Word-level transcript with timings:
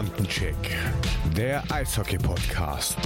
Bandencheck, 0.00 0.56
der 1.36 1.62
Eishockey-Podcast. 1.70 2.96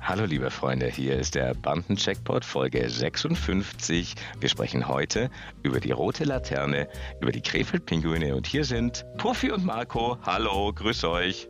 Hallo 0.00 0.24
liebe 0.24 0.50
Freunde, 0.50 0.88
hier 0.88 1.16
ist 1.20 1.36
der 1.36 1.54
Bandencheckpot 1.54 2.44
Folge 2.44 2.90
56. 2.90 4.16
Wir 4.40 4.48
sprechen 4.48 4.88
heute 4.88 5.30
über 5.62 5.78
die 5.78 5.92
rote 5.92 6.24
Laterne, 6.24 6.88
über 7.20 7.30
die 7.30 7.42
Krefeld-Pinguine 7.42 8.34
und 8.34 8.48
hier 8.48 8.64
sind 8.64 9.06
Puffy 9.18 9.52
und 9.52 9.64
Marco. 9.64 10.18
Hallo, 10.26 10.72
grüß 10.72 11.04
euch. 11.04 11.48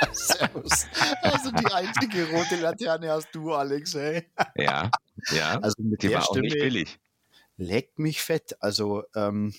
Servus. 0.12 0.86
Also 1.22 1.50
die 1.50 1.66
einzige 1.72 2.28
rote 2.30 2.56
Laterne 2.56 3.10
hast 3.10 3.28
du, 3.34 3.52
Alex, 3.54 3.94
ey. 3.94 4.26
Ja, 4.56 4.90
ja. 5.30 5.58
Also 5.60 5.82
mit 5.82 6.02
die 6.02 6.08
der 6.08 6.18
war 6.18 6.24
auch 6.28 6.30
Stimme 6.30 6.48
nicht 6.48 6.58
billig. 6.58 6.98
leckt 7.56 7.98
mich 7.98 8.22
fett. 8.22 8.56
Also 8.60 9.04
ähm, 9.14 9.54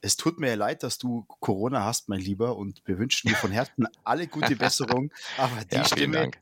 es 0.00 0.16
tut 0.16 0.38
mir 0.38 0.54
leid, 0.56 0.82
dass 0.82 0.98
du 0.98 1.24
Corona 1.40 1.84
hast, 1.84 2.08
mein 2.08 2.20
Lieber, 2.20 2.56
und 2.56 2.82
wir 2.86 2.98
wünschen 2.98 3.28
dir 3.28 3.36
von 3.36 3.50
Herzen 3.50 3.86
alle 4.04 4.26
gute 4.28 4.56
Besserung. 4.56 5.12
Aber 5.36 5.64
die 5.64 5.76
Ja, 5.76 5.84
Stimme, 5.84 6.16
Dank. 6.18 6.38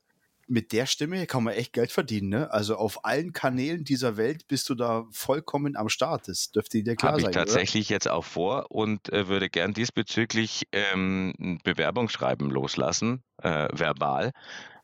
Mit 0.49 0.73
der 0.73 0.87
Stimme 0.87 1.27
kann 1.27 1.43
man 1.43 1.55
echt 1.55 1.73
Geld 1.73 1.91
verdienen. 1.91 2.29
Ne? 2.29 2.51
Also 2.53 2.77
auf 2.77 3.05
allen 3.05 3.33
Kanälen 3.33 3.85
dieser 3.85 4.17
Welt 4.17 4.47
bist 4.47 4.69
du 4.69 4.75
da 4.75 5.05
vollkommen 5.11 5.77
am 5.77 5.89
Start. 5.89 6.29
Das 6.29 6.51
dürfte 6.51 6.83
dir 6.83 6.95
klar 6.95 7.13
Habe 7.13 7.21
ich 7.21 7.25
sein. 7.27 7.33
tatsächlich 7.33 7.89
jetzt 7.89 8.09
auch 8.09 8.25
vor 8.25 8.71
und 8.71 9.13
äh, 9.13 9.29
würde 9.29 9.51
gern 9.51 9.75
diesbezüglich 9.75 10.69
ähm, 10.73 11.35
ein 11.39 11.59
Bewerbungsschreiben 11.65 12.49
loslassen, 12.51 13.23
äh, 13.43 13.69
verbal. 13.73 14.33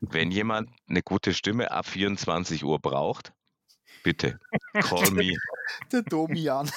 Wenn 0.01 0.31
jemand 0.31 0.69
eine 0.87 1.01
gute 1.01 1.33
Stimme 1.33 1.71
ab 1.71 1.87
24 1.87 2.63
Uhr 2.63 2.79
braucht, 2.79 3.33
bitte 4.03 4.39
call 4.73 5.11
me. 5.11 5.31
Oder? 5.31 5.37
Der 5.91 6.01
Domian. 6.01 6.69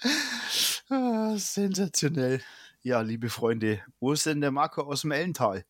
ah, 0.90 1.36
sensationell. 1.36 2.42
Ja, 2.82 3.00
liebe 3.00 3.28
Freunde, 3.30 3.80
wo 4.00 4.12
ist 4.12 4.26
denn 4.26 4.40
der 4.40 4.50
Marco 4.50 4.82
aus 4.82 5.02
dem 5.02 5.10
Ellental? 5.12 5.64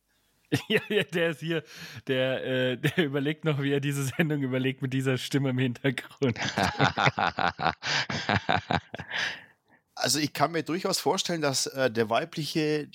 Ja, 0.67 0.81
ja, 0.89 1.03
der 1.03 1.29
ist 1.29 1.41
hier. 1.41 1.63
Der, 2.07 2.43
äh, 2.43 2.77
der 2.95 3.05
überlegt 3.05 3.45
noch, 3.45 3.61
wie 3.61 3.71
er 3.71 3.79
diese 3.79 4.03
Sendung 4.03 4.41
überlegt 4.41 4.81
mit 4.81 4.93
dieser 4.93 5.17
Stimme 5.17 5.49
im 5.51 5.57
Hintergrund. 5.57 6.39
Also 10.01 10.17
ich 10.17 10.31
kann 10.31 10.53
mir 10.53 10.63
durchaus 10.63 10.97
vorstellen, 10.97 11.41
dass 11.41 11.65
äh, 11.65 11.91
der 11.91 12.09
weibliche 12.09 12.89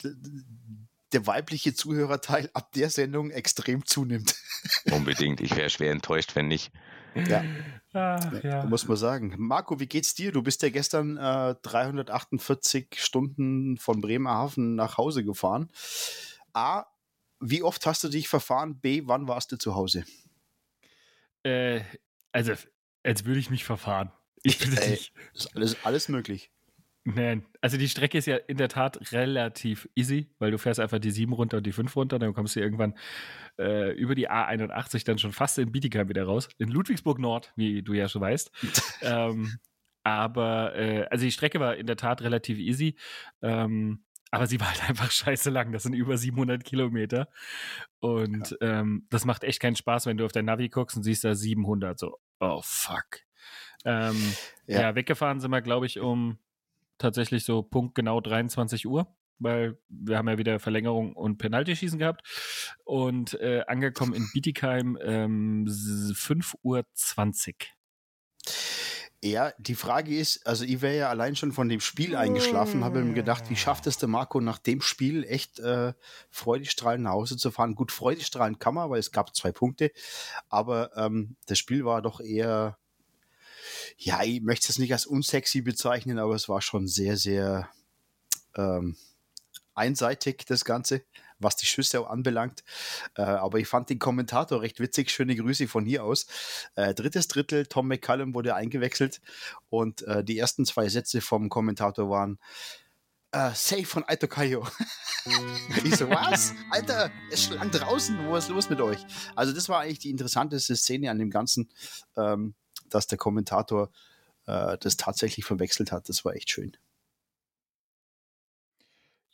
der 1.12 1.26
weibliche 1.26 1.74
Zuhörerteil 1.74 2.48
ab 2.54 2.72
der 2.72 2.88
Sendung 2.88 3.30
extrem 3.30 3.84
zunimmt. 3.84 4.34
Unbedingt. 4.90 5.42
Ich 5.42 5.54
wäre 5.54 5.68
schwer 5.68 5.92
enttäuscht, 5.92 6.34
wenn 6.34 6.48
nicht. 6.48 6.72
Ja, 7.14 7.44
Ach, 7.92 8.42
ja. 8.42 8.64
muss 8.64 8.88
man 8.88 8.96
sagen. 8.96 9.34
Marco, 9.38 9.78
wie 9.78 9.86
geht's 9.86 10.14
dir? 10.14 10.32
Du 10.32 10.42
bist 10.42 10.62
ja 10.62 10.70
gestern 10.70 11.16
äh, 11.16 11.54
348 11.62 12.88
Stunden 12.96 13.76
von 13.76 14.00
Bremerhaven 14.00 14.74
nach 14.74 14.98
Hause 14.98 15.24
gefahren. 15.24 15.70
A, 16.52 16.86
wie 17.40 17.62
oft 17.62 17.84
hast 17.86 18.04
du 18.04 18.08
dich 18.08 18.28
verfahren? 18.28 18.80
B, 18.80 19.02
wann 19.06 19.28
warst 19.28 19.52
du 19.52 19.56
zu 19.56 19.74
Hause? 19.74 20.04
Äh, 21.42 21.80
also, 22.32 22.54
als 23.02 23.24
würde 23.24 23.40
ich 23.40 23.50
mich 23.50 23.64
verfahren. 23.64 24.12
Ich 24.46 24.58
bin 24.58 24.76
Ey. 24.76 24.90
nicht. 24.90 25.14
Ist 25.32 25.56
alles, 25.56 25.76
alles 25.86 26.08
möglich. 26.10 26.50
Nein, 27.06 27.46
also 27.60 27.76
die 27.76 27.88
Strecke 27.88 28.16
ist 28.16 28.26
ja 28.26 28.36
in 28.36 28.56
der 28.56 28.68
Tat 28.68 29.12
relativ 29.12 29.88
easy, 29.94 30.30
weil 30.38 30.50
du 30.50 30.58
fährst 30.58 30.80
einfach 30.80 30.98
die 30.98 31.10
7 31.10 31.34
runter 31.34 31.58
und 31.58 31.66
die 31.66 31.72
5 31.72 31.94
runter, 31.94 32.18
dann 32.18 32.32
kommst 32.32 32.56
du 32.56 32.60
irgendwann 32.60 32.94
äh, 33.58 33.92
über 33.92 34.14
die 34.14 34.30
A81 34.30 35.04
dann 35.04 35.18
schon 35.18 35.32
fast 35.32 35.58
in 35.58 35.70
Bietigheim 35.70 36.08
wieder 36.08 36.24
raus, 36.24 36.48
in 36.56 36.68
Ludwigsburg 36.68 37.18
Nord, 37.18 37.52
wie 37.56 37.82
du 37.82 37.92
ja 37.92 38.08
schon 38.08 38.22
weißt. 38.22 38.50
ähm, 39.02 39.58
aber, 40.02 40.74
äh, 40.76 41.06
also 41.10 41.26
die 41.26 41.32
Strecke 41.32 41.60
war 41.60 41.76
in 41.76 41.86
der 41.86 41.96
Tat 41.96 42.22
relativ 42.22 42.58
easy, 42.58 42.96
ähm, 43.42 44.04
aber 44.34 44.46
sie 44.46 44.60
war 44.60 44.70
halt 44.70 44.88
einfach 44.88 45.10
scheiße 45.10 45.50
lang, 45.50 45.72
das 45.72 45.84
sind 45.84 45.94
über 45.94 46.16
700 46.16 46.64
Kilometer 46.64 47.28
und 48.00 48.56
ähm, 48.60 49.06
das 49.10 49.24
macht 49.24 49.44
echt 49.44 49.60
keinen 49.60 49.76
Spaß, 49.76 50.06
wenn 50.06 50.16
du 50.16 50.24
auf 50.24 50.32
dein 50.32 50.44
Navi 50.44 50.68
guckst 50.68 50.96
und 50.96 51.02
siehst 51.02 51.24
da 51.24 51.34
700, 51.34 51.98
so, 51.98 52.18
oh 52.40 52.60
fuck. 52.62 53.20
Ähm, 53.84 54.16
Ja. 54.66 54.80
ja. 54.80 54.94
weggefahren 54.94 55.40
sind 55.40 55.50
wir, 55.50 55.62
glaube 55.62 55.86
ich, 55.86 56.00
um 56.00 56.38
tatsächlich 56.98 57.44
so 57.44 57.62
Punkt 57.62 57.94
genau 57.94 58.20
23 58.20 58.86
Uhr, 58.86 59.06
weil 59.38 59.78
wir 59.88 60.16
haben 60.16 60.28
ja 60.28 60.38
wieder 60.38 60.58
Verlängerung 60.58 61.14
und 61.14 61.38
Penaltyschießen 61.38 61.98
gehabt. 61.98 62.22
Und 62.84 63.34
äh, 63.40 63.62
angekommen 63.66 64.14
in 64.14 64.28
Bietigheim 64.32 64.98
ähm, 65.02 65.66
5.20 65.66 66.54
Uhr. 66.62 66.84
Ja, 69.24 69.54
die 69.56 69.74
Frage 69.74 70.14
ist, 70.14 70.46
also 70.46 70.66
ich 70.66 70.82
wäre 70.82 70.98
ja 70.98 71.08
allein 71.08 71.34
schon 71.34 71.50
von 71.50 71.70
dem 71.70 71.80
Spiel 71.80 72.14
eingeschlafen, 72.14 72.84
habe 72.84 73.02
mir 73.02 73.14
gedacht, 73.14 73.48
wie 73.48 73.56
schafft 73.56 73.86
es 73.86 73.96
der 73.96 74.06
Marco 74.06 74.38
nach 74.38 74.58
dem 74.58 74.82
Spiel 74.82 75.24
echt 75.24 75.58
äh, 75.60 75.94
freudestrahlend 76.28 77.04
nach 77.04 77.12
Hause 77.12 77.38
zu 77.38 77.50
fahren? 77.50 77.74
Gut, 77.74 77.90
freudestrahlend 77.90 78.60
kann 78.60 78.74
man, 78.74 78.90
weil 78.90 78.98
es 78.98 79.12
gab 79.12 79.34
zwei 79.34 79.50
Punkte, 79.50 79.92
aber 80.50 80.94
ähm, 80.98 81.36
das 81.46 81.58
Spiel 81.58 81.86
war 81.86 82.02
doch 82.02 82.20
eher, 82.20 82.76
ja, 83.96 84.22
ich 84.22 84.42
möchte 84.42 84.70
es 84.70 84.78
nicht 84.78 84.92
als 84.92 85.06
unsexy 85.06 85.62
bezeichnen, 85.62 86.18
aber 86.18 86.34
es 86.34 86.50
war 86.50 86.60
schon 86.60 86.86
sehr, 86.86 87.16
sehr 87.16 87.70
ähm, 88.56 88.94
einseitig, 89.74 90.44
das 90.46 90.66
Ganze, 90.66 91.02
was 91.44 91.56
die 91.56 91.66
Schüsse 91.66 92.08
anbelangt. 92.08 92.64
Äh, 93.16 93.22
aber 93.22 93.58
ich 93.58 93.68
fand 93.68 93.90
den 93.90 93.98
Kommentator 93.98 94.62
recht 94.62 94.80
witzig. 94.80 95.10
Schöne 95.10 95.36
Grüße 95.36 95.68
von 95.68 95.84
hier 95.84 96.04
aus. 96.04 96.26
Äh, 96.74 96.94
drittes 96.94 97.28
Drittel, 97.28 97.66
Tom 97.66 97.88
McCallum 97.88 98.34
wurde 98.34 98.54
eingewechselt 98.54 99.20
und 99.70 100.02
äh, 100.02 100.24
die 100.24 100.38
ersten 100.38 100.64
zwei 100.64 100.88
Sätze 100.88 101.20
vom 101.20 101.48
Kommentator 101.48 102.10
waren 102.10 102.38
äh, 103.34 103.50
Safe 103.54 103.84
von 103.84 104.04
Aito 104.06 104.28
Kayo. 104.28 104.66
ich 105.84 105.96
so, 105.96 106.08
was? 106.08 106.54
Alter, 106.70 107.10
es 107.30 107.40
ist 107.40 107.48
schon 107.48 107.56
lang 107.56 107.70
draußen, 107.70 108.26
wo 108.26 108.36
ist 108.36 108.48
los 108.48 108.70
mit 108.70 108.80
euch? 108.80 109.04
Also 109.34 109.52
das 109.52 109.68
war 109.68 109.80
eigentlich 109.80 109.98
die 109.98 110.10
interessanteste 110.10 110.76
Szene 110.76 111.10
an 111.10 111.18
dem 111.18 111.30
Ganzen, 111.30 111.68
ähm, 112.16 112.54
dass 112.88 113.06
der 113.06 113.18
Kommentator 113.18 113.90
äh, 114.46 114.78
das 114.78 114.96
tatsächlich 114.96 115.44
verwechselt 115.44 115.90
hat. 115.90 116.08
Das 116.08 116.24
war 116.24 116.34
echt 116.34 116.50
schön. 116.50 116.76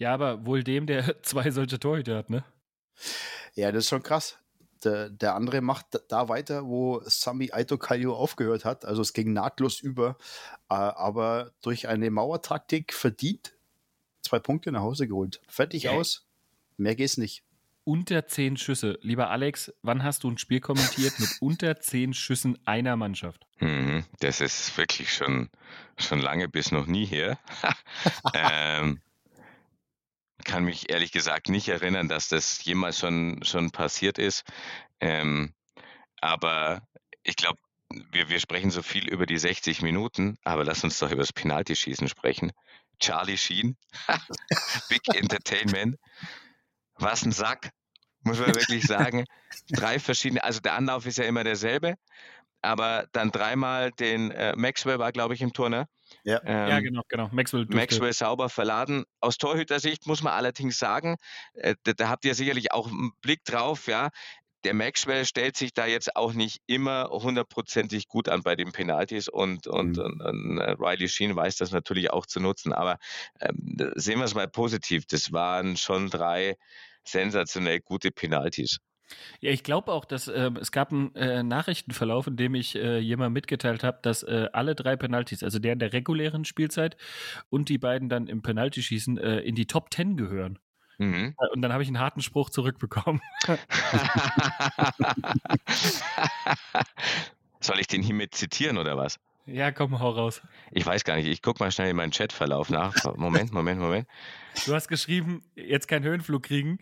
Ja, 0.00 0.14
aber 0.14 0.46
wohl 0.46 0.64
dem, 0.64 0.86
der 0.86 1.22
zwei 1.22 1.50
solche 1.50 1.78
Torhüter 1.78 2.16
hat, 2.16 2.30
ne? 2.30 2.42
Ja, 3.54 3.70
das 3.70 3.84
ist 3.84 3.90
schon 3.90 4.02
krass. 4.02 4.38
Der, 4.82 5.10
der 5.10 5.34
andere 5.34 5.60
macht 5.60 5.86
da- 6.08 6.30
weiter, 6.30 6.64
wo 6.64 7.02
Sami 7.04 7.50
Aito 7.52 7.76
Kallio 7.76 8.16
aufgehört 8.16 8.64
hat. 8.64 8.86
Also 8.86 9.02
es 9.02 9.12
ging 9.12 9.34
nahtlos 9.34 9.78
über, 9.80 10.16
äh, 10.70 10.74
aber 10.74 11.52
durch 11.60 11.86
eine 11.88 12.10
Mauertaktik 12.10 12.94
verdient 12.94 13.52
zwei 14.22 14.38
Punkte 14.38 14.72
nach 14.72 14.80
Hause 14.80 15.06
geholt. 15.06 15.42
Fertig 15.48 15.82
Ja. 15.84 15.90
aus. 15.92 16.26
Mehr 16.78 16.94
geht's 16.94 17.18
nicht. 17.18 17.42
Unter 17.84 18.26
zehn 18.26 18.56
Schüsse. 18.56 18.98
Lieber 19.02 19.28
Alex, 19.28 19.72
wann 19.82 20.02
hast 20.02 20.24
du 20.24 20.30
ein 20.30 20.38
Spiel 20.38 20.60
kommentiert 20.60 21.18
mit 21.18 21.28
unter 21.40 21.78
zehn 21.80 22.14
Schüssen 22.14 22.58
einer 22.64 22.96
Mannschaft? 22.96 23.46
Mhm, 23.58 24.04
das 24.20 24.40
ist 24.40 24.74
wirklich 24.78 25.12
schon, 25.12 25.50
schon 25.98 26.20
lange 26.20 26.48
bis 26.48 26.72
noch 26.72 26.86
nie 26.86 27.04
her. 27.04 27.38
ähm, 28.34 29.00
kann 30.44 30.64
mich 30.64 30.90
ehrlich 30.90 31.12
gesagt 31.12 31.48
nicht 31.48 31.68
erinnern, 31.68 32.08
dass 32.08 32.28
das 32.28 32.64
jemals 32.64 32.98
schon, 32.98 33.42
schon 33.44 33.70
passiert 33.70 34.18
ist. 34.18 34.44
Ähm, 35.00 35.54
aber 36.20 36.82
ich 37.22 37.36
glaube, 37.36 37.58
wir, 38.12 38.28
wir 38.28 38.40
sprechen 38.40 38.70
so 38.70 38.82
viel 38.82 39.08
über 39.08 39.26
die 39.26 39.38
60 39.38 39.82
Minuten, 39.82 40.38
aber 40.44 40.64
lass 40.64 40.84
uns 40.84 40.98
doch 40.98 41.10
über 41.10 41.22
das 41.22 41.32
Penaltyschießen 41.32 42.08
sprechen. 42.08 42.52
Charlie 43.00 43.38
Sheen, 43.38 43.76
Big 44.88 45.02
Entertainment. 45.14 45.96
Was 46.94 47.24
ein 47.24 47.32
Sack, 47.32 47.70
muss 48.22 48.38
man 48.38 48.54
wirklich 48.54 48.84
sagen. 48.84 49.24
Drei 49.70 49.98
verschiedene, 49.98 50.44
also 50.44 50.60
der 50.60 50.74
Anlauf 50.74 51.06
ist 51.06 51.18
ja 51.18 51.24
immer 51.24 51.44
derselbe, 51.44 51.96
aber 52.62 53.06
dann 53.12 53.30
dreimal 53.30 53.90
den 53.92 54.30
äh, 54.30 54.54
Maxwell 54.56 54.98
war, 54.98 55.12
glaube 55.12 55.34
ich, 55.34 55.42
im 55.42 55.52
Tor, 55.52 55.70
ne? 55.70 55.86
Ja. 56.24 56.40
Ähm, 56.44 56.68
ja, 56.68 56.80
genau, 56.80 57.02
genau. 57.08 57.28
Maxwell. 57.32 57.66
Maxwell 57.68 58.12
sauber 58.12 58.48
verladen. 58.48 59.04
Aus 59.20 59.38
Torhütersicht 59.38 60.06
muss 60.06 60.22
man 60.22 60.32
allerdings 60.32 60.78
sagen, 60.78 61.16
äh, 61.54 61.74
da, 61.84 61.92
da 61.92 62.08
habt 62.08 62.24
ihr 62.24 62.34
sicherlich 62.34 62.72
auch 62.72 62.88
einen 62.88 63.12
Blick 63.22 63.44
drauf, 63.44 63.86
ja. 63.86 64.10
Der 64.64 64.74
Maxwell 64.74 65.24
stellt 65.24 65.56
sich 65.56 65.72
da 65.72 65.86
jetzt 65.86 66.16
auch 66.16 66.34
nicht 66.34 66.58
immer 66.66 67.08
hundertprozentig 67.10 68.08
gut 68.08 68.28
an 68.28 68.42
bei 68.42 68.56
den 68.56 68.72
Penalties 68.72 69.28
und, 69.28 69.66
und, 69.66 69.96
Mhm. 69.96 70.02
und, 70.02 70.20
und 70.20 70.58
äh, 70.58 70.72
Riley 70.78 71.08
Sheen 71.08 71.34
weiß 71.34 71.56
das 71.56 71.70
natürlich 71.70 72.10
auch 72.10 72.26
zu 72.26 72.40
nutzen. 72.40 72.74
Aber 72.74 72.98
ähm, 73.40 73.76
sehen 73.94 74.18
wir 74.18 74.26
es 74.26 74.34
mal 74.34 74.48
positiv. 74.48 75.06
Das 75.06 75.32
waren 75.32 75.78
schon 75.78 76.10
drei 76.10 76.56
sensationell 77.04 77.80
gute 77.80 78.10
Penalties. 78.10 78.78
Ja, 79.40 79.50
ich 79.50 79.62
glaube 79.62 79.92
auch, 79.92 80.04
dass 80.04 80.28
ähm, 80.28 80.56
es 80.56 80.72
gab 80.72 80.92
einen 80.92 81.14
äh, 81.14 81.42
Nachrichtenverlauf, 81.42 82.26
in 82.26 82.36
dem 82.36 82.54
ich 82.54 82.76
äh, 82.76 82.98
jemand 82.98 83.32
mitgeteilt 83.34 83.84
habe, 83.84 83.98
dass 84.02 84.22
äh, 84.22 84.48
alle 84.52 84.74
drei 84.74 84.96
Penalties, 84.96 85.42
also 85.42 85.58
der 85.58 85.72
in 85.72 85.78
der 85.78 85.92
regulären 85.92 86.44
Spielzeit 86.44 86.96
und 87.48 87.68
die 87.68 87.78
beiden 87.78 88.08
dann 88.08 88.26
im 88.26 88.42
Penaltyschießen, 88.42 89.18
äh, 89.18 89.40
in 89.40 89.54
die 89.54 89.66
Top 89.66 89.90
Ten 89.90 90.16
gehören. 90.16 90.58
Mhm. 90.98 91.34
Und 91.52 91.62
dann 91.62 91.72
habe 91.72 91.82
ich 91.82 91.88
einen 91.88 91.98
harten 91.98 92.20
Spruch 92.20 92.50
zurückbekommen. 92.50 93.22
Soll 97.60 97.80
ich 97.80 97.86
den 97.86 98.02
hiermit 98.02 98.34
zitieren 98.34 98.76
oder 98.76 98.98
was? 98.98 99.18
Ja, 99.46 99.72
komm, 99.72 99.98
hau 99.98 100.10
raus. 100.10 100.42
Ich 100.70 100.84
weiß 100.84 101.04
gar 101.04 101.16
nicht. 101.16 101.26
Ich 101.26 101.40
gucke 101.42 101.62
mal 101.62 101.72
schnell 101.72 101.88
in 101.90 101.96
meinen 101.96 102.12
Chatverlauf 102.12 102.68
nach. 102.70 102.94
Moment, 103.16 103.52
Moment, 103.52 103.80
Moment. 103.80 104.06
Du 104.66 104.74
hast 104.74 104.88
geschrieben, 104.88 105.42
jetzt 105.56 105.88
keinen 105.88 106.04
Höhenflug 106.04 106.42
kriegen. 106.42 106.78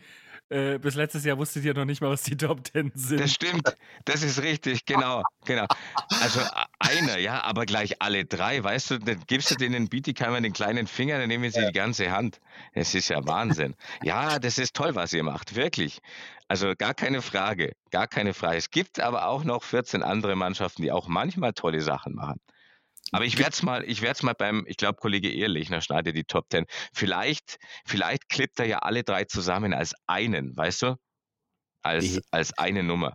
Äh, 0.51 0.79
bis 0.79 0.95
letztes 0.95 1.25
Jahr 1.25 1.37
wusstet 1.37 1.65
ihr 1.65 1.75
noch 1.75 1.85
nicht 1.85 2.01
mal, 2.01 2.09
was 2.09 2.23
die 2.23 2.37
Top 2.37 2.65
Ten 2.65 2.91
sind. 2.95 3.21
Das 3.21 3.33
stimmt. 3.33 3.77
Das 4.07 4.23
ist 4.23 4.43
richtig. 4.43 4.87
Genau, 4.87 5.23
genau. 5.45 5.67
Also 6.23 6.41
einer, 6.79 7.19
ja, 7.19 7.43
aber 7.43 7.67
gleich 7.67 8.01
alle 8.01 8.25
drei. 8.25 8.63
Weißt 8.65 8.93
du, 8.93 8.99
dann 8.99 9.23
gibst 9.27 9.51
du 9.51 9.57
denen 9.57 9.89
Bietigheimer 9.89 10.41
den 10.41 10.55
kleinen 10.55 10.87
Finger, 10.87 11.19
dann 11.19 11.29
nehmen 11.29 11.51
sie 11.51 11.67
die 11.67 11.73
ganze 11.73 12.11
Hand. 12.11 12.41
Es 12.73 12.95
ist 12.95 13.09
ja 13.09 13.27
Wahnsinn. 13.27 13.75
Ja, 14.03 14.39
das 14.39 14.57
ist 14.57 14.75
toll, 14.75 14.95
was 14.95 15.13
ihr 15.13 15.23
macht. 15.23 15.55
Wirklich. 15.55 16.01
Also 16.49 16.73
gar 16.77 16.95
keine 16.95 17.21
Frage. 17.21 17.75
Gar 17.91 18.07
keine 18.07 18.33
Frage. 18.33 18.57
Es 18.57 18.71
gibt 18.71 19.01
aber 19.01 19.27
auch 19.27 19.45
noch 19.45 19.63
14 19.63 20.03
andere 20.03 20.35
Mannschaften, 20.35 20.81
die 20.81 20.93
auch 20.93 21.09
manchmal 21.09 21.53
tolle 21.53 21.83
Sachen 21.83 22.15
machen. 22.15 22.41
Aber 23.13 23.25
ich 23.25 23.39
werde 23.39 23.53
es 23.53 23.63
mal, 23.63 23.85
ich 23.85 24.03
werde 24.03 24.15
es 24.17 24.23
mal 24.23 24.35
beim, 24.35 24.65
ich 24.67 24.77
glaube, 24.77 24.99
Kollege 25.01 25.31
Ehrlichner 25.33 25.81
schneidet 25.81 26.17
die 26.17 26.25
Top 26.25 26.49
Ten. 26.51 26.67
Vielleicht, 26.93 27.59
vielleicht 27.87 28.29
klippt 28.29 28.59
er 28.61 28.67
ja 28.67 28.79
alle 28.81 29.05
drei 29.05 29.25
zusammen 29.25 29.73
als 29.75 29.95
einen, 30.07 30.57
weißt 30.57 30.83
du? 30.83 30.97
Als, 31.83 32.21
als 32.31 32.57
eine 32.59 32.83
Nummer. 32.83 33.15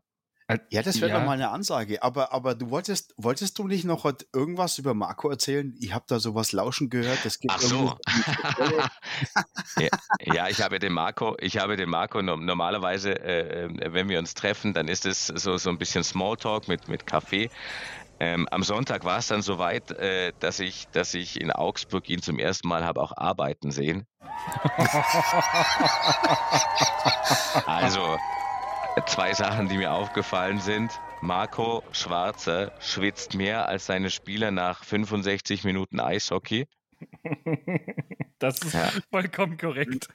Ja, 0.69 0.81
das 0.83 0.99
wäre 0.99 1.09
Ja. 1.09 1.19
doch 1.19 1.25
mal 1.25 1.33
eine 1.33 1.49
Ansage. 1.49 2.03
Aber, 2.03 2.33
aber 2.33 2.53
du 2.53 2.69
wolltest, 2.69 3.13
wolltest 3.17 3.57
du 3.59 3.67
nicht 3.67 3.85
noch 3.85 4.05
irgendwas 4.33 4.77
über 4.77 4.93
Marco 4.93 5.29
erzählen? 5.29 5.73
Ich 5.79 5.93
habe 5.93 6.05
da 6.07 6.19
sowas 6.19 6.51
lauschen 6.51 6.89
gehört. 6.89 7.19
Das 7.23 7.39
gibt 7.39 7.53
Ach 7.55 7.61
so. 7.61 7.97
ja, 9.79 9.87
ja, 10.21 10.49
ich 10.49 10.61
habe 10.61 10.79
den 10.79 10.93
Marco, 10.93 11.35
ich 11.39 11.57
habe 11.57 11.77
den 11.77 11.89
Marco 11.89 12.21
no- 12.21 12.35
normalerweise, 12.35 13.11
äh, 13.21 13.65
äh, 13.65 13.93
wenn 13.93 14.09
wir 14.09 14.19
uns 14.19 14.33
treffen, 14.33 14.73
dann 14.73 14.87
ist 14.89 15.05
es 15.05 15.27
so, 15.27 15.57
so 15.57 15.69
ein 15.69 15.77
bisschen 15.77 16.03
Smalltalk 16.03 16.67
mit, 16.67 16.87
mit 16.87 17.07
Kaffee. 17.07 17.49
Ähm, 18.25 18.47
am 18.51 18.63
Sonntag 18.63 19.03
war 19.03 19.17
es 19.17 19.27
dann 19.27 19.41
soweit, 19.41 19.91
äh, 19.91 20.31
dass, 20.39 20.61
ich, 20.61 20.87
dass 20.93 21.13
ich 21.13 21.41
in 21.41 21.51
Augsburg 21.51 22.07
ihn 22.09 22.21
zum 22.21 22.39
ersten 22.39 22.69
Mal 22.69 22.85
habe 22.85 23.01
auch 23.01 23.11
arbeiten 23.17 23.69
sehen. 23.71 24.07
Also 27.65 28.17
zwei 29.07 29.33
Sachen, 29.33 29.67
die 29.67 29.75
mir 29.77 29.91
aufgefallen 29.91 30.59
sind. 30.59 30.91
Marco 31.21 31.83
Schwarzer 31.91 32.71
schwitzt 32.79 33.35
mehr 33.35 33.67
als 33.67 33.87
seine 33.87 34.09
Spieler 34.09 34.51
nach 34.51 34.83
65 34.85 35.65
Minuten 35.65 35.99
Eishockey. 35.99 36.65
Das 38.39 38.59
ist 38.59 38.73
Ja. 38.73 38.89
vollkommen 39.11 39.57
korrekt. 39.57 40.07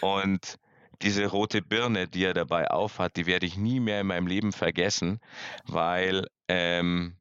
Und 0.00 0.56
diese 1.02 1.26
rote 1.26 1.62
Birne, 1.62 2.08
die 2.08 2.24
er 2.24 2.34
dabei 2.34 2.70
aufhat, 2.70 3.16
die 3.16 3.26
werde 3.26 3.46
ich 3.46 3.56
nie 3.56 3.80
mehr 3.80 4.00
in 4.00 4.06
meinem 4.06 4.26
Leben 4.26 4.52
vergessen, 4.52 5.20
weil 5.66 6.26
ähm, 6.48 7.16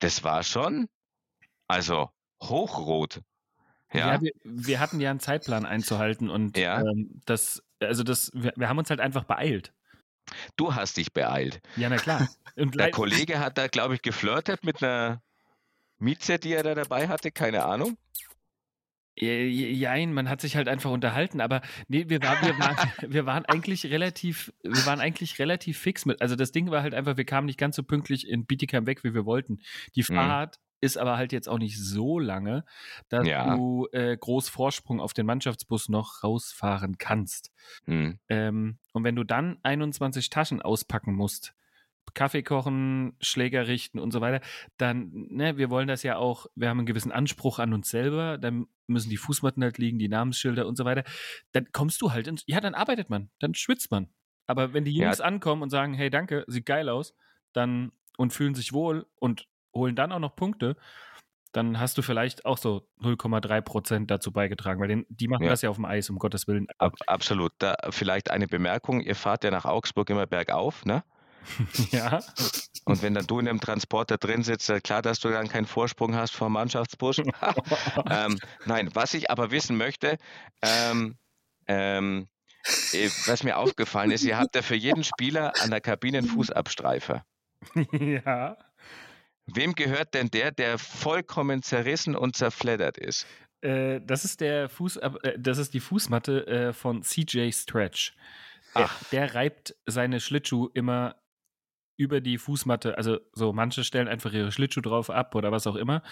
das 0.00 0.24
war 0.24 0.42
schon, 0.42 0.88
also 1.68 2.10
hochrot. 2.42 3.20
Ja, 3.92 4.14
Ja, 4.14 4.20
wir, 4.20 4.32
wir 4.42 4.80
hatten 4.80 5.00
ja 5.00 5.10
einen 5.10 5.20
Zeitplan 5.20 5.64
einzuhalten 5.64 6.28
und 6.28 6.56
Ja. 6.58 6.80
ähm, 6.80 7.20
das, 7.26 7.62
also 7.80 8.02
das, 8.02 8.30
wir, 8.34 8.52
wir 8.56 8.68
haben 8.68 8.78
uns 8.78 8.90
halt 8.90 9.00
einfach 9.00 9.24
beeilt. 9.24 9.72
du 10.56 10.74
hast 10.74 10.96
dich 10.96 11.12
beeilt. 11.12 11.60
Ja, 11.76 11.88
na 11.88 11.96
klar. 11.96 12.28
Der 12.56 12.90
Kollege 12.90 13.38
hat 13.40 13.58
da, 13.58 13.66
glaube 13.68 13.94
ich, 13.94 14.02
geflirtet 14.02 14.64
mit 14.64 14.82
einer 14.82 15.20
Mieze, 15.98 16.38
die 16.38 16.52
er 16.52 16.62
da 16.62 16.74
dabei 16.74 17.08
hatte, 17.08 17.30
keine 17.30 17.64
Ahnung. 17.64 17.96
Jein, 19.16 20.12
man 20.12 20.28
hat 20.28 20.40
sich 20.40 20.56
halt 20.56 20.68
einfach 20.68 20.90
unterhalten, 20.90 21.40
aber 21.40 21.62
nee, 21.88 22.06
wir, 22.08 22.20
war, 22.22 22.40
wir, 22.42 22.58
waren, 22.58 22.76
wir 23.12 23.26
waren 23.26 23.44
eigentlich 23.44 23.86
relativ, 23.86 24.52
wir 24.62 24.84
waren 24.86 25.00
eigentlich 25.00 25.38
relativ 25.38 25.78
fix 25.78 26.04
mit. 26.04 26.20
Also 26.20 26.34
das 26.36 26.50
Ding 26.52 26.70
war 26.70 26.82
halt 26.82 26.94
einfach, 26.94 27.16
wir 27.16 27.24
kamen 27.24 27.46
nicht 27.46 27.58
ganz 27.58 27.76
so 27.76 27.82
pünktlich 27.84 28.28
in 28.28 28.44
Bietigheim 28.46 28.86
weg, 28.86 29.04
wie 29.04 29.14
wir 29.14 29.24
wollten. 29.24 29.60
Die 29.94 30.00
Mhm. 30.08 30.16
Fahrt 30.16 30.58
ist 30.80 30.98
aber 30.98 31.16
halt 31.16 31.32
jetzt 31.32 31.48
auch 31.48 31.58
nicht 31.58 31.78
so 31.82 32.18
lange, 32.18 32.64
dass 33.08 33.26
Ja. 33.26 33.56
du 33.56 33.88
äh, 33.92 34.16
groß 34.18 34.48
Vorsprung 34.50 35.00
auf 35.00 35.14
den 35.14 35.24
Mannschaftsbus 35.24 35.88
noch 35.88 36.22
rausfahren 36.22 36.98
kannst. 36.98 37.52
Hm. 37.86 38.18
Ähm, 38.28 38.78
und 38.92 39.04
wenn 39.04 39.16
du 39.16 39.24
dann 39.24 39.56
21 39.62 40.28
Taschen 40.28 40.60
auspacken 40.60 41.14
musst, 41.14 41.54
Kaffee 42.14 42.42
kochen, 42.42 43.16
Schläger 43.20 43.66
richten 43.66 43.98
und 43.98 44.12
so 44.12 44.20
weiter, 44.20 44.44
dann, 44.76 45.10
ne, 45.30 45.56
wir 45.56 45.70
wollen 45.70 45.88
das 45.88 46.02
ja 46.02 46.16
auch, 46.16 46.46
wir 46.54 46.68
haben 46.68 46.78
einen 46.78 46.86
gewissen 46.86 47.12
Anspruch 47.12 47.58
an 47.58 47.72
uns 47.72 47.88
selber, 47.88 48.38
dann 48.38 48.66
müssen 48.86 49.10
die 49.10 49.16
Fußmatten 49.16 49.62
halt 49.62 49.78
liegen, 49.78 49.98
die 49.98 50.08
Namensschilder 50.08 50.66
und 50.66 50.76
so 50.76 50.84
weiter. 50.84 51.04
Dann 51.52 51.68
kommst 51.72 52.02
du 52.02 52.12
halt 52.12 52.26
ins, 52.26 52.44
ja, 52.46 52.60
dann 52.60 52.74
arbeitet 52.74 53.08
man, 53.10 53.30
dann 53.40 53.54
schwitzt 53.54 53.90
man. 53.90 54.08
Aber 54.46 54.74
wenn 54.74 54.84
die 54.84 54.92
Ja. 54.94 55.04
Jungs 55.06 55.20
ankommen 55.20 55.62
und 55.62 55.70
sagen, 55.70 55.94
hey, 55.94 56.10
danke, 56.10 56.44
sieht 56.46 56.66
geil 56.66 56.88
aus, 56.88 57.14
dann 57.54 57.92
und 58.18 58.32
fühlen 58.32 58.54
sich 58.54 58.72
wohl 58.72 59.06
und 59.18 59.48
holen 59.74 59.96
dann 59.96 60.12
auch 60.12 60.18
noch 60.20 60.36
Punkte, 60.36 60.76
dann 61.52 61.78
hast 61.78 61.96
du 61.98 62.02
vielleicht 62.02 62.44
auch 62.46 62.58
so 62.58 62.88
0,3 63.00 63.60
Prozent 63.62 64.10
dazu 64.10 64.32
beigetragen, 64.32 64.80
weil 64.80 64.88
den, 64.88 65.06
die 65.08 65.28
machen 65.28 65.44
Ja. 65.44 65.50
das 65.50 65.62
ja 65.62 65.70
auf 65.70 65.76
dem 65.76 65.84
Eis, 65.84 66.10
um 66.10 66.18
Gottes 66.18 66.46
Willen. 66.48 66.66
Ab, 66.78 66.94
absolut. 67.06 67.52
Da 67.58 67.76
vielleicht 67.90 68.30
eine 68.30 68.46
Bemerkung, 68.48 69.00
ihr 69.00 69.14
fahrt 69.14 69.44
ja 69.44 69.50
nach 69.50 69.64
Augsburg 69.64 70.10
immer 70.10 70.26
bergauf, 70.26 70.84
ne? 70.84 71.04
ja. 71.90 72.20
Und 72.84 73.02
wenn 73.02 73.14
dann 73.14 73.26
du 73.26 73.38
in 73.38 73.48
einem 73.48 73.60
Transporter 73.60 74.18
drin 74.18 74.42
sitzt, 74.42 74.68
ist 74.68 74.84
klar, 74.84 75.02
dass 75.02 75.20
du 75.20 75.30
dann 75.30 75.48
keinen 75.48 75.66
Vorsprung 75.66 76.14
hast 76.14 76.34
vom 76.34 76.52
Mannschaftsbus. 76.52 77.18
ähm, 78.10 78.38
nein, 78.66 78.90
was 78.94 79.14
ich 79.14 79.30
aber 79.30 79.50
wissen 79.50 79.76
möchte, 79.76 80.18
ähm, 80.62 81.16
ähm, 81.66 82.28
äh, 82.92 83.08
was 83.26 83.42
mir 83.42 83.58
aufgefallen 83.58 84.10
ist, 84.10 84.24
ihr 84.24 84.38
habt 84.38 84.54
ja 84.54 84.62
für 84.62 84.74
jeden 84.74 85.04
Spieler 85.04 85.52
an 85.60 85.70
der 85.70 85.80
Kabine 85.80 86.18
einen 86.18 86.28
Fußabstreifer. 86.28 87.24
ja. 87.92 88.56
Wem 89.46 89.74
gehört 89.74 90.14
denn 90.14 90.30
der, 90.30 90.50
der 90.50 90.78
vollkommen 90.78 91.62
zerrissen 91.62 92.16
und 92.16 92.36
zerfleddert 92.36 92.96
ist? 92.96 93.26
Äh, 93.60 94.00
das 94.02 94.24
ist 94.24 94.40
der 94.40 94.68
Fuß, 94.68 94.96
äh, 94.96 95.38
das 95.38 95.58
ist 95.58 95.74
die 95.74 95.80
Fußmatte 95.80 96.46
äh, 96.46 96.72
von 96.72 97.02
CJ 97.02 97.50
Stretch. 97.50 98.14
Der, 98.74 98.84
Ach. 98.84 99.08
der 99.10 99.34
reibt 99.34 99.74
seine 99.86 100.20
Schlittschuhe 100.20 100.70
immer 100.74 101.16
über 101.96 102.20
die 102.20 102.38
Fußmatte. 102.38 102.98
Also 102.98 103.18
so 103.32 103.52
manche 103.52 103.84
stellen 103.84 104.08
einfach 104.08 104.32
ihre 104.32 104.52
Schlittschuhe 104.52 104.82
drauf 104.82 105.10
ab 105.10 105.34
oder 105.34 105.52
was 105.52 105.66
auch 105.66 105.76
immer. 105.76 106.02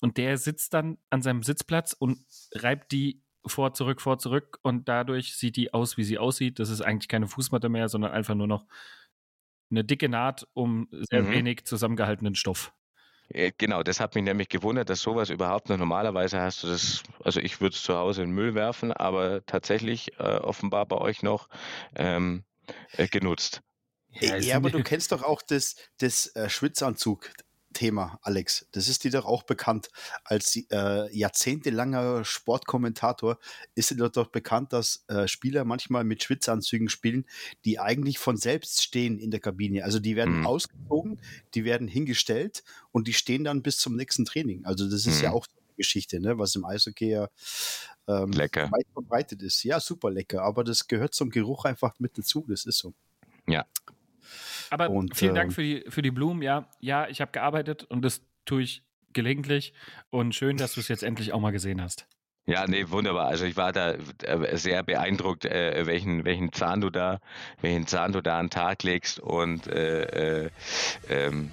Und 0.00 0.18
der 0.18 0.38
sitzt 0.38 0.74
dann 0.74 0.98
an 1.10 1.22
seinem 1.22 1.42
Sitzplatz 1.42 1.92
und 1.94 2.18
reibt 2.54 2.92
die 2.92 3.22
vor, 3.46 3.74
zurück, 3.74 4.00
vor, 4.00 4.18
zurück. 4.18 4.58
Und 4.62 4.88
dadurch 4.88 5.36
sieht 5.36 5.56
die 5.56 5.74
aus, 5.74 5.96
wie 5.96 6.04
sie 6.04 6.18
aussieht. 6.18 6.58
Das 6.58 6.70
ist 6.70 6.82
eigentlich 6.82 7.08
keine 7.08 7.28
Fußmatte 7.28 7.68
mehr, 7.68 7.88
sondern 7.88 8.12
einfach 8.12 8.34
nur 8.34 8.46
noch 8.46 8.66
eine 9.70 9.84
dicke 9.84 10.08
Naht 10.08 10.46
um 10.52 10.86
sehr 10.92 11.28
Mhm. 11.28 11.32
wenig 11.32 11.64
zusammengehaltenen 11.64 12.34
Stoff. 12.36 12.72
Äh, 13.28 13.52
Genau, 13.58 13.82
das 13.82 14.00
hat 14.00 14.14
mich 14.14 14.24
nämlich 14.24 14.48
gewundert, 14.48 14.88
dass 14.90 15.00
sowas 15.02 15.30
überhaupt 15.30 15.68
noch 15.68 15.76
normalerweise 15.78 16.40
hast 16.40 16.62
du 16.62 16.68
das, 16.68 17.02
also 17.24 17.40
ich 17.40 17.60
würde 17.60 17.74
es 17.74 17.82
zu 17.82 17.96
Hause 17.96 18.22
in 18.22 18.30
den 18.30 18.34
Müll 18.34 18.54
werfen, 18.54 18.92
aber 18.92 19.44
tatsächlich 19.46 20.18
äh, 20.18 20.38
offenbar 20.38 20.86
bei 20.86 20.96
euch 20.98 21.22
noch 21.22 21.48
ähm, 21.96 22.44
äh, 22.92 23.08
genutzt. 23.08 23.62
Ja, 24.20 24.36
ja, 24.36 24.56
aber 24.56 24.70
du 24.70 24.82
kennst 24.82 25.12
doch 25.12 25.22
auch 25.22 25.42
das, 25.42 25.76
das 25.98 26.26
äh, 26.36 26.48
Schwitzanzug-Thema, 26.48 28.18
Alex. 28.22 28.66
Das 28.72 28.88
ist 28.88 29.04
dir 29.04 29.10
doch 29.10 29.24
auch 29.24 29.42
bekannt. 29.44 29.88
Als 30.24 30.56
äh, 30.56 31.16
jahrzehntelanger 31.16 32.24
Sportkommentator 32.24 33.38
ist 33.74 33.90
dir 33.90 33.96
doch 34.10 34.26
bekannt, 34.28 34.72
dass 34.72 35.04
äh, 35.08 35.26
Spieler 35.28 35.64
manchmal 35.64 36.04
mit 36.04 36.22
Schwitzanzügen 36.22 36.88
spielen, 36.88 37.24
die 37.64 37.78
eigentlich 37.80 38.18
von 38.18 38.36
selbst 38.36 38.82
stehen 38.82 39.18
in 39.18 39.30
der 39.30 39.40
Kabine. 39.40 39.84
Also 39.84 39.98
die 39.98 40.14
werden 40.16 40.40
Mhm. 40.40 40.46
ausgezogen, 40.46 41.18
die 41.54 41.64
werden 41.64 41.88
hingestellt 41.88 42.62
und 42.90 43.08
die 43.08 43.14
stehen 43.14 43.44
dann 43.44 43.62
bis 43.62 43.78
zum 43.78 43.96
nächsten 43.96 44.24
Training. 44.24 44.64
Also 44.66 44.88
das 44.90 45.06
ist 45.06 45.20
ja 45.22 45.30
Mhm. 45.30 45.36
auch 45.36 45.46
so 45.46 45.52
eine 45.56 45.76
Geschichte, 45.76 46.20
ne? 46.20 46.38
was 46.38 46.54
im 46.54 46.64
Eishockey 46.66 47.08
ja 47.10 47.28
ähm, 48.08 48.30
Lecker. 48.32 48.70
weit 48.70 48.86
verbreitet 48.92 49.42
ist. 49.42 49.62
Ja, 49.64 49.80
super 49.80 50.10
lecker, 50.10 50.42
aber 50.42 50.64
das 50.64 50.86
gehört 50.86 51.14
zum 51.14 51.30
Geruch 51.30 51.64
einfach 51.64 51.98
mit 51.98 52.18
dazu. 52.18 52.44
Das 52.48 52.66
ist 52.66 52.78
so. 52.78 52.92
Aber 54.72 54.88
Und, 54.88 55.14
vielen 55.14 55.32
ähm, 55.32 55.34
Dank 55.34 55.52
für 55.52 55.62
die, 55.62 55.84
für 55.88 56.00
die 56.00 56.10
Blumen. 56.10 56.40
Ja, 56.40 56.66
ja, 56.80 57.06
ich 57.06 57.20
habe 57.20 57.30
gearbeitet 57.30 57.84
und 57.84 58.02
das 58.02 58.22
tue 58.46 58.62
ich 58.62 58.82
gelegentlich. 59.12 59.74
Und 60.08 60.34
schön, 60.34 60.56
dass 60.56 60.72
du 60.72 60.80
es 60.80 60.88
jetzt 60.88 61.02
endlich 61.02 61.34
auch 61.34 61.40
mal 61.40 61.52
gesehen 61.52 61.82
hast. 61.82 62.06
Ja, 62.46 62.66
nee, 62.66 62.88
wunderbar. 62.88 63.28
Also 63.28 63.44
ich 63.44 63.58
war 63.58 63.72
da 63.72 63.92
äh, 64.22 64.56
sehr 64.56 64.82
beeindruckt, 64.82 65.44
äh, 65.44 65.86
welchen, 65.86 66.24
welchen 66.24 66.54
Zahn 66.54 66.80
du 66.80 66.88
da, 66.88 67.20
welchen 67.60 67.86
Zahn 67.86 68.12
du 68.12 68.22
da 68.22 68.38
an 68.38 68.46
den 68.46 68.50
Tag 68.50 68.82
legst 68.82 69.20
und 69.20 69.66
äh, 69.66 70.44
äh, 70.44 70.50
ähm, 71.10 71.50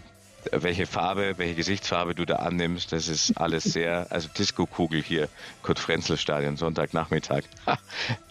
welche 0.54 0.86
Farbe, 0.86 1.38
welche 1.38 1.56
Gesichtsfarbe 1.56 2.16
du 2.16 2.24
da 2.24 2.38
annimmst. 2.38 2.94
Das 2.94 3.10
ist 3.10 3.38
alles 3.38 3.64
sehr, 3.74 4.08
also 4.12 4.30
Disco-Kugel 4.30 5.04
hier, 5.04 5.28
Kurt-Frenzel-Stadion, 5.62 6.56
Sonntagnachmittag. 6.56 7.44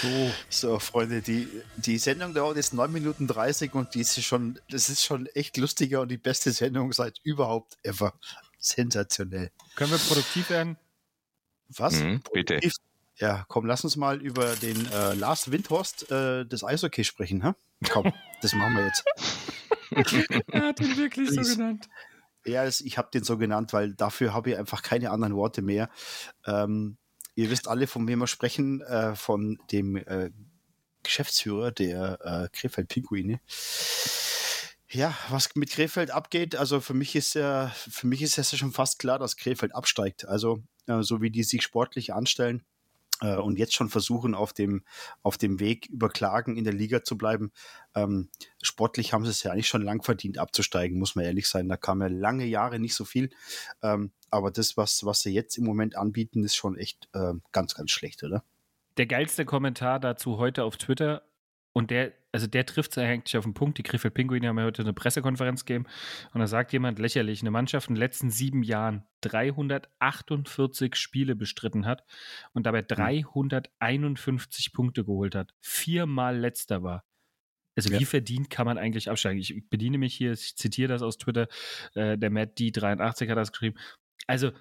So. 0.00 0.32
So, 0.48 0.78
Freunde, 0.78 1.20
die, 1.22 1.48
die 1.76 1.98
Sendung 1.98 2.34
dauert 2.34 2.56
jetzt 2.56 2.72
9 2.74 2.90
Minuten 2.90 3.26
30 3.26 3.74
und 3.74 3.94
die 3.94 4.00
ist 4.00 4.22
schon, 4.22 4.58
das 4.70 4.88
ist 4.88 5.04
schon 5.04 5.26
echt 5.26 5.56
lustiger 5.56 6.00
und 6.00 6.08
die 6.08 6.16
beste 6.16 6.52
Sendung 6.52 6.92
seit 6.92 7.20
überhaupt 7.22 7.76
ever. 7.82 8.14
Sensationell. 8.58 9.50
Können 9.74 9.90
wir 9.90 9.98
produktiv 9.98 10.50
werden? 10.50 10.76
Was? 11.68 11.94
Mhm, 11.94 12.22
bitte. 12.32 12.54
Produktiv? 12.54 12.72
Ja, 13.16 13.44
komm, 13.48 13.66
lass 13.66 13.84
uns 13.84 13.96
mal 13.96 14.20
über 14.22 14.56
den 14.56 14.90
äh, 14.92 15.12
Lars 15.12 15.50
Windhorst 15.50 16.10
äh, 16.10 16.46
des 16.46 16.64
Eishockey 16.64 17.04
sprechen. 17.04 17.42
Hä? 17.42 17.52
Komm, 17.90 18.12
das 18.40 18.54
machen 18.54 18.76
wir 18.76 18.86
jetzt. 18.86 19.04
er 20.52 20.62
hat 20.62 20.80
ihn 20.80 20.96
wirklich 20.96 21.30
so 21.30 21.42
genannt. 21.42 21.88
Ja, 22.46 22.66
ich 22.66 22.96
habe 22.96 23.10
den 23.12 23.22
so 23.22 23.36
genannt, 23.36 23.74
weil 23.74 23.92
dafür 23.92 24.32
habe 24.32 24.50
ich 24.50 24.56
einfach 24.56 24.82
keine 24.82 25.10
anderen 25.10 25.36
Worte 25.36 25.60
mehr. 25.60 25.90
Ähm, 26.46 26.96
ihr 27.40 27.50
wisst 27.50 27.68
alle, 27.68 27.86
von 27.86 28.06
wem 28.06 28.18
wir 28.18 28.26
sprechen, 28.26 28.82
äh, 28.82 29.16
von 29.16 29.58
dem 29.72 29.96
äh, 29.96 30.30
Geschäftsführer 31.02 31.72
der 31.72 32.18
äh, 32.22 32.48
Krefeld 32.56 32.88
Pinguine. 32.88 33.40
Ja, 34.90 35.16
was 35.28 35.54
mit 35.54 35.70
Krefeld 35.70 36.10
abgeht, 36.10 36.56
also 36.56 36.80
für 36.80 36.94
mich 36.94 37.14
ist 37.14 37.34
ja, 37.34 37.68
für 37.68 38.06
mich 38.06 38.22
ist 38.22 38.38
es 38.38 38.52
ja 38.52 38.58
schon 38.58 38.72
fast 38.72 38.98
klar, 38.98 39.18
dass 39.18 39.36
Krefeld 39.36 39.74
absteigt. 39.74 40.26
Also, 40.26 40.62
äh, 40.86 41.02
so 41.02 41.22
wie 41.22 41.30
die 41.30 41.44
sich 41.44 41.62
sportlich 41.62 42.12
anstellen, 42.12 42.62
äh, 43.20 43.36
und 43.36 43.58
jetzt 43.58 43.74
schon 43.74 43.88
versuchen, 43.88 44.34
auf 44.34 44.52
dem, 44.52 44.84
auf 45.22 45.38
dem 45.38 45.60
Weg 45.60 45.86
über 45.86 46.08
Klagen 46.08 46.56
in 46.56 46.64
der 46.64 46.72
Liga 46.72 47.02
zu 47.02 47.16
bleiben. 47.16 47.52
Ähm, 47.94 48.28
sportlich 48.62 49.12
haben 49.12 49.24
sie 49.24 49.30
es 49.30 49.42
ja 49.42 49.52
eigentlich 49.52 49.68
schon 49.68 49.82
lang 49.82 50.02
verdient, 50.02 50.38
abzusteigen, 50.38 50.98
muss 50.98 51.14
man 51.14 51.24
ehrlich 51.24 51.48
sein. 51.48 51.68
Da 51.68 51.76
kam 51.76 52.00
ja 52.00 52.08
lange 52.08 52.46
Jahre 52.46 52.78
nicht 52.78 52.94
so 52.94 53.04
viel. 53.04 53.30
Ähm, 53.82 54.12
aber 54.30 54.50
das, 54.50 54.76
was, 54.76 55.04
was 55.04 55.20
sie 55.20 55.32
jetzt 55.32 55.56
im 55.58 55.64
Moment 55.64 55.96
anbieten, 55.96 56.44
ist 56.44 56.56
schon 56.56 56.76
echt 56.76 57.08
äh, 57.12 57.34
ganz, 57.52 57.74
ganz 57.74 57.90
schlecht, 57.90 58.22
oder? 58.22 58.44
Der 58.96 59.06
geilste 59.06 59.44
Kommentar 59.44 60.00
dazu 60.00 60.38
heute 60.38 60.64
auf 60.64 60.76
Twitter 60.76 61.22
und 61.72 61.90
der, 61.90 62.12
also 62.32 62.46
der 62.46 62.64
trifft 62.64 62.92
es 62.92 62.98
eigentlich 62.98 63.36
auf 63.36 63.44
den 63.44 63.54
Punkt. 63.54 63.78
Die 63.78 63.82
Krefeld 63.82 64.14
Pinguine 64.14 64.48
haben 64.48 64.58
ja 64.58 64.64
heute 64.64 64.82
eine 64.82 64.92
Pressekonferenz 64.92 65.64
gegeben. 65.64 65.86
Und 66.32 66.40
da 66.40 66.46
sagt 66.46 66.72
jemand 66.72 66.98
lächerlich, 66.98 67.40
eine 67.40 67.50
Mannschaft 67.50 67.88
in 67.88 67.94
den 67.94 68.00
letzten 68.00 68.30
sieben 68.30 68.62
Jahren 68.62 69.04
348 69.22 70.94
Spiele 70.94 71.34
bestritten 71.34 71.86
hat 71.86 72.04
und 72.52 72.66
dabei 72.66 72.82
351 72.82 74.66
hm. 74.66 74.72
Punkte 74.72 75.04
geholt 75.04 75.34
hat. 75.34 75.54
Viermal 75.60 76.38
letzter 76.38 76.82
war. 76.82 77.04
Also 77.76 77.92
ja. 77.92 78.00
wie 78.00 78.04
verdient 78.04 78.50
kann 78.50 78.66
man 78.66 78.78
eigentlich 78.78 79.10
absteigen? 79.10 79.40
Ich 79.40 79.68
bediene 79.68 79.98
mich 79.98 80.14
hier, 80.14 80.32
ich 80.32 80.56
zitiere 80.56 80.88
das 80.88 81.02
aus 81.02 81.18
Twitter, 81.18 81.48
äh, 81.94 82.18
der 82.18 82.30
Matt 82.30 82.58
D83 82.58 83.30
hat 83.30 83.36
das 83.36 83.52
geschrieben. 83.52 83.78
Also 84.26 84.52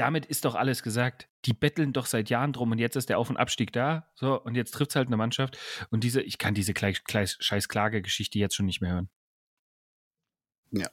damit 0.00 0.24
ist 0.24 0.46
doch 0.46 0.54
alles 0.54 0.82
gesagt. 0.82 1.28
Die 1.44 1.52
betteln 1.52 1.92
doch 1.92 2.06
seit 2.06 2.30
Jahren 2.30 2.54
drum 2.54 2.72
und 2.72 2.78
jetzt 2.78 2.96
ist 2.96 3.10
der 3.10 3.18
Auf- 3.18 3.28
und 3.28 3.36
Abstieg 3.36 3.70
da. 3.72 4.08
So, 4.14 4.40
und 4.40 4.54
jetzt 4.54 4.72
trifft 4.72 4.92
es 4.92 4.96
halt 4.96 5.08
eine 5.08 5.18
Mannschaft. 5.18 5.58
Und 5.90 6.04
diese, 6.04 6.22
ich 6.22 6.38
kann 6.38 6.54
diese 6.54 6.72
scheiß 6.74 7.68
Klagegeschichte 7.68 8.38
jetzt 8.38 8.54
schon 8.54 8.66
nicht 8.66 8.80
mehr 8.80 8.92
hören. 8.92 9.10
Ja. 10.72 10.88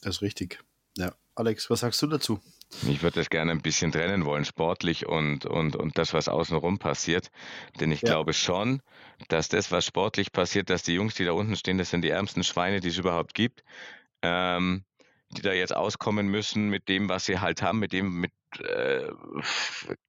Das 0.00 0.16
ist 0.16 0.22
richtig. 0.22 0.64
Ja. 0.96 1.14
Alex, 1.34 1.68
was 1.68 1.80
sagst 1.80 2.00
du 2.00 2.06
dazu? 2.06 2.40
Ich 2.88 3.02
würde 3.02 3.20
das 3.20 3.28
gerne 3.28 3.52
ein 3.52 3.60
bisschen 3.60 3.92
trennen 3.92 4.24
wollen, 4.24 4.46
sportlich 4.46 5.06
und, 5.06 5.44
und, 5.44 5.76
und 5.76 5.98
das, 5.98 6.14
was 6.14 6.28
außenrum 6.28 6.78
passiert. 6.78 7.30
Denn 7.78 7.92
ich 7.92 8.00
ja. 8.00 8.08
glaube 8.08 8.32
schon, 8.32 8.80
dass 9.28 9.48
das, 9.48 9.70
was 9.70 9.84
sportlich 9.84 10.32
passiert, 10.32 10.70
dass 10.70 10.82
die 10.82 10.94
Jungs, 10.94 11.14
die 11.14 11.26
da 11.26 11.32
unten 11.32 11.56
stehen, 11.56 11.76
das 11.76 11.90
sind 11.90 12.02
die 12.02 12.10
ärmsten 12.10 12.42
Schweine, 12.42 12.80
die 12.80 12.88
es 12.88 12.96
überhaupt 12.96 13.34
gibt. 13.34 13.62
Ähm, 14.22 14.84
die 15.30 15.42
da 15.42 15.52
jetzt 15.52 15.74
auskommen 15.74 16.28
müssen 16.28 16.68
mit 16.68 16.88
dem, 16.88 17.08
was 17.08 17.26
sie 17.26 17.40
halt 17.40 17.62
haben, 17.62 17.78
mit 17.78 17.92
dem, 17.92 18.20
mit 18.20 18.32
äh, 18.60 19.08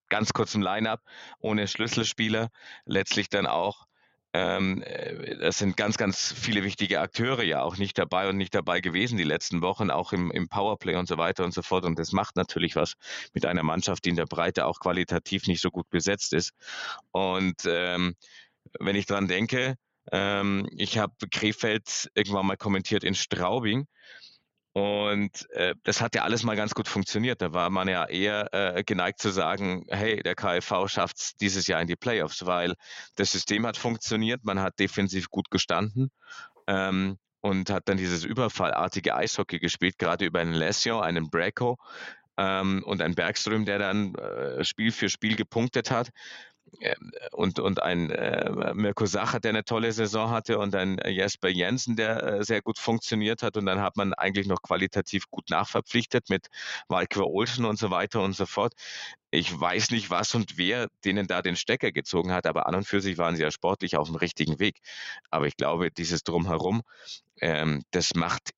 ganz 0.10 0.34
kurzem 0.34 0.62
Line-up, 0.62 1.02
ohne 1.40 1.68
Schlüsselspieler, 1.68 2.50
letztlich 2.86 3.30
dann 3.30 3.46
auch. 3.46 3.88
Ähm, 4.34 4.84
äh, 4.84 5.38
das 5.38 5.58
sind 5.58 5.78
ganz, 5.78 5.98
ganz 5.98 6.34
viele 6.34 6.64
wichtige 6.64 7.00
Akteure 7.00 7.44
ja 7.44 7.62
auch 7.62 7.78
nicht 7.78 7.98
dabei 7.98 8.30
und 8.30 8.38
nicht 8.38 8.54
dabei 8.54 8.82
gewesen 8.82 9.18
die 9.18 9.24
letzten 9.24 9.62
Wochen, 9.62 9.90
auch 9.90 10.14
im, 10.14 10.32
im 10.32 10.50
Powerplay 10.50 10.96
und 10.96 11.08
so 11.08 11.18
weiter 11.18 11.44
und 11.44 11.54
so 11.54 11.62
fort. 11.62 11.86
Und 11.86 11.98
das 11.98 12.12
macht 12.12 12.36
natürlich 12.36 12.76
was 12.76 12.94
mit 13.34 13.46
einer 13.46 13.64
Mannschaft, 13.64 14.06
die 14.06 14.10
in 14.10 14.16
der 14.16 14.26
Breite 14.26 14.66
auch 14.66 14.80
qualitativ 14.80 15.48
nicht 15.48 15.62
so 15.62 15.72
gut 15.72 15.90
besetzt 15.90 16.34
ist. 16.34 16.54
Und 17.12 17.64
ähm, 17.66 18.16
wenn 18.80 18.96
ich 18.96 19.06
dran 19.06 19.28
denke, 19.28 19.76
ähm, 20.12 20.68
ich 20.78 20.98
habe 20.98 21.14
Krefeld 21.32 22.10
irgendwann 22.14 22.46
mal 22.46 22.58
kommentiert 22.58 23.04
in 23.04 23.16
Straubing 23.16 23.88
und 24.78 25.50
äh, 25.54 25.74
das 25.82 26.02
hat 26.02 26.14
ja 26.14 26.22
alles 26.22 26.44
mal 26.44 26.56
ganz 26.56 26.76
gut 26.76 26.88
funktioniert. 26.88 27.42
Da 27.42 27.52
war 27.52 27.72
man 27.72 27.88
ja 27.88 28.06
eher 28.06 28.54
äh, 28.54 28.84
geneigt 28.84 29.20
zu 29.20 29.32
sagen, 29.32 29.88
hey, 29.90 30.22
der 30.22 30.36
KfV 30.36 30.88
schafft 30.88 31.18
es 31.18 31.36
dieses 31.38 31.66
Jahr 31.66 31.82
in 31.82 31.88
die 31.88 31.96
Playoffs, 31.96 32.46
weil 32.46 32.76
das 33.16 33.32
System 33.32 33.66
hat 33.66 33.76
funktioniert, 33.76 34.44
man 34.44 34.60
hat 34.60 34.78
defensiv 34.78 35.32
gut 35.32 35.50
gestanden 35.50 36.12
ähm, 36.68 37.18
und 37.42 37.72
hat 37.72 37.90
dann 37.90 37.98
dieses 37.98 38.24
überfallartige 38.24 39.16
Eishockey 39.16 39.58
gespielt, 39.58 39.98
gerade 39.98 40.26
über 40.26 40.42
einen 40.42 40.54
Lesio, 40.54 41.00
einen 41.00 41.32
Braco 41.32 41.80
ähm, 42.38 42.84
und 42.86 43.02
einen 43.02 43.16
Bergström, 43.16 43.66
der 43.66 43.80
dann 43.80 44.14
äh, 44.14 44.64
Spiel 44.64 44.92
für 44.92 45.10
Spiel 45.10 45.36
gepunktet 45.36 45.90
hat. 45.90 46.12
Ähm, 46.82 47.12
und, 47.32 47.60
und 47.60 47.82
ein 47.82 48.10
äh, 48.12 48.74
Mirko 48.74 49.06
Sacher, 49.06 49.40
der 49.40 49.50
eine 49.50 49.64
tolle 49.64 49.92
Saison 49.92 50.30
hatte 50.30 50.60
und 50.60 50.76
ein 50.76 51.00
Jesper 51.06 51.50
Jensen, 51.50 51.96
der 51.96 52.24
äh, 52.24 52.44
sehr 52.44 52.62
gut 52.62 52.80
funktioniert 52.80 53.44
hat. 53.44 53.58
Und 53.58 53.66
dann 53.66 53.82
hat 53.82 53.98
man 53.98 54.14
eigentlich 54.14 54.48
noch 54.48 54.62
qualitativ 54.62 55.30
gut 55.30 55.50
nachverpflichtet 55.50 56.30
mit 56.30 56.48
Walker 56.88 57.26
Olsen 57.28 57.66
und 57.66 57.80
so 57.80 57.90
weiter 57.92 58.22
und 58.22 58.34
so 58.34 58.46
fort. 58.46 58.74
Ich 59.32 59.60
weiß 59.60 59.92
nicht, 59.92 60.10
was 60.10 60.36
und 60.36 60.58
wer 60.58 60.88
denen 61.04 61.28
da 61.28 61.42
den 61.42 61.56
Stecker 61.56 61.92
gezogen 61.92 62.32
hat, 62.32 62.46
aber 62.48 62.68
an 62.68 62.76
und 62.76 62.88
für 62.88 63.02
sich 63.02 63.18
waren 63.18 63.36
sie 63.36 63.44
ja 63.44 63.52
sportlich 63.52 63.98
auf 63.98 64.08
dem 64.08 64.16
richtigen 64.16 64.60
Weg. 64.60 64.80
Aber 65.32 65.48
ich 65.48 65.58
glaube, 65.58 65.92
dieses 65.92 66.24
Drumherum, 66.24 66.84
ähm, 67.42 67.84
das 67.92 68.16
macht 68.16 68.52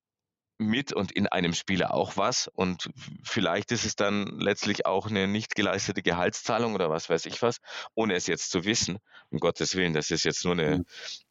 mit 0.59 0.93
und 0.93 1.11
in 1.11 1.27
einem 1.27 1.53
Spieler 1.53 1.93
auch 1.93 2.17
was. 2.17 2.47
Und 2.47 2.91
vielleicht 3.23 3.71
ist 3.71 3.85
es 3.85 3.95
dann 3.95 4.27
letztlich 4.39 4.85
auch 4.85 5.07
eine 5.07 5.27
nicht 5.27 5.55
geleistete 5.55 6.03
Gehaltszahlung 6.03 6.75
oder 6.75 6.89
was 6.89 7.09
weiß 7.09 7.25
ich 7.25 7.41
was, 7.41 7.59
ohne 7.95 8.13
es 8.13 8.27
jetzt 8.27 8.51
zu 8.51 8.65
wissen. 8.65 8.99
Um 9.31 9.39
Gottes 9.39 9.75
Willen, 9.75 9.93
das 9.93 10.11
ist 10.11 10.25
jetzt 10.25 10.43
nur 10.45 10.53
eine, 10.53 10.83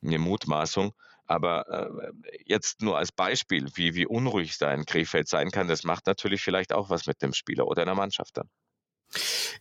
eine 0.02 0.18
Mutmaßung. 0.18 0.92
Aber 1.26 1.68
äh, 1.68 2.12
jetzt 2.47 2.80
nur 2.80 2.97
als 2.97 3.12
Beispiel, 3.12 3.68
wie, 3.75 3.94
wie 3.94 4.06
unruhig 4.06 4.56
da 4.56 4.68
ein 4.68 4.87
Krefeld 4.87 5.28
sein 5.28 5.50
kann, 5.50 5.68
das 5.68 5.85
macht 5.85 6.06
natürlich 6.06 6.40
vielleicht 6.42 6.73
auch 6.73 6.88
was 6.88 7.06
mit 7.06 7.20
dem 7.20 7.35
Spieler 7.35 7.66
oder 7.66 7.82
einer 7.82 7.94
Mannschaft 7.94 8.38
dann. 8.38 8.49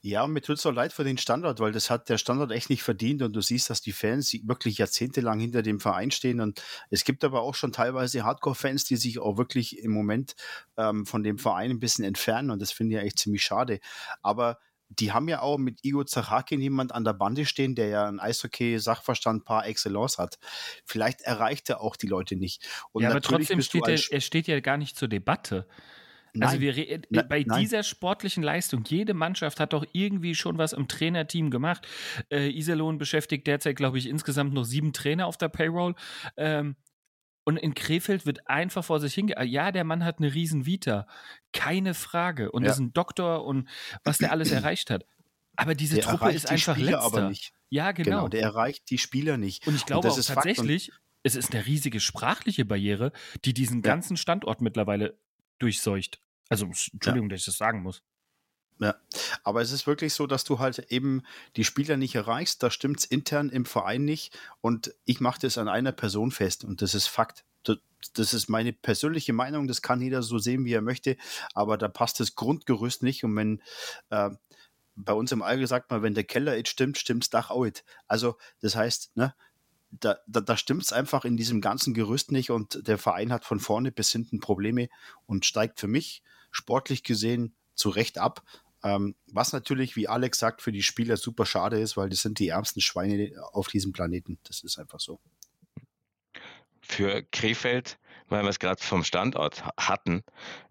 Ja, 0.02 0.28
mir 0.28 0.42
tut 0.42 0.58
es 0.58 0.66
auch 0.66 0.74
leid 0.74 0.94
für 0.94 1.04
den 1.04 1.18
Standort, 1.18 1.60
weil 1.60 1.72
das 1.72 1.90
hat 1.90 2.10
der 2.10 2.18
Standort 2.18 2.52
echt 2.52 2.70
nicht 2.70 2.84
verdient 2.84 3.22
und 3.22 3.34
du 3.34 3.42
siehst, 3.42 3.70
dass 3.70 3.82
die 3.82 3.92
Fans 3.92 4.34
wirklich 4.44 4.78
jahrzehntelang 4.78 5.40
hinter 5.40 5.62
dem 5.62 5.80
Verein 5.80 6.12
stehen 6.12 6.42
und 6.42 6.62
es 6.90 7.04
gibt 7.04 7.24
aber 7.24 7.42
auch 7.42 7.56
schon 7.56 7.72
teilweise 7.72 8.24
Hardcore-Fans, 8.24 8.86
die 8.86 8.98
sich 8.98 9.20
auch 9.20 9.38
wirklich 9.38 9.80
im 9.80 9.92
Moment 9.92 10.36
ähm, 10.78 11.06
von 11.06 11.24
dem 11.24 11.38
Verein 11.38 11.72
ein 11.72 11.80
bisschen 11.80 12.06
entfernen 12.06 12.52
und 12.52 12.62
das 12.62 12.72
finde 12.72 12.98
ich 12.98 13.04
echt 13.04 13.20
ziemlich 13.20 13.44
schade. 13.44 13.80
Aber 14.22 14.58
die 14.90 15.12
haben 15.12 15.28
ja 15.28 15.42
auch 15.42 15.58
mit 15.58 15.84
Igor 15.84 16.06
Zachakin 16.06 16.62
jemand 16.62 16.94
an 16.94 17.04
der 17.04 17.14
Bande 17.14 17.46
stehen, 17.46 17.76
der 17.76 17.88
ja 17.88 18.08
ein 18.08 18.20
Eishockey-Sachverstand 18.20 19.44
par 19.44 19.66
excellence 19.66 20.18
hat. 20.18 20.40
Vielleicht 20.86 21.22
erreicht 21.22 21.70
er 21.70 21.82
auch 21.82 21.96
die 21.96 22.08
Leute 22.08 22.36
nicht. 22.36 22.66
Und 22.92 23.04
ja, 23.04 23.10
aber 23.10 23.22
trotzdem 23.22 23.62
steht 23.62 23.88
er, 23.88 24.00
er 24.10 24.22
steht 24.22 24.48
ja 24.48 24.60
gar 24.60 24.78
nicht 24.78 24.96
zur 24.96 25.08
Debatte. 25.08 25.68
Also 26.42 26.58
Nein. 26.58 26.68
Also 26.68 26.78
wir 26.78 27.02
Na, 27.10 27.22
bei 27.24 27.44
nein. 27.46 27.60
dieser 27.60 27.84
sportlichen 27.84 28.44
Leistung, 28.44 28.84
jede 28.88 29.14
Mannschaft 29.14 29.60
hat 29.60 29.74
doch 29.74 29.86
irgendwie 29.94 30.36
schon 30.36 30.58
was 30.58 30.74
im 30.74 30.88
Trainerteam 30.88 31.52
gemacht. 31.52 31.88
Äh, 32.30 32.50
Iserlohn 32.50 32.98
beschäftigt 32.98 33.48
derzeit, 33.48 33.76
glaube 33.76 33.98
ich, 33.98 34.08
insgesamt 34.08 34.54
noch 34.54 34.64
sieben 34.64 34.94
Trainer 34.94 35.28
auf 35.28 35.38
der 35.38 35.50
Payroll. 35.50 35.96
Ähm, 36.36 36.76
und 37.46 37.56
in 37.56 37.74
Krefeld 37.74 38.26
wird 38.26 38.50
einfach 38.50 38.84
vor 38.84 39.00
sich 39.00 39.14
hinge. 39.14 39.42
Ja, 39.46 39.72
der 39.72 39.86
Mann 39.86 40.04
hat 40.04 40.20
eine 40.20 40.34
riesen 40.34 40.66
Vita. 40.66 41.08
Keine 41.54 41.94
Frage. 41.94 42.52
Und 42.52 42.66
ja. 42.66 42.72
ist 42.72 42.80
ein 42.80 42.92
Doktor 42.92 43.46
und 43.46 43.70
was 44.04 44.18
der 44.18 44.34
alles 44.34 44.52
erreicht 44.52 44.90
hat. 44.90 45.06
Aber 45.56 45.74
diese 45.74 45.96
der 45.96 46.04
Truppe 46.04 46.32
ist 46.32 46.52
einfach 46.52 46.76
Spieler 46.76 46.92
letzter. 46.92 47.06
Aber 47.06 47.30
nicht. 47.30 47.54
Ja, 47.70 47.92
genau. 47.92 48.10
genau. 48.10 48.28
Der 48.28 48.42
erreicht 48.42 48.90
die 48.90 48.98
Spieler 48.98 49.38
nicht. 49.38 49.66
Und 49.66 49.76
ich 49.76 49.86
glaube 49.86 50.10
auch 50.10 50.22
tatsächlich, 50.22 50.92
es 51.24 51.36
ist 51.36 51.54
eine 51.54 51.66
riesige 51.66 52.00
sprachliche 52.00 52.66
Barriere, 52.66 53.12
die 53.46 53.54
diesen 53.54 53.78
ja. 53.78 53.82
ganzen 53.82 54.18
Standort 54.18 54.62
mittlerweile 54.62 55.18
durchseucht. 55.60 56.22
Also, 56.50 56.66
Entschuldigung, 56.66 57.30
ja. 57.30 57.34
dass 57.34 57.42
ich 57.42 57.46
das 57.46 57.58
sagen 57.58 57.82
muss. 57.82 58.02
Ja, 58.80 58.96
aber 59.44 59.62
es 59.62 59.72
ist 59.72 59.88
wirklich 59.88 60.14
so, 60.14 60.28
dass 60.28 60.44
du 60.44 60.60
halt 60.60 60.80
eben 60.92 61.24
die 61.56 61.64
Spieler 61.64 61.98
nicht 61.98 62.16
erreichst. 62.16 62.62
Da 62.62 62.70
stimmt 62.70 63.00
es 63.00 63.06
intern 63.06 63.50
im 63.50 63.66
Verein 63.66 64.06
nicht. 64.06 64.38
Und 64.62 64.94
ich 65.06 65.20
mache 65.20 65.40
das 65.42 65.58
an 65.58 65.68
einer 65.68 65.92
Person 65.92 66.32
fest. 66.32 66.64
Und 66.64 66.82
das 66.82 66.94
ist 66.94 67.08
Fakt. 67.08 67.44
Das 68.14 68.36
ist 68.36 68.48
meine 68.48 68.74
persönliche 68.74 69.34
Meinung. 69.34 69.68
Das 69.68 69.82
kann 69.82 70.02
jeder 70.02 70.22
so 70.22 70.38
sehen, 70.38 70.66
wie 70.66 70.74
er 70.74 70.84
möchte. 70.84 71.18
Aber 71.56 71.78
da 71.80 71.88
passt 71.88 72.20
das 72.20 72.36
Grundgerüst 72.36 73.02
nicht. 73.02 73.24
Und 73.24 73.36
wenn 73.36 73.64
äh, 74.12 74.30
bei 74.96 75.14
uns 75.14 75.32
im 75.32 75.42
Allgemeinen 75.42 75.68
sagt 75.68 75.90
man, 75.90 76.04
wenn 76.04 76.14
der 76.14 76.24
Keller 76.24 76.56
jetzt 76.56 76.70
stimmt, 76.70 77.00
stimmt 77.00 77.24
das 77.24 77.30
Dach 77.32 77.50
auch. 77.50 77.68
Also, 78.08 78.38
das 78.62 78.76
heißt, 78.76 79.18
ne, 79.18 79.34
da, 79.90 80.18
da, 80.28 80.42
da 80.42 80.56
stimmt 80.56 80.84
es 80.84 80.94
einfach 80.94 81.26
in 81.26 81.38
diesem 81.38 81.62
ganzen 81.62 81.94
Gerüst 81.96 82.32
nicht 82.32 82.52
und 82.52 82.88
der 82.88 82.98
Verein 82.98 83.32
hat 83.32 83.46
von 83.46 83.60
vorne 83.60 83.92
bis 83.92 84.12
hinten 84.12 84.40
Probleme 84.40 84.90
und 85.26 85.46
steigt 85.46 85.80
für 85.80 85.88
mich 85.88 86.22
sportlich 86.58 87.04
gesehen 87.04 87.56
zu 87.76 87.90
Recht 87.90 88.18
ab. 88.18 88.44
Ähm, 88.84 89.16
was 89.28 89.54
natürlich, 89.54 89.96
wie 89.96 90.08
Alex 90.08 90.40
sagt, 90.40 90.62
für 90.62 90.72
die 90.72 90.84
Spieler 90.84 91.18
super 91.18 91.46
schade 91.46 91.80
ist, 91.80 91.98
weil 91.98 92.10
das 92.10 92.20
sind 92.20 92.40
die 92.40 92.50
ärmsten 92.50 92.82
Schweine 92.82 93.32
auf 93.54 93.68
diesem 93.68 93.92
Planeten. 93.94 94.40
Das 94.44 94.64
ist 94.64 94.78
einfach 94.78 95.00
so. 95.00 95.20
Für 96.82 97.24
Krefeld 97.24 98.00
weil 98.30 98.44
wir 98.44 98.50
es 98.50 98.60
gerade 98.60 98.82
vom 98.82 99.04
Standort 99.04 99.64
hatten. 99.78 100.24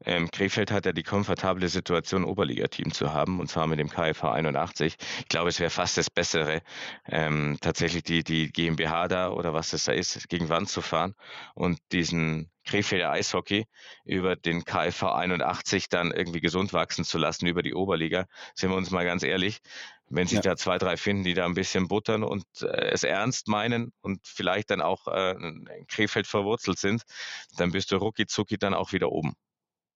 Ähm, 0.04 0.30
Krefeld 0.30 0.70
hat 0.70 0.86
ja 0.86 0.92
die 0.92 1.02
komfortable 1.02 1.68
Situation, 1.68 2.24
Oberligateam 2.24 2.92
zu 2.92 3.12
haben, 3.12 3.40
und 3.40 3.48
zwar 3.48 3.66
mit 3.66 3.78
dem 3.78 3.88
KFV 3.88 4.24
81. 4.24 4.96
Ich 5.20 5.28
glaube, 5.28 5.48
es 5.48 5.60
wäre 5.60 5.70
fast 5.70 5.96
das 5.96 6.10
Bessere, 6.10 6.62
ähm, 7.08 7.58
tatsächlich 7.60 8.02
die, 8.02 8.22
die 8.24 8.52
GmbH 8.52 9.08
da 9.08 9.30
oder 9.30 9.52
was 9.52 9.70
das 9.70 9.84
da 9.84 9.92
ist, 9.92 10.28
gegen 10.28 10.48
Wand 10.48 10.68
zu 10.68 10.82
fahren 10.82 11.14
und 11.54 11.78
diesen 11.92 12.50
Krefelder 12.66 13.12
Eishockey 13.12 13.66
über 14.04 14.34
den 14.34 14.64
KFV 14.64 15.04
81 15.04 15.88
dann 15.88 16.10
irgendwie 16.10 16.40
gesund 16.40 16.72
wachsen 16.72 17.04
zu 17.04 17.16
lassen 17.16 17.46
über 17.46 17.62
die 17.62 17.74
Oberliga. 17.74 18.26
Sind 18.54 18.70
wir 18.70 18.76
uns 18.76 18.90
mal 18.90 19.04
ganz 19.04 19.22
ehrlich, 19.22 19.60
wenn 20.08 20.26
sich 20.26 20.36
ja. 20.36 20.42
da 20.42 20.56
zwei, 20.56 20.78
drei 20.78 20.96
finden, 20.96 21.24
die 21.24 21.34
da 21.34 21.44
ein 21.44 21.54
bisschen 21.54 21.88
buttern 21.88 22.22
und 22.22 22.44
äh, 22.62 22.90
es 22.90 23.02
ernst 23.02 23.48
meinen 23.48 23.92
und 24.02 24.20
vielleicht 24.24 24.70
dann 24.70 24.80
auch 24.80 25.08
äh, 25.08 25.32
in 25.32 25.86
Krefeld 25.88 26.26
verwurzelt 26.26 26.78
sind, 26.78 27.02
dann 27.56 27.72
bist 27.72 27.90
du 27.90 27.96
rucki 27.96 28.26
zucki 28.26 28.56
dann 28.56 28.74
auch 28.74 28.92
wieder 28.92 29.10
oben. 29.10 29.34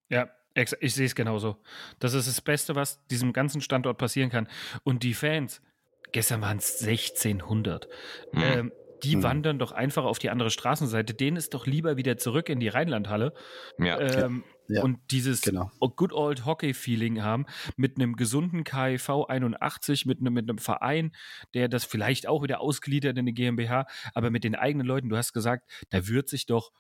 Ja, 0.08 0.28
ich 0.54 0.94
sehe 0.94 1.06
es 1.06 1.14
genauso. 1.14 1.56
Das 2.00 2.14
ist 2.14 2.26
das 2.26 2.40
Beste, 2.40 2.74
was 2.74 3.06
diesem 3.06 3.32
ganzen 3.32 3.60
Standort 3.60 3.98
passieren 3.98 4.30
kann. 4.30 4.48
Und 4.82 5.04
die 5.04 5.14
Fans, 5.14 5.62
gestern 6.10 6.40
waren 6.40 6.58
es 6.58 6.82
1600. 6.82 7.88
Hm. 8.32 8.42
Ähm, 8.42 8.72
die 9.04 9.14
hm. 9.14 9.22
wandern 9.22 9.58
doch 9.58 9.72
einfach 9.72 10.04
auf 10.04 10.18
die 10.18 10.28
andere 10.28 10.50
Straßenseite. 10.50 11.14
Denen 11.14 11.36
ist 11.36 11.54
doch 11.54 11.66
lieber 11.66 11.96
wieder 11.96 12.18
zurück 12.18 12.48
in 12.48 12.60
die 12.60 12.68
Rheinlandhalle. 12.68 13.32
Ja. 13.78 13.98
Ähm, 14.00 14.44
ja. 14.44 14.59
Und 14.82 14.98
dieses 15.10 15.42
genau. 15.42 15.70
Good 15.80 16.12
Old 16.12 16.44
Hockey-Feeling 16.44 17.22
haben 17.22 17.46
mit 17.76 17.96
einem 17.96 18.16
gesunden 18.16 18.64
KIV 18.64 19.26
81, 19.28 20.06
mit 20.06 20.20
einem, 20.20 20.32
mit 20.32 20.48
einem 20.48 20.58
Verein, 20.58 21.12
der 21.54 21.68
das 21.68 21.84
vielleicht 21.84 22.28
auch 22.28 22.42
wieder 22.42 22.60
ausgliedert 22.60 23.16
in 23.16 23.20
eine 23.20 23.32
GmbH, 23.32 23.86
aber 24.14 24.30
mit 24.30 24.44
den 24.44 24.54
eigenen 24.54 24.86
Leuten, 24.86 25.08
du 25.08 25.16
hast 25.16 25.32
gesagt, 25.32 25.68
da 25.90 26.06
wird 26.06 26.28
sich 26.28 26.46
doch 26.46 26.70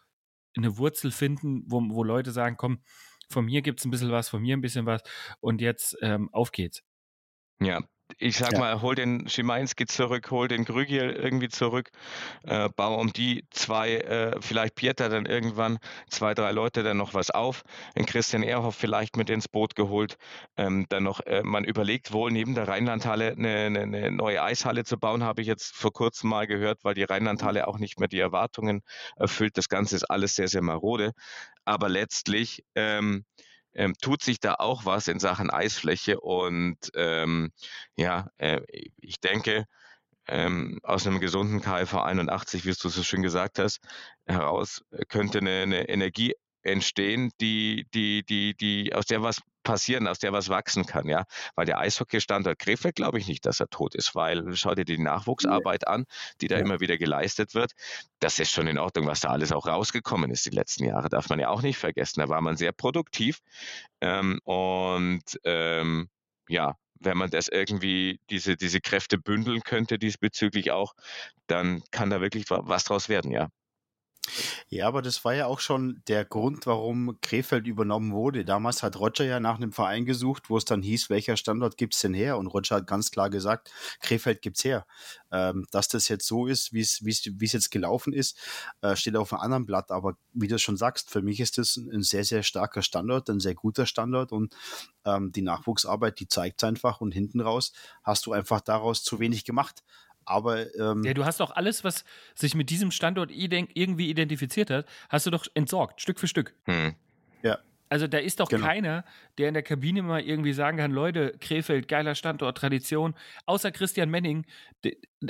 eine 0.56 0.78
Wurzel 0.78 1.10
finden, 1.10 1.64
wo, 1.66 1.80
wo 1.90 2.04
Leute 2.04 2.32
sagen, 2.32 2.56
komm, 2.56 2.82
von 3.28 3.44
mir 3.44 3.62
gibt 3.62 3.80
es 3.80 3.84
ein 3.84 3.90
bisschen 3.90 4.10
was, 4.10 4.28
von 4.28 4.42
mir 4.42 4.56
ein 4.56 4.60
bisschen 4.60 4.86
was 4.86 5.02
und 5.40 5.60
jetzt 5.60 5.96
ähm, 6.02 6.28
auf 6.32 6.52
geht's. 6.52 6.82
Ja, 7.60 7.80
ich 8.18 8.36
sag 8.36 8.52
ja. 8.52 8.58
mal, 8.58 8.82
hol 8.82 8.94
den 8.94 9.28
Schimanski 9.28 9.86
zurück, 9.86 10.30
hol 10.30 10.48
den 10.48 10.64
Grügiel 10.64 11.10
irgendwie 11.10 11.48
zurück, 11.48 11.90
äh, 12.44 12.68
bau 12.74 12.98
um 12.98 13.12
die 13.12 13.44
zwei, 13.50 13.96
äh, 13.96 14.40
vielleicht 14.40 14.74
Pieter 14.74 15.08
dann 15.08 15.26
irgendwann, 15.26 15.78
zwei, 16.08 16.34
drei 16.34 16.52
Leute 16.52 16.82
dann 16.82 16.96
noch 16.96 17.14
was 17.14 17.30
auf, 17.30 17.62
den 17.96 18.06
Christian 18.06 18.42
Ehrhoff 18.42 18.74
vielleicht 18.74 19.16
mit 19.16 19.30
ins 19.30 19.48
Boot 19.48 19.74
geholt, 19.74 20.16
ähm, 20.56 20.86
dann 20.88 21.04
noch, 21.04 21.20
äh, 21.20 21.42
man 21.42 21.64
überlegt 21.64 22.12
wohl 22.12 22.30
neben 22.30 22.54
der 22.54 22.68
Rheinlandhalle 22.68 23.32
eine, 23.32 23.56
eine, 23.66 23.82
eine, 23.82 24.10
neue 24.10 24.42
Eishalle 24.42 24.84
zu 24.84 24.98
bauen, 24.98 25.24
habe 25.24 25.42
ich 25.42 25.46
jetzt 25.46 25.74
vor 25.74 25.92
kurzem 25.92 26.30
mal 26.30 26.46
gehört, 26.46 26.84
weil 26.84 26.94
die 26.94 27.04
Rheinlandhalle 27.04 27.68
auch 27.68 27.78
nicht 27.78 27.98
mehr 27.98 28.08
die 28.08 28.20
Erwartungen 28.20 28.82
erfüllt. 29.16 29.56
Das 29.56 29.68
Ganze 29.68 29.96
ist 29.96 30.04
alles 30.04 30.34
sehr, 30.34 30.48
sehr 30.48 30.62
marode, 30.62 31.12
aber 31.64 31.88
letztlich 31.88 32.64
ähm, 32.74 33.24
ähm, 33.74 33.94
tut 34.00 34.22
sich 34.22 34.40
da 34.40 34.54
auch 34.54 34.84
was 34.84 35.08
in 35.08 35.18
Sachen 35.20 35.50
Eisfläche? 35.50 36.20
Und 36.20 36.78
ähm, 36.94 37.52
ja, 37.96 38.28
äh, 38.38 38.60
ich 38.96 39.20
denke, 39.20 39.66
ähm, 40.28 40.78
aus 40.82 41.06
einem 41.06 41.20
gesunden 41.20 41.60
KFV 41.60 41.94
81, 41.94 42.64
wie 42.64 42.72
du 42.72 42.88
so 42.88 43.02
schön 43.02 43.22
gesagt 43.22 43.58
hast, 43.58 43.80
heraus 44.26 44.82
könnte 45.08 45.38
eine, 45.38 45.62
eine 45.62 45.88
Energie 45.88 46.34
entstehen, 46.62 47.30
die, 47.40 47.86
die, 47.94 48.24
die, 48.24 48.54
die, 48.54 48.94
aus 48.94 49.06
der 49.06 49.22
was 49.22 49.40
passieren, 49.62 50.06
aus 50.06 50.18
der 50.18 50.32
was 50.32 50.48
wachsen 50.48 50.86
kann, 50.86 51.08
ja. 51.08 51.24
Weil 51.54 51.66
der 51.66 51.78
Eishockey-Standort 51.78 52.58
Krefeld 52.58 52.96
glaube 52.96 53.18
ich 53.18 53.28
nicht, 53.28 53.46
dass 53.46 53.60
er 53.60 53.68
tot 53.68 53.94
ist, 53.94 54.14
weil 54.14 54.54
schau 54.56 54.74
dir 54.74 54.84
die 54.84 54.98
Nachwuchsarbeit 54.98 55.86
an, 55.86 56.06
die 56.40 56.48
da 56.48 56.56
ja. 56.56 56.62
immer 56.62 56.80
wieder 56.80 56.98
geleistet 56.98 57.54
wird. 57.54 57.72
Das 58.20 58.38
ist 58.38 58.50
schon 58.50 58.66
in 58.66 58.78
Ordnung, 58.78 59.06
was 59.06 59.20
da 59.20 59.30
alles 59.30 59.52
auch 59.52 59.66
rausgekommen 59.66 60.30
ist 60.30 60.46
die 60.46 60.50
letzten 60.50 60.84
Jahre, 60.84 61.08
darf 61.08 61.28
man 61.28 61.40
ja 61.40 61.48
auch 61.48 61.62
nicht 61.62 61.78
vergessen. 61.78 62.20
Da 62.20 62.28
war 62.28 62.40
man 62.40 62.56
sehr 62.56 62.72
produktiv 62.72 63.40
ähm, 64.00 64.40
und 64.44 65.24
ähm, 65.44 66.08
ja, 66.48 66.76
wenn 67.00 67.16
man 67.16 67.30
das 67.30 67.48
irgendwie, 67.48 68.20
diese, 68.30 68.56
diese 68.56 68.80
Kräfte 68.80 69.18
bündeln 69.18 69.62
könnte 69.62 69.98
diesbezüglich 69.98 70.70
auch, 70.70 70.94
dann 71.46 71.82
kann 71.90 72.10
da 72.10 72.20
wirklich 72.20 72.44
was 72.48 72.84
draus 72.84 73.08
werden, 73.08 73.30
ja. 73.30 73.48
Ja, 74.68 74.86
aber 74.86 75.02
das 75.02 75.24
war 75.24 75.34
ja 75.34 75.46
auch 75.46 75.60
schon 75.60 76.02
der 76.06 76.24
Grund, 76.24 76.66
warum 76.66 77.18
Krefeld 77.20 77.66
übernommen 77.66 78.12
wurde. 78.12 78.44
Damals 78.44 78.82
hat 78.82 78.98
Roger 78.98 79.24
ja 79.24 79.40
nach 79.40 79.56
einem 79.56 79.72
Verein 79.72 80.04
gesucht, 80.04 80.50
wo 80.50 80.56
es 80.56 80.64
dann 80.64 80.82
hieß, 80.82 81.10
welcher 81.10 81.36
Standort 81.36 81.76
gibt 81.76 81.94
es 81.94 82.00
denn 82.00 82.14
her? 82.14 82.38
Und 82.38 82.46
Roger 82.46 82.76
hat 82.76 82.86
ganz 82.86 83.10
klar 83.10 83.30
gesagt, 83.30 83.72
Krefeld 84.00 84.42
gibt's 84.42 84.64
her. 84.64 84.86
Ähm, 85.32 85.66
dass 85.72 85.88
das 85.88 86.08
jetzt 86.08 86.26
so 86.26 86.46
ist, 86.46 86.72
wie 86.72 86.80
es 86.80 87.52
jetzt 87.52 87.70
gelaufen 87.70 88.12
ist, 88.12 88.38
äh, 88.82 88.94
steht 88.94 89.16
auf 89.16 89.32
einem 89.32 89.42
anderen 89.42 89.66
Blatt. 89.66 89.90
Aber 89.90 90.16
wie 90.32 90.48
du 90.48 90.58
schon 90.58 90.76
sagst, 90.76 91.10
für 91.10 91.22
mich 91.22 91.40
ist 91.40 91.58
das 91.58 91.76
ein 91.76 92.02
sehr, 92.02 92.24
sehr 92.24 92.42
starker 92.42 92.82
Standort, 92.82 93.28
ein 93.30 93.40
sehr 93.40 93.54
guter 93.54 93.86
Standort. 93.86 94.32
Und 94.32 94.54
ähm, 95.04 95.32
die 95.32 95.42
Nachwuchsarbeit, 95.42 96.20
die 96.20 96.28
zeigt 96.28 96.62
einfach. 96.62 97.00
Und 97.00 97.12
hinten 97.12 97.40
raus 97.40 97.72
hast 98.02 98.26
du 98.26 98.32
einfach 98.32 98.60
daraus 98.60 99.02
zu 99.02 99.18
wenig 99.18 99.44
gemacht. 99.44 99.82
Aber 100.30 100.72
ähm, 100.76 101.02
ja, 101.02 101.12
du 101.12 101.24
hast 101.24 101.40
doch 101.40 101.50
alles, 101.50 101.82
was 101.82 102.04
sich 102.34 102.54
mit 102.54 102.70
diesem 102.70 102.92
Standort 102.92 103.30
irgendwie 103.32 104.08
identifiziert 104.08 104.70
hat, 104.70 104.86
hast 105.08 105.26
du 105.26 105.30
doch 105.30 105.44
entsorgt, 105.54 106.00
Stück 106.00 106.20
für 106.20 106.28
Stück. 106.28 106.54
Hm. 106.66 106.94
Ja. 107.42 107.58
Also 107.88 108.06
da 108.06 108.18
ist 108.18 108.38
doch 108.38 108.48
genau. 108.48 108.64
keiner, 108.64 109.04
der 109.38 109.48
in 109.48 109.54
der 109.54 109.64
Kabine 109.64 110.02
mal 110.02 110.20
irgendwie 110.20 110.52
sagen 110.52 110.78
kann, 110.78 110.92
Leute, 110.92 111.34
Krefeld, 111.40 111.88
geiler 111.88 112.14
Standort, 112.14 112.56
Tradition, 112.56 113.14
außer 113.46 113.72
Christian 113.72 114.08
Menning, 114.08 114.46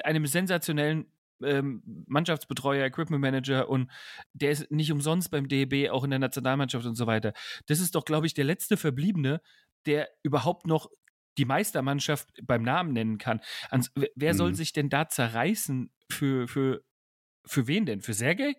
einem 0.05 0.27
sensationellen 0.27 1.07
ähm, 1.43 1.83
Mannschaftsbetreuer, 2.07 2.85
Equipment 2.85 3.23
Manager 3.23 3.71
und 3.71 3.91
der 4.35 4.51
ist 4.51 4.71
nicht 4.71 4.93
umsonst 4.93 5.31
beim 5.31 5.49
DEB, 5.49 5.91
auch 5.91 6.05
in 6.05 6.11
der 6.11 6.19
Nationalmannschaft 6.19 6.85
und 6.85 6.97
so 6.97 7.07
weiter. 7.07 7.33
Das 7.65 7.81
ist 7.81 7.95
doch, 7.95 8.05
glaube 8.05 8.27
ich, 8.27 8.35
der 8.35 8.45
letzte 8.45 8.77
Verbliebene, 8.77 9.41
der 9.87 10.11
überhaupt 10.23 10.67
noch 10.67 10.91
die 11.41 11.47
Meistermannschaft 11.47 12.29
beim 12.43 12.63
Namen 12.63 12.93
nennen 12.93 13.17
kann. 13.17 13.41
Ans, 13.71 13.91
wer 14.15 14.35
soll 14.35 14.51
mhm. 14.51 14.55
sich 14.55 14.75
denn 14.75 14.91
da 14.91 15.09
zerreißen 15.09 15.91
für, 16.11 16.47
für, 16.47 16.83
für 17.47 17.67
wen 17.67 17.87
denn? 17.87 18.03
Für 18.03 18.13
Sergej? 18.13 18.57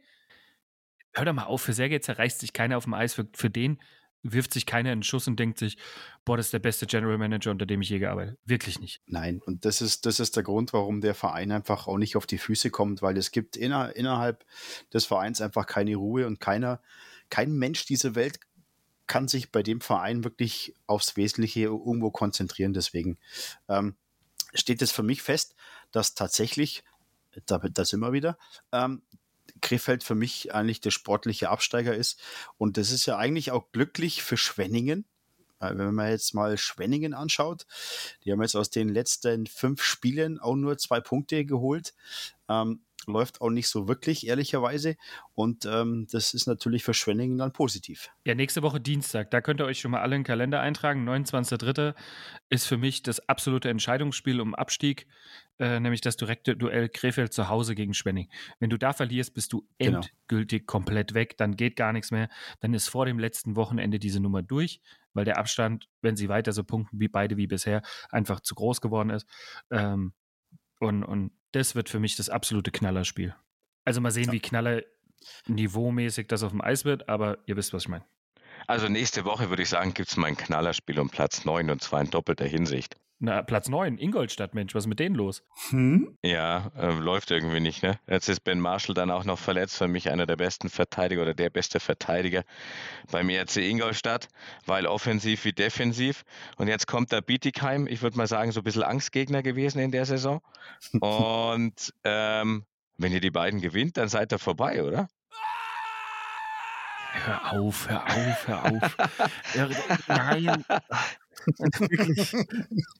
Hör 1.13 1.25
doch 1.25 1.33
mal 1.33 1.43
auf, 1.43 1.61
für 1.61 1.73
Sergej 1.73 2.01
zerreißt 2.01 2.39
sich 2.39 2.53
keiner 2.53 2.77
auf 2.77 2.85
dem 2.85 2.95
Eis. 2.95 3.13
Für, 3.13 3.27
für 3.33 3.51
den 3.51 3.79
wirft 4.23 4.53
sich 4.53 4.65
keiner 4.65 4.91
in 4.93 4.99
den 4.99 5.03
Schuss 5.03 5.27
und 5.27 5.39
denkt 5.39 5.59
sich, 5.59 5.77
boah, 6.25 6.37
das 6.37 6.47
ist 6.47 6.53
der 6.53 6.59
beste 6.59 6.87
General 6.87 7.17
Manager, 7.17 7.51
unter 7.51 7.65
dem 7.65 7.81
ich 7.81 7.89
je 7.89 7.99
gearbeitet 7.99 8.39
Wirklich 8.45 8.79
nicht. 8.79 9.01
Nein, 9.05 9.41
und 9.45 9.65
das 9.65 9.81
ist, 9.81 10.07
das 10.07 10.19
ist 10.19 10.35
der 10.35 10.43
Grund, 10.43 10.73
warum 10.73 11.01
der 11.01 11.13
Verein 11.13 11.51
einfach 11.51 11.87
auch 11.87 11.97
nicht 11.97 12.15
auf 12.15 12.25
die 12.25 12.37
Füße 12.39 12.71
kommt, 12.71 13.03
weil 13.03 13.17
es 13.17 13.31
gibt 13.31 13.57
inner, 13.57 13.95
innerhalb 13.95 14.45
des 14.93 15.05
Vereins 15.05 15.41
einfach 15.41 15.67
keine 15.67 15.95
Ruhe 15.95 16.25
und 16.25 16.39
keiner, 16.39 16.81
kein 17.29 17.53
Mensch 17.53 17.85
dieser 17.85 18.15
Welt 18.15 18.39
kann 19.11 19.27
sich 19.27 19.51
bei 19.51 19.61
dem 19.61 19.81
Verein 19.81 20.23
wirklich 20.23 20.73
aufs 20.87 21.17
Wesentliche 21.17 21.63
irgendwo 21.63 22.11
konzentrieren. 22.11 22.71
Deswegen 22.71 23.17
ähm, 23.67 23.97
steht 24.53 24.81
es 24.81 24.93
für 24.93 25.03
mich 25.03 25.21
fest, 25.21 25.53
dass 25.91 26.15
tatsächlich, 26.15 26.85
da, 27.45 27.57
da 27.57 27.83
sind 27.83 27.99
wir 27.99 28.13
wieder, 28.13 28.37
ähm, 28.71 29.01
Krefeld 29.59 30.05
für 30.05 30.15
mich 30.15 30.55
eigentlich 30.55 30.79
der 30.79 30.91
sportliche 30.91 31.49
Absteiger 31.49 31.93
ist. 31.93 32.21
Und 32.57 32.77
das 32.77 32.91
ist 32.91 33.05
ja 33.05 33.17
eigentlich 33.17 33.51
auch 33.51 33.73
glücklich 33.73 34.23
für 34.23 34.37
Schwenningen. 34.37 35.05
Wenn 35.59 35.93
man 35.93 36.09
jetzt 36.09 36.33
mal 36.33 36.57
Schwenningen 36.57 37.13
anschaut, 37.13 37.67
die 38.23 38.31
haben 38.31 38.41
jetzt 38.41 38.55
aus 38.55 38.69
den 38.69 38.87
letzten 38.87 39.45
fünf 39.45 39.83
Spielen 39.83 40.39
auch 40.39 40.55
nur 40.55 40.77
zwei 40.77 41.01
Punkte 41.01 41.43
geholt. 41.43 41.93
Ähm, 42.47 42.85
läuft 43.07 43.41
auch 43.41 43.49
nicht 43.49 43.67
so 43.67 43.87
wirklich, 43.87 44.27
ehrlicherweise. 44.27 44.95
Und 45.33 45.65
ähm, 45.65 46.07
das 46.11 46.33
ist 46.33 46.47
natürlich 46.47 46.83
für 46.83 46.93
Schwenningen 46.93 47.37
dann 47.37 47.53
positiv. 47.53 48.09
Ja, 48.25 48.35
nächste 48.35 48.61
Woche 48.61 48.79
Dienstag, 48.79 49.31
da 49.31 49.41
könnt 49.41 49.61
ihr 49.61 49.65
euch 49.65 49.79
schon 49.79 49.91
mal 49.91 50.01
alle 50.01 50.15
in 50.15 50.21
den 50.21 50.27
Kalender 50.27 50.59
eintragen. 50.59 51.07
29.03. 51.07 51.95
ist 52.49 52.65
für 52.65 52.77
mich 52.77 53.03
das 53.03 53.27
absolute 53.27 53.69
Entscheidungsspiel 53.69 54.39
um 54.41 54.55
Abstieg, 54.55 55.07
äh, 55.59 55.79
nämlich 55.79 56.01
das 56.01 56.17
direkte 56.17 56.55
Duell 56.55 56.89
Krefeld 56.89 57.33
zu 57.33 57.49
Hause 57.49 57.75
gegen 57.75 57.93
Schwenning. 57.93 58.29
Wenn 58.59 58.69
du 58.69 58.77
da 58.77 58.93
verlierst, 58.93 59.33
bist 59.33 59.53
du 59.53 59.67
genau. 59.77 59.99
endgültig 59.99 60.61
genau. 60.61 60.71
komplett 60.71 61.13
weg, 61.13 61.37
dann 61.37 61.55
geht 61.55 61.75
gar 61.75 61.93
nichts 61.93 62.11
mehr. 62.11 62.29
Dann 62.59 62.73
ist 62.73 62.89
vor 62.89 63.05
dem 63.05 63.19
letzten 63.19 63.55
Wochenende 63.55 63.99
diese 63.99 64.19
Nummer 64.19 64.41
durch, 64.41 64.81
weil 65.13 65.25
der 65.25 65.37
Abstand, 65.37 65.87
wenn 66.01 66.15
sie 66.15 66.29
weiter 66.29 66.51
so 66.51 66.63
punkten 66.63 66.99
wie 66.99 67.07
beide 67.07 67.37
wie 67.37 67.47
bisher, 67.47 67.81
einfach 68.09 68.39
zu 68.39 68.55
groß 68.55 68.81
geworden 68.81 69.09
ist. 69.09 69.27
Ähm, 69.69 70.13
und, 70.79 71.03
und 71.03 71.31
das 71.51 71.75
wird 71.75 71.89
für 71.89 71.99
mich 71.99 72.15
das 72.15 72.29
absolute 72.29 72.71
Knallerspiel. 72.71 73.35
Also 73.85 74.01
mal 74.01 74.11
sehen, 74.11 74.27
ja. 74.27 74.33
wie 74.33 74.39
knaller 74.39 74.83
niveaumäßig 75.47 76.27
das 76.27 76.43
auf 76.43 76.51
dem 76.51 76.61
Eis 76.61 76.85
wird, 76.85 77.09
aber 77.09 77.39
ihr 77.45 77.55
wisst, 77.57 77.73
was 77.73 77.83
ich 77.83 77.89
meine. 77.89 78.05
Also 78.67 78.87
nächste 78.87 79.25
Woche 79.25 79.49
würde 79.49 79.63
ich 79.63 79.69
sagen, 79.69 79.93
gibt 79.93 80.09
es 80.09 80.17
mal 80.17 80.27
ein 80.27 80.37
Knallerspiel 80.37 80.99
um 80.99 81.09
Platz 81.09 81.45
9 81.45 81.69
und 81.69 81.81
zwar 81.81 82.01
in 82.01 82.09
doppelter 82.09 82.45
Hinsicht. 82.45 82.95
Na, 83.23 83.43
Platz 83.43 83.69
9, 83.69 83.99
Ingolstadt, 83.99 84.55
Mensch, 84.55 84.73
was 84.73 84.85
ist 84.85 84.87
mit 84.87 84.99
denen 84.99 85.13
los? 85.13 85.43
Hm? 85.69 86.17
Ja, 86.23 86.71
äh, 86.75 86.89
läuft 86.89 87.29
irgendwie 87.29 87.59
nicht, 87.59 87.83
ne? 87.83 87.99
Jetzt 88.07 88.27
ist 88.29 88.39
Ben 88.39 88.59
Marshall 88.59 88.95
dann 88.95 89.11
auch 89.11 89.25
noch 89.25 89.37
verletzt, 89.37 89.77
für 89.77 89.87
mich 89.87 90.09
einer 90.09 90.25
der 90.25 90.37
besten 90.37 90.69
Verteidiger 90.69 91.21
oder 91.21 91.35
der 91.35 91.51
beste 91.51 91.79
Verteidiger 91.79 92.41
beim 93.11 93.29
ERC 93.29 93.57
Ingolstadt, 93.57 94.27
weil 94.65 94.87
offensiv 94.87 95.45
wie 95.45 95.53
defensiv. 95.53 96.23
Und 96.57 96.67
jetzt 96.67 96.87
kommt 96.87 97.11
der 97.11 97.21
Bietigheim, 97.21 97.85
ich 97.85 98.01
würde 98.01 98.17
mal 98.17 98.25
sagen, 98.25 98.51
so 98.51 98.61
ein 98.61 98.63
bisschen 98.63 98.81
Angstgegner 98.81 99.43
gewesen 99.43 99.77
in 99.77 99.91
der 99.91 100.05
Saison. 100.05 100.41
Und 100.99 101.93
ähm, 102.03 102.65
wenn 102.97 103.11
ihr 103.11 103.21
die 103.21 103.29
beiden 103.29 103.61
gewinnt, 103.61 103.97
dann 103.97 104.09
seid 104.09 104.33
ihr 104.33 104.39
vorbei, 104.39 104.81
oder? 104.83 105.07
Hör 107.11 107.51
auf, 107.51 107.87
hör 107.87 108.03
auf, 108.03 108.47
hör 108.47 108.65
auf. 108.65 108.97
Nein. 110.07 110.65
wirklich. 111.79 112.35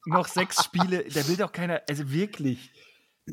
Noch 0.05 0.27
sechs 0.27 0.63
Spiele, 0.63 1.05
da 1.09 1.27
will 1.27 1.37
doch 1.37 1.51
keiner, 1.51 1.81
also 1.89 2.11
wirklich 2.11 2.71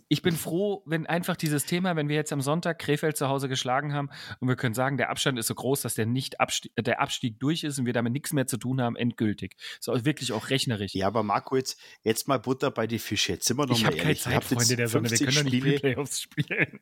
ich 0.08 0.22
bin 0.22 0.36
froh, 0.36 0.82
wenn 0.86 1.06
einfach 1.06 1.36
dieses 1.36 1.64
Thema, 1.64 1.96
wenn 1.96 2.08
wir 2.08 2.16
jetzt 2.16 2.32
am 2.32 2.40
Sonntag 2.40 2.78
Krefeld 2.78 3.16
zu 3.16 3.28
Hause 3.28 3.48
geschlagen 3.48 3.94
haben 3.94 4.10
und 4.40 4.48
wir 4.48 4.56
können 4.56 4.74
sagen, 4.74 4.96
der 4.96 5.10
Abstand 5.10 5.38
ist 5.38 5.46
so 5.46 5.54
groß, 5.54 5.80
dass 5.82 5.94
der 5.94 6.06
nicht 6.06 6.40
Abstieg, 6.40 6.72
der 6.76 7.00
Abstieg 7.00 7.40
durch 7.40 7.64
ist 7.64 7.78
und 7.78 7.86
wir 7.86 7.92
damit 7.92 8.12
nichts 8.12 8.32
mehr 8.32 8.46
zu 8.46 8.58
tun 8.58 8.80
haben, 8.80 8.96
endgültig. 8.96 9.56
So 9.80 10.04
wirklich 10.04 10.32
auch 10.32 10.50
rechnerisch. 10.50 10.94
Ja, 10.94 11.06
aber 11.06 11.22
Marco, 11.22 11.56
jetzt, 11.56 11.80
jetzt 12.02 12.28
mal 12.28 12.38
Butter 12.38 12.70
bei 12.70 12.86
die 12.86 12.98
Fische. 12.98 13.32
Jetzt 13.32 13.46
sind 13.46 13.56
wir 13.56 13.66
noch 13.66 13.76
ich 13.76 13.84
mal 13.84 13.94
ehrlich. 13.94 14.22
Keine 14.22 14.40
Zeit, 14.40 14.44
Freunde 14.44 14.76
der 14.76 14.88
Sonne. 14.88 15.10
Wir 15.10 15.18
können 15.18 15.34
doch 15.34 15.42
nicht 15.44 15.62
Spiele. 15.62 15.80
Playoffs 15.80 16.20
spielen. 16.20 16.80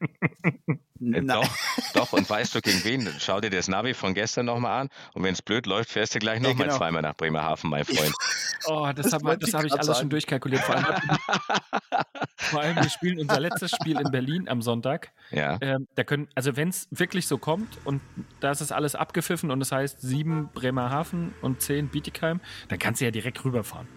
Doch, 0.99 1.49
doch. 1.95 2.13
Und 2.13 2.29
weißt 2.29 2.55
du 2.55 2.61
gegen 2.61 2.83
wen? 2.85 3.09
Schau 3.19 3.41
dir 3.41 3.51
das 3.51 3.69
Navi 3.69 3.95
von 3.95 4.15
gestern 4.15 4.47
nochmal 4.47 4.83
an. 4.83 4.89
Und 5.15 5.23
wenn 5.23 5.35
es 5.35 5.43
blöd 5.43 5.67
läuft, 5.67 5.91
fährst 5.91 6.15
du 6.15 6.19
gleich 6.19 6.41
nochmal 6.41 6.59
ja, 6.59 6.65
genau. 6.67 6.77
zweimal 6.79 7.03
nach 7.03 7.17
Bremerhaven, 7.17 7.71
mein 7.71 7.85
Freund. 7.85 8.13
Oh, 8.67 8.91
das, 8.95 9.11
das 9.11 9.13
habe 9.13 9.31
hab 9.31 9.43
ich 9.43 9.55
alles 9.55 9.87
sagen. 9.87 9.99
schon 9.99 10.11
durchkalkuliert. 10.11 10.63
Vor 10.63 10.77
allem, 10.77 10.87
vor 12.37 12.61
allem, 12.61 12.77
wir 12.77 12.91
spielen 12.91 13.06
unser 13.15 13.41
letztes 13.41 13.71
Spiel 13.71 13.99
in 13.99 14.11
Berlin 14.11 14.49
am 14.49 14.63
Sonntag. 14.63 15.13
Ja. 15.31 15.59
Ähm, 15.61 15.87
da 15.95 16.05
können, 16.05 16.29
also 16.35 16.57
wenn 16.57 16.69
es 16.69 16.89
wirklich 16.91 17.27
so 17.27 17.39
kommt 17.39 17.79
und 17.85 18.01
da 18.41 18.51
ist 18.51 18.61
es 18.61 18.73
alles 18.73 18.95
abgepfiffen 18.95 19.51
und 19.51 19.61
es 19.61 19.69
das 19.69 19.79
heißt 19.79 20.01
sieben 20.01 20.49
Bremerhaven 20.55 21.35
und 21.43 21.61
zehn 21.61 21.89
Bietigheim, 21.89 22.41
dann 22.69 22.79
kannst 22.79 23.01
du 23.01 23.05
ja 23.05 23.11
direkt 23.11 23.45
rüberfahren. 23.45 23.89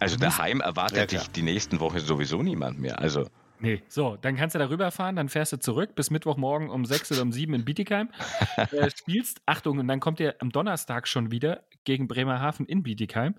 Also 0.00 0.16
daheim 0.16 0.60
erwartet 0.60 1.12
ja, 1.12 1.18
dich 1.18 1.30
die 1.30 1.42
nächsten 1.42 1.80
Wochen 1.80 1.98
sowieso 1.98 2.42
niemand 2.42 2.78
mehr. 2.78 3.00
Also 3.00 3.26
Nee, 3.60 3.82
so, 3.88 4.16
dann 4.16 4.36
kannst 4.36 4.54
du 4.54 4.60
da 4.60 4.68
rüberfahren, 4.68 5.16
dann 5.16 5.28
fährst 5.28 5.52
du 5.52 5.58
zurück 5.58 5.96
bis 5.96 6.10
Mittwochmorgen 6.10 6.70
um 6.70 6.84
sechs 6.84 7.10
oder 7.10 7.22
um 7.22 7.32
sieben 7.32 7.54
in 7.54 7.64
Bietigheim. 7.64 8.10
äh, 8.56 8.88
spielst, 8.90 9.40
Achtung, 9.46 9.78
und 9.78 9.88
dann 9.88 9.98
kommt 9.98 10.20
ihr 10.20 10.36
am 10.38 10.50
Donnerstag 10.50 11.08
schon 11.08 11.32
wieder 11.32 11.64
gegen 11.84 12.06
Bremerhaven 12.06 12.66
in 12.66 12.84
Bietigheim. 12.84 13.34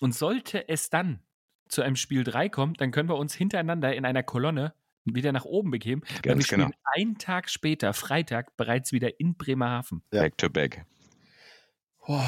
Und 0.00 0.14
sollte 0.14 0.68
es 0.68 0.88
dann 0.88 1.20
zu 1.68 1.82
einem 1.82 1.96
Spiel 1.96 2.24
3 2.24 2.48
kommen, 2.48 2.74
dann 2.74 2.90
können 2.90 3.08
wir 3.08 3.16
uns 3.16 3.34
hintereinander 3.34 3.94
in 3.94 4.04
einer 4.04 4.22
Kolonne 4.22 4.74
wieder 5.04 5.32
nach 5.32 5.44
oben 5.44 5.70
begeben. 5.70 6.02
Ganz 6.22 6.38
wir 6.38 6.44
spielen 6.44 6.60
genau. 6.62 6.76
einen 6.94 7.18
Tag 7.18 7.50
später, 7.50 7.92
Freitag, 7.92 8.56
bereits 8.56 8.92
wieder 8.92 9.20
in 9.20 9.36
Bremerhaven. 9.36 10.02
Back 10.10 10.38
to 10.38 10.48
back. 10.48 10.84
Oh. 12.06 12.20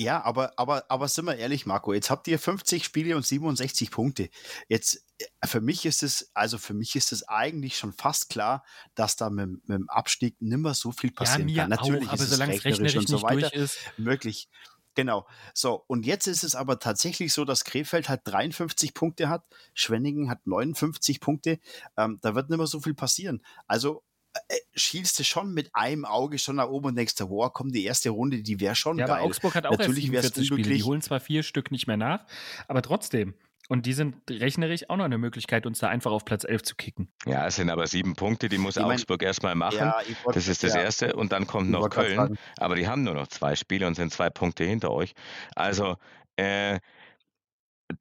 Ja, 0.00 0.24
aber, 0.24 0.54
aber, 0.56 0.84
aber 0.88 1.08
sind 1.08 1.26
wir 1.26 1.36
ehrlich, 1.36 1.66
Marco, 1.66 1.92
jetzt 1.92 2.08
habt 2.08 2.26
ihr 2.26 2.38
50 2.38 2.84
Spiele 2.84 3.16
und 3.16 3.26
67 3.26 3.90
Punkte. 3.90 4.30
Jetzt, 4.66 5.04
äh, 5.18 5.46
für 5.46 5.60
mich 5.60 5.84
ist 5.84 6.02
es, 6.02 6.30
also 6.32 6.56
für 6.56 6.72
mich 6.72 6.96
ist 6.96 7.12
es 7.12 7.28
eigentlich 7.28 7.76
schon 7.76 7.92
fast 7.92 8.30
klar, 8.30 8.64
dass 8.94 9.16
da 9.16 9.28
mit, 9.28 9.68
mit 9.68 9.78
dem 9.78 9.90
Abstieg 9.90 10.36
nimmer 10.40 10.72
so 10.72 10.90
viel 10.90 11.12
passieren 11.12 11.48
ja, 11.48 11.64
kann. 11.64 11.70
Natürlich 11.70 12.08
auch, 12.08 12.14
aber 12.14 12.22
ist 12.22 12.32
es 12.32 12.40
rechnerisch, 12.40 12.64
rechnerisch 12.64 12.96
und 12.96 13.08
so 13.08 13.22
weiter 13.22 13.52
ist. 13.52 13.78
möglich. 13.98 14.48
Genau. 14.94 15.26
So, 15.54 15.84
und 15.86 16.04
jetzt 16.04 16.26
ist 16.26 16.42
es 16.42 16.54
aber 16.54 16.78
tatsächlich 16.78 17.32
so, 17.32 17.44
dass 17.44 17.64
Krefeld 17.64 18.08
halt 18.08 18.22
53 18.24 18.94
Punkte 18.94 19.28
hat, 19.28 19.44
Schwenningen 19.74 20.28
hat 20.28 20.46
59 20.46 21.20
Punkte. 21.20 21.58
Ähm, 21.96 22.18
da 22.22 22.34
wird 22.34 22.50
nicht 22.50 22.58
mehr 22.58 22.66
so 22.66 22.80
viel 22.80 22.94
passieren. 22.94 23.42
Also 23.66 24.02
äh, 24.48 24.56
schielst 24.74 25.18
du 25.18 25.24
schon 25.24 25.52
mit 25.52 25.70
einem 25.74 26.04
Auge 26.04 26.38
schon 26.38 26.56
nach 26.56 26.68
oben 26.68 26.88
und 26.88 26.96
denkst, 26.96 27.14
wow, 27.18 27.52
komm, 27.52 27.72
die 27.72 27.84
erste 27.84 28.10
Runde, 28.10 28.42
die 28.42 28.60
wäre 28.60 28.74
schon 28.74 28.98
ja, 28.98 29.06
geil. 29.06 29.16
Aber 29.16 29.26
Augsburg 29.26 29.54
hat 29.54 29.66
auch 29.66 29.72
Natürlich 29.72 30.12
erst 30.12 30.34
47 30.34 30.46
Spiele. 30.46 30.76
Die 30.76 30.82
holen 30.82 31.02
zwar 31.02 31.20
vier 31.20 31.42
Stück 31.42 31.70
nicht 31.70 31.86
mehr 31.86 31.96
nach, 31.96 32.26
aber 32.68 32.82
trotzdem. 32.82 33.34
Und 33.70 33.86
die 33.86 33.92
sind 33.92 34.16
rechnerisch 34.28 34.90
auch 34.90 34.96
noch 34.96 35.04
eine 35.04 35.16
Möglichkeit, 35.16 35.64
uns 35.64 35.78
da 35.78 35.86
einfach 35.86 36.10
auf 36.10 36.24
Platz 36.24 36.42
11 36.42 36.62
zu 36.64 36.74
kicken. 36.74 37.08
Ja, 37.24 37.46
es 37.46 37.54
sind 37.54 37.70
aber 37.70 37.86
sieben 37.86 38.16
Punkte, 38.16 38.48
die 38.48 38.58
muss 38.58 38.76
ich 38.76 38.82
Augsburg 38.82 39.22
erstmal 39.22 39.54
machen. 39.54 39.78
Ja, 39.78 39.94
wollt, 40.24 40.34
das 40.34 40.48
ist 40.48 40.64
das 40.64 40.74
ja. 40.74 40.80
Erste. 40.80 41.14
Und 41.14 41.30
dann 41.30 41.46
kommt 41.46 41.70
noch 41.70 41.88
Köln. 41.88 42.36
Aber 42.56 42.74
die 42.74 42.88
haben 42.88 43.04
nur 43.04 43.14
noch 43.14 43.28
zwei 43.28 43.54
Spiele 43.54 43.86
und 43.86 43.94
sind 43.94 44.12
zwei 44.12 44.28
Punkte 44.28 44.64
hinter 44.64 44.90
euch. 44.90 45.12
Also 45.54 45.94
äh, 46.34 46.80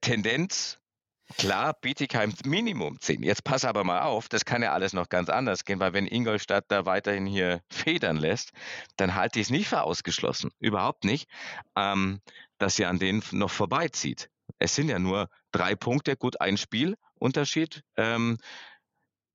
Tendenz 0.02 0.80
Klar, 1.38 1.76
Bietigheim 1.80 2.34
Minimum 2.44 3.00
10. 3.00 3.22
Jetzt 3.22 3.44
pass 3.44 3.64
aber 3.64 3.84
mal 3.84 4.02
auf, 4.02 4.28
das 4.28 4.46
kann 4.46 4.64
ja 4.64 4.74
alles 4.74 4.94
noch 4.94 5.10
ganz 5.10 5.30
anders 5.30 5.64
gehen, 5.64 5.80
weil 5.80 5.94
wenn 5.94 6.08
Ingolstadt 6.08 6.66
da 6.70 6.88
weiterhin 6.88 7.28
hier 7.28 7.62
federn 7.70 8.18
lässt, 8.18 8.52
dann 8.98 9.14
halte 9.14 9.40
ich 9.40 9.46
es 9.46 9.50
nicht 9.52 9.68
für 9.68 9.84
ausgeschlossen. 9.84 10.50
Überhaupt 10.60 11.04
nicht, 11.04 11.30
ähm, 11.76 12.22
dass 12.58 12.78
sie 12.78 12.86
an 12.86 12.98
denen 12.98 13.22
noch 13.32 13.52
vorbeizieht. 13.52 14.32
Es 14.60 14.76
sind 14.76 14.90
ja 14.90 15.00
nur 15.00 15.30
drei 15.52 15.76
Punkte, 15.76 16.16
gut, 16.16 16.40
ein 16.42 16.58
Spiel 16.58 16.96
Unterschied. 17.16 17.84
Ähm, 17.98 18.38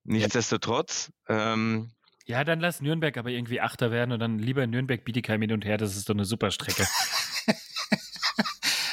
nichtsdestotrotz. 0.05 1.11
Ähm, 1.29 1.91
ja, 2.27 2.45
dann 2.45 2.61
lass 2.61 2.81
Nürnberg 2.81 3.17
aber 3.17 3.31
irgendwie 3.31 3.61
Achter 3.61 3.91
werden 3.91 4.13
und 4.13 4.19
dann 4.19 4.39
lieber 4.39 4.67
Nürnberg-Bietigheim 4.67 5.43
hin 5.43 5.53
und 5.53 5.65
her. 5.65 5.77
Das 5.77 5.97
ist 5.97 6.09
doch 6.09 6.15
eine 6.15 6.25
super 6.25 6.51
Strecke. 6.51 6.87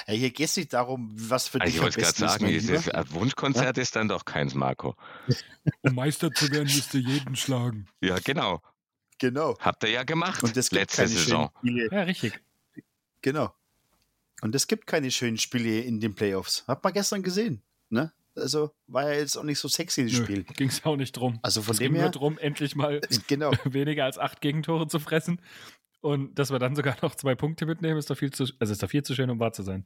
Ja, 0.08 0.17
hier 0.17 0.32
geht 0.32 0.48
es 0.48 0.58
nicht 0.58 0.74
darum, 0.74 1.10
was 1.15 1.48
für 1.48 1.62
also 1.62 1.70
dich 1.70 1.76
Ich 1.76 1.82
wollte 1.82 2.02
gerade 2.02 2.17
sagen, 2.17 2.48
dieses 2.48 2.88
Wunschkonzert 3.12 3.78
ja? 3.78 3.84
ist 3.84 3.96
dann 3.96 4.10
doch 4.10 4.26
keins, 4.26 4.56
Marco. 4.56 4.96
Um 5.82 5.96
Meister 5.96 6.32
zu 6.32 6.52
werden, 6.52 6.65
müsst 6.65 6.94
ihr 6.96 7.00
jeden 7.02 7.36
schlagen. 7.38 7.88
Ja, 8.02 8.17
genau. 8.20 8.62
Genau. 9.20 9.56
Habt 9.60 9.84
ihr 9.84 9.91
ja 9.91 10.04
gemacht 10.04 10.44
Und 10.44 10.58
das 10.58 10.72
letzte 10.72 11.08
Saison. 11.08 11.50
Ja, 11.62 12.02
richtig. 12.02 12.41
Genau. 13.22 13.54
Und 14.41 14.56
es 14.56 14.67
gibt 14.67 14.88
keine 14.88 15.12
schönen 15.12 15.38
Spiele 15.38 15.82
in 15.82 15.99
den 15.99 16.15
Playoffs. 16.15 16.67
Hat 16.67 16.84
man 16.84 16.93
gestern 16.93 17.23
gesehen. 17.23 17.62
Ne? 17.89 18.12
Also 18.36 18.71
war 18.88 19.12
ja 19.12 19.19
jetzt 19.19 19.38
auch 19.38 19.43
nicht 19.43 19.60
so 19.60 19.67
sexy, 19.67 20.04
das 20.04 20.13
Nö, 20.13 20.23
Spiel. 20.23 20.43
Ging 20.43 20.69
es 20.69 20.84
auch 20.84 20.95
nicht 20.95 21.13
drum. 21.13 21.39
Also 21.41 21.62
von 21.62 21.73
es 21.73 21.80
dem 21.80 21.93
ging 21.93 21.95
her. 21.95 22.04
nur 22.06 22.12
drum, 22.12 22.38
endlich 22.38 22.75
mal 22.75 23.01
genau. 23.27 23.51
weniger 23.65 24.06
als 24.06 24.17
acht 24.17 24.41
Gegentore 24.41 24.88
zu 24.88 24.99
fressen. 24.99 25.41
Und 26.01 26.39
dass 26.39 26.51
wir 26.51 26.58
dann 26.58 26.75
sogar 26.75 26.97
noch 27.01 27.15
zwei 27.15 27.36
Punkte 27.36 27.65
mitnehmen, 27.65 27.97
ist 27.97 28.10
doch 28.10 28.17
viel 28.17 28.32
zu, 28.32 28.47
also 28.60 28.71
ist 28.71 28.82
doch 28.82 28.89
viel 28.89 29.04
zu 29.04 29.13
schön, 29.13 29.30
um 29.30 29.39
wahr 29.39 29.54
zu 29.54 29.63
sein. 29.63 29.86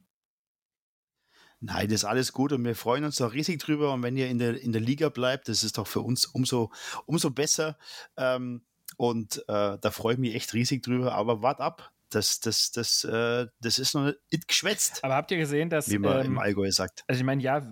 Nein, 1.60 1.88
das 1.88 2.00
ist 2.00 2.04
alles 2.04 2.32
gut 2.32 2.52
und 2.52 2.64
wir 2.64 2.74
freuen 2.74 3.04
uns 3.04 3.16
doch 3.16 3.32
riesig 3.32 3.60
drüber. 3.60 3.92
Und 3.92 4.02
wenn 4.02 4.16
ihr 4.16 4.28
in 4.28 4.38
der, 4.38 4.60
in 4.60 4.72
der 4.72 4.80
Liga 4.80 5.08
bleibt, 5.08 5.48
das 5.48 5.64
ist 5.64 5.78
doch 5.78 5.86
für 5.86 6.00
uns 6.00 6.26
umso, 6.26 6.70
umso 7.06 7.30
besser. 7.30 7.78
Ähm, 8.16 8.64
und 8.96 9.38
äh, 9.48 9.78
da 9.78 9.90
freue 9.90 10.14
ich 10.14 10.20
mich 10.20 10.34
echt 10.34 10.54
riesig 10.54 10.82
drüber. 10.82 11.14
Aber 11.14 11.42
wart 11.42 11.60
ab, 11.60 11.92
das, 12.10 12.40
das, 12.40 12.70
das, 12.72 13.04
äh, 13.04 13.46
das 13.60 13.78
ist 13.78 13.94
noch 13.94 14.12
nicht 14.30 14.48
geschwätzt. 14.48 15.02
Aber 15.04 15.14
habt 15.14 15.30
ihr 15.30 15.38
gesehen, 15.38 15.70
dass. 15.70 15.90
Wie 15.90 15.98
man 15.98 16.20
ähm, 16.20 16.32
im 16.32 16.38
Allgäu 16.38 16.70
sagt. 16.70 17.04
Also, 17.06 17.20
ich 17.20 17.24
meine, 17.24 17.42
ja, 17.42 17.66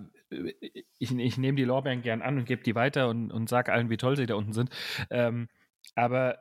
ich, 0.99 1.17
ich 1.17 1.39
nehme 1.39 1.57
die 1.57 1.65
Lorbeeren 1.65 2.03
gern 2.03 2.23
an 2.23 2.39
und 2.39 2.45
gebe 2.45 2.63
die 2.63 2.75
weiter 2.75 3.09
und, 3.09 3.31
und 3.31 3.49
sage 3.49 3.73
allen, 3.73 3.91
wie 3.91 3.97
toll 3.97 4.17
sie 4.17 4.27
da 4.27 4.35
unten 4.35 4.53
sind. 4.53 4.71
Ähm, 5.11 5.49
aber 5.95 6.39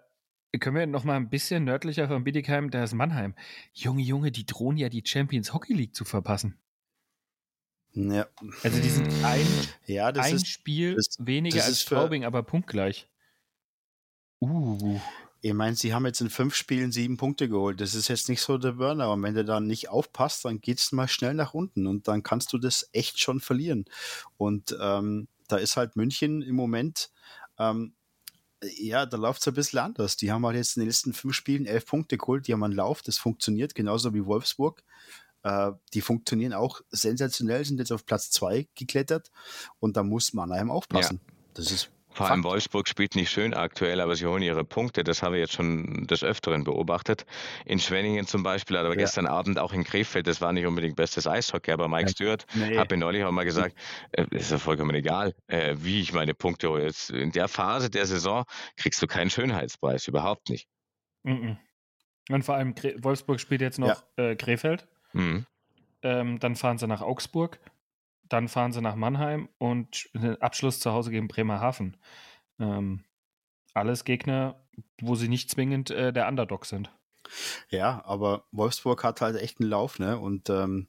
können 0.59 0.75
wir 0.75 0.87
noch 0.87 1.03
mal 1.03 1.15
ein 1.15 1.29
bisschen 1.29 1.63
nördlicher 1.63 2.07
von 2.07 2.23
Bietigheim, 2.23 2.69
da 2.69 2.83
ist 2.83 2.93
Mannheim. 2.93 3.35
Junge, 3.73 4.03
Junge, 4.03 4.31
die 4.31 4.45
drohen 4.45 4.77
ja 4.77 4.89
die 4.89 5.03
Champions 5.05 5.53
Hockey 5.53 5.73
League 5.73 5.95
zu 5.95 6.05
verpassen. 6.05 6.59
Ja. 7.93 8.27
Also 8.63 8.81
die 8.81 8.89
sind 8.89 9.07
ein, 9.23 9.45
ja, 9.85 10.07
ein 10.07 10.35
ist, 10.35 10.47
Spiel 10.47 10.95
das, 10.95 11.17
weniger 11.19 11.57
das 11.57 11.67
als 11.67 11.81
Straubing, 11.81 12.25
aber 12.25 12.43
punktgleich. 12.43 13.07
Uh. 14.41 14.99
Ich 15.45 15.53
meine, 15.53 15.75
sie 15.75 15.93
haben 15.93 16.05
jetzt 16.05 16.21
in 16.21 16.29
fünf 16.29 16.55
Spielen 16.55 16.93
sieben 16.93 17.17
Punkte 17.17 17.49
geholt. 17.49 17.81
Das 17.81 17.95
ist 17.95 18.07
jetzt 18.07 18.29
nicht 18.29 18.39
so 18.39 18.57
der 18.57 18.71
Burner. 18.71 19.11
Und 19.11 19.21
wenn 19.23 19.35
du 19.35 19.43
dann 19.43 19.67
nicht 19.67 19.89
aufpasst, 19.89 20.45
dann 20.45 20.61
geht 20.61 20.79
es 20.79 20.93
mal 20.93 21.09
schnell 21.09 21.33
nach 21.33 21.53
unten 21.53 21.85
und 21.85 22.07
dann 22.07 22.23
kannst 22.23 22.53
du 22.53 22.57
das 22.57 22.87
echt 22.93 23.19
schon 23.19 23.41
verlieren. 23.41 23.83
Und 24.37 24.73
ähm, 24.79 25.27
da 25.49 25.57
ist 25.57 25.75
halt 25.75 25.97
München 25.97 26.41
im 26.43 26.55
Moment, 26.55 27.11
ähm, 27.59 27.93
ja, 28.77 29.05
da 29.05 29.17
läuft 29.17 29.41
es 29.41 29.47
ein 29.49 29.53
bisschen 29.53 29.79
anders. 29.79 30.15
Die 30.15 30.31
haben 30.31 30.45
halt 30.45 30.55
jetzt 30.55 30.77
in 30.77 30.81
den 30.81 30.87
letzten 30.87 31.11
fünf 31.11 31.35
Spielen 31.35 31.65
elf 31.65 31.87
Punkte 31.87 32.17
geholt, 32.17 32.47
die 32.47 32.53
haben 32.53 32.63
einen 32.63 32.73
Lauf, 32.73 33.01
das 33.01 33.17
funktioniert, 33.17 33.75
genauso 33.75 34.13
wie 34.13 34.25
Wolfsburg. 34.25 34.81
Äh, 35.43 35.73
die 35.93 35.99
funktionieren 35.99 36.53
auch 36.53 36.79
sensationell, 36.89 37.65
sind 37.65 37.79
jetzt 37.79 37.91
auf 37.91 38.05
Platz 38.05 38.31
zwei 38.31 38.69
geklettert 38.75 39.29
und 39.81 39.97
da 39.97 40.03
muss 40.03 40.31
Mannheim 40.31 40.71
aufpassen. 40.71 41.19
Ja. 41.21 41.33
Das 41.55 41.69
ist 41.69 41.91
vor 42.13 42.29
allem 42.29 42.43
Wolfsburg 42.43 42.87
spielt 42.87 43.15
nicht 43.15 43.29
schön 43.29 43.53
aktuell, 43.53 44.01
aber 44.01 44.15
sie 44.15 44.25
holen 44.25 44.43
ihre 44.43 44.63
Punkte. 44.63 45.03
Das 45.03 45.23
habe 45.23 45.37
ich 45.37 45.41
jetzt 45.41 45.53
schon 45.53 46.07
des 46.07 46.23
Öfteren 46.23 46.63
beobachtet. 46.63 47.25
In 47.65 47.79
Schwenningen 47.79 48.27
zum 48.27 48.43
Beispiel, 48.43 48.77
aber 48.77 48.89
ja. 48.89 48.95
gestern 48.95 49.27
Abend 49.27 49.59
auch 49.59 49.73
in 49.73 49.83
Krefeld, 49.83 50.27
das 50.27 50.41
war 50.41 50.53
nicht 50.53 50.65
unbedingt 50.65 50.95
bestes 50.95 51.27
Eishockey, 51.27 51.71
aber 51.71 51.87
Mike 51.87 52.09
Stewart 52.09 52.45
nee. 52.53 52.77
hat 52.77 52.91
mir 52.91 52.97
neulich 52.97 53.23
auch 53.23 53.31
mal 53.31 53.45
gesagt, 53.45 53.75
äh, 54.11 54.25
ist 54.31 54.51
ja 54.51 54.57
vollkommen 54.57 54.95
egal, 54.95 55.33
äh, 55.47 55.75
wie 55.79 56.01
ich 56.01 56.13
meine 56.13 56.33
Punkte 56.33 56.69
hole. 56.69 56.83
Jetzt 56.83 57.09
in 57.09 57.31
der 57.31 57.47
Phase 57.47 57.89
der 57.89 58.05
Saison 58.05 58.45
kriegst 58.77 59.01
du 59.01 59.07
keinen 59.07 59.29
Schönheitspreis, 59.29 60.07
überhaupt 60.07 60.49
nicht. 60.49 60.67
Und 62.29 62.43
vor 62.43 62.55
allem 62.55 62.73
Wolfsburg 62.99 63.39
spielt 63.39 63.61
jetzt 63.61 63.79
noch 63.79 64.03
ja. 64.17 64.29
äh, 64.29 64.35
Krefeld. 64.35 64.87
Mhm. 65.13 65.45
Ähm, 66.01 66.39
dann 66.39 66.55
fahren 66.55 66.77
sie 66.77 66.87
nach 66.87 67.01
Augsburg, 67.01 67.59
dann 68.33 68.47
fahren 68.47 68.71
sie 68.73 68.81
nach 68.81 68.95
Mannheim 68.95 69.47
und 69.59 70.09
Abschluss 70.39 70.79
zu 70.79 70.91
Hause 70.91 71.11
gegen 71.11 71.27
Bremerhaven. 71.27 71.97
Ähm, 72.59 73.03
alles 73.73 74.03
Gegner, 74.03 74.59
wo 74.99 75.15
sie 75.15 75.27
nicht 75.29 75.51
zwingend 75.51 75.91
äh, 75.91 76.11
der 76.11 76.27
Underdog 76.27 76.65
sind. 76.65 76.91
Ja, 77.69 78.03
aber 78.05 78.45
Wolfsburg 78.51 79.03
hat 79.03 79.21
halt 79.21 79.37
echt 79.37 79.59
einen 79.59 79.69
Lauf, 79.69 79.97
ne? 79.97 80.19
Und 80.19 80.49
ähm, 80.49 80.87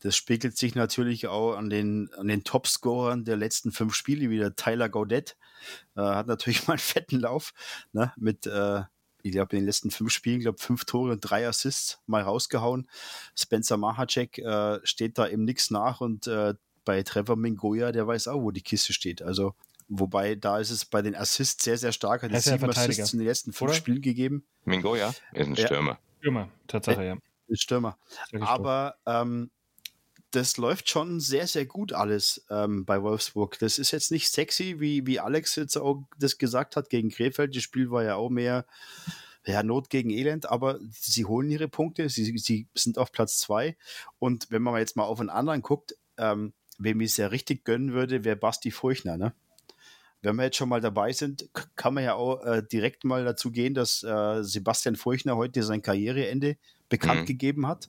das 0.00 0.16
spiegelt 0.16 0.56
sich 0.56 0.74
natürlich 0.74 1.26
auch 1.26 1.56
an 1.56 1.70
den, 1.70 2.10
an 2.16 2.28
den 2.28 2.44
Topscorern 2.44 3.24
der 3.24 3.36
letzten 3.36 3.72
fünf 3.72 3.94
Spiele 3.94 4.28
wieder. 4.28 4.54
Tyler 4.54 4.88
Gaudet 4.88 5.36
äh, 5.96 6.02
hat 6.02 6.26
natürlich 6.26 6.66
mal 6.66 6.74
einen 6.74 6.80
fetten 6.80 7.20
Lauf, 7.20 7.54
ne? 7.92 8.12
Mit 8.16 8.46
äh, 8.46 8.82
ich 9.22 9.32
glaube, 9.32 9.56
in 9.56 9.62
den 9.62 9.66
letzten 9.66 9.90
fünf 9.90 10.12
Spielen, 10.12 10.40
glaube 10.40 10.58
fünf 10.58 10.84
Tore 10.84 11.12
und 11.12 11.20
drei 11.20 11.46
Assists 11.46 12.00
mal 12.06 12.22
rausgehauen. 12.22 12.88
Spencer 13.36 13.76
Mahacek 13.76 14.38
äh, 14.38 14.80
steht 14.84 15.18
da 15.18 15.26
im 15.26 15.44
Nix 15.44 15.70
nach 15.70 16.00
und 16.00 16.26
äh, 16.26 16.54
bei 16.84 17.02
Trevor 17.02 17.36
Mingoya, 17.36 17.92
der 17.92 18.06
weiß 18.06 18.28
auch, 18.28 18.42
wo 18.42 18.50
die 18.50 18.62
Kiste 18.62 18.92
steht. 18.92 19.22
Also, 19.22 19.54
wobei 19.88 20.34
da 20.34 20.58
ist 20.58 20.70
es 20.70 20.84
bei 20.84 21.02
den 21.02 21.14
Assists 21.14 21.64
sehr, 21.64 21.78
sehr 21.78 21.92
stark. 21.92 22.22
Hat 22.22 22.30
Er 22.30 22.38
es 22.38 22.46
ist 22.46 22.52
ja 22.52 22.58
sieben 22.58 22.70
Assists 22.70 23.12
in 23.12 23.18
den 23.18 23.28
letzten 23.28 23.52
fünf 23.52 23.70
oder? 23.70 23.78
Spielen 23.78 24.02
gegeben. 24.02 24.44
Mingoya 24.64 25.14
ist 25.32 25.46
ein 25.46 25.54
Ja. 25.54 25.66
Stürmer. 25.66 25.98
Stürmer, 26.18 26.48
Tatsache, 26.66 27.04
ja. 27.04 27.16
Ist 27.48 27.62
Stürmer. 27.62 27.98
Aber 28.40 28.96
ähm, 29.06 29.50
das 30.30 30.56
läuft 30.56 30.88
schon 30.88 31.18
sehr, 31.18 31.46
sehr 31.46 31.66
gut 31.66 31.92
alles 31.92 32.44
ähm, 32.50 32.84
bei 32.84 33.02
Wolfsburg. 33.02 33.58
Das 33.58 33.78
ist 33.78 33.90
jetzt 33.90 34.12
nicht 34.12 34.30
sexy, 34.30 34.78
wie, 34.78 35.06
wie 35.06 35.18
Alex 35.18 35.56
jetzt 35.56 35.76
auch 35.76 36.04
das 36.18 36.38
gesagt 36.38 36.76
hat 36.76 36.88
gegen 36.90 37.10
Krefeld. 37.10 37.56
Das 37.56 37.62
Spiel 37.62 37.90
war 37.90 38.04
ja 38.04 38.14
auch 38.16 38.30
mehr 38.30 38.66
ja, 39.44 39.62
Not 39.62 39.90
gegen 39.90 40.10
Elend, 40.10 40.48
aber 40.48 40.78
sie 40.92 41.24
holen 41.24 41.50
ihre 41.50 41.68
Punkte. 41.68 42.08
Sie, 42.08 42.36
sie 42.38 42.68
sind 42.74 42.98
auf 42.98 43.10
Platz 43.10 43.38
zwei. 43.38 43.76
Und 44.18 44.50
wenn 44.50 44.62
man 44.62 44.76
jetzt 44.76 44.96
mal 44.96 45.04
auf 45.04 45.18
einen 45.18 45.30
anderen 45.30 45.62
guckt, 45.62 45.96
ähm, 46.18 46.52
wem 46.80 47.00
ich 47.00 47.12
es 47.12 47.16
ja 47.16 47.28
richtig 47.28 47.64
gönnen 47.64 47.92
würde, 47.92 48.24
wäre 48.24 48.36
Basti 48.36 48.70
Furchner. 48.70 49.16
Ne? 49.16 49.32
Wenn 50.22 50.36
wir 50.36 50.44
jetzt 50.44 50.56
schon 50.56 50.68
mal 50.68 50.80
dabei 50.80 51.12
sind, 51.12 51.48
kann 51.76 51.94
man 51.94 52.04
ja 52.04 52.14
auch 52.14 52.44
äh, 52.44 52.62
direkt 52.62 53.04
mal 53.04 53.24
dazu 53.24 53.50
gehen, 53.50 53.74
dass 53.74 54.02
äh, 54.02 54.42
Sebastian 54.42 54.96
Furchner 54.96 55.36
heute 55.36 55.62
sein 55.62 55.82
Karriereende 55.82 56.56
bekannt 56.88 57.22
Mhm. 57.22 57.26
gegeben 57.26 57.66
hat 57.66 57.88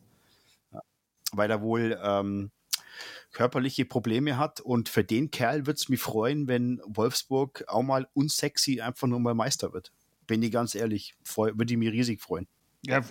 weil 1.31 1.49
er 1.49 1.61
wohl 1.61 1.99
ähm, 2.03 2.51
körperliche 3.31 3.85
Probleme 3.85 4.37
hat. 4.37 4.59
Und 4.59 4.89
für 4.89 5.03
den 5.03 5.31
Kerl 5.31 5.65
würde 5.65 5.77
es 5.77 5.89
mich 5.89 6.01
freuen, 6.01 6.47
wenn 6.47 6.81
Wolfsburg 6.85 7.63
auch 7.67 7.83
mal 7.83 8.07
unsexy 8.13 8.81
einfach 8.81 9.07
nur 9.07 9.19
mal 9.19 9.33
Meister 9.33 9.73
wird. 9.73 9.91
Bin 10.27 10.43
ich 10.43 10.51
ganz 10.51 10.75
ehrlich, 10.75 11.15
würde 11.35 11.73
ich 11.73 11.77
mich 11.77 11.91
riesig 11.91 12.21
freuen. 12.21 12.47
Ja, 12.83 13.01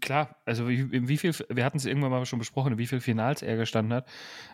klar. 0.00 0.36
Also 0.44 0.68
wie, 0.68 1.08
wie 1.08 1.16
viel, 1.16 1.34
wir 1.48 1.64
hatten 1.64 1.78
es 1.78 1.86
irgendwann 1.86 2.10
mal 2.10 2.24
schon 2.24 2.38
besprochen, 2.38 2.78
wie 2.78 2.86
viel 2.86 3.00
Finals 3.00 3.42
er 3.42 3.56
gestanden 3.56 3.92
hat 3.92 4.08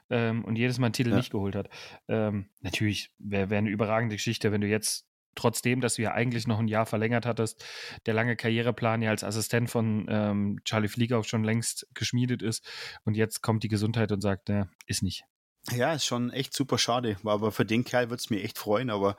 ähm, 0.08 0.44
und 0.44 0.56
jedes 0.56 0.78
Mal 0.78 0.86
einen 0.86 0.94
Titel 0.94 1.10
Ja. 1.10 1.16
nicht 1.16 1.30
geholt 1.30 1.54
hat. 1.54 1.68
Ähm, 2.08 2.48
natürlich 2.62 3.12
wäre 3.18 3.50
wär 3.50 3.58
eine 3.58 3.70
überragende 3.70 4.16
Geschichte, 4.16 4.52
wenn 4.52 4.62
du 4.62 4.66
jetzt 4.66 5.06
trotzdem, 5.34 5.80
dass 5.80 5.96
du 5.96 6.02
ja 6.02 6.12
eigentlich 6.12 6.46
noch 6.46 6.60
ein 6.60 6.68
Jahr 6.68 6.86
verlängert 6.86 7.26
hattest, 7.26 7.64
der 8.06 8.14
lange 8.14 8.36
Karriereplan 8.36 9.02
ja 9.02 9.10
als 9.10 9.24
Assistent 9.24 9.68
von 9.68 10.06
ähm, 10.08 10.60
Charlie 10.64 10.88
Flieger 10.88 11.18
auch 11.18 11.24
schon 11.24 11.44
längst 11.44 11.86
geschmiedet 11.92 12.40
ist 12.40 12.66
und 13.04 13.16
jetzt 13.16 13.42
kommt 13.42 13.64
die 13.64 13.68
Gesundheit 13.68 14.12
und 14.12 14.20
sagt, 14.20 14.48
ne, 14.48 14.70
ist 14.86 15.02
nicht. 15.02 15.24
Ja, 15.72 15.94
ist 15.94 16.04
schon 16.04 16.30
echt 16.30 16.54
super 16.54 16.76
schade. 16.76 17.16
Aber 17.24 17.50
für 17.50 17.64
den 17.64 17.84
Kerl 17.84 18.10
würde 18.10 18.20
es 18.20 18.28
mir 18.28 18.42
echt 18.42 18.58
freuen. 18.58 18.90
Aber 18.90 19.16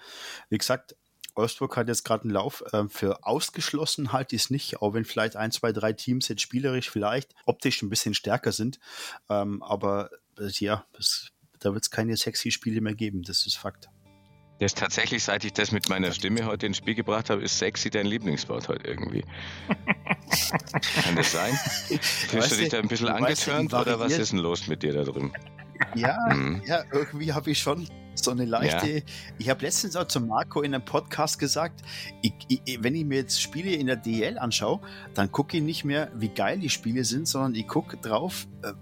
wie 0.50 0.60
gesagt, 0.60 0.96
Wolfsburg 1.36 1.76
hat 1.78 1.88
jetzt 1.88 2.04
gerade 2.06 2.24
einen 2.24 2.32
Lauf. 2.34 2.64
Ähm, 2.74 2.90
für 2.90 3.26
ausgeschlossen 3.26 4.12
halte 4.14 4.36
ich 4.36 4.44
es 4.44 4.50
nicht, 4.50 4.82
auch 4.82 4.94
wenn 4.94 5.06
vielleicht 5.06 5.36
ein, 5.36 5.52
zwei, 5.52 5.72
drei 5.72 5.94
Teams 5.94 6.28
jetzt 6.28 6.42
spielerisch 6.42 6.90
vielleicht 6.90 7.36
optisch 7.46 7.82
ein 7.82 7.90
bisschen 7.90 8.14
stärker 8.14 8.52
sind. 8.52 8.80
Ähm, 9.30 9.62
aber 9.62 10.10
äh, 10.40 10.48
ja, 10.60 10.86
das, 10.94 11.32
da 11.60 11.74
wird 11.74 11.84
es 11.84 11.92
keine 11.92 12.16
sexy 12.18 12.52
Spiele 12.52 12.82
mehr 12.82 12.96
geben. 12.96 13.24
Das 13.24 13.46
ist 13.46 13.58
Fakt. 13.58 13.90
Das 14.60 14.72
ist 14.72 14.78
tatsächlich, 14.78 15.22
seit 15.22 15.44
ich 15.44 15.52
das 15.52 15.74
mit 15.74 15.90
meiner 15.90 16.14
Stimme 16.14 16.46
heute 16.46 16.66
ins 16.66 16.78
Spiel 16.78 16.96
gebracht 16.96 17.30
habe, 17.30 17.42
ist 17.44 17.60
sexy 17.60 17.90
dein 17.90 18.06
Lieblingswort 18.06 18.70
heute 18.70 18.88
irgendwie. 18.88 19.26
Kann 21.04 21.16
das 21.18 21.34
sein? 21.34 21.54
Fühlst 22.00 22.52
du 22.52 22.56
dich 22.56 22.70
da 22.70 22.80
ein 22.80 22.88
bisschen 22.88 23.10
angetörnt 23.10 23.74
oder 23.74 24.00
was 24.00 24.18
ist 24.18 24.32
denn 24.32 24.40
los 24.40 24.68
mit 24.68 24.82
dir 24.84 24.94
da 24.94 25.04
drüben? 25.04 25.34
Ja, 25.94 26.18
Mhm. 26.34 26.62
ja, 26.66 26.86
irgendwie 26.94 27.34
habe 27.34 27.52
ich 27.52 27.60
schon 27.60 27.90
so 28.24 28.32
eine 28.32 28.46
leichte. 28.46 29.04
Ich 29.38 29.50
habe 29.50 29.62
letztens 29.62 29.96
auch 29.96 30.08
zu 30.08 30.22
Marco 30.22 30.62
in 30.62 30.74
einem 30.74 30.86
Podcast 30.86 31.40
gesagt, 31.40 31.82
ich, 32.22 32.34
ich, 32.48 32.84
wenn 32.84 32.96
ich 32.96 33.06
mir 33.06 33.18
jetzt 33.18 33.42
Spiele 33.42 33.72
in 33.72 33.88
der 33.88 33.96
DL 33.96 34.38
anschaue, 34.38 34.80
dann 35.14 35.32
gucke 35.32 35.58
ich 35.58 35.64
nicht 35.64 35.86
mehr, 35.86 36.12
wie 36.16 36.30
geil 36.30 36.60
die 36.60 36.70
Spiele 36.70 37.04
sind, 37.04 37.28
sondern 37.28 37.56
ich 37.56 37.68
gucke 37.68 37.98
drauf, 37.98 38.48
äh, 38.64 38.74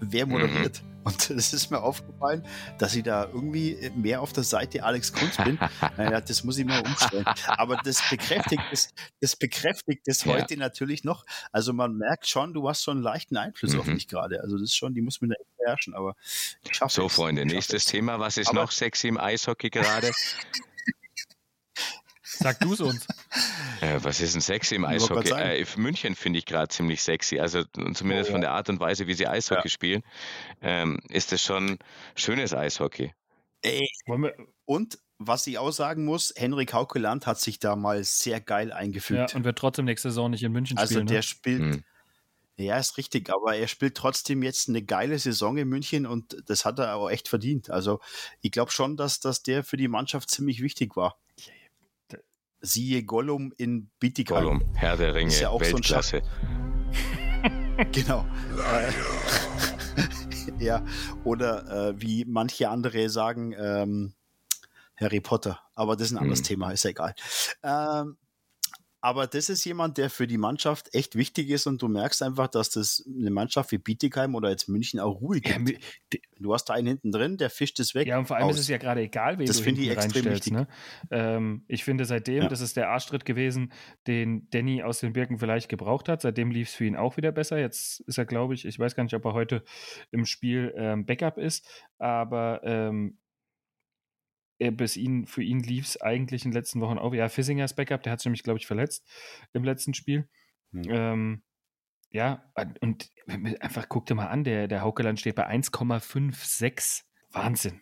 wer 0.00 0.26
moderiert. 0.26 0.82
Und 1.04 1.30
es 1.30 1.52
ist 1.52 1.70
mir 1.70 1.80
aufgefallen, 1.82 2.46
dass 2.78 2.94
ich 2.94 3.02
da 3.02 3.24
irgendwie 3.26 3.90
mehr 3.94 4.20
auf 4.22 4.32
der 4.32 4.42
Seite 4.44 4.82
Alex 4.84 5.12
Kunz 5.12 5.36
bin. 5.36 5.58
naja, 5.96 6.20
das 6.20 6.44
muss 6.44 6.58
ich 6.58 6.64
mal 6.64 6.80
umstellen. 6.84 7.24
Aber 7.46 7.76
das 7.84 8.02
bekräftigt 8.10 8.62
es, 8.72 8.88
das 9.20 9.36
bekräftigt 9.36 10.08
es 10.08 10.24
Ja. 10.24 10.34
heute 10.34 10.56
natürlich 10.56 11.04
noch. 11.04 11.24
Also 11.52 11.72
man 11.72 11.96
merkt 11.96 12.26
schon, 12.26 12.54
du 12.54 12.68
hast 12.68 12.82
so 12.82 12.90
einen 12.90 13.02
leichten 13.02 13.36
Einfluss 13.36 13.74
auf 13.76 13.86
Mhm. 13.86 13.94
mich 13.94 14.08
gerade. 14.08 14.40
Also 14.40 14.56
das 14.56 14.64
ist 14.70 14.76
schon, 14.76 14.94
die 14.94 15.02
muss 15.02 15.20
man 15.20 15.30
da 15.30 15.36
echt 15.36 15.56
beherrschen. 15.58 15.94
Aber 15.94 16.14
ich 16.64 16.74
schaffe 16.76 16.94
So, 16.94 17.06
es. 17.06 17.14
Freunde, 17.14 17.44
nächstes 17.44 17.84
es. 17.84 17.90
Thema. 17.90 18.18
Was 18.18 18.36
ist 18.36 18.48
Aber- 18.48 18.62
noch 18.62 18.70
sexy 18.70 19.08
im 19.08 19.18
Eishockey 19.18 19.70
gerade? 19.70 20.10
Sag 22.38 22.60
du 22.60 22.72
es 22.72 22.80
uns. 22.80 23.06
Äh, 23.80 23.98
was 24.02 24.20
ist 24.20 24.34
denn 24.34 24.40
sexy 24.40 24.74
im 24.76 24.84
Eishockey? 24.84 25.30
Äh, 25.30 25.64
München 25.76 26.14
finde 26.14 26.38
ich 26.38 26.46
gerade 26.46 26.68
ziemlich 26.68 27.02
sexy. 27.02 27.38
Also 27.40 27.64
zumindest 27.64 28.30
Oh, 28.30 28.32
von 28.32 28.42
ja. 28.42 28.48
der 28.48 28.52
Art 28.52 28.68
und 28.68 28.80
Weise, 28.80 29.06
wie 29.06 29.14
sie 29.14 29.26
Eishockey 29.26 29.68
Ja. 29.68 29.70
spielen, 29.70 30.02
ähm, 30.60 31.00
ist 31.10 31.32
es 31.32 31.42
schon 31.42 31.78
schönes 32.16 32.54
Eishockey. 32.54 33.12
Ey, 33.62 33.88
Und 34.66 34.98
was 35.18 35.46
ich 35.46 35.58
auch 35.58 35.70
sagen 35.70 36.04
muss, 36.04 36.32
Henrik 36.36 36.72
Haukeland 36.74 37.26
hat 37.26 37.40
sich 37.40 37.58
da 37.58 37.76
mal 37.76 38.02
sehr 38.04 38.40
geil 38.40 38.68
ja, 38.70 38.76
eingefügt. 38.76 39.34
und 39.34 39.44
wird 39.44 39.58
trotzdem 39.58 39.84
nächste 39.86 40.10
Saison 40.10 40.30
nicht 40.30 40.42
in 40.42 40.52
München 40.52 40.76
also 40.76 40.94
spielen. 40.94 41.06
der 41.06 41.16
ne? 41.18 41.22
spielt, 41.22 41.60
Hm. 41.60 41.84
ja, 42.56 42.76
ist 42.78 42.98
richtig, 42.98 43.30
aber 43.30 43.56
er 43.56 43.68
spielt 43.68 43.96
trotzdem 43.96 44.42
jetzt 44.42 44.68
eine 44.68 44.82
geile 44.82 45.18
Saison 45.18 45.56
in 45.56 45.68
München 45.68 46.04
und 46.06 46.36
das 46.46 46.64
hat 46.64 46.78
er 46.78 46.96
auch 46.96 47.08
echt 47.10 47.28
verdient. 47.28 47.70
Also 47.70 48.00
ich 48.40 48.50
glaube 48.50 48.70
schon, 48.70 48.96
dass, 48.96 49.20
dass 49.20 49.42
der 49.42 49.64
für 49.64 49.76
die 49.76 49.88
Mannschaft 49.88 50.30
ziemlich 50.30 50.60
wichtig 50.60 50.96
war. 50.96 51.16
Siehe 52.64 53.02
Gollum 53.04 53.52
in 53.56 53.90
Bietigheim. 54.00 54.44
Gollum, 54.44 54.62
Herr 54.74 54.96
der 54.96 55.14
Ringe, 55.14 55.28
Ist 55.28 55.40
ja 55.40 55.50
auch 55.50 55.62
so 55.62 55.68
ein 55.68 55.74
Weltklasse. 55.74 56.22
Genau. 57.90 58.24
Äh, 58.72 58.92
ja, 60.64 60.84
oder 61.24 61.88
äh, 61.88 62.00
wie 62.00 62.24
manche 62.24 62.68
andere 62.68 63.08
sagen, 63.10 63.52
ähm, 63.58 64.14
Harry 64.96 65.20
Potter. 65.20 65.58
Aber 65.74 65.96
das 65.96 66.06
ist 66.08 66.12
ein 66.12 66.18
anderes 66.18 66.38
Hm. 66.40 66.44
Thema, 66.44 66.70
ist 66.70 66.84
ja 66.84 66.90
egal. 66.90 67.14
Ähm, 67.64 68.16
aber 69.04 69.26
das 69.26 69.50
ist 69.50 69.62
jemand, 69.66 69.98
der 69.98 70.08
für 70.08 70.26
die 70.26 70.38
Mannschaft 70.38 70.94
echt 70.94 71.14
wichtig 71.14 71.50
ist 71.50 71.66
und 71.66 71.82
du 71.82 71.88
merkst 71.88 72.22
einfach, 72.22 72.48
dass 72.48 72.70
das 72.70 73.04
eine 73.06 73.28
Mannschaft 73.30 73.70
wie 73.70 73.76
Bietigheim 73.76 74.34
oder 74.34 74.48
jetzt 74.48 74.66
München 74.66 74.98
auch 74.98 75.20
Ruhe 75.20 75.40
ja, 75.44 75.58
gibt. 75.58 75.84
du 76.38 76.54
hast 76.54 76.64
da 76.70 76.72
einen 76.72 76.86
hinten 76.86 77.12
drin, 77.12 77.36
der 77.36 77.50
fischt 77.50 77.78
es 77.80 77.94
weg. 77.94 78.06
Ja, 78.06 78.18
und 78.18 78.24
vor 78.24 78.38
allem 78.38 78.46
aus. 78.46 78.54
ist 78.54 78.62
es 78.62 78.68
ja 78.68 78.78
gerade 78.78 79.02
egal, 79.02 79.38
wen 79.38 79.44
Das 79.44 79.58
du 79.58 79.62
finde 79.62 79.82
ich 79.82 79.90
extrem 79.90 80.24
wichtig. 80.24 80.54
Ne? 80.54 80.66
Ähm, 81.10 81.64
ich 81.68 81.84
finde 81.84 82.06
seitdem, 82.06 82.44
Ja. 82.44 82.48
das 82.48 82.62
ist 82.62 82.78
der 82.78 82.88
Arschtritt 82.88 83.26
gewesen, 83.26 83.74
den 84.06 84.48
Danny 84.48 84.82
aus 84.82 85.00
den 85.00 85.12
Birken 85.12 85.38
vielleicht 85.38 85.68
gebraucht 85.68 86.08
hat. 86.08 86.22
Seitdem 86.22 86.50
lief 86.50 86.68
es 86.70 86.74
für 86.74 86.86
ihn 86.86 86.96
auch 86.96 87.18
wieder 87.18 87.30
besser. 87.30 87.58
Jetzt 87.58 88.00
ist 88.00 88.16
er, 88.16 88.24
glaube 88.24 88.54
ich, 88.54 88.64
ich 88.64 88.78
weiß 88.78 88.96
gar 88.96 89.02
nicht, 89.02 89.14
ob 89.14 89.26
er 89.26 89.34
heute 89.34 89.64
im 90.12 90.24
Spiel 90.24 90.72
ähm, 90.78 91.04
Backup 91.04 91.36
ist, 91.36 91.68
aber 91.98 92.62
ähm, 92.64 93.18
bis 94.58 94.96
ihn, 94.96 95.26
für 95.26 95.42
ihn 95.42 95.60
lief 95.60 95.86
es 95.86 96.00
eigentlich 96.00 96.44
in 96.44 96.50
den 96.50 96.56
letzten 96.58 96.80
Wochen 96.80 96.98
auch. 96.98 97.12
Ja, 97.14 97.28
Fissinger 97.28 97.64
ist 97.64 97.74
Backup, 97.74 98.02
der 98.02 98.12
hat 98.12 98.20
sich 98.20 98.26
nämlich, 98.26 98.42
glaube 98.42 98.58
ich, 98.58 98.66
verletzt 98.66 99.06
im 99.52 99.64
letzten 99.64 99.94
Spiel. 99.94 100.28
Hm. 100.72 100.82
Ähm, 100.88 101.42
ja, 102.10 102.44
und 102.80 103.10
einfach 103.60 103.88
guck 103.88 104.06
dir 104.06 104.14
mal 104.14 104.28
an, 104.28 104.44
der, 104.44 104.68
der 104.68 104.82
Haukeland 104.82 105.18
steht 105.18 105.34
bei 105.34 105.48
1,56. 105.48 107.02
Wahnsinn. 107.32 107.80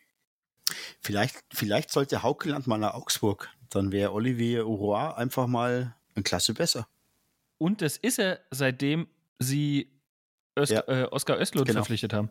Vielleicht, 1.01 1.43
vielleicht 1.53 1.91
sollte 1.91 2.23
Haukeland 2.23 2.67
mal 2.67 2.79
nach 2.79 2.95
Augsburg. 2.95 3.51
Dann 3.69 3.93
wäre 3.93 4.13
Olivier 4.13 4.63
Roy 4.63 5.13
einfach 5.15 5.47
mal 5.47 5.97
eine 6.15 6.23
Klasse 6.23 6.55
besser. 6.55 6.89
Und 7.59 7.83
das 7.83 7.97
ist 7.97 8.19
er, 8.19 8.41
seitdem 8.51 9.07
sie 9.39 9.93
Öst, 10.59 10.73
Ja. 10.73 10.83
äh, 10.89 11.05
Oskar 11.11 11.39
Östlund 11.41 11.67
Genau. 11.67 11.79
verpflichtet 11.81 12.13
haben. 12.13 12.31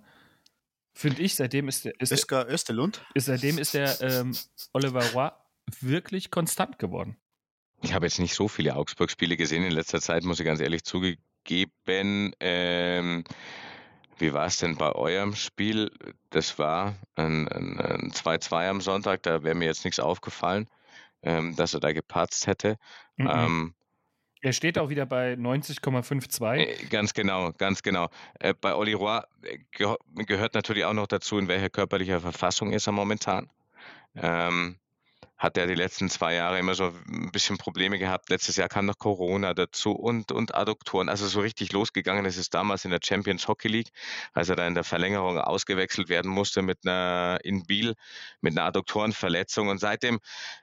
Finde 0.93 1.21
ich, 1.21 1.35
seitdem 1.35 1.67
ist 1.67 1.85
der, 1.85 1.99
ist, 1.99 2.11
Oskar 2.11 2.47
Österlund. 2.49 3.03
ist, 3.13 3.25
seitdem 3.25 3.57
ist 3.57 3.73
der 3.73 3.99
ähm, 4.01 4.35
Oliver 4.73 5.03
Roy 5.13 5.29
wirklich 5.79 6.31
konstant 6.31 6.79
geworden. 6.79 7.17
Ich 7.81 7.93
habe 7.93 8.05
jetzt 8.05 8.19
nicht 8.19 8.35
so 8.35 8.47
viele 8.47 8.75
Augsburg-Spiele 8.75 9.37
gesehen 9.37 9.63
in 9.63 9.71
letzter 9.71 10.01
Zeit, 10.01 10.23
muss 10.23 10.39
ich 10.39 10.45
ganz 10.45 10.59
ehrlich 10.59 10.83
zugeben. 10.83 12.33
Ähm, 12.39 13.23
wie 14.17 14.33
war 14.33 14.45
es 14.45 14.57
denn 14.57 14.75
bei 14.77 14.91
eurem 14.91 15.33
Spiel? 15.33 15.91
Das 16.29 16.59
war 16.59 16.95
ein, 17.15 17.47
ein, 17.47 17.79
ein 17.79 18.11
2-2 18.11 18.69
am 18.69 18.81
Sonntag, 18.81 19.23
da 19.23 19.43
wäre 19.43 19.55
mir 19.55 19.65
jetzt 19.65 19.83
nichts 19.83 19.99
aufgefallen, 19.99 20.69
ähm, 21.23 21.55
dass 21.55 21.73
er 21.73 21.79
da 21.79 21.91
gepatzt 21.91 22.45
hätte. 22.45 22.77
Mhm. 23.17 23.29
Ähm, 23.31 23.73
er 24.41 24.53
steht 24.53 24.77
auch 24.77 24.89
wieder 24.89 25.05
bei 25.05 25.33
90,52. 25.33 26.55
Äh, 26.55 26.85
Ganz 26.89 27.13
genau, 27.13 27.51
ganz 27.53 27.83
genau. 27.83 28.09
Äh, 28.39 28.53
bei 28.59 28.73
Olli 28.75 28.93
Roy 28.93 29.21
äh, 29.43 29.59
geh 29.71 29.95
gehört 30.25 30.55
natürlich 30.55 30.85
auch 30.85 30.93
noch 30.93 31.07
dazu, 31.07 31.37
in 31.37 31.47
welcher 31.47 31.69
körperlicher 31.69 32.19
Verfassung 32.19 32.73
ist 32.73 32.87
er 32.87 32.93
momentan. 32.93 33.49
Ähm, 34.15 34.77
hat 35.41 35.57
er 35.57 35.65
die 35.65 35.73
letzten 35.73 36.07
zwei 36.07 36.35
Jahre 36.35 36.59
immer 36.59 36.75
so 36.75 36.93
ein 37.07 37.31
bisschen 37.31 37.57
Probleme 37.57 37.97
gehabt. 37.97 38.29
Letztes 38.29 38.57
Jahr 38.57 38.69
kam 38.69 38.85
noch 38.85 38.99
Corona 38.99 39.55
dazu 39.55 39.91
und, 39.91 40.31
und 40.31 40.53
Adduktoren. 40.53 41.09
Also 41.09 41.25
so 41.25 41.39
richtig 41.41 41.71
losgegangen 41.71 42.25
ist 42.25 42.37
es 42.37 42.51
damals 42.51 42.85
in 42.85 42.91
der 42.91 42.99
Champions 43.03 43.47
Hockey 43.47 43.67
League, 43.67 43.89
als 44.33 44.49
er 44.49 44.55
da 44.55 44.67
in 44.67 44.75
der 44.75 44.83
Verlängerung 44.83 45.39
ausgewechselt 45.39 46.09
werden 46.09 46.29
musste 46.29 46.61
mit 46.61 46.85
einer 46.85 47.39
in 47.43 47.65
Biel 47.65 47.95
mit 48.41 48.55
einer 48.55 48.67
Adduktorenverletzung. 48.67 49.69
Und 49.69 49.79
seitdem 49.79 50.19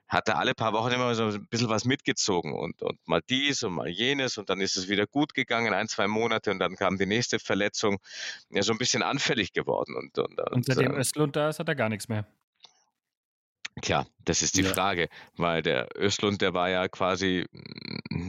hat 0.06 0.28
er 0.28 0.38
alle 0.38 0.54
paar 0.54 0.72
Wochen 0.72 0.92
immer 0.92 1.12
so 1.16 1.24
ein 1.24 1.46
bisschen 1.48 1.68
was 1.68 1.84
mitgezogen 1.84 2.54
und, 2.54 2.80
und 2.80 3.00
mal 3.08 3.20
dies 3.28 3.64
und 3.64 3.72
mal 3.72 3.88
jenes 3.88 4.38
und 4.38 4.48
dann 4.48 4.60
ist 4.60 4.76
es 4.76 4.88
wieder 4.88 5.08
gut 5.08 5.34
gegangen, 5.34 5.74
ein, 5.74 5.88
zwei 5.88 6.06
Monate 6.06 6.52
und 6.52 6.60
dann 6.60 6.76
kam 6.76 6.98
die 6.98 7.06
nächste 7.06 7.40
Verletzung. 7.40 7.98
Ja, 8.50 8.62
so 8.62 8.70
ein 8.70 8.78
bisschen 8.78 9.02
anfällig 9.02 9.52
geworden. 9.52 9.96
Und, 9.96 10.16
und, 10.18 10.40
und 10.52 10.64
seitdem 10.64 10.94
äh, 10.94 11.00
Östlund 11.00 11.34
da 11.34 11.48
ist, 11.48 11.58
hat 11.58 11.66
er 11.66 11.74
gar 11.74 11.88
nichts 11.88 12.08
mehr. 12.08 12.24
Tja, 13.80 14.06
das 14.24 14.42
ist 14.42 14.56
die 14.56 14.62
ja. 14.62 14.72
Frage, 14.72 15.08
weil 15.36 15.62
der 15.62 15.88
Östlund, 15.96 16.42
der 16.42 16.54
war 16.54 16.68
ja 16.68 16.88
quasi 16.88 17.46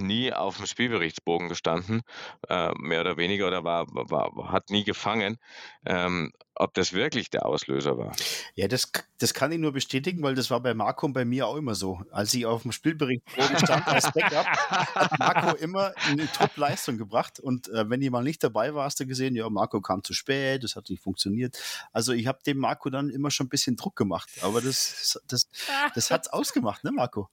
nie 0.10 0.34
auf 0.34 0.58
dem 0.58 0.65
Spielberichtsbogen 0.65 1.48
gestanden, 1.48 2.02
äh, 2.50 2.72
mehr 2.78 3.02
oder 3.02 3.15
weniger, 3.15 3.48
oder 3.48 3.63
war, 3.63 3.88
war, 3.88 4.52
hat 4.52 4.69
nie 4.69 4.84
gefangen. 4.84 5.38
Ähm, 5.86 6.34
ob 6.60 6.74
das 6.74 6.91
wirklich 6.91 7.30
der 7.30 7.45
Auslöser 7.45 7.98
war. 7.98 8.13
Ja, 8.54 8.67
das, 8.67 8.91
das 9.17 9.34
kann 9.34 9.52
ich 9.54 9.60
nur 9.60 9.72
bestätigen, 9.72 10.22
weil 10.22 10.36
das 10.36 10.52
war 10.52 10.60
bei 10.60 10.74
Marco 10.74 11.06
und 11.06 11.13
bei 11.13 11.24
mir 11.24 11.48
auch 11.48 11.56
immer 11.56 11.74
so. 11.74 12.02
Als 12.12 12.34
ich 12.34 12.45
auf 12.45 12.63
dem 12.63 12.74
Spielberichtsbogen 12.74 13.58
stand 13.60 13.88
als 13.88 14.12
Backup, 14.12 14.45
hat 14.45 15.17
Marco 15.19 15.56
immer 15.56 15.93
eine 16.06 16.30
Top-Leistung 16.30 16.98
gebracht. 16.98 17.39
Und 17.39 17.69
äh, 17.69 17.89
wenn 17.89 18.02
jemand 18.02 18.26
nicht 18.26 18.43
dabei 18.43 18.76
war, 18.76 18.84
hast 18.84 19.00
du 19.00 19.06
gesehen, 19.06 19.36
ja, 19.36 19.50
Marco 19.50 19.80
kam 19.80 20.04
zu 20.04 20.13
spät, 20.13 20.65
das 20.65 20.76
hat 20.76 20.89
nicht 20.89 21.02
funktioniert. 21.02 21.58
Also 21.93 22.12
ich 22.12 22.28
habe 22.28 22.39
dem 22.45 22.58
Marco 22.58 22.89
dann 22.89 23.10
immer 23.10 23.32
schon 23.32 23.45
ein 23.45 23.50
bisschen 23.50 23.78
Druck 23.78 23.95
gemacht. 23.95 24.30
Aber 24.41 24.60
das, 24.62 25.17
das, 25.28 25.48
das 25.95 26.12
hat 26.12 26.26
es 26.26 26.34
ausgemacht, 26.34 26.84
ne, 26.84 26.91
Marco? 26.91 27.30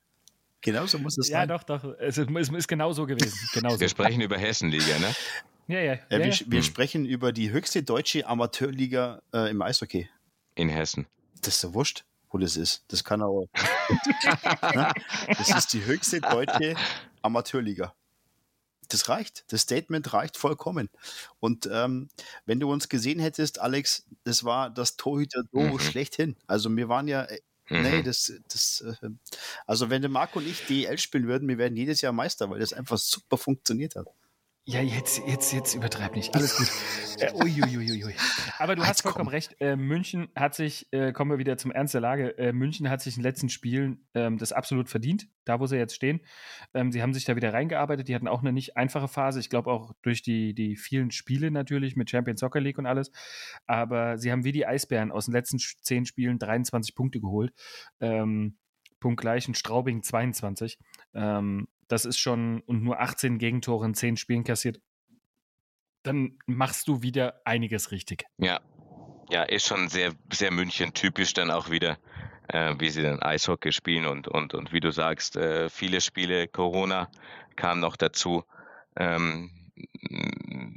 Genauso 0.67 0.99
muss 0.99 1.17
es 1.17 1.29
ja, 1.29 1.39
sein. 1.39 1.49
Ja, 1.49 1.59
doch, 1.59 1.63
doch. 1.63 1.95
Es 2.01 2.19
ist, 2.19 2.29
es 2.29 2.49
ist 2.49 2.67
genau 2.67 2.93
so 2.93 3.07
gewesen. 3.07 3.39
Genauso. 3.55 3.79
Wir 3.79 3.89
sprechen 3.89 4.21
über 4.21 4.37
Hessenliga, 4.37 4.99
ne? 4.99 5.15
Ja, 5.69 5.79
ja. 5.79 5.93
ja, 5.93 5.99
ja 6.11 6.19
wir, 6.19 6.27
ja. 6.27 6.41
wir 6.47 6.59
hm. 6.59 6.63
sprechen 6.65 7.07
über 7.07 7.33
die 7.33 7.53
höchste 7.53 7.85
deutsche 7.85 8.27
Amateurliga 8.27 9.23
äh, 9.33 9.49
im 9.49 9.63
Eishockey. 9.63 10.09
In 10.57 10.69
Hessen. 10.69 11.07
Das 11.41 11.55
ist 11.55 11.61
so 11.61 11.73
wurscht, 11.73 12.05
wo 12.31 12.39
das 12.39 12.57
ist. 12.57 12.85
Das 12.89 13.05
kann 13.05 13.23
auch. 13.23 13.47
Das 15.39 15.51
ist 15.51 15.73
die 15.73 15.85
höchste 15.85 16.21
deutsche 16.21 16.75
Amateurliga. 17.23 17.95
Das 18.89 19.09
reicht. 19.09 19.45
Das 19.53 19.63
Statement 19.63 20.13
reicht 20.13 20.37
vollkommen. 20.37 20.91
Und 21.39 21.69
ähm, 21.73 22.09
wenn 22.45 22.59
du 22.59 22.73
uns 22.73 22.89
gesehen 22.89 23.21
hättest, 23.21 23.61
Alex, 23.61 24.05
das 24.25 24.43
war 24.43 24.71
das 24.71 24.97
Torhüter-Duo 24.97 25.75
mhm. 25.75 25.79
schlechthin. 25.79 26.37
Also 26.49 26.75
wir 26.75 26.89
waren 26.89 27.07
ja 27.07 27.23
äh, 27.23 27.41
Mhm. 27.69 27.83
Nee, 27.83 28.03
das, 28.03 28.33
das, 28.49 28.81
äh, 28.81 29.09
also 29.67 29.91
wenn 29.91 30.03
der 30.03 30.11
Marco 30.11 30.39
und 30.39 30.47
ich 30.47 30.67
DL 30.67 30.99
spielen 30.99 31.27
würden, 31.27 31.49
wir 31.49 31.59
werden 31.59 31.77
jedes 31.77 32.01
Jahr 32.01 32.13
Meister, 32.13 32.49
weil 32.51 32.61
das 32.61 32.73
einfach 32.73 32.99
super 32.99 33.37
funktioniert 33.37 33.97
hat. 33.97 34.07
Ja, 34.69 34.81
jetzt, 34.81 35.23
jetzt, 35.29 35.53
jetzt 35.53 35.77
übertreib 35.77 36.17
nicht. 36.17 36.35
Alles 36.35 36.57
gut. 36.57 36.67
äh, 37.21 37.33
uiuiuiui. 37.35 38.17
Aber 38.59 38.75
du 38.75 38.85
hast 38.85 39.03
vollkommen 39.03 39.27
komm. 39.27 39.35
recht. 39.35 39.55
Äh, 39.61 39.77
München 39.77 40.27
hat 40.35 40.57
sich, 40.57 40.89
äh, 40.91 41.13
kommen 41.13 41.31
wir 41.31 41.39
wieder 41.39 41.57
zum 41.57 41.71
Ernst 41.71 41.95
der 41.95 42.01
Lage, 42.01 42.37
äh, 42.37 42.53
München 42.53 42.91
hat 42.91 43.01
sich 43.01 43.17
in 43.17 43.23
den 43.23 43.29
letzten 43.29 43.49
Spielen 43.49 44.09
ähm, 44.15 44.39
das 44.39 44.51
absolut 44.51 44.89
verdient, 44.89 45.29
da 45.45 45.61
wo 45.61 45.67
sie 45.67 45.77
jetzt 45.77 45.95
stehen. 45.95 46.21
Ähm, 46.75 46.91
sie 46.91 47.01
haben 47.01 47.15
sich 47.15 47.25
da 47.25 47.37
wieder 47.37 47.53
reingearbeitet. 47.53 48.09
Die 48.09 48.15
hatten 48.17 48.27
auch 48.27 48.41
eine 48.41 48.53
nicht 48.53 48.77
einfache 48.77 49.07
Phase. 49.07 49.39
Ich 49.39 49.51
glaube 49.51 49.71
auch 49.71 49.93
durch 50.03 50.23
die, 50.23 50.53
die 50.53 50.75
vielen 50.75 51.13
Spiele 51.13 51.53
natürlich 51.53 51.95
mit 51.95 52.11
Champions 52.11 52.41
Soccer 52.41 52.61
League 52.61 52.79
und 52.79 52.87
alles. 52.87 53.13
Aber 53.69 54.19
sie 54.19 54.33
haben 54.33 54.43
wie 54.43 54.51
die 54.51 54.67
Eisbären 54.67 55.13
aus 55.13 55.27
den 55.27 55.33
letzten 55.33 55.59
zehn 55.59 56.07
Spielen 56.07 56.41
23 56.41 56.97
Punkte 56.97 57.21
geholt. 57.21 57.53
Ähm, 58.01 58.59
punktgleich 58.99 59.47
und 59.47 59.57
Straubing 59.57 60.03
22. 60.03 60.77
Ähm, 61.15 61.69
das 61.89 62.05
ist 62.05 62.19
schon, 62.19 62.61
und 62.63 62.83
nur 62.83 63.01
18 63.01 63.39
Gegentore 63.39 63.87
in 63.87 63.95
10 63.95 64.17
Spielen 64.17 64.45
kassiert, 64.45 64.81
dann 66.03 66.39
machst 66.47 66.89
du 66.89 67.03
wieder 67.03 67.41
einiges 67.45 67.91
richtig. 67.91 68.25
Ja, 68.39 68.61
ja, 69.29 69.43
ist 69.43 69.67
schon 69.67 69.89
sehr, 69.89 70.13
sehr 70.33 70.53
München-typisch 70.53 71.35
dann 71.35 71.51
auch 71.51 71.71
wieder, 71.71 71.99
äh, 72.49 72.75
wie 72.79 72.91
sie 72.91 73.03
dann 73.03 73.21
Eishockey 73.21 73.73
spielen 73.73 74.07
und, 74.07 74.29
und, 74.29 74.55
und 74.55 74.73
wie 74.73 74.81
du 74.81 74.93
sagst, 74.93 75.37
äh, 75.37 75.69
viele 75.69 76.01
Spiele, 76.01 76.47
Corona 76.47 77.11
kam 77.57 77.81
noch 77.81 77.97
dazu. 77.97 78.45
Ähm, 78.97 79.51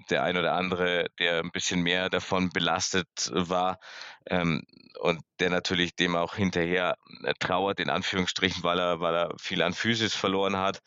der 0.10 0.24
ein 0.24 0.38
oder 0.38 0.54
andere, 0.54 1.06
der 1.20 1.40
ein 1.40 1.52
bisschen 1.52 1.82
mehr 1.82 2.10
davon 2.10 2.50
belastet 2.50 3.08
war 3.32 3.80
ähm, 4.26 4.64
und 5.00 5.22
der 5.40 5.50
natürlich 5.50 5.96
dem 5.96 6.16
auch 6.16 6.36
hinterher 6.36 6.96
äh, 7.24 7.34
trauert, 7.40 7.80
in 7.80 7.90
Anführungsstrichen, 7.90 8.64
weil 8.64 8.80
er, 8.80 9.00
weil 9.00 9.16
er 9.16 9.34
viel 9.40 9.62
an 9.62 9.74
Physis 9.74 10.16
verloren 10.16 10.58
hat, 10.58 10.78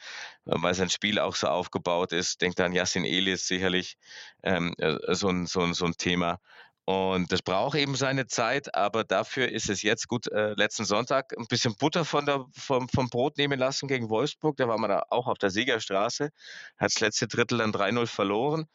äh, 0.46 0.54
weil 0.56 0.74
sein 0.74 0.90
Spiel 0.90 1.18
auch 1.18 1.34
so 1.34 1.48
aufgebaut 1.48 2.12
ist. 2.12 2.40
Denkt 2.42 2.60
an 2.60 2.72
Yassin 2.72 3.04
Elis 3.04 3.46
sicherlich 3.46 3.96
ähm, 4.42 4.74
äh, 4.78 5.14
so, 5.14 5.28
ein, 5.28 5.46
so, 5.46 5.60
ein, 5.62 5.74
so 5.74 5.86
ein 5.86 5.94
Thema. 5.96 6.38
Und 6.84 7.30
das 7.30 7.42
braucht 7.42 7.76
eben 7.76 7.94
seine 7.94 8.26
Zeit, 8.26 8.74
aber 8.74 9.04
dafür 9.04 9.48
ist 9.48 9.70
es 9.70 9.82
jetzt 9.82 10.08
gut. 10.08 10.26
Äh, 10.32 10.54
letzten 10.54 10.84
Sonntag 10.84 11.32
ein 11.38 11.46
bisschen 11.46 11.76
Butter 11.76 12.04
von 12.04 12.26
der, 12.26 12.44
vom, 12.52 12.88
vom 12.88 13.08
Brot 13.08 13.38
nehmen 13.38 13.58
lassen 13.58 13.86
gegen 13.86 14.10
Wolfsburg. 14.10 14.56
Da 14.56 14.66
war 14.66 14.78
man 14.78 14.90
da 14.90 15.04
auch 15.10 15.28
auf 15.28 15.38
der 15.38 15.50
Siegerstraße, 15.50 16.30
hat 16.76 16.92
das 16.92 17.00
letzte 17.00 17.28
Drittel 17.28 17.58
dann 17.58 17.72
3-0 17.72 18.06
verloren. 18.06 18.66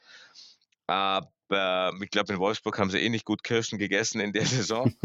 Aber 0.88 1.92
ich 2.02 2.10
glaube, 2.10 2.34
in 2.34 2.40
Wolfsburg 2.40 2.80
haben 2.80 2.90
sie 2.90 3.00
eh 3.00 3.10
nicht 3.10 3.26
gut 3.26 3.44
Kirschen 3.44 3.78
gegessen 3.78 4.22
in 4.22 4.32
der 4.32 4.46
Saison. 4.46 4.96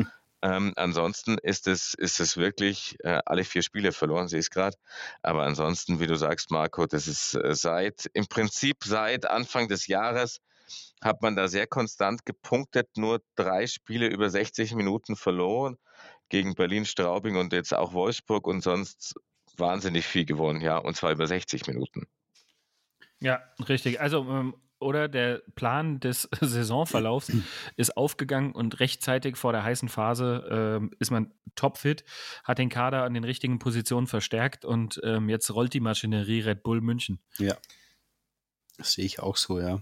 ähm, 0.43 0.73
ansonsten 0.77 1.39
ist 1.39 1.67
es, 1.67 1.95
ist 1.95 2.21
es 2.21 2.37
wirklich 2.37 2.97
äh, 3.01 3.21
alle 3.27 3.43
vier 3.43 3.63
Spiele 3.63 3.91
verloren, 3.91 4.29
sehe 4.29 4.39
ich 4.39 4.47
es 4.47 4.51
gerade. 4.51 4.77
Aber 5.23 5.43
ansonsten, 5.43 5.99
wie 5.99 6.07
du 6.07 6.15
sagst, 6.15 6.53
Marco, 6.53 6.87
das 6.87 7.09
ist 7.09 7.35
äh, 7.35 7.55
seit, 7.57 8.09
im 8.13 8.29
Prinzip 8.29 8.85
seit 8.85 9.27
Anfang 9.27 9.67
des 9.67 9.89
Jahres 9.89 10.41
hat 11.01 11.23
man 11.23 11.37
da 11.37 11.49
sehr 11.49 11.67
konstant 11.67 12.25
gepunktet, 12.25 12.89
nur 12.97 13.23
drei 13.35 13.67
Spiele 13.67 14.07
über 14.07 14.31
60 14.31 14.75
Minuten 14.75 15.17
verloren 15.17 15.77
gegen 16.29 16.55
Berlin, 16.55 16.85
Straubing 16.85 17.37
und 17.37 17.53
jetzt 17.53 17.75
auch 17.75 17.93
Wolfsburg 17.93 18.47
und 18.47 18.63
sonst 18.63 19.15
wahnsinnig 19.57 20.07
viel 20.07 20.25
gewonnen, 20.25 20.61
ja, 20.61 20.79
und 20.79 20.97
zwar 20.97 21.13
über 21.13 21.27
60 21.27 21.67
Minuten. 21.67 22.07
Ja, 23.21 23.41
richtig. 23.69 24.01
Also, 24.01 24.27
ähm, 24.29 24.55
oder 24.81 25.09
der 25.09 25.43
Plan 25.55 26.01
des 26.01 26.29
Saisonverlaufs 26.41 27.33
ist 27.77 27.97
aufgegangen 27.97 28.53
und 28.53 28.81
rechtzeitig 28.81 29.37
vor 29.37 29.53
der 29.53 29.63
heißen 29.63 29.89
Phase 29.89 30.49
ähm, 30.51 30.91
ist 30.99 31.11
man 31.11 31.33
topfit, 31.55 32.05
hat 32.45 32.59
den 32.59 32.69
Kader 32.69 33.05
an 33.05 33.15
den 33.15 33.25
richtigen 33.25 33.59
Positionen 33.59 34.07
verstärkt 34.07 34.65
und 34.65 35.01
ähm, 35.05 35.29
jetzt 35.29 35.55
rollt 35.55 35.73
die 35.75 35.81
Maschinerie 35.81 36.41
Red 36.41 36.63
Bull 36.63 36.81
München. 36.81 37.21
Ja, 37.39 37.57
sehe 38.83 39.05
ich 39.05 39.21
auch 39.21 39.37
so, 39.37 39.61
ja. 39.61 39.81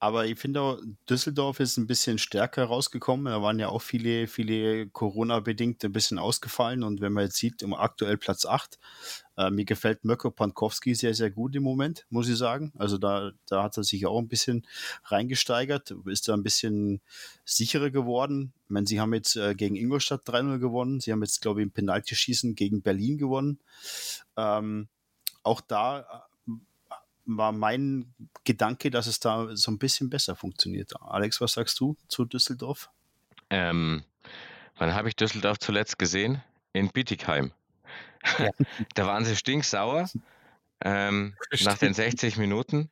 Aber 0.00 0.26
ich 0.26 0.38
finde 0.38 0.60
auch, 0.60 0.78
Düsseldorf 1.08 1.60
ist 1.60 1.76
ein 1.76 1.86
bisschen 1.86 2.18
stärker 2.18 2.64
rausgekommen. 2.64 3.26
Da 3.26 3.42
waren 3.42 3.58
ja 3.58 3.68
auch 3.68 3.82
viele, 3.82 4.26
viele 4.26 4.88
Corona-bedingt 4.88 5.84
ein 5.84 5.92
bisschen 5.92 6.18
ausgefallen. 6.18 6.82
Und 6.82 7.00
wenn 7.00 7.12
man 7.12 7.24
jetzt 7.24 7.36
sieht, 7.36 7.62
im 7.62 7.74
aktuell 7.74 8.16
Platz 8.16 8.46
8, 8.46 8.78
äh, 9.36 9.50
mir 9.50 9.64
gefällt 9.64 10.04
Mirko 10.04 10.30
Pankowski 10.30 10.94
sehr, 10.94 11.14
sehr 11.14 11.30
gut 11.30 11.54
im 11.56 11.62
Moment, 11.62 12.06
muss 12.10 12.28
ich 12.28 12.36
sagen. 12.36 12.72
Also 12.76 12.98
da, 12.98 13.32
da 13.46 13.62
hat 13.62 13.76
er 13.76 13.84
sich 13.84 14.06
auch 14.06 14.18
ein 14.18 14.28
bisschen 14.28 14.66
reingesteigert, 15.04 15.94
ist 16.06 16.28
da 16.28 16.34
ein 16.34 16.42
bisschen 16.42 17.00
sicherer 17.44 17.90
geworden. 17.90 18.52
Ich 18.64 18.70
meine, 18.70 18.86
sie 18.86 19.00
haben 19.00 19.14
jetzt 19.14 19.36
äh, 19.36 19.54
gegen 19.54 19.76
Ingolstadt 19.76 20.26
3-0 20.26 20.58
gewonnen. 20.58 21.00
Sie 21.00 21.12
haben 21.12 21.22
jetzt, 21.22 21.40
glaube 21.40 21.60
ich, 21.60 21.64
im 21.64 21.72
Penaltyschießen 21.72 22.54
gegen 22.54 22.82
Berlin 22.82 23.18
gewonnen. 23.18 23.58
Ähm, 24.36 24.88
auch 25.42 25.60
da 25.60 26.26
war 27.24 27.52
mein 27.52 28.14
Gedanke, 28.44 28.90
dass 28.90 29.06
es 29.06 29.20
da 29.20 29.54
so 29.54 29.70
ein 29.70 29.78
bisschen 29.78 30.10
besser 30.10 30.36
funktioniert. 30.36 30.92
Alex, 31.00 31.40
was 31.40 31.52
sagst 31.52 31.78
du 31.80 31.96
zu 32.08 32.24
Düsseldorf? 32.24 32.90
Ähm, 33.50 34.04
wann 34.76 34.94
habe 34.94 35.08
ich 35.08 35.16
Düsseldorf 35.16 35.58
zuletzt 35.58 35.98
gesehen? 35.98 36.42
In 36.72 36.90
Bietigheim. 36.90 37.52
Ja. 38.38 38.50
da 38.94 39.06
waren 39.06 39.24
sie 39.24 39.36
stinksauer 39.36 40.08
ähm, 40.84 41.34
nach 41.64 41.78
den 41.78 41.94
60 41.94 42.36
Minuten. 42.38 42.90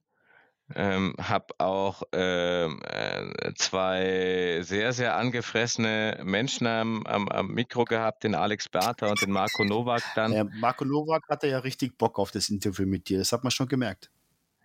Ähm, 0.77 1.17
habe 1.19 1.47
auch 1.59 2.05
ähm, 2.13 2.81
äh, 2.85 3.53
zwei 3.57 4.61
sehr, 4.63 4.93
sehr 4.93 5.17
angefressene 5.17 6.21
Menschen 6.23 6.69
am, 6.69 7.05
am, 7.07 7.29
am, 7.29 7.49
Mikro 7.49 7.85
gehabt, 7.85 8.23
den 8.23 8.37
Alex 8.37 8.69
Bertha 8.69 9.09
und 9.09 9.21
den 9.21 9.33
Marco 9.33 9.65
Nowak 9.65 10.03
dann. 10.15 10.33
Ja, 10.33 10.45
Marco 10.45 10.85
Nowak 10.85 11.25
hatte 11.29 11.49
ja 11.49 11.59
richtig 11.59 11.99
Bock 11.99 12.21
auf 12.21 12.31
das 12.31 12.51
Interview 12.51 12.87
mit 12.87 13.09
dir, 13.09 13.19
das 13.19 13.33
hat 13.33 13.43
man 13.43 13.51
schon 13.51 13.67
gemerkt. 13.67 14.11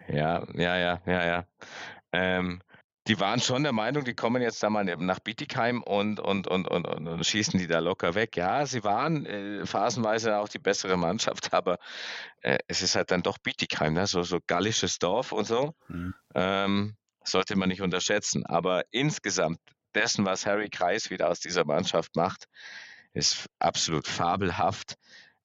Ja, 0.08 0.46
ja, 0.54 0.78
ja, 0.78 1.02
ja, 1.06 1.26
ja. 1.26 1.46
Ähm, 2.12 2.62
die 3.08 3.20
waren 3.20 3.39
schon 3.39 3.63
der 3.63 3.72
Meinung, 3.74 4.03
die 4.03 4.16
kommen 4.16 4.41
jetzt 4.41 4.64
da 4.64 4.70
mal 4.70 4.84
nach 4.84 5.20
Bietigheim 5.20 5.84
und, 5.84 6.20
und, 6.20 6.47
und, 6.47 6.68
und, 6.68 6.86
und 6.88 7.26
schießen 7.26 7.60
die 7.60 7.68
da 7.68 7.80
locker 7.80 8.16
weg. 8.16 8.36
Ja, 8.36 8.66
sie 8.66 8.84
waren 8.84 9.26
äh, 9.28 9.66
phasenweise 9.66 10.38
auch 10.38 10.49
die 10.49 10.60
bessere 10.60 10.97
Mannschaft, 10.97 11.53
aber 11.53 11.78
äh, 12.41 12.58
es 12.68 12.82
ist 12.82 12.95
halt 12.95 13.12
dann 13.12 13.24
doch 13.24 13.38
Bietigheim, 13.39 13.93
ne? 13.93 14.08
so, 14.08 14.24
so 14.24 14.39
gallisches 14.47 14.99
Dorf 14.99 15.32
und 15.32 15.45
so. 15.45 15.76
Mhm. 15.88 16.16
Ähm, 16.36 16.97
sollte 17.24 17.56
man 17.56 17.70
nicht 17.70 17.82
unterschätzen. 17.82 18.45
Aber 18.45 18.86
insgesamt 18.91 19.60
dessen, 19.95 20.26
was 20.26 20.45
Harry 20.45 20.70
Kreis 20.70 21.10
wieder 21.12 21.30
aus 21.30 21.39
dieser 21.39 21.66
Mannschaft 21.66 22.16
macht, 22.16 22.45
ist 23.14 23.47
absolut 23.60 24.08
fabelhaft. 24.08 24.95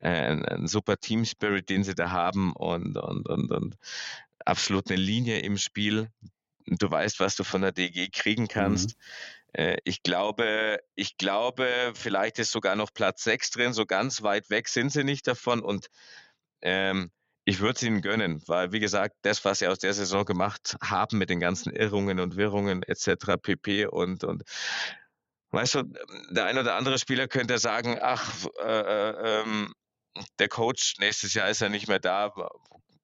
äh, 0.00 0.08
ein, 0.10 0.44
ein 0.46 0.66
super 0.66 0.96
Team 0.98 1.24
Spirit, 1.24 1.68
den 1.68 1.84
sie 1.84 1.94
da 1.94 2.10
haben 2.10 2.52
und, 2.54 2.96
und, 2.96 3.28
und, 3.28 3.50
und 3.52 3.76
absolut 4.44 4.90
eine 4.90 5.00
Linie 5.00 5.40
im 5.40 5.56
Spiel. 5.56 6.10
Du 6.66 6.90
weißt, 6.90 7.20
was 7.20 7.36
du 7.36 7.44
von 7.44 7.62
der 7.62 7.72
DG 7.72 8.08
kriegen 8.08 8.48
kannst. 8.48 8.96
Mhm. 9.56 9.76
Ich 9.82 10.04
glaube, 10.04 10.78
ich 10.94 11.16
glaube, 11.16 11.92
vielleicht 11.96 12.38
ist 12.38 12.52
sogar 12.52 12.76
noch 12.76 12.94
Platz 12.94 13.24
6 13.24 13.50
drin, 13.50 13.72
so 13.72 13.84
ganz 13.84 14.22
weit 14.22 14.48
weg 14.48 14.68
sind 14.68 14.92
sie 14.92 15.02
nicht 15.02 15.26
davon 15.26 15.60
und 15.60 15.88
ähm, 16.62 17.10
ich 17.44 17.58
würde 17.58 17.74
es 17.74 17.82
ihnen 17.82 18.00
gönnen, 18.00 18.42
weil 18.46 18.70
wie 18.72 18.80
gesagt, 18.80 19.16
das, 19.22 19.44
was 19.44 19.58
sie 19.58 19.66
aus 19.66 19.78
der 19.78 19.92
Saison 19.92 20.24
gemacht 20.24 20.76
haben 20.82 21.18
mit 21.18 21.30
den 21.30 21.40
ganzen 21.40 21.72
Irrungen 21.72 22.20
und 22.20 22.36
Wirrungen 22.36 22.82
etc. 22.84 23.36
pp. 23.42 23.86
und, 23.86 24.22
und 24.22 24.44
weißt 25.50 25.76
du, 25.76 25.82
der 26.30 26.44
ein 26.44 26.58
oder 26.58 26.76
andere 26.76 26.98
Spieler 26.98 27.28
könnte 27.28 27.58
sagen, 27.58 27.98
ach, 28.00 28.46
äh, 28.62 28.80
äh, 28.80 29.40
ähm, 29.40 29.74
der 30.38 30.48
Coach, 30.48 30.96
nächstes 30.98 31.34
Jahr 31.34 31.48
ist 31.48 31.62
er 31.62 31.70
nicht 31.70 31.88
mehr 31.88 31.98
da, 31.98 32.32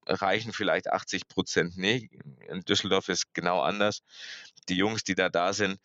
reichen 0.07 0.53
vielleicht 0.53 0.91
80 0.91 1.29
Prozent. 1.29 1.77
Nee, 1.77 2.09
in 2.49 2.61
Düsseldorf 2.61 3.09
ist 3.09 3.35
genau 3.35 3.61
anders. 3.61 4.03
Die 4.69 4.77
Jungs, 4.77 5.05
die 5.05 5.15
da 5.15 5.29
da 5.29 5.53
sind, 5.53 5.79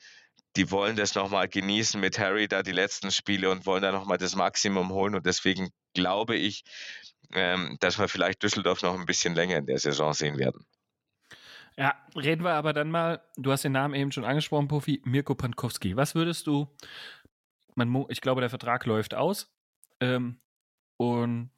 die 0.55 0.69
wollen 0.71 0.95
das 0.95 1.15
nochmal 1.15 1.47
genießen 1.47 1.99
mit 1.99 2.19
Harry 2.19 2.47
da 2.47 2.61
die 2.61 2.71
letzten 2.71 3.11
Spiele 3.11 3.49
und 3.49 3.65
wollen 3.65 3.81
da 3.81 3.91
nochmal 3.91 4.17
das 4.17 4.35
Maximum 4.35 4.91
holen. 4.91 5.15
Und 5.15 5.25
deswegen 5.25 5.69
glaube 5.93 6.35
ich, 6.35 6.63
ähm, 7.33 7.77
dass 7.79 7.99
wir 7.99 8.07
vielleicht 8.07 8.43
Düsseldorf 8.43 8.81
noch 8.81 8.99
ein 8.99 9.05
bisschen 9.05 9.35
länger 9.35 9.57
in 9.57 9.65
der 9.65 9.79
Saison 9.79 10.13
sehen 10.13 10.37
werden. 10.37 10.65
Ja, 11.77 11.95
reden 12.15 12.43
wir 12.43 12.53
aber 12.53 12.73
dann 12.73 12.91
mal, 12.91 13.21
du 13.37 13.51
hast 13.51 13.63
den 13.63 13.71
Namen 13.71 13.95
eben 13.95 14.11
schon 14.11 14.25
angesprochen, 14.25 14.67
Puffy, 14.67 15.01
Mirko 15.05 15.35
Pankowski. 15.35 15.95
Was 15.95 16.15
würdest 16.15 16.47
du, 16.47 16.67
man, 17.75 18.05
ich 18.09 18.19
glaube, 18.19 18.41
der 18.41 18.49
Vertrag 18.49 18.85
läuft 18.85 19.13
aus 19.13 19.49
ähm, 20.01 20.41
und 20.97 21.49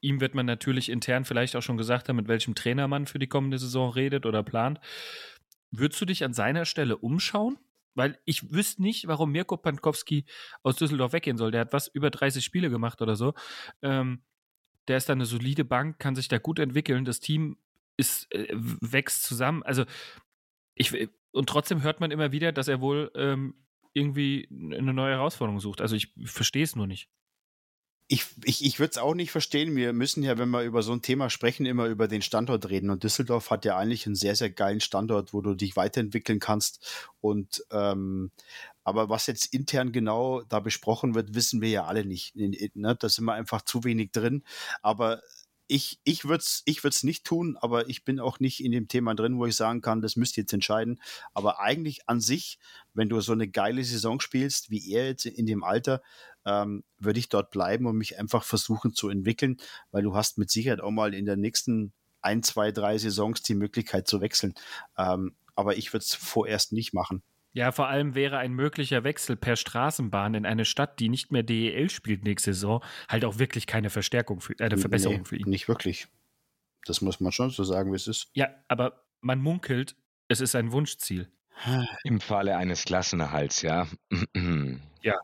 ihm 0.00 0.20
wird 0.20 0.34
man 0.34 0.46
natürlich 0.46 0.88
intern 0.88 1.24
vielleicht 1.24 1.56
auch 1.56 1.62
schon 1.62 1.76
gesagt 1.76 2.08
haben, 2.08 2.16
mit 2.16 2.28
welchem 2.28 2.54
Trainer 2.54 2.88
man 2.88 3.06
für 3.06 3.18
die 3.18 3.28
kommende 3.28 3.58
Saison 3.58 3.90
redet 3.90 4.26
oder 4.26 4.42
plant. 4.42 4.80
Würdest 5.70 6.00
du 6.00 6.04
dich 6.04 6.24
an 6.24 6.34
seiner 6.34 6.64
Stelle 6.64 6.96
umschauen? 6.96 7.58
Weil 7.94 8.18
ich 8.24 8.52
wüsste 8.52 8.82
nicht, 8.82 9.08
warum 9.08 9.32
Mirko 9.32 9.56
Pankowski 9.56 10.24
aus 10.62 10.76
Düsseldorf 10.76 11.12
weggehen 11.12 11.36
soll. 11.36 11.50
Der 11.50 11.62
hat 11.62 11.72
was 11.72 11.88
über 11.88 12.10
30 12.10 12.44
Spiele 12.44 12.70
gemacht 12.70 13.02
oder 13.02 13.16
so. 13.16 13.34
Ähm, 13.82 14.22
der 14.88 14.96
ist 14.96 15.08
da 15.08 15.12
eine 15.12 15.26
solide 15.26 15.64
Bank, 15.64 15.98
kann 15.98 16.14
sich 16.14 16.28
da 16.28 16.38
gut 16.38 16.58
entwickeln. 16.58 17.04
Das 17.04 17.20
Team 17.20 17.58
ist, 17.96 18.32
äh, 18.32 18.48
wächst 18.52 19.24
zusammen. 19.24 19.62
Also 19.64 19.84
ich 20.74 21.08
und 21.32 21.48
trotzdem 21.48 21.82
hört 21.82 22.00
man 22.00 22.10
immer 22.10 22.32
wieder, 22.32 22.52
dass 22.52 22.68
er 22.68 22.80
wohl 22.80 23.10
ähm, 23.14 23.54
irgendwie 23.92 24.48
eine 24.50 24.94
neue 24.94 25.14
Herausforderung 25.14 25.60
sucht. 25.60 25.80
Also 25.80 25.96
ich 25.96 26.12
verstehe 26.24 26.64
es 26.64 26.76
nur 26.76 26.86
nicht 26.86 27.08
ich, 28.12 28.26
ich, 28.42 28.64
ich 28.64 28.80
würde 28.80 28.90
es 28.90 28.98
auch 28.98 29.14
nicht 29.14 29.30
verstehen. 29.30 29.76
Wir 29.76 29.92
müssen 29.92 30.24
ja, 30.24 30.36
wenn 30.36 30.50
wir 30.50 30.62
über 30.64 30.82
so 30.82 30.92
ein 30.92 31.00
Thema 31.00 31.30
sprechen, 31.30 31.64
immer 31.64 31.86
über 31.86 32.08
den 32.08 32.22
Standort 32.22 32.68
reden. 32.68 32.90
Und 32.90 33.04
Düsseldorf 33.04 33.50
hat 33.50 33.64
ja 33.64 33.76
eigentlich 33.76 34.04
einen 34.04 34.16
sehr, 34.16 34.34
sehr 34.34 34.50
geilen 34.50 34.80
Standort, 34.80 35.32
wo 35.32 35.40
du 35.40 35.54
dich 35.54 35.76
weiterentwickeln 35.76 36.40
kannst. 36.40 36.84
Und 37.20 37.64
ähm, 37.70 38.32
aber 38.82 39.10
was 39.10 39.28
jetzt 39.28 39.54
intern 39.54 39.92
genau 39.92 40.42
da 40.42 40.58
besprochen 40.58 41.14
wird, 41.14 41.36
wissen 41.36 41.60
wir 41.60 41.68
ja 41.68 41.84
alle 41.84 42.04
nicht. 42.04 42.34
Ne? 42.34 42.96
Da 42.98 43.08
sind 43.08 43.26
wir 43.26 43.34
einfach 43.34 43.62
zu 43.62 43.84
wenig 43.84 44.10
drin. 44.10 44.42
Aber 44.82 45.22
ich, 45.70 46.00
ich 46.02 46.24
würde 46.24 46.42
es 46.42 46.62
ich 46.64 46.82
würd's 46.82 47.04
nicht 47.04 47.24
tun, 47.24 47.56
aber 47.60 47.88
ich 47.88 48.04
bin 48.04 48.18
auch 48.18 48.40
nicht 48.40 48.62
in 48.62 48.72
dem 48.72 48.88
Thema 48.88 49.14
drin, 49.14 49.38
wo 49.38 49.46
ich 49.46 49.54
sagen 49.54 49.82
kann, 49.82 50.02
das 50.02 50.16
müsst 50.16 50.36
ihr 50.36 50.42
jetzt 50.42 50.52
entscheiden. 50.52 51.00
Aber 51.32 51.60
eigentlich 51.60 52.08
an 52.08 52.20
sich, 52.20 52.58
wenn 52.92 53.08
du 53.08 53.20
so 53.20 53.32
eine 53.32 53.48
geile 53.48 53.84
Saison 53.84 54.18
spielst, 54.18 54.70
wie 54.70 54.92
er 54.92 55.06
jetzt 55.06 55.26
in 55.26 55.46
dem 55.46 55.62
Alter, 55.62 56.02
ähm, 56.44 56.82
würde 56.98 57.20
ich 57.20 57.28
dort 57.28 57.52
bleiben 57.52 57.86
und 57.86 57.96
mich 57.96 58.18
einfach 58.18 58.42
versuchen 58.42 58.94
zu 58.94 59.08
entwickeln, 59.08 59.58
weil 59.92 60.02
du 60.02 60.16
hast 60.16 60.38
mit 60.38 60.50
Sicherheit 60.50 60.80
auch 60.80 60.90
mal 60.90 61.14
in 61.14 61.24
der 61.24 61.36
nächsten 61.36 61.92
ein, 62.20 62.42
zwei, 62.42 62.72
drei 62.72 62.98
Saisons 62.98 63.42
die 63.42 63.54
Möglichkeit 63.54 64.08
zu 64.08 64.20
wechseln. 64.20 64.54
Ähm, 64.98 65.36
aber 65.54 65.76
ich 65.76 65.92
würde 65.92 66.02
es 66.04 66.14
vorerst 66.14 66.72
nicht 66.72 66.94
machen. 66.94 67.22
Ja, 67.52 67.72
vor 67.72 67.88
allem 67.88 68.14
wäre 68.14 68.38
ein 68.38 68.52
möglicher 68.52 69.02
Wechsel 69.02 69.36
per 69.36 69.56
Straßenbahn 69.56 70.34
in 70.34 70.46
eine 70.46 70.64
Stadt, 70.64 71.00
die 71.00 71.08
nicht 71.08 71.32
mehr 71.32 71.42
DEL 71.42 71.90
spielt 71.90 72.24
nächste 72.24 72.54
Saison, 72.54 72.82
halt 73.08 73.24
auch 73.24 73.38
wirklich 73.38 73.66
keine 73.66 73.90
Verstärkung 73.90 74.40
für, 74.40 74.52
äh, 74.60 74.64
eine 74.64 74.78
Verbesserung 74.78 75.18
nee, 75.18 75.24
für 75.24 75.36
ihn. 75.36 75.48
Nicht 75.48 75.66
wirklich. 75.66 76.06
Das 76.86 77.00
muss 77.00 77.20
man 77.20 77.32
schon 77.32 77.50
so 77.50 77.64
sagen, 77.64 77.92
wie 77.92 77.96
es 77.96 78.06
ist. 78.06 78.30
Ja, 78.34 78.48
aber 78.68 79.04
man 79.20 79.40
munkelt, 79.40 79.96
es 80.28 80.40
ist 80.40 80.54
ein 80.54 80.70
Wunschziel. 80.70 81.28
Im 82.04 82.20
Falle 82.20 82.56
eines 82.56 82.84
Klassenerhalts, 82.84 83.62
ja. 83.62 83.88
ja. 85.02 85.18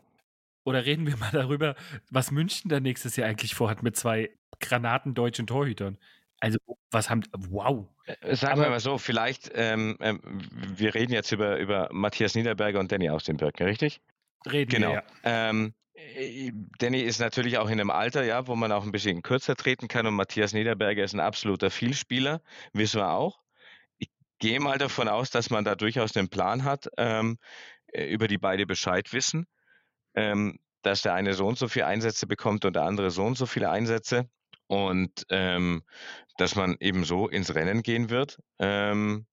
Oder 0.65 0.85
reden 0.85 1.07
wir 1.07 1.15
mal 1.15 1.31
darüber, 1.31 1.75
was 2.09 2.31
München 2.31 2.69
da 2.69 2.81
nächstes 2.81 3.15
Jahr 3.15 3.29
eigentlich 3.29 3.55
vorhat 3.55 3.83
mit 3.83 3.95
zwei 3.95 4.31
granatendeutschen 4.59 5.47
Torhütern. 5.47 5.97
Also, 6.39 6.59
was 6.91 7.09
haben, 7.09 7.23
wow. 7.33 7.87
Äh, 8.05 8.35
sagen 8.35 8.61
wir 8.61 8.69
mal 8.69 8.79
so, 8.79 8.97
vielleicht, 8.97 9.51
ähm, 9.55 9.97
ähm, 9.99 10.21
wir 10.51 10.93
reden 10.93 11.13
jetzt 11.13 11.31
über, 11.31 11.57
über 11.57 11.89
Matthias 11.91 12.35
Niederberger 12.35 12.79
und 12.79 12.91
Danny 12.91 13.09
aus 13.09 13.23
den 13.23 13.37
Birken, 13.37 13.65
richtig? 13.65 14.01
Reden 14.45 14.69
genau. 14.69 14.89
wir, 14.89 15.03
ja. 15.23 15.49
Ähm, 15.49 15.73
äh, 15.93 16.51
Danny 16.77 17.01
ist 17.01 17.19
natürlich 17.19 17.57
auch 17.57 17.67
in 17.67 17.79
einem 17.79 17.89
Alter, 17.89 18.23
ja, 18.23 18.47
wo 18.47 18.55
man 18.55 18.71
auch 18.71 18.83
ein 18.83 18.91
bisschen 18.91 19.23
kürzer 19.23 19.55
treten 19.55 19.87
kann 19.87 20.05
und 20.05 20.13
Matthias 20.13 20.53
Niederberger 20.53 21.03
ist 21.03 21.13
ein 21.13 21.19
absoluter 21.19 21.71
Vielspieler, 21.71 22.41
wissen 22.73 23.01
wir 23.01 23.09
auch. 23.09 23.39
Ich 23.97 24.09
gehe 24.37 24.59
mal 24.59 24.77
davon 24.77 25.07
aus, 25.07 25.31
dass 25.31 25.49
man 25.49 25.65
da 25.65 25.75
durchaus 25.75 26.15
einen 26.15 26.29
Plan 26.29 26.63
hat, 26.63 26.87
ähm, 26.97 27.39
äh, 27.87 28.05
über 28.05 28.27
die 28.27 28.37
beide 28.37 28.67
Bescheid 28.67 29.11
wissen, 29.11 29.47
ähm, 30.13 30.59
dass 30.83 31.01
der 31.01 31.15
eine 31.15 31.33
so 31.33 31.47
und 31.47 31.57
so 31.57 31.67
viele 31.67 31.87
Einsätze 31.87 32.27
bekommt 32.27 32.63
und 32.63 32.75
der 32.75 32.83
andere 32.83 33.09
so 33.09 33.23
und 33.23 33.37
so 33.37 33.47
viele 33.47 33.71
Einsätze 33.71 34.29
und 34.67 35.25
ähm, 35.29 35.83
dass 36.37 36.55
man 36.55 36.77
eben 36.79 37.03
so 37.03 37.27
ins 37.27 37.55
Rennen 37.55 37.81
gehen 37.81 38.09
wird, 38.09 38.39
ähm, 38.59 39.25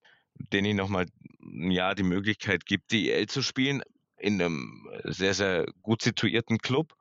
denen 0.53 0.67
ich 0.67 0.75
nochmal 0.75 1.07
ja, 1.41 1.95
die 1.95 2.03
Möglichkeit 2.03 2.67
gibt, 2.67 2.91
die 2.91 3.11
EL 3.11 3.27
zu 3.27 3.43
spielen 3.43 3.83
in 4.17 4.41
einem 4.41 4.89
sehr, 5.05 5.35
sehr 5.35 5.67
gut 5.83 6.03
situierten 6.03 6.59
Club 6.59 6.95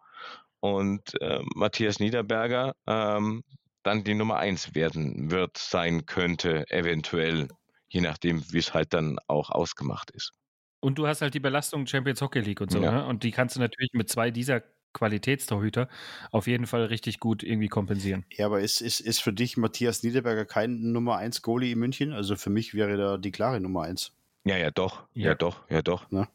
und 0.60 1.20
äh, 1.22 1.42
Matthias 1.56 2.00
Niederberger 2.00 2.76
ähm, 2.88 3.44
dann 3.84 4.04
die 4.04 4.14
Nummer 4.14 4.38
eins 4.38 4.76
werden 4.76 5.30
wird, 5.30 5.58
sein 5.58 6.06
könnte, 6.06 6.70
eventuell, 6.70 7.50
je 7.90 8.02
nachdem, 8.02 8.44
wie 8.52 8.60
es 8.60 8.74
halt 8.74 8.94
dann 8.94 9.20
auch 9.28 9.50
ausgemacht 9.50 10.12
ist. 10.12 10.32
Und 10.80 10.98
du 10.98 11.08
hast 11.08 11.22
halt 11.22 11.34
die 11.34 11.40
Belastung 11.40 11.86
Champions 11.86 12.22
Hockey 12.22 12.40
League 12.40 12.62
und 12.62 12.72
so, 12.72 12.82
ja. 12.82 12.92
ne? 12.92 13.06
Und 13.06 13.24
die 13.24 13.32
kannst 13.32 13.56
du 13.56 13.60
natürlich 13.60 13.92
mit 13.94 14.10
zwei 14.10 14.32
dieser 14.32 14.64
Qualitätstorhüter 14.94 15.89
auf 16.32 16.48
jeden 16.48 16.68
Fall 16.68 16.86
richtig 16.86 17.20
gut 17.20 17.44
irgendwie 17.44 17.68
kompensieren. 17.68 18.26
Ja, 18.32 18.46
aber 18.46 18.62
ist, 18.62 18.82
ist, 18.82 19.00
ist 19.00 19.22
für 19.22 19.34
dich 19.34 19.58
Matthias 19.58 20.04
Niederberger 20.04 20.46
kein 20.46 20.91
Nummer 20.91 21.18
1 21.18 21.41
Goalie 21.41 21.72
in 21.72 21.80
München? 21.80 22.14
Also 22.14 22.36
für 22.36 22.50
mich 22.50 22.74
wäre 22.74 22.98
da 22.98 23.18
die 23.18 23.32
klare 23.32 23.60
Nummer 23.60 23.84
1. 23.84 24.14
Ja, 24.46 24.58
ja, 24.58 24.72
doch. 24.72 25.04
Ja, 25.14 25.30
ja 25.30 25.36
doch, 25.36 25.70
ja, 25.70 25.82
doch. 25.82 26.06
Na? 26.10 26.28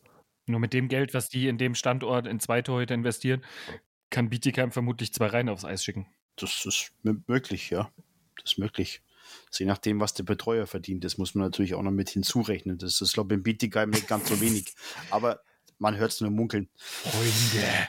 Nur 0.46 0.60
mit 0.60 0.72
dem 0.72 0.88
Geld, 0.88 1.14
was 1.14 1.28
die 1.28 1.48
in 1.48 1.58
dem 1.58 1.74
Standort 1.74 2.26
in 2.26 2.40
zwei 2.40 2.62
Torhüter 2.62 2.94
investieren, 2.94 3.44
kann 4.10 4.30
Bietigheim 4.30 4.72
vermutlich 4.72 5.12
zwei 5.12 5.26
Reihen 5.26 5.48
aufs 5.48 5.64
Eis 5.64 5.84
schicken. 5.84 6.06
Das 6.36 6.64
ist 6.64 6.92
möglich, 7.02 7.70
ja. 7.70 7.90
Das 8.36 8.52
ist 8.52 8.58
möglich. 8.58 9.02
Je 9.52 9.66
nachdem, 9.66 10.00
was 10.00 10.14
der 10.14 10.24
Betreuer 10.24 10.66
verdient, 10.66 11.04
das 11.04 11.18
muss 11.18 11.34
man 11.34 11.44
natürlich 11.44 11.74
auch 11.74 11.82
noch 11.82 11.90
mit 11.90 12.08
hinzurechnen. 12.08 12.78
Das 12.78 13.00
ist, 13.00 13.12
glaube 13.12 13.34
ich, 13.34 13.38
in 13.38 13.42
Bietigheim 13.42 13.90
nicht 13.90 14.08
ganz 14.08 14.28
so 14.28 14.40
wenig. 14.40 14.74
Aber 15.10 15.42
man 15.78 15.96
hört 15.96 16.12
es 16.12 16.20
nur 16.20 16.30
munkeln. 16.30 16.68
Freunde, 16.76 17.88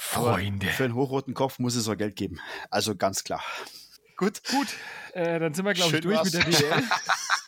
Freunde. 0.00 0.66
Aber 0.66 0.76
für 0.76 0.84
einen 0.84 0.94
hochroten 0.94 1.34
Kopf 1.34 1.58
muss 1.58 1.74
es 1.74 1.88
auch 1.88 1.96
Geld 1.96 2.14
geben. 2.14 2.38
Also 2.70 2.94
ganz 2.94 3.24
klar. 3.24 3.42
Gut. 4.16 4.40
Gut, 4.48 4.68
äh, 5.12 5.40
dann 5.40 5.54
sind 5.54 5.64
wir, 5.64 5.74
glaube 5.74 5.96
ich, 5.96 6.02
durch 6.02 6.18
was. 6.18 6.32
mit 6.32 6.34
der 6.34 6.44
DL. 6.44 6.82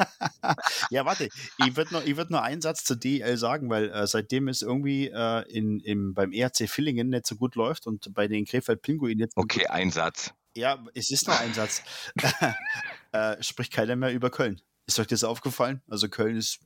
ja, 0.91 1.05
warte, 1.05 1.29
ich 1.59 1.77
würde 1.77 1.95
noch, 1.95 2.05
würd 2.05 2.31
noch 2.31 2.43
einen 2.43 2.61
Satz 2.61 2.83
zur 2.83 2.97
DL 2.97 3.37
sagen, 3.37 3.71
weil 3.71 3.91
äh, 3.91 4.05
seitdem 4.09 4.49
es 4.49 4.63
irgendwie 4.63 5.09
äh, 5.09 5.43
in, 5.49 5.79
im, 5.79 6.13
beim 6.13 6.33
ERC 6.33 6.69
Villingen 6.69 7.11
nicht 7.11 7.27
so 7.27 7.37
gut 7.37 7.55
läuft 7.55 7.87
und 7.87 8.13
bei 8.15 8.27
den 8.27 8.47
Krefeld 8.47 8.83
Pinguinen 8.83 9.21
jetzt. 9.21 9.37
Okay, 9.37 9.67
ein 9.67 9.93
Satz. 9.93 10.35
Ja, 10.57 10.85
es 10.95 11.13
ist 11.13 11.29
noch 11.29 11.41
ein 11.41 11.55
Satz. 11.55 11.83
äh, 13.13 13.41
spricht 13.43 13.73
keiner 13.73 13.95
mehr 13.95 14.13
über 14.13 14.31
Köln. 14.31 14.61
Ist 14.87 14.99
euch 14.99 15.07
das 15.07 15.23
aufgefallen? 15.23 15.83
Also 15.89 16.09
Köln 16.09 16.37
ist 16.37 16.59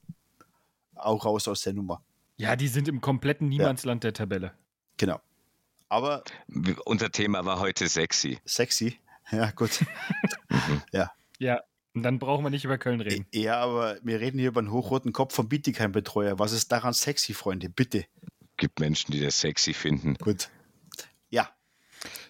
auch 0.94 1.26
raus 1.26 1.46
aus 1.46 1.60
der 1.60 1.74
Nummer. 1.74 2.02
Ja, 2.36 2.56
die 2.56 2.68
sind 2.68 2.88
im 2.88 3.02
kompletten 3.02 3.48
Niemandsland 3.48 4.02
ja. 4.02 4.10
der 4.10 4.14
Tabelle. 4.14 4.52
Genau. 4.96 5.20
Aber 5.88 6.24
unser 6.84 7.10
Thema 7.10 7.44
war 7.44 7.60
heute 7.60 7.88
sexy. 7.88 8.38
Sexy? 8.44 8.98
Ja, 9.30 9.50
gut. 9.50 9.84
Mhm. 10.50 10.82
ja. 10.92 11.10
Ja, 11.40 11.62
und 11.94 12.04
dann 12.04 12.20
brauchen 12.20 12.44
wir 12.44 12.50
nicht 12.50 12.64
über 12.64 12.78
Köln 12.78 13.00
reden. 13.00 13.26
Ja, 13.32 13.56
aber 13.60 13.98
wir 14.02 14.20
reden 14.20 14.38
hier 14.38 14.48
über 14.48 14.60
einen 14.60 14.70
hochroten 14.70 15.12
Kopf 15.12 15.34
vom 15.34 15.48
Bietigheim-Betreuer. 15.48 16.38
Was 16.38 16.52
ist 16.52 16.70
daran 16.70 16.92
sexy, 16.92 17.34
Freunde? 17.34 17.68
Bitte. 17.68 18.04
Gibt 18.56 18.78
Menschen, 18.78 19.10
die 19.10 19.20
das 19.20 19.40
sexy 19.40 19.74
finden. 19.74 20.14
Gut. 20.14 20.48
Ja. 21.28 21.50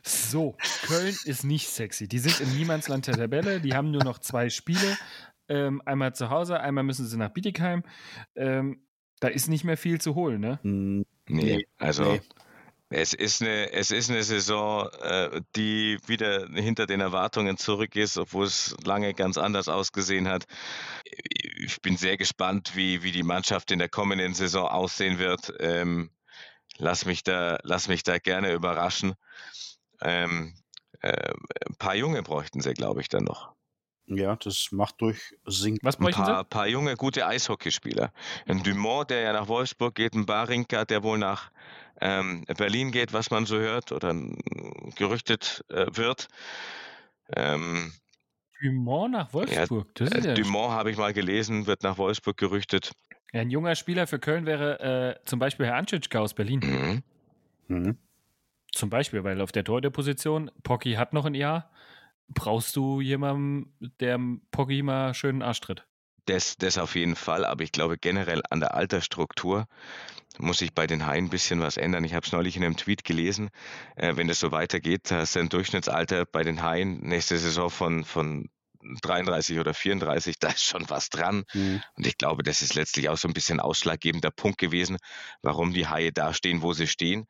So, 0.02 0.57
Köln 0.86 1.14
ist 1.24 1.44
nicht 1.44 1.68
sexy. 1.68 2.09
Die 2.09 2.18
sind 2.18 2.40
im 2.40 2.57
Niemandsland 2.57 3.07
der 3.07 3.14
Tabelle. 3.14 3.61
Die 3.61 3.74
haben 3.74 3.90
nur 3.90 4.05
noch 4.05 4.18
zwei 4.18 4.48
Spiele. 4.48 4.96
Ähm, 5.48 5.82
einmal 5.84 6.14
zu 6.14 6.30
Hause, 6.30 6.61
einmal 6.61 6.84
müssen 6.84 7.07
sie 7.07 7.18
nach 7.18 7.30
Bietigheim. 7.30 7.84
Ähm, 8.34 8.86
da 9.20 9.28
ist 9.28 9.48
nicht 9.48 9.64
mehr 9.64 9.76
viel 9.76 10.00
zu 10.00 10.14
holen, 10.14 10.40
ne? 10.40 10.59
Nee, 11.26 11.66
also 11.76 12.12
nee 12.12 12.22
Es 12.97 13.12
ist 13.12 13.42
eine, 13.42 13.72
es 13.72 13.90
ist 13.90 14.09
eine 14.09 14.22
Saison, 14.22 14.88
äh, 15.03 15.40
die 15.57 15.99
wieder 16.07 16.47
hinter 16.55 16.86
den 16.86 17.01
Erwartungen 17.01 17.57
zurück 17.57 17.97
ist, 17.97 18.16
obwohl 18.16 18.47
es 18.47 18.76
lange 18.84 19.14
ganz 19.14 19.36
anders 19.36 19.68
ausgesehen 19.68 20.28
hat. 20.28 20.45
Ich 21.05 21.82
bin 21.82 21.97
sehr 21.97 22.16
gespannt, 22.16 22.76
wie, 22.76 23.03
wie 23.03 23.11
die 23.11 23.24
Mannschaft 23.24 23.72
in 23.72 23.80
der 23.80 23.88
kommenden 23.88 24.34
Saison 24.34 24.68
aussehen 24.68 25.18
wird. 25.18 25.53
Ähm, 25.59 26.11
lass, 26.78 27.05
mich 27.05 27.24
da, 27.24 27.59
lass 27.64 27.88
mich 27.88 28.05
da 28.05 28.18
gerne 28.18 28.53
überraschen. 28.53 29.14
Ähm, 30.01 30.55
äh, 31.01 31.32
ein 31.68 31.76
paar 31.76 31.97
Junge 31.97 32.22
bräuchten 32.22 32.61
sie, 32.61 32.74
glaube 32.74 33.01
ich, 33.01 33.09
dann 33.09 33.24
noch. 33.24 33.53
Ja, 34.07 34.36
das 34.36 34.68
macht 34.70 35.00
durch 35.00 35.34
Sing. 35.46 35.78
Was 35.82 35.98
Ein 35.98 36.11
paar, 36.11 36.40
sie? 36.40 36.44
paar 36.44 36.66
junge, 36.66 36.94
gute 36.96 37.26
Eishockeyspieler. 37.26 38.12
Ein 38.46 38.62
Dumont, 38.62 39.11
der 39.11 39.20
ja 39.20 39.32
nach 39.32 39.48
Wolfsburg 39.48 39.94
geht, 39.94 40.14
ein 40.14 40.26
Barinka, 40.26 40.84
der 40.84 41.02
wohl 41.02 41.18
nach 41.18 41.50
ähm, 42.00 42.44
Berlin 42.59 42.92
geht, 42.92 43.12
was 43.12 43.30
man 43.30 43.46
so 43.46 43.57
hört 43.59 43.92
oder 43.92 44.11
äh, 44.11 44.90
gerüchtet 44.96 45.64
äh, 45.68 45.86
wird. 45.92 46.28
Ähm, 47.34 47.92
Dumont 48.62 49.12
nach 49.12 49.32
Wolfsburg. 49.32 49.94
das 49.94 50.11
ist 50.11 50.24
äh, 50.24 50.28
ja 50.28 50.34
Dumont 50.34 50.72
habe 50.72 50.90
ich 50.90 50.98
mal 50.98 51.12
gelesen, 51.12 51.66
wird 51.66 51.82
nach 51.82 51.96
Wolfsburg 51.96 52.36
gerüchtet. 52.36 52.92
Ja, 53.32 53.40
ein 53.40 53.50
junger 53.50 53.74
Spieler 53.74 54.07
für 54.07 54.18
Köln 54.18 54.44
wäre 54.44 55.18
äh, 55.20 55.24
zum 55.24 55.38
Beispiel 55.38 55.66
Herr 55.66 55.76
Anschitschka 55.76 56.20
aus 56.20 56.34
Berlin. 56.34 56.61
Mhm. 57.68 57.74
Mhm. 57.74 57.98
Zum 58.72 58.90
Beispiel, 58.90 59.24
weil 59.24 59.40
auf 59.40 59.52
der 59.52 59.64
Torhüterposition, 59.64 60.50
Pocky 60.62 60.94
hat 60.94 61.12
noch 61.12 61.24
ein 61.24 61.34
Jahr, 61.34 61.70
brauchst 62.29 62.77
du 62.77 63.01
jemanden, 63.01 63.75
der 64.01 64.18
Pocky 64.51 64.83
mal 64.83 65.14
schön 65.14 65.31
in 65.31 65.41
den 65.41 65.43
Arsch 65.43 65.61
tritt. 65.61 65.87
Das, 66.27 66.57
das 66.57 66.79
auf 66.79 66.95
jeden 66.95 67.16
Fall, 67.16 67.45
aber 67.45 67.64
ich 67.64 67.72
glaube 67.72 67.99
generell 67.99 68.43
an 68.49 68.61
der 68.61 68.75
Altersstruktur 68.75 69.66
muss 70.39 70.59
sich 70.59 70.75
bei 70.75 70.87
den 70.87 71.07
Haien 71.07 71.27
ein 71.27 71.31
bisschen 71.31 71.61
was 71.61 71.77
ändern. 71.77 72.05
Ich 72.05 72.14
habe 72.14 72.27
es 72.27 72.33
neulich 72.33 72.57
in 72.57 72.64
einem 72.64 72.77
Tweet 72.77 73.05
gelesen. 73.05 73.51
Äh, 73.95 74.16
wenn 74.16 74.27
das 74.27 74.41
so 74.41 74.51
weitergeht, 74.51 75.11
hast 75.11 75.37
du 75.37 75.41
ein 75.41 75.49
Durchschnittsalter 75.49 76.25
bei 76.25 76.43
den 76.43 76.62
Haien 76.62 77.01
nächste 77.01 77.39
Saison 77.39 77.70
von, 77.70 78.05
von 78.05 78.49
33 79.03 79.59
oder 79.59 79.75
34, 79.75 80.39
da 80.41 80.49
ist 80.49 80.64
schon 80.64 80.89
was 80.89 81.09
dran. 81.09 81.45
Mhm. 81.55 81.83
Und 81.97 82.07
ich 82.07 82.18
glaube, 82.18 82.43
das 82.43 82.62
ist 82.62 82.75
letztlich 82.75 83.09
auch 83.09 83.16
so 83.16 83.29
ein 83.29 83.35
bisschen 83.35 83.61
ausschlaggebender 83.61 84.31
Punkt 84.31 84.59
gewesen, 84.59 84.99
warum 85.43 85.72
die 85.72 85.87
Haie 85.87 86.12
da 86.12 86.35
stehen, 86.35 86.62
wo 86.62 86.72
sie 86.72 86.87
stehen. 86.87 87.27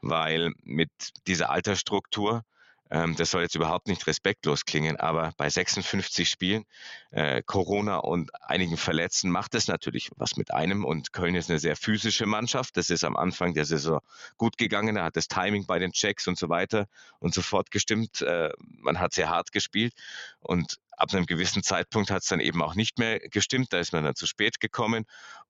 Weil 0.00 0.52
mit 0.62 0.90
dieser 1.26 1.50
Altersstruktur, 1.50 2.44
ähm, 2.90 3.16
das 3.16 3.30
soll 3.30 3.42
jetzt 3.42 3.54
überhaupt 3.54 3.88
nicht 3.88 4.06
respektlos 4.06 4.64
klingen, 4.64 4.96
aber 4.96 5.32
bei 5.36 5.50
56 5.50 6.28
Spielen, 6.28 6.64
äh, 7.10 7.42
Corona 7.44 7.96
und 7.96 8.30
einigen 8.42 8.76
Verletzten 8.76 9.30
macht 9.30 9.54
es 9.54 9.68
natürlich 9.68 10.10
was 10.16 10.36
mit 10.36 10.52
einem. 10.52 10.84
Und 10.84 11.12
Köln 11.12 11.34
ist 11.34 11.50
eine 11.50 11.58
sehr 11.58 11.76
physische 11.76 12.26
Mannschaft. 12.26 12.76
Das 12.76 12.90
ist 12.90 13.04
am 13.04 13.16
Anfang 13.16 13.54
der 13.54 13.64
Saison 13.64 14.00
gut 14.36 14.56
gegangen. 14.58 14.94
Da 14.94 15.04
hat 15.04 15.16
das 15.16 15.28
Timing 15.28 15.66
bei 15.66 15.78
den 15.78 15.92
Checks 15.92 16.26
und 16.26 16.38
so 16.38 16.48
weiter 16.48 16.86
und 17.18 17.34
so 17.34 17.42
fort 17.42 17.70
gestimmt. 17.70 18.22
Äh, 18.22 18.50
man 18.58 18.98
hat 19.00 19.12
sehr 19.12 19.28
hart 19.28 19.52
gespielt 19.52 19.92
und 20.40 20.78
ab 20.98 21.14
einem 21.14 21.26
gewissen 21.26 21.62
Zeitpunkt 21.62 22.10
hat 22.10 22.22
es 22.22 22.28
dann 22.28 22.40
eben 22.40 22.60
auch 22.62 22.74
nicht 22.74 22.98
mehr 22.98 23.20
gestimmt. 23.20 23.72
Da 23.72 23.78
ist 23.78 23.92
man 23.92 24.04
dann 24.04 24.16
zu 24.16 24.26
spät 24.26 24.60
gekommen 24.60 25.04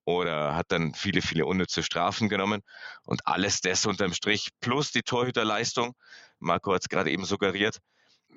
oder 0.05 0.55
hat 0.55 0.71
dann 0.71 0.93
viele, 0.93 1.21
viele 1.21 1.45
unnütze 1.45 1.83
Strafen 1.83 2.29
genommen. 2.29 2.61
Und 3.05 3.25
alles 3.27 3.61
das 3.61 3.85
unterm 3.85 4.13
Strich 4.13 4.49
plus 4.59 4.91
die 4.91 5.01
Torhüterleistung, 5.01 5.95
Marco 6.39 6.73
hat 6.73 6.81
es 6.81 6.89
gerade 6.89 7.11
eben 7.11 7.25
suggeriert, 7.25 7.79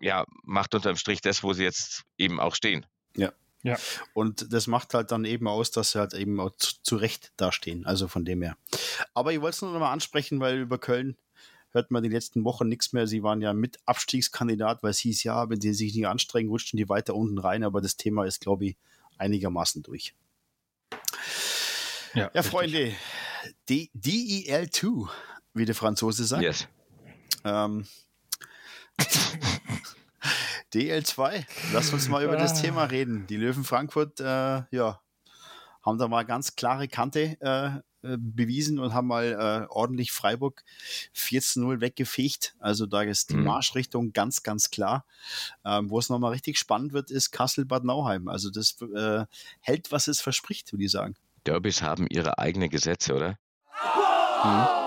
ja, 0.01 0.25
macht 0.43 0.75
unterm 0.75 0.97
Strich 0.97 1.21
das, 1.21 1.43
wo 1.43 1.53
sie 1.53 1.63
jetzt 1.65 2.03
eben 2.19 2.41
auch 2.41 2.55
stehen. 2.55 2.87
Und 4.13 4.53
das 4.53 4.67
macht 4.67 4.93
halt 4.93 5.13
dann 5.13 5.25
eben 5.25 5.47
aus, 5.47 5.71
dass 5.71 5.93
sie 5.93 6.01
halt 6.01 6.15
eben 6.15 6.41
auch 6.41 6.51
zu, 6.57 6.73
zu 6.83 6.97
Recht 6.97 7.33
dastehen. 7.37 7.87
Also 7.87 8.09
von 8.09 8.25
dem 8.25 8.43
her. 8.43 8.57
Aber 9.15 9.33
ich 9.33 9.41
wollte 9.41 9.55
es 9.55 9.63
nur 9.63 9.71
noch 9.73 9.79
mal 9.79 9.93
ansprechen, 9.93 10.41
weil 10.41 10.59
über 10.59 10.79
Köln 10.79 11.17
hört 11.71 11.93
man 11.93 12.03
die 12.03 12.09
letzten 12.09 12.43
Wochen 12.43 12.67
nichts 12.69 12.93
mehr. 12.93 13.07
Sie 13.07 13.23
waren 13.23 13.41
ja 13.41 13.53
mit 13.53 13.79
Abstiegskandidat, 13.87 14.83
weil 14.83 14.91
es 14.91 14.99
hieß, 14.99 15.23
ja, 15.23 15.49
wenn 15.49 15.61
die 15.61 15.75
sich 15.75 15.95
nicht 15.95 16.09
anstrengen, 16.09 16.49
rutschen 16.51 16.77
die 16.77 16.89
weiter 16.89 17.15
unten 17.15 17.39
rein. 17.39 17.63
Aber 17.63 17.81
das 17.81 17.97
Thema 17.97 18.25
ist, 18.25 18.41
glaube 18.41 18.65
ich, 18.67 18.77
einigermaßen 19.19 19.85
durch. 19.85 20.13
Ja, 22.15 22.27
richtig. 22.27 22.51
Freunde, 22.51 22.93
D- 23.69 23.91
DEL2, 23.97 25.09
wie 25.55 25.65
der 25.65 25.75
Franzose 25.77 26.25
sagt. 26.25 26.43
Yes. 26.43 26.67
Ähm, 27.45 27.87
DL2, 30.73 31.45
lass 31.73 31.93
uns 31.93 32.09
mal 32.09 32.23
über 32.25 32.37
das 32.37 32.59
Ah. 32.59 32.63
Thema 32.63 32.85
reden. 32.85 33.27
Die 33.27 33.37
Löwen 33.37 33.65
Frankfurt, 33.65 34.21
äh, 34.21 34.25
ja, 34.71 35.01
haben 35.85 35.99
da 35.99 36.09
mal 36.09 36.25
ganz 36.25 36.55
klare 36.57 36.87
Kante 36.89 37.37
äh, 37.41 37.67
äh, 38.09 38.17
bewiesen 38.19 38.79
und 38.79 38.95
haben 38.95 39.09
mal 39.09 39.65
äh, 39.67 39.67
ordentlich 39.73 40.13
Freiburg 40.13 40.63
14-0 41.15 41.81
weggefegt. 41.81 42.55
Also 42.61 42.87
da 42.87 43.03
ist 43.03 43.31
die 43.31 43.35
Mhm. 43.37 43.45
Marschrichtung 43.45 44.13
ganz, 44.13 44.43
ganz 44.43 44.71
klar. 44.71 45.05
Ähm, 45.65 45.91
wo 45.91 45.99
es 45.99 46.09
nochmal 46.09 46.33
richtig 46.33 46.59
spannend 46.59 46.93
wird, 46.93 47.11
ist 47.11 47.33
Kassel-Bad 47.33 47.85
Nauheim. 47.85 48.29
Also 48.29 48.51
das 48.51 48.77
äh, 48.95 49.27
hält, 49.61 49.91
was 49.93 50.07
es 50.09 50.21
verspricht, 50.21 50.73
würde 50.73 50.85
ich 50.85 50.91
sagen. 50.93 51.17
Derbys 51.47 51.83
haben 51.83 52.07
ihre 52.09 52.39
eigenen 52.39 52.71
Gesetze, 52.71 53.15
oder? 53.15 53.39
Mhm. 54.45 54.82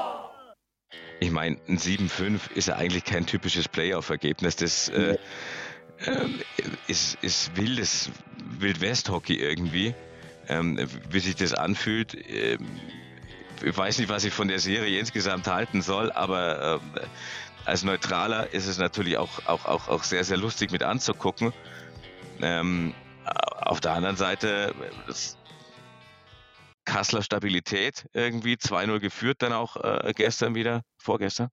Ich 1.20 1.32
meine, 1.32 1.58
ein 1.68 1.78
7-5 1.78 2.52
ist 2.54 2.68
ja 2.68 2.76
eigentlich 2.76 3.06
kein 3.06 3.26
typisches 3.26 3.68
Playoff-Ergebnis. 3.68 4.56
Das 4.58 4.90
äh, 4.90 5.18
ähm, 6.06 6.42
ist, 6.88 7.18
ist 7.22 7.56
wildes 7.56 8.12
Wild-West-Hockey 8.60 9.36
irgendwie, 9.36 9.96
ähm, 10.50 10.80
wie 11.10 11.20
sich 11.20 11.36
das 11.36 11.54
anfühlt. 11.54 12.16
Ähm, 12.30 12.68
ich 13.64 13.76
weiß 13.76 14.00
nicht, 14.00 14.10
was 14.10 14.26
ich 14.26 14.34
von 14.34 14.50
der 14.50 14.60
Serie 14.60 15.00
insgesamt 15.00 15.48
halten 15.48 15.82
soll, 15.82 16.12
aber 16.12 16.82
ähm, 16.82 17.08
als 17.64 17.84
Neutraler 17.84 18.54
ist 18.54 18.68
es 18.68 18.78
natürlich 18.78 19.18
auch, 19.18 19.46
auch, 19.46 19.66
auch, 19.66 19.88
auch 19.88 20.04
sehr, 20.04 20.24
sehr 20.24 20.38
lustig 20.38 20.72
mit 20.72 20.84
anzugucken. 20.84 21.54
Ähm, 22.42 22.94
auf 23.26 23.80
der 23.80 23.94
anderen 23.94 24.18
Seite, 24.18 24.76
das 25.08 25.38
Kasseler 26.86 27.24
Stabilität 27.24 28.08
irgendwie 28.14 28.56
2-0 28.56 29.00
geführt, 29.00 29.42
dann 29.42 29.54
auch 29.54 29.78
äh, 29.78 30.14
gestern 30.16 30.56
wieder, 30.56 30.84
vorgestern, 30.98 31.50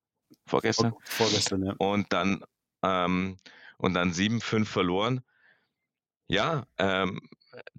vorgestern. 0.47 0.93
Vor, 1.05 1.27
vorgestern, 1.27 1.65
ja. 1.65 1.75
Und 1.79 2.13
dann, 2.13 2.45
ähm, 2.83 3.37
und 3.79 3.95
dann 3.95 4.13
7-5 4.13 4.65
verloren. 4.67 5.21
Ja, 6.29 6.65
ähm, 6.79 7.21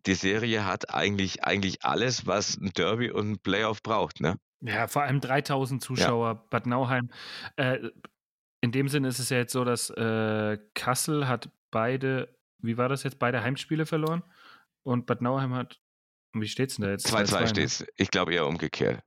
die 0.06 0.16
Serie 0.16 0.66
hat 0.66 0.94
eigentlich, 0.94 1.44
eigentlich 1.44 1.84
alles, 1.84 2.28
was 2.28 2.58
ein 2.58 2.72
Derby 2.74 3.10
und 3.10 3.32
ein 3.32 3.40
Playoff 3.40 3.82
braucht, 3.82 4.20
ne? 4.20 4.38
Ja, 4.62 4.88
vor 4.88 5.04
allem 5.04 5.20
3000 5.20 5.82
Zuschauer, 5.82 6.48
Bad 6.50 6.68
Nauheim. 6.68 7.10
Äh, 7.58 7.90
in 8.62 8.72
dem 8.72 8.88
Sinne 8.88 9.10
ist 9.10 9.20
es 9.20 9.30
ja 9.30 9.38
jetzt 9.38 9.52
so, 9.52 9.66
dass 9.66 9.90
äh, 9.90 10.58
Kassel 10.74 11.28
hat 11.28 11.50
beide, 11.70 12.34
wie 12.60 12.78
war 12.78 12.88
das 12.88 13.04
jetzt, 13.04 13.20
beide 13.20 13.44
Heimspiele 13.44 13.86
verloren 13.86 14.24
und 14.84 15.06
Bad 15.06 15.22
Nauheim 15.22 15.54
hat, 15.54 15.82
wie 16.34 16.48
steht's 16.48 16.76
denn 16.76 16.86
da 16.86 16.92
jetzt? 16.92 17.08
2-2 17.14 17.40
ne? 17.42 17.48
steht's. 17.48 17.86
Ich 17.98 18.12
glaube 18.12 18.34
eher 18.34 18.48
umgekehrt. 18.48 19.04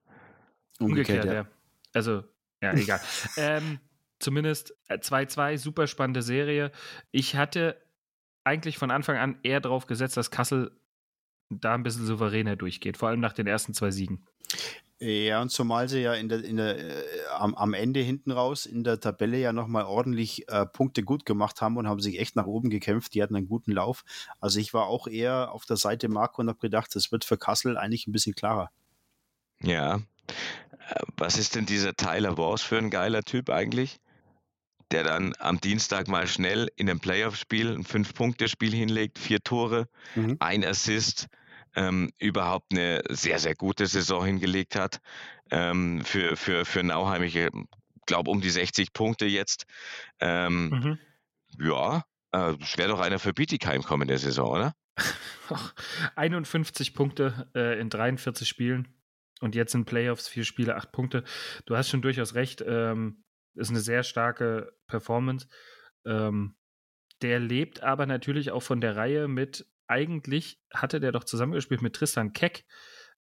Umgekehrt, 0.78 1.24
ja. 1.24 1.32
ja. 1.32 1.46
Also, 1.92 2.24
ja, 2.62 2.72
egal. 2.74 3.00
ähm, 3.36 3.80
zumindest 4.18 4.74
äh, 4.88 4.98
2-2, 4.98 5.58
super 5.58 5.86
spannende 5.86 6.22
Serie. 6.22 6.72
Ich 7.10 7.36
hatte 7.36 7.82
eigentlich 8.44 8.78
von 8.78 8.90
Anfang 8.90 9.16
an 9.16 9.38
eher 9.42 9.60
darauf 9.60 9.86
gesetzt, 9.86 10.16
dass 10.16 10.30
Kassel 10.30 10.70
da 11.50 11.74
ein 11.74 11.82
bisschen 11.82 12.06
souveräner 12.06 12.56
durchgeht, 12.56 12.96
vor 12.96 13.08
allem 13.08 13.20
nach 13.20 13.32
den 13.32 13.46
ersten 13.46 13.74
zwei 13.74 13.90
Siegen. 13.90 14.26
Ja, 14.98 15.42
und 15.42 15.50
zumal 15.50 15.90
sie 15.90 16.00
ja 16.00 16.14
in 16.14 16.30
der, 16.30 16.42
in 16.42 16.56
der, 16.56 16.78
äh, 16.78 17.04
am, 17.36 17.54
am 17.54 17.74
Ende 17.74 18.00
hinten 18.00 18.30
raus 18.30 18.64
in 18.64 18.82
der 18.82 18.98
Tabelle 18.98 19.36
ja 19.38 19.52
nochmal 19.52 19.84
ordentlich 19.84 20.48
äh, 20.48 20.64
Punkte 20.64 21.02
gut 21.02 21.26
gemacht 21.26 21.60
haben 21.60 21.76
und 21.76 21.86
haben 21.86 22.00
sich 22.00 22.18
echt 22.18 22.34
nach 22.34 22.46
oben 22.46 22.70
gekämpft. 22.70 23.12
Die 23.12 23.22
hatten 23.22 23.36
einen 23.36 23.46
guten 23.48 23.72
Lauf. 23.72 24.04
Also 24.40 24.58
ich 24.58 24.72
war 24.72 24.86
auch 24.86 25.06
eher 25.06 25.52
auf 25.52 25.66
der 25.66 25.76
Seite 25.76 26.08
Marco 26.08 26.40
und 26.40 26.48
habe 26.48 26.60
gedacht, 26.60 26.94
das 26.94 27.12
wird 27.12 27.26
für 27.26 27.36
Kassel 27.36 27.76
eigentlich 27.76 28.06
ein 28.06 28.12
bisschen 28.12 28.34
klarer. 28.34 28.70
Ja. 29.62 29.96
Äh, 29.96 31.02
Was 31.18 31.36
ist 31.36 31.56
denn 31.56 31.66
dieser 31.66 31.94
Tyler 31.94 32.38
Wars 32.38 32.62
für 32.62 32.78
ein 32.78 32.88
geiler 32.88 33.22
Typ 33.22 33.50
eigentlich? 33.50 33.98
Der 34.92 35.02
dann 35.02 35.34
am 35.40 35.60
Dienstag 35.60 36.08
mal 36.08 36.26
schnell 36.26 36.70
in 36.76 36.88
einem 36.88 37.00
Playoff-Spiel 37.00 37.70
ein 37.74 37.84
Fünf-Punkte-Spiel 37.84 38.72
hinlegt, 38.72 39.18
vier 39.18 39.40
Tore, 39.40 39.88
Mhm. 40.14 40.36
ein 40.38 40.64
Assist, 40.64 41.26
ähm, 41.76 42.10
überhaupt 42.18 42.72
eine 42.72 43.02
sehr, 43.08 43.38
sehr 43.38 43.54
gute 43.54 43.86
Saison 43.86 44.24
hingelegt 44.24 44.74
hat. 44.74 45.00
Ähm, 45.50 46.02
für, 46.04 46.36
für, 46.36 46.64
für 46.64 46.82
Nauheim, 46.82 47.22
ich 47.22 47.38
glaube 48.06 48.30
um 48.30 48.40
die 48.40 48.50
60 48.50 48.92
Punkte 48.92 49.26
jetzt. 49.26 49.66
Ähm, 50.20 50.70
Mhm. 50.70 50.98
Ja, 51.58 52.04
äh, 52.32 52.54
wäre 52.76 52.88
doch 52.88 53.00
einer 53.00 53.18
für 53.18 53.32
Bietigheim 53.32 53.82
kommende 53.82 54.18
Saison, 54.18 54.50
oder? 54.50 54.74
Ach, 55.48 55.74
51 56.16 56.94
Punkte 56.94 57.50
äh, 57.54 57.78
in 57.80 57.88
43 57.88 58.48
Spielen 58.48 58.88
und 59.40 59.54
jetzt 59.54 59.74
in 59.74 59.84
Playoffs 59.84 60.28
vier 60.28 60.44
Spiele, 60.44 60.76
acht 60.76 60.92
Punkte. 60.92 61.24
Du 61.66 61.76
hast 61.76 61.88
schon 61.88 62.02
durchaus 62.02 62.34
recht. 62.34 62.62
Ähm, 62.66 63.24
ist 63.54 63.70
eine 63.70 63.80
sehr 63.80 64.02
starke 64.02 64.72
Performance. 64.86 65.48
Ähm, 66.04 66.56
der 67.22 67.40
lebt 67.40 67.82
aber 67.82 68.06
natürlich 68.06 68.50
auch 68.50 68.62
von 68.62 68.80
der 68.80 68.96
Reihe 68.96 69.28
mit. 69.28 69.66
Eigentlich 69.88 70.60
hatte 70.72 71.00
der 71.00 71.12
doch 71.12 71.24
zusammengespielt 71.24 71.82
mit 71.82 71.94
Tristan 71.94 72.32
Keck, 72.32 72.64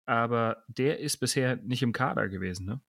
aber 0.04 0.64
der 0.68 1.00
ist 1.00 1.18
bisher 1.18 1.56
nicht 1.56 1.82
im 1.82 1.92
Kader 1.92 2.28
gewesen. 2.28 2.66
Ne? 2.66 2.80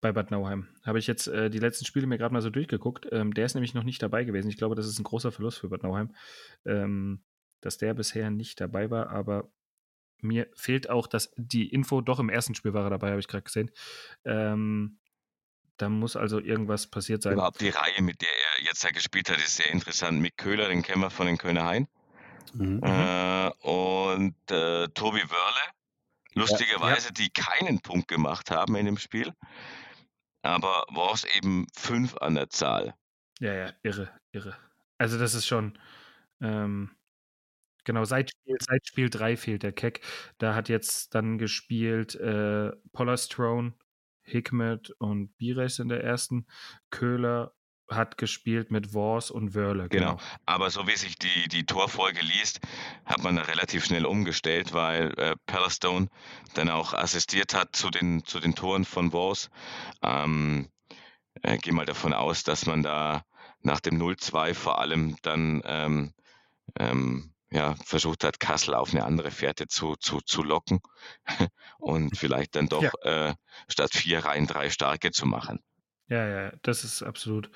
bei 0.00 0.12
Bad 0.12 0.30
Nauheim. 0.30 0.68
Habe 0.84 0.98
ich 0.98 1.06
jetzt 1.06 1.26
äh, 1.28 1.50
die 1.50 1.58
letzten 1.58 1.84
Spiele 1.84 2.06
mir 2.06 2.18
gerade 2.18 2.32
mal 2.32 2.42
so 2.42 2.50
durchgeguckt. 2.50 3.06
Ähm, 3.10 3.34
der 3.34 3.46
ist 3.46 3.54
nämlich 3.54 3.74
noch 3.74 3.84
nicht 3.84 4.02
dabei 4.02 4.24
gewesen. 4.24 4.48
Ich 4.48 4.56
glaube, 4.56 4.74
das 4.74 4.86
ist 4.86 4.98
ein 4.98 5.04
großer 5.04 5.32
Verlust 5.32 5.58
für 5.58 5.68
Bad 5.68 5.82
Nauheim, 5.82 6.14
ähm, 6.64 7.22
dass 7.60 7.78
der 7.78 7.94
bisher 7.94 8.30
nicht 8.30 8.60
dabei 8.60 8.90
war. 8.90 9.10
Aber 9.10 9.50
mir 10.20 10.48
fehlt 10.54 10.88
auch 10.88 11.06
dass 11.06 11.32
die 11.36 11.68
Info, 11.68 12.00
doch 12.00 12.20
im 12.20 12.28
ersten 12.28 12.54
Spiel 12.54 12.74
war 12.74 12.84
er 12.84 12.90
dabei, 12.90 13.10
habe 13.10 13.20
ich 13.20 13.28
gerade 13.28 13.44
gesehen. 13.44 13.70
Ähm, 14.24 14.98
da 15.78 15.88
muss 15.88 16.16
also 16.16 16.38
irgendwas 16.38 16.86
passiert 16.86 17.22
sein. 17.22 17.32
Überhaupt 17.32 17.60
die 17.60 17.70
Reihe, 17.70 18.02
mit 18.02 18.20
der 18.20 18.28
er 18.28 18.64
jetzt 18.64 18.84
ja 18.84 18.90
gespielt 18.90 19.30
hat, 19.30 19.38
ist 19.38 19.56
sehr 19.56 19.70
interessant. 19.70 20.20
Mick 20.20 20.36
Köhler, 20.36 20.68
den 20.68 20.82
kennen 20.82 21.00
wir 21.00 21.10
von 21.10 21.26
den 21.26 21.38
Kölner 21.38 21.64
Hain. 21.64 21.88
Mhm. 22.54 22.80
Äh, 22.82 23.50
und 23.60 24.50
äh, 24.50 24.88
Tobi 24.88 25.22
Wörle, 25.22 25.72
lustigerweise, 26.34 27.08
ja. 27.08 27.12
die 27.12 27.30
keinen 27.30 27.80
Punkt 27.80 28.08
gemacht 28.08 28.50
haben 28.50 28.76
in 28.76 28.86
dem 28.86 28.98
Spiel. 28.98 29.32
Aber 30.42 30.84
war 30.88 31.14
es 31.14 31.24
eben 31.36 31.66
fünf 31.74 32.16
an 32.16 32.34
der 32.34 32.50
Zahl. 32.50 32.94
Ja, 33.38 33.54
ja, 33.54 33.72
irre, 33.82 34.10
irre. 34.32 34.56
Also 34.98 35.18
das 35.18 35.34
ist 35.34 35.46
schon, 35.46 35.78
ähm, 36.40 36.90
genau, 37.84 38.04
seit 38.04 38.30
Spiel, 38.30 38.56
seit 38.60 38.86
Spiel 38.86 39.10
3 39.10 39.36
fehlt 39.36 39.62
der 39.62 39.72
Keck. 39.72 40.00
Da 40.38 40.54
hat 40.54 40.68
jetzt 40.68 41.14
dann 41.14 41.38
gespielt 41.38 42.14
äh, 42.16 42.70
Pollastrone, 42.92 43.74
Hikmet 44.22 44.90
und 44.98 45.36
Bires 45.36 45.78
in 45.78 45.88
der 45.88 46.04
ersten. 46.04 46.46
Köhler 46.90 47.54
hat 47.94 48.18
gespielt 48.18 48.70
mit 48.70 48.94
Wars 48.94 49.30
und 49.30 49.54
Wörle. 49.54 49.88
Genau. 49.88 50.16
genau. 50.16 50.20
Aber 50.46 50.70
so 50.70 50.86
wie 50.86 50.96
sich 50.96 51.18
die, 51.18 51.48
die 51.48 51.64
Torfolge 51.64 52.20
liest, 52.20 52.60
hat 53.04 53.22
man 53.22 53.36
da 53.36 53.42
relativ 53.42 53.84
schnell 53.84 54.06
umgestellt, 54.06 54.72
weil 54.72 55.12
äh, 55.18 55.36
Palestone 55.46 56.08
dann 56.54 56.68
auch 56.68 56.92
assistiert 56.94 57.54
hat 57.54 57.74
zu 57.76 57.90
den, 57.90 58.24
zu 58.24 58.40
den 58.40 58.54
Toren 58.54 58.84
von 58.84 59.12
Wars. 59.12 59.50
Ähm, 60.02 60.68
äh, 61.42 61.58
gehe 61.58 61.72
mal 61.72 61.86
davon 61.86 62.12
aus, 62.12 62.44
dass 62.44 62.66
man 62.66 62.82
da 62.82 63.24
nach 63.62 63.80
dem 63.80 64.00
0-2 64.00 64.54
vor 64.54 64.80
allem 64.80 65.16
dann 65.22 65.62
ähm, 65.64 66.12
ähm, 66.78 67.32
ja, 67.50 67.74
versucht 67.84 68.24
hat, 68.24 68.40
Kassel 68.40 68.74
auf 68.74 68.92
eine 68.92 69.04
andere 69.04 69.30
Fährte 69.30 69.66
zu, 69.68 69.94
zu, 69.96 70.20
zu 70.20 70.42
locken 70.42 70.80
und 71.78 72.16
vielleicht 72.16 72.56
dann 72.56 72.68
doch 72.68 72.82
ja. 73.04 73.28
äh, 73.28 73.34
statt 73.68 73.90
vier 73.92 74.24
Reihen 74.24 74.46
drei 74.46 74.70
starke 74.70 75.10
zu 75.10 75.26
machen. 75.26 75.60
Ja, 76.08 76.26
ja, 76.28 76.52
das 76.62 76.84
ist 76.84 77.02
absolut. 77.02 77.50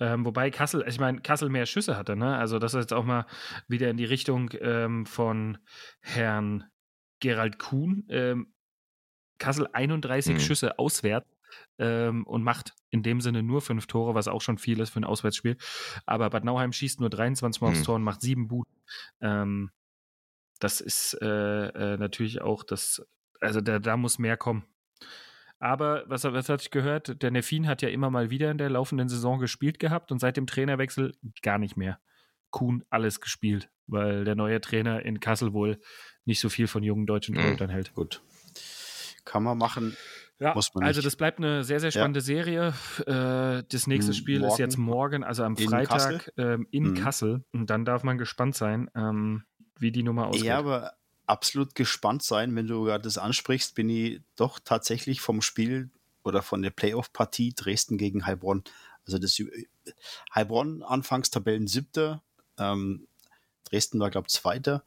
Ähm, 0.00 0.24
wobei 0.24 0.50
Kassel, 0.50 0.84
ich 0.86 0.98
meine, 0.98 1.20
Kassel 1.20 1.50
mehr 1.50 1.66
Schüsse 1.66 1.96
hatte, 1.96 2.16
ne? 2.16 2.36
Also 2.36 2.58
das 2.58 2.74
ist 2.74 2.80
jetzt 2.80 2.92
auch 2.94 3.04
mal 3.04 3.26
wieder 3.66 3.90
in 3.90 3.96
die 3.96 4.04
Richtung 4.04 4.50
ähm, 4.60 5.04
von 5.04 5.58
Herrn 6.00 6.64
Gerald 7.20 7.58
Kuhn. 7.58 8.06
Ähm, 8.08 8.54
Kassel 9.38 9.68
31 9.72 10.34
mhm. 10.34 10.40
Schüsse 10.40 10.78
auswärts 10.78 11.28
ähm, 11.78 12.26
und 12.26 12.42
macht 12.42 12.74
in 12.90 13.02
dem 13.02 13.20
Sinne 13.20 13.42
nur 13.42 13.60
fünf 13.60 13.86
Tore, 13.86 14.14
was 14.14 14.28
auch 14.28 14.40
schon 14.40 14.58
viel 14.58 14.80
ist 14.80 14.90
für 14.90 15.00
ein 15.00 15.04
Auswärtsspiel. 15.04 15.56
Aber 16.06 16.30
Bad 16.30 16.44
Nauheim 16.44 16.72
schießt 16.72 17.00
nur 17.00 17.10
23 17.10 17.60
Mal 17.60 17.68
aufs 17.68 17.80
mhm. 17.80 17.84
Tor 17.84 17.94
und 17.96 18.02
macht 18.02 18.20
sieben 18.20 18.48
Buden. 18.48 18.72
Ähm, 19.20 19.70
das 20.60 20.80
ist 20.80 21.14
äh, 21.22 21.66
äh, 21.68 21.96
natürlich 21.98 22.40
auch 22.40 22.64
das, 22.64 23.06
also 23.40 23.60
da, 23.60 23.78
da 23.78 23.96
muss 23.96 24.18
mehr 24.18 24.36
kommen. 24.36 24.64
Aber 25.60 26.04
was, 26.06 26.24
was 26.24 26.48
hatte 26.48 26.62
ich 26.62 26.70
gehört? 26.70 27.20
Der 27.22 27.30
Neffin 27.30 27.66
hat 27.66 27.82
ja 27.82 27.88
immer 27.88 28.10
mal 28.10 28.30
wieder 28.30 28.50
in 28.50 28.58
der 28.58 28.70
laufenden 28.70 29.08
Saison 29.08 29.40
gespielt 29.40 29.78
gehabt 29.78 30.12
und 30.12 30.20
seit 30.20 30.36
dem 30.36 30.46
Trainerwechsel 30.46 31.14
gar 31.42 31.58
nicht 31.58 31.76
mehr. 31.76 31.98
Kuhn 32.50 32.84
alles 32.90 33.20
gespielt, 33.20 33.68
weil 33.86 34.24
der 34.24 34.34
neue 34.34 34.60
Trainer 34.60 35.04
in 35.04 35.20
Kassel 35.20 35.52
wohl 35.52 35.78
nicht 36.24 36.40
so 36.40 36.48
viel 36.48 36.66
von 36.66 36.82
jungen 36.82 37.06
deutschen 37.06 37.34
mhm. 37.34 37.40
Torhütern 37.40 37.70
hält. 37.70 37.94
Gut. 37.94 38.22
Kann 39.24 39.42
man 39.42 39.58
machen. 39.58 39.96
Ja, 40.40 40.54
also 40.54 41.02
das 41.02 41.16
bleibt 41.16 41.38
eine 41.38 41.64
sehr, 41.64 41.80
sehr 41.80 41.90
spannende 41.90 42.20
ja. 42.20 42.24
Serie. 42.24 42.74
Äh, 43.06 43.64
das 43.68 43.88
nächste 43.88 44.14
Spiel 44.14 44.38
morgen. 44.38 44.52
ist 44.52 44.58
jetzt 44.58 44.78
morgen, 44.78 45.24
also 45.24 45.42
am 45.42 45.56
in 45.56 45.68
Freitag 45.68 45.88
Kassel. 45.88 46.20
Ähm, 46.36 46.68
in 46.70 46.90
mhm. 46.90 46.94
Kassel. 46.94 47.44
Und 47.52 47.70
dann 47.70 47.84
darf 47.84 48.04
man 48.04 48.18
gespannt 48.18 48.54
sein, 48.54 48.88
ähm, 48.94 49.42
wie 49.76 49.90
die 49.90 50.04
Nummer 50.04 50.28
ausgeht. 50.28 50.44
Ja, 50.44 50.58
aber 50.58 50.92
absolut 51.28 51.74
gespannt 51.74 52.22
sein, 52.22 52.54
wenn 52.56 52.66
du 52.66 52.84
gerade 52.84 53.04
das 53.04 53.18
ansprichst, 53.18 53.74
bin 53.74 53.88
ich 53.88 54.20
doch 54.36 54.58
tatsächlich 54.58 55.20
vom 55.20 55.42
Spiel 55.42 55.90
oder 56.24 56.42
von 56.42 56.62
der 56.62 56.70
Playoff-Partie 56.70 57.54
Dresden 57.54 57.98
gegen 57.98 58.26
Heilbronn. 58.26 58.64
Also 59.06 59.18
das 59.18 59.40
Heilbronn 60.34 60.82
anfangs 60.82 61.30
Tabellen 61.30 61.66
siebter, 61.66 62.22
ähm, 62.58 63.06
Dresden 63.64 64.00
war, 64.00 64.10
glaube 64.10 64.26
ich, 64.28 64.34
zweiter. 64.34 64.84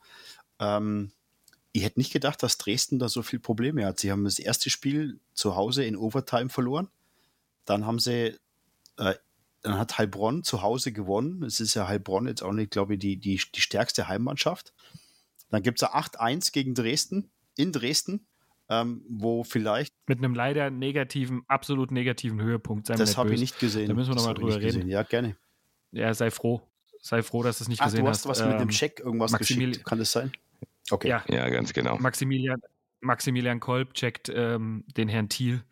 Ähm, 0.60 1.12
ich 1.72 1.84
hätte 1.84 2.00
nicht 2.00 2.12
gedacht, 2.12 2.44
dass 2.44 2.58
Dresden 2.58 3.00
da 3.00 3.08
so 3.08 3.22
viele 3.22 3.39
Probleme 3.39 3.86
hat. 3.86 4.00
Sie 4.00 4.12
haben 4.12 4.26
das 4.26 4.39
erste 4.39 4.70
Spiel 4.70 5.20
zu 5.34 5.56
Hause 5.56 5.86
in 5.86 5.96
Overtime 5.96 6.50
verloren. 6.50 6.89
Dann 7.66 7.86
haben 7.86 8.00
sie, 8.00 8.38
äh, 8.98 9.16
dann 9.62 9.78
hat 9.78 9.98
Heilbronn 9.98 10.44
zu 10.44 10.62
Hause 10.62 10.92
gewonnen. 10.92 11.44
Es 11.44 11.60
ist 11.60 11.76
ja 11.76 11.88
Heilbronn 11.88 12.28
jetzt 12.28 12.44
auch 12.44 12.52
nicht, 12.52 12.72
glaube 12.72 12.96
ich, 12.96 13.00
die, 13.00 13.18
die, 13.18 13.39
die 13.54 13.62
stärkste 13.62 14.08
Heimmannschaft. 14.08 14.74
Dann 15.52 15.62
gibt 15.62 15.82
es 15.82 15.88
8-1 15.88 16.52
gegen 16.52 16.74
Dresden, 16.74 17.30
in 17.58 17.72
Dresden, 17.72 18.26
ähm, 18.70 19.04
wo 19.08 19.43
vielleicht. 19.43 19.93
Mit 20.08 20.20
einem 20.20 20.34
leider 20.34 20.72
negativen, 20.72 21.43
absolut 21.47 21.91
negativen 21.91 22.41
Höhepunkt. 22.41 22.88
Sei 22.88 22.95
das 22.95 23.18
habe 23.18 23.34
ich 23.34 23.39
nicht 23.39 23.60
gesehen. 23.60 23.88
Da 23.88 23.93
müssen 23.93 24.12
wir 24.12 24.16
nochmal 24.16 24.34
drüber 24.34 24.56
reden. 24.56 24.66
Gesehen. 24.66 24.89
Ja, 24.89 25.04
gerne. 25.04 25.36
Ja, 25.91 26.14
sei 26.14 26.32
froh. 26.32 26.62
Sei 27.02 27.22
froh, 27.22 27.43
dass 27.43 27.58
du 27.58 27.66
es 27.66 27.68
nicht 27.68 27.82
Ach, 27.82 27.86
gesehen 27.86 28.08
hast. 28.08 28.26
Du 28.26 28.30
hast 28.30 28.39
was 28.39 28.45
ähm, 28.45 28.54
mit 28.54 28.62
dem 28.62 28.70
Check 28.70 28.99
irgendwas 28.99 29.32
Maximili 29.32 29.72
geschickt. 29.72 29.86
Kann 29.86 29.99
das 29.99 30.12
sein? 30.12 30.32
Okay. 30.89 31.10
Ja, 31.10 31.24
ja 31.28 31.49
ganz 31.49 31.74
genau. 31.74 31.97
Maximilian, 31.97 32.62
Maximilian 33.02 33.60
Kolb 33.60 33.93
checkt 33.93 34.32
ähm, 34.34 34.86
den 34.95 35.10
Herrn 35.10 35.28
Thiel. 35.28 35.64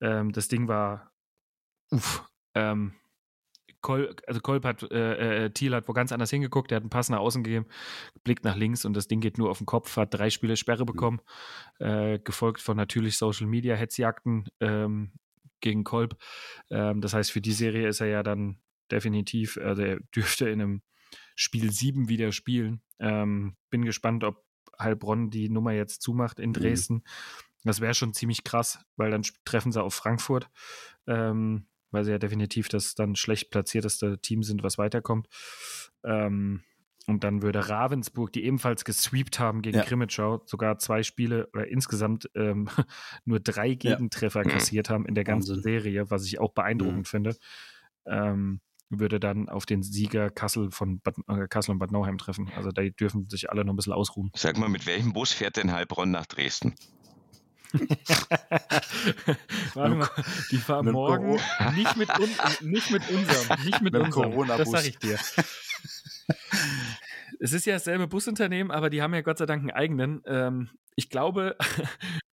Ähm, 0.00 0.32
das 0.32 0.48
Ding 0.48 0.68
war. 0.68 1.10
Uff. 1.90 2.24
Ähm, 2.54 2.94
Kolb, 3.86 4.20
also 4.26 4.40
Kolb 4.40 4.64
hat, 4.64 4.82
äh, 4.90 5.44
äh, 5.44 5.50
Thiel 5.50 5.72
hat 5.72 5.86
wo 5.86 5.92
ganz 5.92 6.10
anders 6.10 6.30
hingeguckt, 6.30 6.72
der 6.72 6.76
hat 6.76 6.82
einen 6.82 6.90
Pass 6.90 7.08
nach 7.08 7.20
außen 7.20 7.44
gegeben, 7.44 7.66
blickt 8.24 8.42
nach 8.42 8.56
links 8.56 8.84
und 8.84 8.94
das 8.94 9.06
Ding 9.06 9.20
geht 9.20 9.38
nur 9.38 9.48
auf 9.48 9.58
den 9.58 9.66
Kopf, 9.66 9.96
hat 9.96 10.12
drei 10.12 10.28
Spiele 10.28 10.56
Sperre 10.56 10.84
bekommen, 10.84 11.20
mhm. 11.78 11.86
äh, 11.86 12.18
gefolgt 12.18 12.60
von 12.60 12.76
natürlich 12.76 13.16
Social 13.16 13.46
Media 13.46 13.76
Hetzjagden 13.76 14.48
ähm, 14.58 15.12
gegen 15.60 15.84
Kolb. 15.84 16.16
Ähm, 16.68 17.00
das 17.00 17.14
heißt, 17.14 17.30
für 17.30 17.40
die 17.40 17.52
Serie 17.52 17.86
ist 17.86 18.00
er 18.00 18.08
ja 18.08 18.24
dann 18.24 18.58
definitiv, 18.90 19.56
also 19.56 19.82
er 19.82 20.00
dürfte 20.16 20.48
in 20.48 20.60
einem 20.60 20.82
Spiel 21.36 21.70
7 21.70 22.08
wieder 22.08 22.32
spielen. 22.32 22.82
Ähm, 22.98 23.56
bin 23.70 23.84
gespannt, 23.84 24.24
ob 24.24 24.44
Heilbronn 24.80 25.30
die 25.30 25.48
Nummer 25.48 25.70
jetzt 25.70 26.02
zumacht 26.02 26.40
in 26.40 26.50
mhm. 26.50 26.54
Dresden. 26.54 26.94
Mhm. 26.94 27.02
Das 27.62 27.80
wäre 27.80 27.94
schon 27.94 28.14
ziemlich 28.14 28.42
krass, 28.42 28.80
weil 28.96 29.12
dann 29.12 29.22
treffen 29.44 29.70
sie 29.70 29.80
auf 29.80 29.94
Frankfurt. 29.94 30.50
Ähm, 31.06 31.68
weil 31.96 32.04
sie 32.04 32.10
ja 32.10 32.18
definitiv 32.18 32.68
das 32.68 32.94
dann 32.94 33.16
schlecht 33.16 33.50
platzierteste 33.50 34.18
Team 34.18 34.42
sind, 34.42 34.62
was 34.62 34.76
weiterkommt. 34.76 35.28
Ähm, 36.04 36.62
und 37.06 37.24
dann 37.24 37.40
würde 37.40 37.70
Ravensburg, 37.70 38.32
die 38.32 38.44
ebenfalls 38.44 38.84
gesweept 38.84 39.38
haben 39.38 39.62
gegen 39.62 39.78
ja. 39.78 39.84
Krimitschau, 39.84 40.42
sogar 40.44 40.78
zwei 40.78 41.02
Spiele 41.02 41.48
oder 41.54 41.68
insgesamt 41.68 42.28
ähm, 42.34 42.68
nur 43.24 43.40
drei 43.40 43.74
Gegentreffer 43.74 44.44
ja. 44.44 44.50
kassiert 44.50 44.90
haben 44.90 45.06
in 45.06 45.14
der 45.14 45.24
ganzen 45.24 45.56
Wahnsinn. 45.56 45.62
Serie, 45.62 46.10
was 46.10 46.26
ich 46.26 46.38
auch 46.38 46.52
beeindruckend 46.52 46.98
mhm. 46.98 47.04
finde, 47.04 47.36
ähm, 48.04 48.60
würde 48.90 49.18
dann 49.18 49.48
auf 49.48 49.64
den 49.64 49.82
Sieger 49.82 50.30
Kassel 50.30 50.70
von 50.70 51.00
Bad, 51.00 51.16
äh, 51.28 51.48
Kassel 51.48 51.72
und 51.72 51.78
Bad 51.78 51.92
Nauheim 51.92 52.18
treffen. 52.18 52.50
Also 52.54 52.70
da 52.72 52.82
dürfen 52.82 53.28
sich 53.28 53.50
alle 53.50 53.64
noch 53.64 53.72
ein 53.72 53.76
bisschen 53.76 53.94
ausruhen. 53.94 54.30
Sag 54.34 54.58
mal, 54.58 54.68
mit 54.68 54.86
welchem 54.86 55.12
Bus 55.14 55.32
fährt 55.32 55.56
denn 55.56 55.72
Heilbronn 55.72 56.10
nach 56.10 56.26
Dresden? 56.26 56.74
Warte 59.74 59.94
mal, 59.94 60.08
die 60.50 60.58
fahren 60.58 60.90
morgen 60.90 61.38
nicht 61.74 61.96
mit, 61.96 62.08
un, 62.18 62.30
nicht 62.60 62.90
mit 62.90 63.08
unserem, 63.08 63.64
nicht 63.64 63.82
mit, 63.82 63.92
mit 63.92 64.02
unserem. 64.02 64.46
Das 64.46 64.70
sag 64.70 64.86
ich 64.86 64.98
dir. 64.98 65.18
es 67.40 67.52
ist 67.52 67.66
ja 67.66 67.74
dasselbe 67.74 68.06
Busunternehmen, 68.06 68.70
aber 68.70 68.90
die 68.90 69.02
haben 69.02 69.14
ja 69.14 69.22
Gott 69.22 69.38
sei 69.38 69.46
Dank 69.46 69.60
einen 69.60 69.70
eigenen. 69.70 70.22
Ähm, 70.26 70.70
ich 70.94 71.10
glaube. 71.10 71.56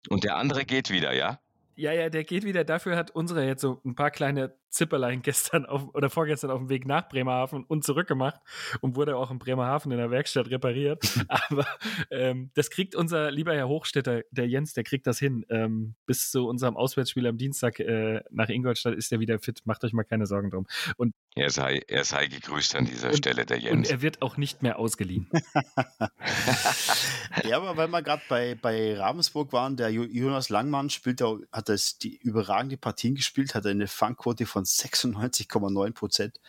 Und 0.09 0.25
der 0.25 0.37
andere 0.37 0.65
geht 0.65 0.91
wieder, 0.91 1.15
ja? 1.15 1.41
Ja, 1.79 1.93
ja, 1.93 2.11
der 2.11 2.25
geht 2.25 2.45
wieder. 2.45 2.65
Dafür 2.65 2.97
hat 2.97 3.13
unsere 3.13 3.47
jetzt 3.47 3.61
so 3.61 3.81
ein 3.85 3.95
paar 3.95 4.11
kleine 4.11 4.53
Zipperlein 4.69 5.23
gestern 5.23 5.65
auf, 5.65 5.95
oder 5.95 6.11
vorgestern 6.11 6.51
auf 6.51 6.59
dem 6.59 6.69
Weg 6.69 6.87
nach 6.87 7.09
Bremerhaven 7.09 7.63
und 7.65 7.85
zurück 7.85 8.09
gemacht 8.09 8.41
und 8.81 8.97
wurde 8.97 9.17
auch 9.17 9.31
in 9.31 9.39
Bremerhaven 9.39 9.93
in 9.93 9.99
der 9.99 10.11
Werkstatt 10.11 10.51
repariert. 10.51 11.25
Aber 11.29 11.67
ähm, 12.11 12.51
das 12.55 12.71
kriegt 12.71 12.97
unser 12.97 13.31
lieber 13.31 13.55
Herr 13.55 13.69
Hochstädter, 13.69 14.23
der 14.33 14.49
Jens, 14.49 14.75
der 14.75 14.83
kriegt 14.83 15.07
das 15.07 15.21
hin. 15.21 15.47
Ähm, 15.51 15.95
bis 16.05 16.33
zu 16.33 16.49
unserem 16.49 16.77
Auswärtsspiel 16.77 17.29
am 17.29 17.39
Dienstag 17.39 17.79
äh, 17.79 18.23
nach 18.31 18.49
Ingolstadt 18.49 18.95
ist 18.95 19.13
er 19.13 19.21
wieder 19.21 19.39
fit. 19.39 19.63
Macht 19.65 19.85
euch 19.85 19.93
mal 19.93 20.03
keine 20.03 20.27
Sorgen 20.27 20.51
drum. 20.51 20.67
Und 20.97 21.15
er 21.37 21.51
sei, 21.51 21.81
er 21.87 22.03
sei 22.03 22.27
gegrüßt 22.27 22.75
an 22.75 22.87
dieser 22.87 23.11
und, 23.11 23.19
Stelle, 23.19 23.47
der 23.47 23.59
Jens. 23.59 23.89
Und 23.89 23.91
er 23.91 24.03
wird 24.03 24.21
auch 24.23 24.37
nicht 24.37 24.63
mehr 24.63 24.81
ausgeliehen. 24.81 25.31
ja, 27.45 27.57
aber 27.57 27.77
weil 27.77 27.89
wir 27.89 28.03
gerade 28.03 28.23
bei, 28.29 28.57
bei 28.61 28.99
Ravensburg 28.99 29.53
waren, 29.53 29.77
der 29.77 29.91
Jonas 29.91 30.49
Langmann 30.49 30.91
spielt, 30.91 31.23
hat 31.53 31.68
das 31.69 31.99
die 31.99 32.17
überragende 32.17 32.77
Partien 32.77 33.15
gespielt, 33.15 33.55
hat 33.55 33.67
eine 33.67 33.89
Fangquote 33.89 34.47
von 34.47 34.65
96,9 34.65 35.93
Prozent. 35.93 36.41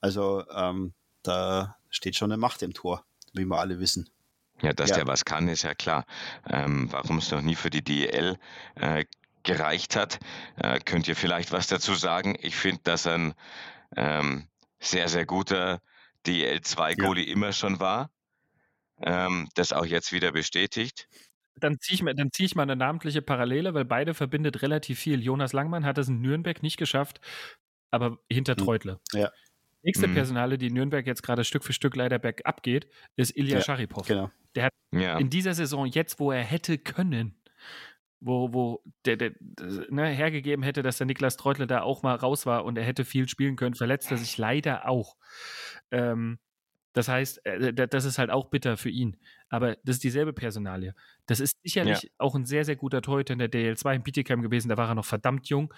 Also 0.00 0.44
ähm, 0.50 0.94
da 1.22 1.76
steht 1.90 2.16
schon 2.16 2.32
eine 2.32 2.38
Macht 2.38 2.62
im 2.62 2.74
Tor, 2.74 3.04
wie 3.32 3.44
wir 3.44 3.58
alle 3.58 3.78
wissen. 3.78 4.10
Ja, 4.60 4.72
dass 4.72 4.90
ja. 4.90 4.96
der 4.96 5.06
was 5.06 5.24
kann, 5.24 5.48
ist 5.48 5.62
ja 5.62 5.74
klar. 5.74 6.04
Ähm, 6.48 6.90
warum 6.92 7.18
es 7.18 7.30
noch 7.30 7.42
nie 7.42 7.56
für 7.56 7.70
die 7.70 7.82
DEL 7.82 8.38
äh, 8.76 9.04
gereicht 9.42 9.96
hat. 9.96 10.20
Äh, 10.56 10.78
könnt 10.80 11.08
ihr 11.08 11.16
vielleicht 11.16 11.52
was 11.52 11.66
dazu 11.66 11.94
sagen? 11.94 12.36
Ich 12.40 12.56
finde, 12.56 12.80
dass 12.84 13.06
er 13.06 13.14
ein 13.14 13.34
ähm, 13.96 14.48
sehr, 14.80 15.08
sehr 15.08 15.26
guter 15.26 15.80
DL2-Goalie 16.26 17.26
ja. 17.26 17.32
immer 17.32 17.52
schon 17.52 17.80
war. 17.80 18.10
Ähm, 19.00 19.48
das 19.54 19.72
auch 19.72 19.84
jetzt 19.84 20.12
wieder 20.12 20.32
bestätigt. 20.32 21.08
Dann 21.56 21.78
ziehe 21.80 21.94
ich, 21.94 22.16
dann 22.16 22.30
zieh 22.32 22.44
ich 22.44 22.54
mal 22.54 22.62
eine 22.62 22.76
namentliche 22.76 23.22
Parallele, 23.22 23.74
weil 23.74 23.84
beide 23.84 24.14
verbindet 24.14 24.62
relativ 24.62 24.98
viel. 24.98 25.22
Jonas 25.22 25.52
Langmann 25.52 25.84
hat 25.84 25.98
es 25.98 26.08
in 26.08 26.20
Nürnberg 26.20 26.62
nicht 26.62 26.76
geschafft, 26.76 27.20
aber 27.90 28.18
hinter 28.30 28.56
hm. 28.56 28.64
Treutle. 28.64 29.00
Ja. 29.12 29.30
Nächste 29.82 30.06
mhm. 30.06 30.14
Personale, 30.14 30.58
die 30.58 30.70
Nürnberg 30.70 31.06
jetzt 31.06 31.22
gerade 31.22 31.44
Stück 31.44 31.64
für 31.64 31.72
Stück 31.72 31.96
leider 31.96 32.18
bergab 32.18 32.62
geht, 32.62 32.86
ist 33.16 33.36
Ilya 33.36 33.56
ja, 33.56 33.60
Scharipow. 33.62 34.06
Genau. 34.06 34.30
Der 34.54 34.66
hat 34.66 34.72
ja. 34.92 35.18
in 35.18 35.28
dieser 35.28 35.54
Saison, 35.54 35.86
jetzt 35.86 36.20
wo 36.20 36.30
er 36.30 36.42
hätte 36.42 36.78
können, 36.78 37.34
wo, 38.20 38.52
wo 38.52 38.84
der, 39.04 39.16
der 39.16 39.32
ne, 39.90 40.06
hergegeben 40.06 40.62
hätte, 40.62 40.82
dass 40.82 40.98
der 40.98 41.06
Niklas 41.06 41.36
Treutler 41.36 41.66
da 41.66 41.82
auch 41.82 42.04
mal 42.04 42.14
raus 42.14 42.46
war 42.46 42.64
und 42.64 42.78
er 42.78 42.84
hätte 42.84 43.04
viel 43.04 43.28
spielen 43.28 43.56
können, 43.56 43.74
verletzt 43.74 44.10
er 44.12 44.18
sich 44.18 44.38
leider 44.38 44.88
auch. 44.88 45.16
Ähm, 45.90 46.38
das 46.92 47.08
heißt, 47.08 47.44
äh, 47.46 47.72
das 47.72 48.04
ist 48.04 48.18
halt 48.18 48.30
auch 48.30 48.50
bitter 48.50 48.76
für 48.76 48.90
ihn. 48.90 49.16
Aber 49.48 49.76
das 49.84 49.96
ist 49.96 50.04
dieselbe 50.04 50.32
Personalie. 50.32 50.94
Das 51.26 51.40
ist 51.40 51.56
sicherlich 51.62 52.02
ja. 52.02 52.10
auch 52.18 52.34
ein 52.34 52.44
sehr, 52.44 52.64
sehr 52.64 52.76
guter 52.76 53.02
Torhüter 53.02 53.32
in 53.32 53.38
der 53.38 53.50
DL2 53.50 53.96
in 53.96 54.02
Bietigheim 54.02 54.42
gewesen. 54.42 54.68
Da 54.68 54.76
war 54.76 54.88
er 54.88 54.94
noch 54.94 55.04
verdammt 55.04 55.48
jung. 55.48 55.72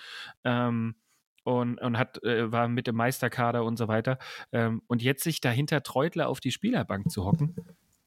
Ähm, 0.44 0.96
und, 1.44 1.78
und 1.80 1.98
hat, 1.98 2.22
äh, 2.22 2.50
war 2.50 2.68
mit 2.68 2.86
dem 2.86 2.96
Meisterkader 2.96 3.64
und 3.64 3.76
so 3.76 3.86
weiter. 3.86 4.18
Ähm, 4.52 4.82
und 4.86 5.02
jetzt 5.02 5.22
sich 5.24 5.40
dahinter 5.40 5.82
Treutler 5.82 6.28
auf 6.28 6.40
die 6.40 6.52
Spielerbank 6.52 7.10
zu 7.10 7.24
hocken, 7.24 7.54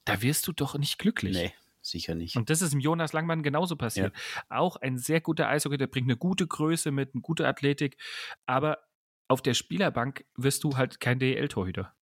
da 0.05 0.21
wirst 0.21 0.47
du 0.47 0.53
doch 0.53 0.77
nicht 0.77 0.97
glücklich. 0.97 1.35
Nee 1.35 1.53
sicher 1.89 2.15
nicht. 2.15 2.35
Und 2.35 2.49
das 2.49 2.61
ist 2.61 2.73
im 2.73 2.79
Jonas 2.79 3.13
Langmann 3.13 3.43
genauso 3.43 3.75
passiert. 3.75 4.13
Ja. 4.15 4.57
Auch 4.57 4.75
ein 4.77 4.97
sehr 4.97 5.21
guter 5.21 5.47
Eishockey, 5.47 5.77
der 5.77 5.87
bringt 5.87 6.07
eine 6.07 6.17
gute 6.17 6.45
Größe 6.45 6.91
mit, 6.91 7.13
eine 7.13 7.21
gute 7.21 7.47
Athletik, 7.47 7.97
aber 8.45 8.79
auf 9.27 9.41
der 9.41 9.53
Spielerbank 9.53 10.25
wirst 10.35 10.63
du 10.63 10.77
halt 10.77 10.99
kein 10.99 11.19
DL-Torhüter. 11.19 11.93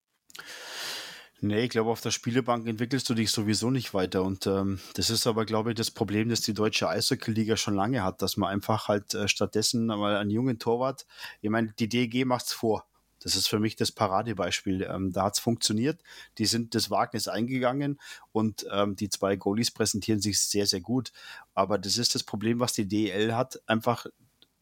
Nee, 1.40 1.64
ich 1.64 1.70
glaube, 1.70 1.90
auf 1.90 2.00
der 2.00 2.12
Spielebank 2.12 2.66
entwickelst 2.66 3.08
du 3.10 3.14
dich 3.14 3.30
sowieso 3.30 3.70
nicht 3.70 3.92
weiter. 3.92 4.22
Und 4.22 4.46
ähm, 4.46 4.80
das 4.94 5.10
ist 5.10 5.26
aber, 5.26 5.44
glaube 5.44 5.70
ich, 5.70 5.76
das 5.76 5.90
Problem, 5.90 6.30
das 6.30 6.40
die 6.40 6.54
deutsche 6.54 6.88
Eishockey-Liga 6.88 7.56
schon 7.58 7.74
lange 7.74 8.02
hat, 8.02 8.22
dass 8.22 8.38
man 8.38 8.50
einfach 8.50 8.88
halt 8.88 9.12
äh, 9.12 9.28
stattdessen 9.28 9.86
mal 9.86 10.16
einen 10.16 10.30
jungen 10.30 10.58
Torwart, 10.58 11.06
ich 11.42 11.50
meine, 11.50 11.74
die 11.78 11.88
DG 11.88 12.24
macht's 12.24 12.54
vor. 12.54 12.86
Das 13.20 13.34
ist 13.34 13.48
für 13.48 13.58
mich 13.58 13.76
das 13.76 13.92
Paradebeispiel. 13.92 14.82
Ähm, 14.82 15.12
da 15.12 15.24
hat 15.24 15.34
es 15.34 15.40
funktioniert. 15.40 16.02
Die 16.38 16.46
sind 16.46 16.74
das 16.74 16.90
Wagnis 16.90 17.28
eingegangen 17.28 17.98
und 18.32 18.66
ähm, 18.70 18.96
die 18.96 19.08
zwei 19.08 19.36
Goalies 19.36 19.70
präsentieren 19.70 20.20
sich 20.20 20.40
sehr, 20.40 20.66
sehr 20.66 20.80
gut. 20.80 21.12
Aber 21.52 21.76
das 21.76 21.98
ist 21.98 22.14
das 22.14 22.22
Problem, 22.22 22.60
was 22.60 22.72
die 22.72 22.88
DL 22.88 23.34
hat. 23.34 23.60
Einfach, 23.66 24.06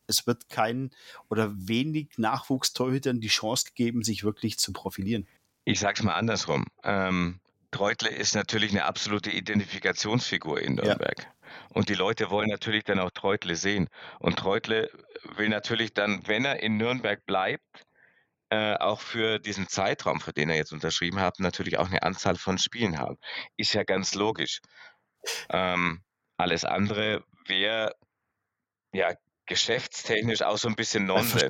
es 0.07 0.27
wird 0.27 0.49
kein 0.49 0.91
oder 1.29 1.53
wenig 1.55 2.11
Nachwuchstorhütern 2.17 3.21
die 3.21 3.29
Chance 3.29 3.67
gegeben, 3.67 4.03
sich 4.03 4.25
wirklich 4.25 4.59
zu 4.59 4.73
profilieren. 4.73 5.27
Ich 5.65 5.81
sag's 5.81 6.03
mal 6.03 6.15
andersrum. 6.15 6.65
Ähm, 6.83 7.41
Treutle 7.71 8.11
ist 8.11 8.35
natürlich 8.35 8.71
eine 8.71 8.85
absolute 8.85 9.31
Identifikationsfigur 9.31 10.61
in 10.61 10.75
Nürnberg. 10.75 11.19
Ja. 11.19 11.35
Und 11.71 11.89
die 11.89 11.95
Leute 11.95 12.31
wollen 12.31 12.49
natürlich 12.49 12.85
dann 12.85 13.01
auch 13.01 13.11
Treutle 13.11 13.57
sehen. 13.57 13.89
Und 14.21 14.39
Treutle 14.39 14.91
will 15.37 15.49
natürlich 15.49 15.93
dann, 15.93 16.27
wenn 16.27 16.45
er 16.45 16.63
in 16.63 16.77
Nürnberg 16.77 17.25
bleibt, 17.27 17.85
äh, 18.51 18.75
auch 18.77 19.01
für 19.01 19.39
diesen 19.39 19.69
Zeitraum, 19.69 20.21
für 20.21 20.33
den 20.33 20.51
er 20.51 20.57
jetzt 20.57 20.73
unterschrieben 20.73 21.21
hat, 21.21 21.41
natürlich 21.41 21.79
auch 21.79 21.89
eine 21.89 22.03
Anzahl 22.03 22.37
von 22.37 22.59
Spielen 22.59 22.99
haben. 22.99 23.17
Ist 23.57 23.73
ja 23.73 23.83
ganz 23.83 24.15
logisch. 24.15 24.61
Ähm, 25.49 26.03
alles 26.37 26.65
andere 26.65 27.25
wäre 27.47 27.95
ja 28.93 29.15
geschäftstechnisch 29.47 30.43
auch 30.43 30.59
so 30.59 30.69
ein 30.69 30.77
bisschen 30.77 31.07
Nonsens, 31.07 31.43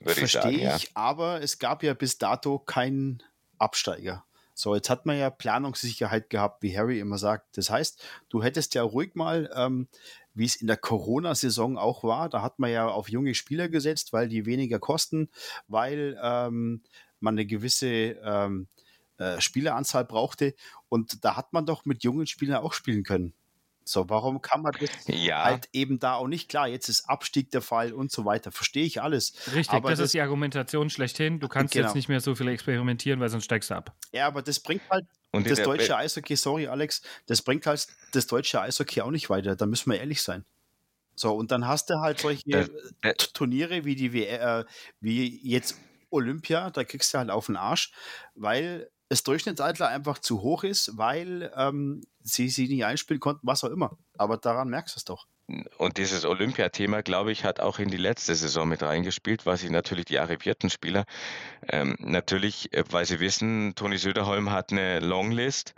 würde 0.00 0.20
ich 0.20 0.32
sagen. 0.32 0.50
Verstehe 0.50 0.76
ich, 0.76 0.84
ja. 0.84 0.90
aber 0.94 1.40
es 1.40 1.58
gab 1.58 1.82
ja 1.82 1.94
bis 1.94 2.18
dato 2.18 2.58
keinen 2.58 3.22
Absteiger. 3.62 4.24
So, 4.54 4.74
jetzt 4.74 4.90
hat 4.90 5.06
man 5.06 5.18
ja 5.18 5.30
Planungssicherheit 5.30 6.28
gehabt, 6.28 6.62
wie 6.62 6.76
Harry 6.76 7.00
immer 7.00 7.16
sagt. 7.16 7.56
Das 7.56 7.70
heißt, 7.70 8.04
du 8.28 8.42
hättest 8.42 8.74
ja 8.74 8.82
ruhig 8.82 9.14
mal 9.14 9.50
ähm, 9.54 9.88
wie 10.34 10.44
es 10.44 10.56
in 10.56 10.66
der 10.66 10.76
Corona-Saison 10.76 11.76
auch 11.78 12.04
war. 12.04 12.28
Da 12.28 12.42
hat 12.42 12.58
man 12.58 12.70
ja 12.70 12.88
auf 12.88 13.08
junge 13.08 13.34
Spieler 13.34 13.68
gesetzt, 13.68 14.12
weil 14.12 14.28
die 14.28 14.46
weniger 14.46 14.78
kosten, 14.78 15.28
weil 15.68 16.18
ähm, 16.22 16.82
man 17.20 17.34
eine 17.34 17.46
gewisse 17.46 17.86
ähm, 17.86 18.68
äh, 19.18 19.40
Spieleranzahl 19.40 20.04
brauchte. 20.04 20.54
Und 20.88 21.24
da 21.24 21.36
hat 21.36 21.52
man 21.52 21.66
doch 21.66 21.84
mit 21.84 22.02
jungen 22.02 22.26
Spielern 22.26 22.62
auch 22.62 22.72
spielen 22.72 23.04
können. 23.04 23.34
So, 23.84 24.08
warum 24.08 24.40
kann 24.40 24.62
man 24.62 24.72
das 24.78 24.90
ja. 25.06 25.44
halt 25.44 25.68
eben 25.72 25.98
da 25.98 26.14
auch 26.14 26.28
nicht? 26.28 26.48
Klar, 26.48 26.68
jetzt 26.68 26.88
ist 26.88 27.08
Abstieg 27.08 27.50
der 27.50 27.62
Fall 27.62 27.92
und 27.92 28.12
so 28.12 28.24
weiter. 28.24 28.52
Verstehe 28.52 28.84
ich 28.84 29.02
alles. 29.02 29.34
Richtig, 29.54 29.70
aber 29.70 29.90
das, 29.90 29.98
das 29.98 30.06
ist 30.06 30.14
die 30.14 30.20
Argumentation 30.20 30.90
schlechthin. 30.90 31.40
Du 31.40 31.48
kannst 31.48 31.74
genau. 31.74 31.86
jetzt 31.86 31.94
nicht 31.94 32.08
mehr 32.08 32.20
so 32.20 32.34
viel 32.34 32.48
experimentieren, 32.48 33.20
weil 33.20 33.28
sonst 33.28 33.44
steigst 33.44 33.70
du 33.70 33.74
ab. 33.74 33.94
Ja, 34.12 34.26
aber 34.26 34.42
das 34.42 34.60
bringt 34.60 34.82
halt 34.90 35.06
und 35.32 35.48
das 35.50 35.62
deutsche 35.62 35.96
Eishockey, 35.96 36.36
sorry 36.36 36.66
Alex, 36.66 37.02
das 37.26 37.40
bringt 37.42 37.66
halt 37.66 37.86
das 38.12 38.26
deutsche 38.26 38.60
Eishockey 38.60 39.00
auch 39.00 39.10
nicht 39.10 39.30
weiter. 39.30 39.56
Da 39.56 39.66
müssen 39.66 39.90
wir 39.90 39.98
ehrlich 39.98 40.22
sein. 40.22 40.44
So, 41.14 41.34
und 41.34 41.50
dann 41.50 41.66
hast 41.66 41.90
du 41.90 42.00
halt 42.00 42.20
solche 42.20 42.50
äh, 42.50 42.68
äh, 43.02 43.14
Turniere 43.14 43.84
wie 43.84 43.94
die 43.94 44.24
äh, 44.24 44.64
wie 45.00 45.40
jetzt 45.42 45.76
Olympia, 46.10 46.70
da 46.70 46.84
kriegst 46.84 47.12
du 47.12 47.18
halt 47.18 47.30
auf 47.30 47.46
den 47.46 47.56
Arsch, 47.56 47.92
weil 48.34 48.90
das 49.08 49.22
Durchschnittsalter 49.24 49.88
einfach 49.88 50.18
zu 50.18 50.42
hoch 50.42 50.64
ist, 50.64 50.96
weil 50.96 51.52
ähm, 51.56 52.02
sie 52.24 52.48
sie 52.48 52.68
nicht 52.68 52.84
einspielen 52.84 53.20
konnten, 53.20 53.46
was 53.46 53.64
auch 53.64 53.70
immer. 53.70 53.96
Aber 54.16 54.36
daran 54.36 54.68
merkst 54.68 54.96
du 54.96 54.98
es 54.98 55.04
doch. 55.04 55.26
Und 55.76 55.98
dieses 55.98 56.24
Olympiathema, 56.24 57.02
glaube 57.02 57.32
ich, 57.32 57.44
hat 57.44 57.60
auch 57.60 57.78
in 57.78 57.88
die 57.88 57.96
letzte 57.96 58.34
Saison 58.34 58.68
mit 58.68 58.82
reingespielt, 58.82 59.44
weil 59.44 59.56
sich 59.56 59.70
natürlich 59.70 60.06
die 60.06 60.18
arrivierten 60.18 60.70
Spieler 60.70 61.04
ähm, 61.68 61.96
natürlich, 61.98 62.72
äh, 62.72 62.84
weil 62.90 63.04
sie 63.04 63.20
wissen, 63.20 63.74
Toni 63.74 63.98
Söderholm 63.98 64.50
hat 64.50 64.72
eine 64.72 65.00
Longlist, 65.00 65.74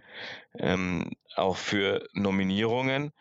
ähm, 0.58 1.10
auch 1.34 1.56
für 1.56 2.06
Nominierungen, 2.12 3.12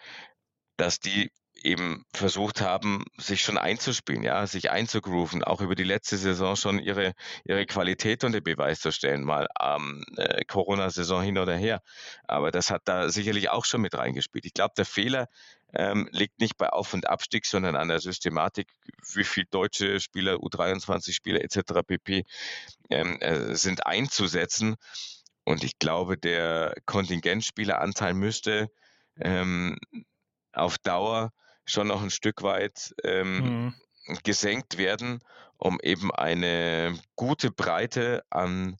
dass 0.77 0.99
die 0.99 1.31
eben 1.63 2.05
versucht 2.13 2.61
haben, 2.61 3.05
sich 3.17 3.41
schon 3.41 3.57
einzuspielen, 3.57 4.23
ja, 4.23 4.45
sich 4.47 4.69
einzugrooven, 4.71 5.43
auch 5.43 5.61
über 5.61 5.75
die 5.75 5.83
letzte 5.83 6.17
Saison 6.17 6.55
schon 6.55 6.79
ihre, 6.79 7.13
ihre 7.45 7.65
Qualität 7.65 8.23
unter 8.23 8.41
Beweis 8.41 8.81
zu 8.81 8.91
stellen, 8.91 9.23
mal 9.23 9.47
ähm, 9.61 10.03
äh, 10.17 10.43
Corona-Saison 10.45 11.23
hin 11.23 11.37
oder 11.37 11.55
her. 11.55 11.81
Aber 12.27 12.51
das 12.51 12.69
hat 12.69 12.81
da 12.85 13.09
sicherlich 13.09 13.49
auch 13.49 13.65
schon 13.65 13.81
mit 13.81 13.95
reingespielt. 13.95 14.45
Ich 14.45 14.53
glaube, 14.53 14.73
der 14.75 14.85
Fehler 14.85 15.29
ähm, 15.73 16.07
liegt 16.11 16.39
nicht 16.39 16.57
bei 16.57 16.69
Auf- 16.69 16.93
und 16.93 17.07
Abstieg, 17.07 17.45
sondern 17.45 17.75
an 17.75 17.87
der 17.87 17.99
Systematik, 17.99 18.67
wie 19.13 19.23
viele 19.23 19.47
deutsche 19.47 19.99
Spieler, 19.99 20.35
U23-Spieler 20.35 21.41
etc. 21.41 21.81
pp. 21.85 22.25
Ähm, 22.89 23.19
äh, 23.21 23.55
sind 23.55 23.85
einzusetzen. 23.85 24.75
Und 25.45 25.63
ich 25.63 25.79
glaube, 25.79 26.17
der 26.17 26.75
Kontingentspieleranteil 26.85 28.13
müsste 28.13 28.69
ähm, 29.19 29.77
auf 30.53 30.77
Dauer 30.77 31.31
schon 31.65 31.87
noch 31.87 32.01
ein 32.01 32.11
Stück 32.11 32.43
weit 32.43 32.93
ähm, 33.03 33.37
mhm. 33.37 33.73
gesenkt 34.23 34.77
werden, 34.77 35.21
um 35.57 35.79
eben 35.81 36.11
eine 36.11 36.97
gute 37.15 37.51
Breite 37.51 38.23
an 38.29 38.77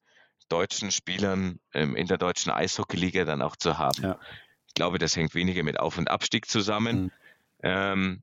deutschen 0.50 0.92
Spielern 0.92 1.60
ähm, 1.74 1.96
in 1.96 2.08
der 2.08 2.18
deutschen 2.18 2.52
Eishockeyliga 2.52 3.26
dann 3.26 3.42
auch 3.42 3.56
zu 3.56 3.78
haben. 3.78 4.04
Ja. 4.04 4.20
Ich 4.68 4.74
glaube, 4.74 5.00
das 5.00 5.16
hängt 5.16 5.36
weniger 5.36 5.64
mit 5.64 5.80
Auf- 5.80 5.98
und 5.98 6.10
Abstieg 6.10 6.50
zusammen, 6.50 7.04
mhm. 7.04 7.12
ähm, 7.64 8.22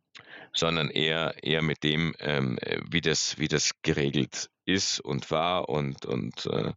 sondern 0.53 0.91
eher, 0.91 1.35
eher 1.43 1.63
mit 1.63 1.83
dem, 1.85 2.15
ähm, 2.19 2.59
wie, 2.89 3.01
das, 3.01 3.39
wie 3.39 3.49
das 3.49 3.73
geregelt 3.83 4.51
ist 4.65 5.01
und 5.01 5.31
war 5.31 5.69
und, 5.69 6.07
und 6.07 6.47
äh, 6.47 6.73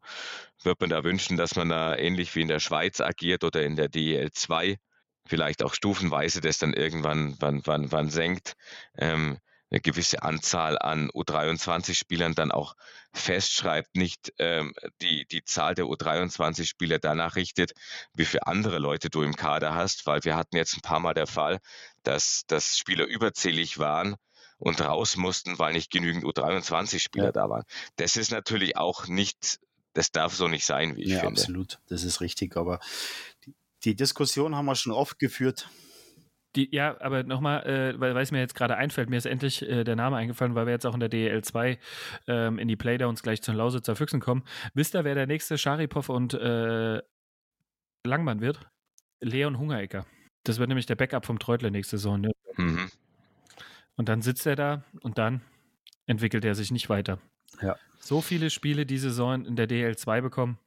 wird 0.64 0.80
man 0.80 0.90
da 0.90 1.04
wünschen, 1.04 1.38
dass 1.38 1.56
man 1.56 1.70
da 1.70 1.96
ähnlich 1.96 2.36
wie 2.36 2.42
in 2.42 2.48
der 2.48 2.60
Schweiz 2.60 3.02
agiert 3.02 3.44
oder 3.44 3.64
in 3.64 3.76
der 3.76 3.90
DEL 3.90 4.32
2 4.32 4.78
vielleicht 5.26 5.64
auch 5.64 5.74
stufenweise 5.74 6.42
das 6.42 6.58
dann 6.58 6.74
irgendwann 6.74 7.36
wann, 7.40 7.62
wann, 7.66 7.92
wann 7.92 8.10
senkt, 8.10 8.56
ähm, 8.98 9.38
eine 9.74 9.82
gewisse 9.82 10.22
Anzahl 10.22 10.78
an 10.78 11.10
U23-Spielern 11.10 12.36
dann 12.36 12.52
auch 12.52 12.76
festschreibt, 13.12 13.96
nicht 13.96 14.32
ähm, 14.38 14.74
die, 15.02 15.26
die 15.26 15.44
Zahl 15.44 15.74
der 15.74 15.86
U23-Spieler 15.86 17.00
danach 17.00 17.36
richtet, 17.36 17.74
wie 18.14 18.26
viele 18.26 18.46
andere 18.46 18.78
Leute 18.78 19.10
du 19.10 19.24
im 19.24 19.36
Kader 19.36 19.74
hast, 19.74 20.06
weil 20.06 20.24
wir 20.26 20.36
hatten 20.36 20.58
jetzt 20.58 20.78
ein 20.78 20.82
paar 20.82 21.00
Mal 21.00 21.16
der 21.16 21.26
Fall, 21.26 21.60
dass, 22.04 22.44
dass 22.46 22.78
Spieler 22.78 23.06
überzählig 23.06 23.80
waren 23.80 24.16
und 24.60 24.80
raus 24.80 25.18
mussten, 25.18 25.58
weil 25.58 25.74
nicht 25.74 25.92
genügend 25.92 26.24
U23-Spieler 26.24 27.26
ja. 27.26 27.32
da 27.32 27.50
waren. 27.50 27.64
Das 27.96 28.16
ist 28.16 28.30
natürlich 28.30 28.78
auch 28.78 29.08
nicht 29.08 29.60
das 29.94 30.12
darf 30.12 30.34
so 30.34 30.48
nicht 30.48 30.66
sein, 30.66 30.96
wie 30.96 31.04
ich 31.04 31.12
ja, 31.12 31.20
finde. 31.20 31.40
Absolut, 31.40 31.80
das 31.88 32.04
ist 32.04 32.20
richtig. 32.20 32.58
Aber 32.58 32.80
die 33.84 33.96
Diskussion 33.96 34.56
haben 34.56 34.66
wir 34.66 34.76
schon 34.76 34.94
oft 34.94 35.20
geführt. 35.20 35.70
Die, 36.56 36.70
ja, 36.72 37.00
aber 37.02 37.24
nochmal, 37.24 37.66
äh, 37.66 38.00
weil, 38.00 38.14
weil 38.14 38.22
es 38.22 38.32
mir 38.32 38.40
jetzt 38.40 38.54
gerade 38.54 38.78
einfällt, 38.78 39.10
mir 39.10 39.18
ist 39.18 39.26
endlich 39.26 39.64
äh, 39.64 39.84
der 39.84 39.96
Name 39.96 40.18
eingefallen, 40.18 40.54
weil 40.54 40.68
wir 40.68 40.74
jetzt 40.74 40.86
auch 40.86 40.94
in 40.94 41.00
der 41.00 41.10
DL 41.10 41.44
2 41.44 41.80
ähm, 42.28 42.60
in 42.60 42.68
die 42.68 42.76
Playdowns 42.76 43.24
gleich 43.24 43.42
zu 43.42 43.52
den 43.52 43.58
Lausitzer 43.58 43.96
Füchsen 43.96 44.20
kommen. 44.20 44.44
Wisst 44.76 44.94
ihr, 44.96 45.04
wer 45.04 45.16
der 45.16 45.26
nächste 45.26 45.58
Scharipov 45.58 46.10
und 46.10 46.36
äh, 46.36 47.02
Langmann 48.06 48.42
wird? 48.42 48.68
Leon 49.20 49.58
Hungerecker. 49.58 50.06
Das 50.44 50.60
wird 50.60 50.68
nämlich 50.68 50.86
der 50.86 50.96
Backup 50.96 51.26
vom 51.26 51.40
Treutler 51.40 51.72
nächste 51.72 51.98
Saison. 51.98 52.22
Ne? 52.22 52.32
Mhm. 52.58 52.92
Und 53.96 54.10
dann 54.10 54.22
sitzt 54.22 54.46
er 54.46 54.56
da 54.56 54.84
und 55.02 55.18
dann 55.18 55.42
entwickelt 56.06 56.46
er 56.46 56.54
sich 56.54 56.70
nicht 56.72 56.90
weiter. 56.90 57.20
Ja. 57.62 57.78
So 58.00 58.22
viele 58.22 58.50
Spiele 58.50 58.86
die 58.86 58.98
Saison 58.98 59.46
in 59.46 59.56
der 59.56 59.68
DL2 59.68 60.22
bekommen. 60.22 60.60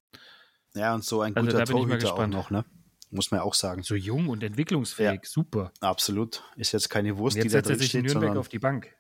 Ja, 0.75 0.95
und 0.95 1.05
so 1.05 1.21
ein 1.21 1.37
Also 1.37 1.47
guter 1.47 1.59
da 1.59 1.65
bin 1.65 1.77
ich 1.77 1.87
mal 1.87 1.99
Torhüter 1.99 2.13
auch 2.13 2.17
gespannt. 2.17 2.33
noch, 2.33 2.51
ne? 2.51 2.65
Muss 3.11 3.31
man 3.31 3.39
ja 3.39 3.45
auch 3.45 3.55
sagen. 3.55 3.83
So 3.83 3.95
jung 3.95 4.29
und 4.29 4.43
entwicklungsfähig, 4.43 5.21
super. 5.25 5.73
Absolut. 5.81 6.43
Ist 6.57 6.73
jetzt 6.73 6.91
keine 6.91 7.13
Und 7.13 7.19
Wurst, 7.19 7.37
jetzt 7.37 7.45
die 7.45 7.49
da 7.51 7.59
setzt 7.59 7.71
er 7.71 7.77
drin 7.77 7.79
sich 7.79 7.95
in 7.95 8.01
steht, 8.01 8.03
Nürnberg 8.05 8.29
sondern 8.29 8.39
auf 8.39 8.49
die 8.49 8.59
Bank. 8.59 8.95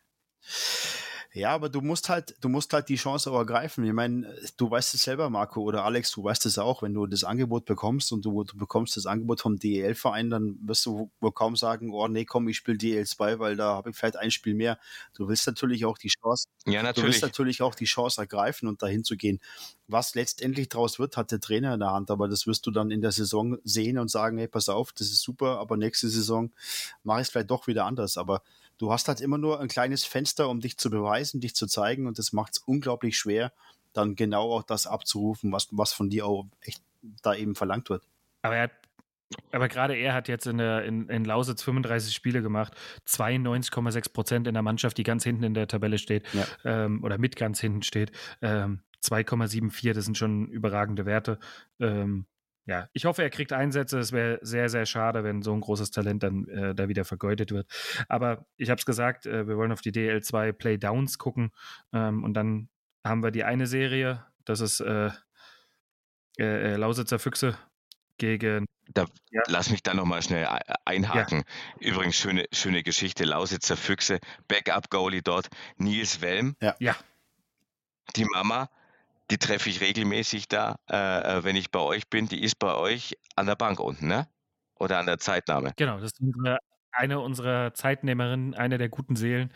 Ja, 1.36 1.50
aber 1.50 1.68
du 1.68 1.82
musst 1.82 2.08
halt, 2.08 2.34
du 2.40 2.48
musst 2.48 2.72
halt 2.72 2.88
die 2.88 2.96
Chance 2.96 3.30
auch 3.30 3.36
ergreifen. 3.36 3.84
Ich 3.84 3.92
meine, 3.92 4.34
du 4.56 4.70
weißt 4.70 4.94
es 4.94 5.02
selber, 5.02 5.28
Marco, 5.28 5.60
oder 5.60 5.84
Alex, 5.84 6.10
du 6.12 6.24
weißt 6.24 6.46
es 6.46 6.56
auch, 6.56 6.80
wenn 6.80 6.94
du 6.94 7.06
das 7.06 7.24
Angebot 7.24 7.66
bekommst 7.66 8.10
und 8.10 8.24
du, 8.24 8.42
du 8.42 8.56
bekommst 8.56 8.96
das 8.96 9.04
Angebot 9.04 9.42
vom 9.42 9.58
DEL-Verein, 9.58 10.30
dann 10.30 10.56
wirst 10.62 10.86
du 10.86 11.10
wohl 11.20 11.32
kaum 11.32 11.54
sagen, 11.54 11.92
oh 11.92 12.08
nee, 12.08 12.24
komm, 12.24 12.48
ich 12.48 12.56
spiele 12.56 12.78
DEL2, 12.78 13.38
weil 13.38 13.54
da 13.54 13.74
habe 13.74 13.90
ich 13.90 13.96
vielleicht 13.96 14.16
ein 14.16 14.30
Spiel 14.30 14.54
mehr. 14.54 14.78
Du 15.12 15.28
willst 15.28 15.46
natürlich 15.46 15.84
auch 15.84 15.98
die 15.98 16.08
Chance, 16.08 16.48
Ja, 16.64 16.80
du 16.80 16.86
natürlich. 16.86 17.06
willst 17.06 17.22
natürlich 17.22 17.60
auch 17.60 17.74
die 17.74 17.84
Chance 17.84 18.18
ergreifen 18.18 18.66
und 18.66 18.80
dahin 18.80 19.04
zu 19.04 19.18
gehen. 19.18 19.38
Was 19.88 20.14
letztendlich 20.14 20.70
draus 20.70 20.98
wird, 20.98 21.18
hat 21.18 21.32
der 21.32 21.40
Trainer 21.40 21.74
in 21.74 21.80
der 21.80 21.92
Hand, 21.92 22.10
aber 22.10 22.28
das 22.28 22.46
wirst 22.46 22.66
du 22.66 22.70
dann 22.70 22.90
in 22.90 23.02
der 23.02 23.12
Saison 23.12 23.58
sehen 23.62 23.98
und 23.98 24.10
sagen, 24.10 24.38
hey, 24.38 24.48
pass 24.48 24.70
auf, 24.70 24.90
das 24.92 25.08
ist 25.08 25.20
super, 25.20 25.58
aber 25.58 25.76
nächste 25.76 26.08
Saison 26.08 26.50
mache 27.02 27.20
ich 27.20 27.26
es 27.26 27.30
vielleicht 27.30 27.50
doch 27.50 27.66
wieder 27.66 27.84
anders. 27.84 28.16
Aber 28.16 28.40
du 28.78 28.92
hast 28.92 29.08
halt 29.08 29.20
immer 29.20 29.38
nur 29.38 29.60
ein 29.60 29.68
kleines 29.68 30.04
Fenster, 30.04 30.48
um 30.48 30.60
dich 30.60 30.78
zu 30.78 30.90
beweisen, 30.90 31.40
dich 31.40 31.54
zu 31.54 31.66
zeigen 31.66 32.06
und 32.06 32.18
das 32.18 32.32
macht 32.32 32.54
es 32.54 32.58
unglaublich 32.58 33.16
schwer, 33.16 33.52
dann 33.92 34.14
genau 34.16 34.52
auch 34.52 34.62
das 34.62 34.86
abzurufen, 34.86 35.52
was, 35.52 35.68
was 35.70 35.92
von 35.92 36.10
dir 36.10 36.26
auch 36.26 36.46
echt 36.60 36.82
da 37.22 37.34
eben 37.34 37.54
verlangt 37.54 37.88
wird. 37.90 38.02
Aber 38.42 38.56
er 38.56 38.62
hat, 38.64 38.72
aber 39.52 39.68
gerade 39.68 39.94
er 39.96 40.14
hat 40.14 40.28
jetzt 40.28 40.46
in, 40.46 40.58
der, 40.58 40.84
in, 40.84 41.08
in 41.08 41.24
Lausitz 41.24 41.62
35 41.62 42.14
Spiele 42.14 42.42
gemacht, 42.42 42.74
92,6 43.08 44.12
Prozent 44.12 44.46
in 44.46 44.54
der 44.54 44.62
Mannschaft, 44.62 44.98
die 44.98 45.02
ganz 45.02 45.24
hinten 45.24 45.42
in 45.44 45.54
der 45.54 45.68
Tabelle 45.68 45.98
steht 45.98 46.24
Ja. 46.32 46.46
ähm, 46.64 47.02
oder 47.02 47.18
mit 47.18 47.36
ganz 47.36 47.60
hinten 47.60 47.82
steht. 47.82 48.12
Ähm, 48.42 48.80
2,74, 49.02 49.92
das 49.92 50.04
sind 50.04 50.18
schon 50.18 50.48
überragende 50.48 51.06
Werte. 51.06 51.38
Ähm, 51.80 52.26
ja, 52.66 52.88
ich 52.92 53.04
hoffe, 53.04 53.22
er 53.22 53.30
kriegt 53.30 53.52
Einsätze. 53.52 53.98
Es 53.98 54.12
wäre 54.12 54.38
sehr, 54.42 54.68
sehr 54.68 54.86
schade, 54.86 55.22
wenn 55.24 55.42
so 55.42 55.52
ein 55.54 55.60
großes 55.60 55.90
Talent 55.92 56.22
dann 56.22 56.46
äh, 56.48 56.74
da 56.74 56.88
wieder 56.88 57.04
vergeudet 57.04 57.52
wird. 57.52 57.66
Aber 58.08 58.44
ich 58.56 58.70
habe 58.70 58.78
es 58.78 58.84
gesagt, 58.86 59.24
äh, 59.26 59.46
wir 59.46 59.56
wollen 59.56 59.72
auf 59.72 59.80
die 59.80 59.92
DL2 59.92 60.52
Playdowns 60.52 61.18
gucken 61.18 61.52
ähm, 61.92 62.24
und 62.24 62.34
dann 62.34 62.68
haben 63.04 63.22
wir 63.22 63.30
die 63.30 63.44
eine 63.44 63.66
Serie, 63.66 64.26
das 64.44 64.60
ist 64.60 64.80
äh, 64.80 65.10
äh, 66.38 66.72
äh, 66.72 66.76
Lausitzer 66.76 67.18
Füchse 67.18 67.56
gegen 68.18 68.66
Da, 68.94 69.06
Ja. 69.30 69.42
Lass 69.48 69.70
mich 69.70 69.82
da 69.82 69.94
nochmal 69.94 70.22
schnell 70.22 70.46
ei- 70.46 70.74
einhaken. 70.84 71.44
Übrigens, 71.80 72.16
schöne, 72.16 72.46
schöne 72.52 72.82
Geschichte. 72.82 73.24
Lausitzer 73.24 73.76
Füchse, 73.76 74.18
Backup-Goalie 74.48 75.22
dort, 75.22 75.48
Nils 75.76 76.20
Welm. 76.20 76.56
Ja. 76.60 76.96
Die 78.16 78.24
Mama, 78.24 78.70
die 79.30 79.38
treffe 79.38 79.68
ich 79.68 79.80
regelmäßig 79.80 80.48
da, 80.48 80.76
äh, 80.90 81.38
äh, 81.38 81.44
wenn 81.44 81.56
ich 81.56 81.70
bei 81.70 81.80
euch 81.80 82.08
bin. 82.08 82.28
Die 82.28 82.42
ist 82.42 82.58
bei 82.58 82.74
euch 82.74 83.16
an 83.34 83.46
der 83.46 83.56
Bank 83.56 83.80
unten, 83.80 84.06
ne? 84.06 84.28
Oder 84.78 84.98
an 84.98 85.06
der 85.06 85.18
Zeitnahme. 85.18 85.72
Genau, 85.76 85.94
das 85.98 86.12
ist 86.12 86.20
unsere, 86.20 86.58
eine 86.92 87.20
unserer 87.20 87.74
Zeitnehmerinnen, 87.74 88.54
eine 88.54 88.78
der 88.78 88.88
guten 88.88 89.16
Seelen. 89.16 89.50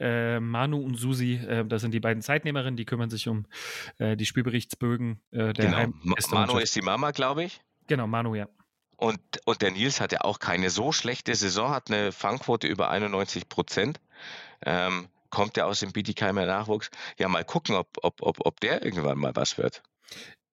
Äh, 0.00 0.40
Manu 0.40 0.78
und 0.78 0.96
Susi, 0.96 1.34
äh, 1.36 1.64
das 1.64 1.80
sind 1.82 1.92
die 1.92 2.00
beiden 2.00 2.22
Zeitnehmerinnen, 2.22 2.76
die 2.76 2.84
kümmern 2.84 3.08
sich 3.10 3.28
um 3.28 3.46
äh, 3.98 4.16
die 4.16 4.26
Spielberichtsbögen 4.26 5.20
äh, 5.30 5.52
der 5.52 5.52
Genau. 5.52 5.76
Heim 5.76 5.94
Ma- 6.02 6.16
Manu 6.30 6.58
ist 6.58 6.74
die 6.76 6.82
Mama, 6.82 7.10
glaube 7.12 7.44
ich. 7.44 7.60
Genau, 7.86 8.06
Manu, 8.06 8.34
ja. 8.34 8.48
Und, 8.96 9.20
und 9.44 9.60
der 9.62 9.70
Nils 9.72 10.00
hat 10.00 10.12
ja 10.12 10.20
auch 10.20 10.38
keine 10.38 10.70
so 10.70 10.92
schlechte 10.92 11.34
Saison, 11.34 11.70
hat 11.70 11.90
eine 11.90 12.12
Fangquote 12.12 12.66
über 12.68 12.90
91 12.90 13.48
Prozent. 13.48 14.00
Ähm, 14.64 15.08
kommt 15.34 15.56
ja 15.56 15.66
aus 15.66 15.80
dem 15.80 15.92
Bietigheimer 15.92 16.46
Nachwuchs. 16.46 16.90
Ja, 17.18 17.28
mal 17.28 17.44
gucken, 17.44 17.74
ob, 17.74 17.88
ob, 18.02 18.22
ob, 18.22 18.38
ob 18.44 18.60
der 18.60 18.84
irgendwann 18.84 19.18
mal 19.18 19.34
was 19.34 19.58
wird. 19.58 19.82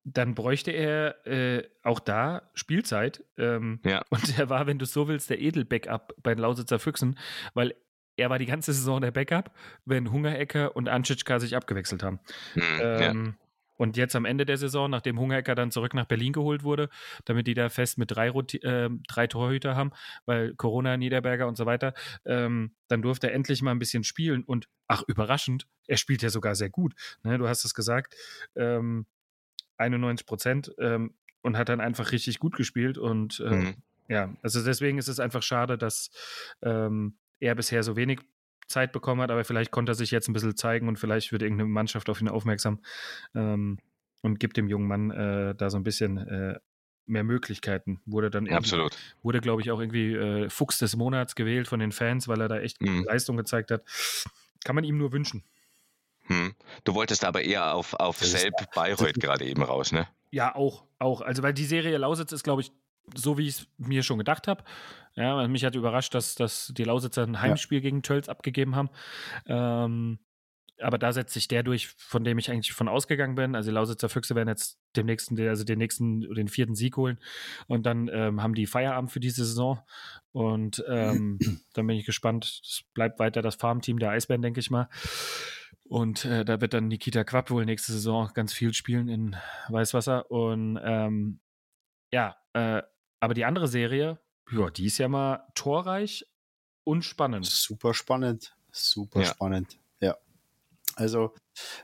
Dann 0.04 0.34
bräuchte 0.34 0.72
er 0.72 1.26
äh, 1.28 1.64
auch 1.84 2.00
da 2.00 2.50
Spielzeit. 2.54 3.24
Ähm, 3.38 3.80
Ja. 3.86 4.04
Und 4.10 4.38
er 4.38 4.50
war, 4.50 4.68
wenn 4.68 4.80
du 4.80 4.86
so 4.86 5.08
willst, 5.08 5.30
der 5.30 5.40
Edel-Backup 5.40 6.16
bei 6.22 6.34
den 6.34 6.42
Lausitzer 6.42 6.80
Füchsen, 6.80 7.18
weil 7.54 7.76
er 8.18 8.30
war 8.30 8.40
die 8.40 8.46
ganze 8.46 8.74
Saison 8.74 9.02
der 9.02 9.12
Backup, 9.12 9.52
wenn 9.86 10.12
Hungerecker 10.12 10.76
und 10.76 10.90
Anschitschka 10.90 11.40
sich 11.40 11.56
abgewechselt 11.56 12.04
haben. 12.04 12.20
Hm, 12.54 12.80
ja. 12.80 13.14
Ähm, 13.82 13.88
Und 13.90 13.98
jetzt 13.98 14.16
am 14.16 14.26
Ende 14.26 14.46
der 14.46 14.58
Saison, 14.58 14.90
nachdem 14.90 15.20
Hungerecker 15.20 15.56
dann 15.56 15.72
zurück 15.72 15.94
nach 15.94 16.06
Berlin 16.06 16.34
geholt 16.34 16.64
wurde, 16.64 16.90
damit 17.26 17.48
die 17.48 17.54
da 17.54 17.70
fest 17.70 17.98
mit 17.98 18.12
drei, 18.12 18.28
äh, 18.30 18.90
drei 19.08 19.28
Torhüter 19.28 19.76
haben, 19.76 19.92
weil 20.26 20.54
Corona, 20.56 20.98
Niederberger 20.98 21.48
und 21.48 21.58
so 21.58 21.66
weiter, 21.66 21.94
ähm, 22.26 22.76
dann 22.88 23.02
durfte 23.02 23.28
er 23.28 23.34
endlich 23.34 23.62
mal 23.62 23.72
ein 23.72 23.80
bisschen 23.80 24.04
spielen. 24.04 24.44
Und 24.44 24.68
ach, 24.88 25.04
überraschend, 25.08 25.68
er 25.88 25.98
spielt 25.98 26.22
ja 26.22 26.30
sogar 26.30 26.56
sehr 26.56 26.70
gut. 26.70 26.94
Ne, 27.24 27.38
du 27.38 27.48
hast 27.48 27.66
es 27.66 27.74
gesagt, 27.74 28.16
ähm, 28.56 29.06
91 29.78 30.26
Prozent 30.26 30.72
ähm, 30.80 31.16
und 31.42 31.58
hat 31.58 31.70
dann 31.70 31.82
einfach 31.82 32.12
richtig 32.12 32.40
gut 32.40 32.56
gespielt. 32.56 32.98
Und 32.98 33.40
äh, 33.40 33.50
Mhm. 33.50 33.76
ja, 34.08 34.34
also 34.44 34.64
deswegen 34.64 34.98
ist 35.00 35.08
es 35.08 35.20
einfach 35.20 35.44
schade, 35.44 35.78
dass 35.78 36.12
ähm, 36.62 37.18
er 37.40 37.56
bisher 37.56 37.82
so 37.84 37.96
wenig 37.96 38.20
Zeit 38.72 38.92
bekommen 38.92 39.22
hat, 39.22 39.32
aber 39.32 39.44
vielleicht 39.44 39.72
konnte 39.72 39.92
er 39.92 39.96
sich 39.96 40.12
jetzt 40.12 40.28
ein 40.28 40.34
bisschen 40.34 40.56
zeigen 40.56 40.88
und 40.88 40.98
vielleicht 40.98 41.32
wird 41.32 41.42
irgendeine 41.42 41.70
Mannschaft 41.70 42.10
auf 42.10 42.22
ihn 42.22 42.30
aufmerksam 42.30 42.80
ähm, 43.36 43.78
und 44.22 44.40
gibt 44.40 44.58
dem 44.58 44.68
jungen 44.68 44.88
Mann 44.88 45.12
äh, 45.12 45.56
da 45.56 45.70
so 45.70 45.78
ein 45.78 45.84
bisschen 45.84 46.18
äh, 46.18 46.60
mehr 47.06 47.24
Möglichkeiten. 47.24 48.02
Wurde 48.06 48.30
dann 48.30 48.48
Absolut. 48.50 48.98
wurde, 49.22 49.42
glaube 49.42 49.62
ich, 49.62 49.72
auch 49.72 49.80
irgendwie 49.80 50.14
äh, 50.14 50.50
Fuchs 50.50 50.78
des 50.80 50.96
Monats 50.96 51.36
gewählt 51.36 51.68
von 51.68 51.80
den 51.80 51.92
Fans, 51.92 52.28
weil 52.28 52.42
er 52.42 52.48
da 52.48 52.60
echt 52.60 52.82
Mhm. 52.82 53.04
Leistung 53.04 53.38
gezeigt 53.38 53.72
hat. 53.72 53.84
Kann 54.64 54.76
man 54.76 54.84
ihm 54.84 54.98
nur 54.98 55.12
wünschen. 55.12 55.44
Hm. 56.28 56.54
Du 56.84 56.94
wolltest 56.94 57.26
aber 57.26 57.42
eher 57.42 57.74
auf, 57.74 57.94
auf 57.96 58.20
Selb 58.24 58.54
Bayreuth 58.74 59.16
gerade 59.16 59.46
eben 59.46 59.64
raus, 59.64 59.92
ne? 59.92 60.08
Ja, 60.30 60.56
auch, 60.56 60.86
auch. 61.00 61.22
Also, 61.22 61.44
weil 61.44 61.54
die 61.54 61.66
Serie 61.66 61.98
Lausitz 61.98 62.32
ist, 62.32 62.44
glaube 62.44 62.62
ich, 62.62 62.72
so 63.16 63.38
wie 63.38 63.48
ich 63.48 63.60
es 63.60 63.68
mir 63.78 64.04
schon 64.04 64.18
gedacht 64.18 64.48
habe. 64.48 64.64
Ja, 65.16 65.38
also 65.38 65.50
mich 65.50 65.66
hat 65.66 65.76
überrascht, 65.76 66.14
dass, 66.14 66.36
dass 66.36 66.74
die 66.76 66.84
Lausitzer 66.84 67.24
ein 67.24 67.42
Heimspiel 67.42 67.82
gegen 67.82 68.02
Tölz 68.02 68.30
abgegeben 68.30 68.76
haben. 68.76 68.90
Ähm, 69.46 70.20
aber 70.82 70.98
da 70.98 71.12
setzt 71.12 71.34
sich 71.34 71.48
der 71.48 71.64
durch, 71.64 71.90
von 71.90 72.24
dem 72.24 72.38
ich 72.38 72.50
eigentlich 72.50 72.74
von 72.74 72.88
ausgegangen 72.88 73.36
bin. 73.36 73.56
Also 73.56 73.70
die 73.70 73.76
Lausitzer 73.76 74.10
Füchse 74.10 74.36
werden 74.36 74.50
jetzt 74.50 74.80
dem 74.96 75.06
nächsten, 75.06 75.40
also 75.48 75.64
den 75.64 75.78
nächsten, 75.78 76.22
den 76.22 76.48
vierten 76.48 76.76
Sieg 76.76 76.98
holen. 76.98 77.20
Und 77.68 77.86
dann 77.86 78.10
ähm, 78.12 78.42
haben 78.42 78.54
die 78.54 78.66
Feierabend 78.66 79.12
für 79.12 79.20
diese 79.20 79.46
Saison. 79.46 79.80
Und 80.32 80.84
ähm, 80.88 81.40
dann 81.74 81.88
bin 81.88 81.98
ich 81.98 82.06
gespannt. 82.06 82.62
Das 82.64 82.84
bleibt 82.94 83.20
weiter 83.20 83.42
das 83.42 83.56
Farmteam 83.56 84.00
der 84.00 84.12
Eisbären, 84.12 84.42
denke 84.42 84.60
ich 84.60 84.72
mal. 84.72 84.90
Und 85.84 86.26
äh, 86.26 86.46
da 86.46 86.62
wird 86.62 86.74
dann 86.74 86.88
Nikita 86.88 87.24
Quapp 87.24 87.52
wohl 87.52 87.66
nächste 87.66 87.92
Saison 87.92 88.32
ganz 88.34 88.54
viel 88.54 88.74
spielen 88.74 89.10
in 89.10 89.36
Weißwasser. 89.70 90.32
Und 90.32 90.80
ähm, 90.82 91.40
ja, 92.12 92.38
äh, 92.54 92.82
aber 93.22 93.34
die 93.34 93.46
andere 93.46 93.68
Serie, 93.70 94.20
ja, 94.52 94.70
die 94.70 94.88
ist 94.88 94.98
ja 94.98 95.08
mal 95.08 95.48
torreich 95.56 96.26
und 96.84 97.04
spannend. 97.04 97.46
Super 97.46 97.94
spannend. 97.94 98.56
Super 98.72 99.22
Ja. 99.22 99.28
spannend. 99.28 99.78
Ja. 100.02 100.18
Also 100.96 101.34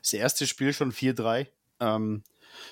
das 0.01 0.11
erste 0.13 0.47
Spiel 0.47 0.73
schon 0.73 0.91
4-3 0.91 1.47
ähm, 1.79 2.23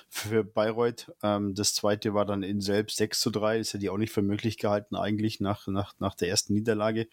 für 0.09 0.43
Bayreuth. 0.43 1.11
Ähm, 1.23 1.53
das 1.55 1.73
zweite 1.75 2.13
war 2.13 2.25
dann 2.25 2.43
in 2.43 2.59
selbst 2.59 2.97
6 2.97 3.19
zu 3.19 3.29
3. 3.29 3.59
Das 3.59 3.73
hätte 3.73 3.83
ich 3.85 3.89
auch 3.89 3.97
nicht 3.97 4.11
für 4.11 4.21
möglich 4.21 4.57
gehalten, 4.57 4.95
eigentlich 4.95 5.39
nach, 5.39 5.67
nach, 5.67 5.93
nach 5.99 6.15
der 6.15 6.29
ersten 6.29 6.53
Niederlage. 6.53 7.07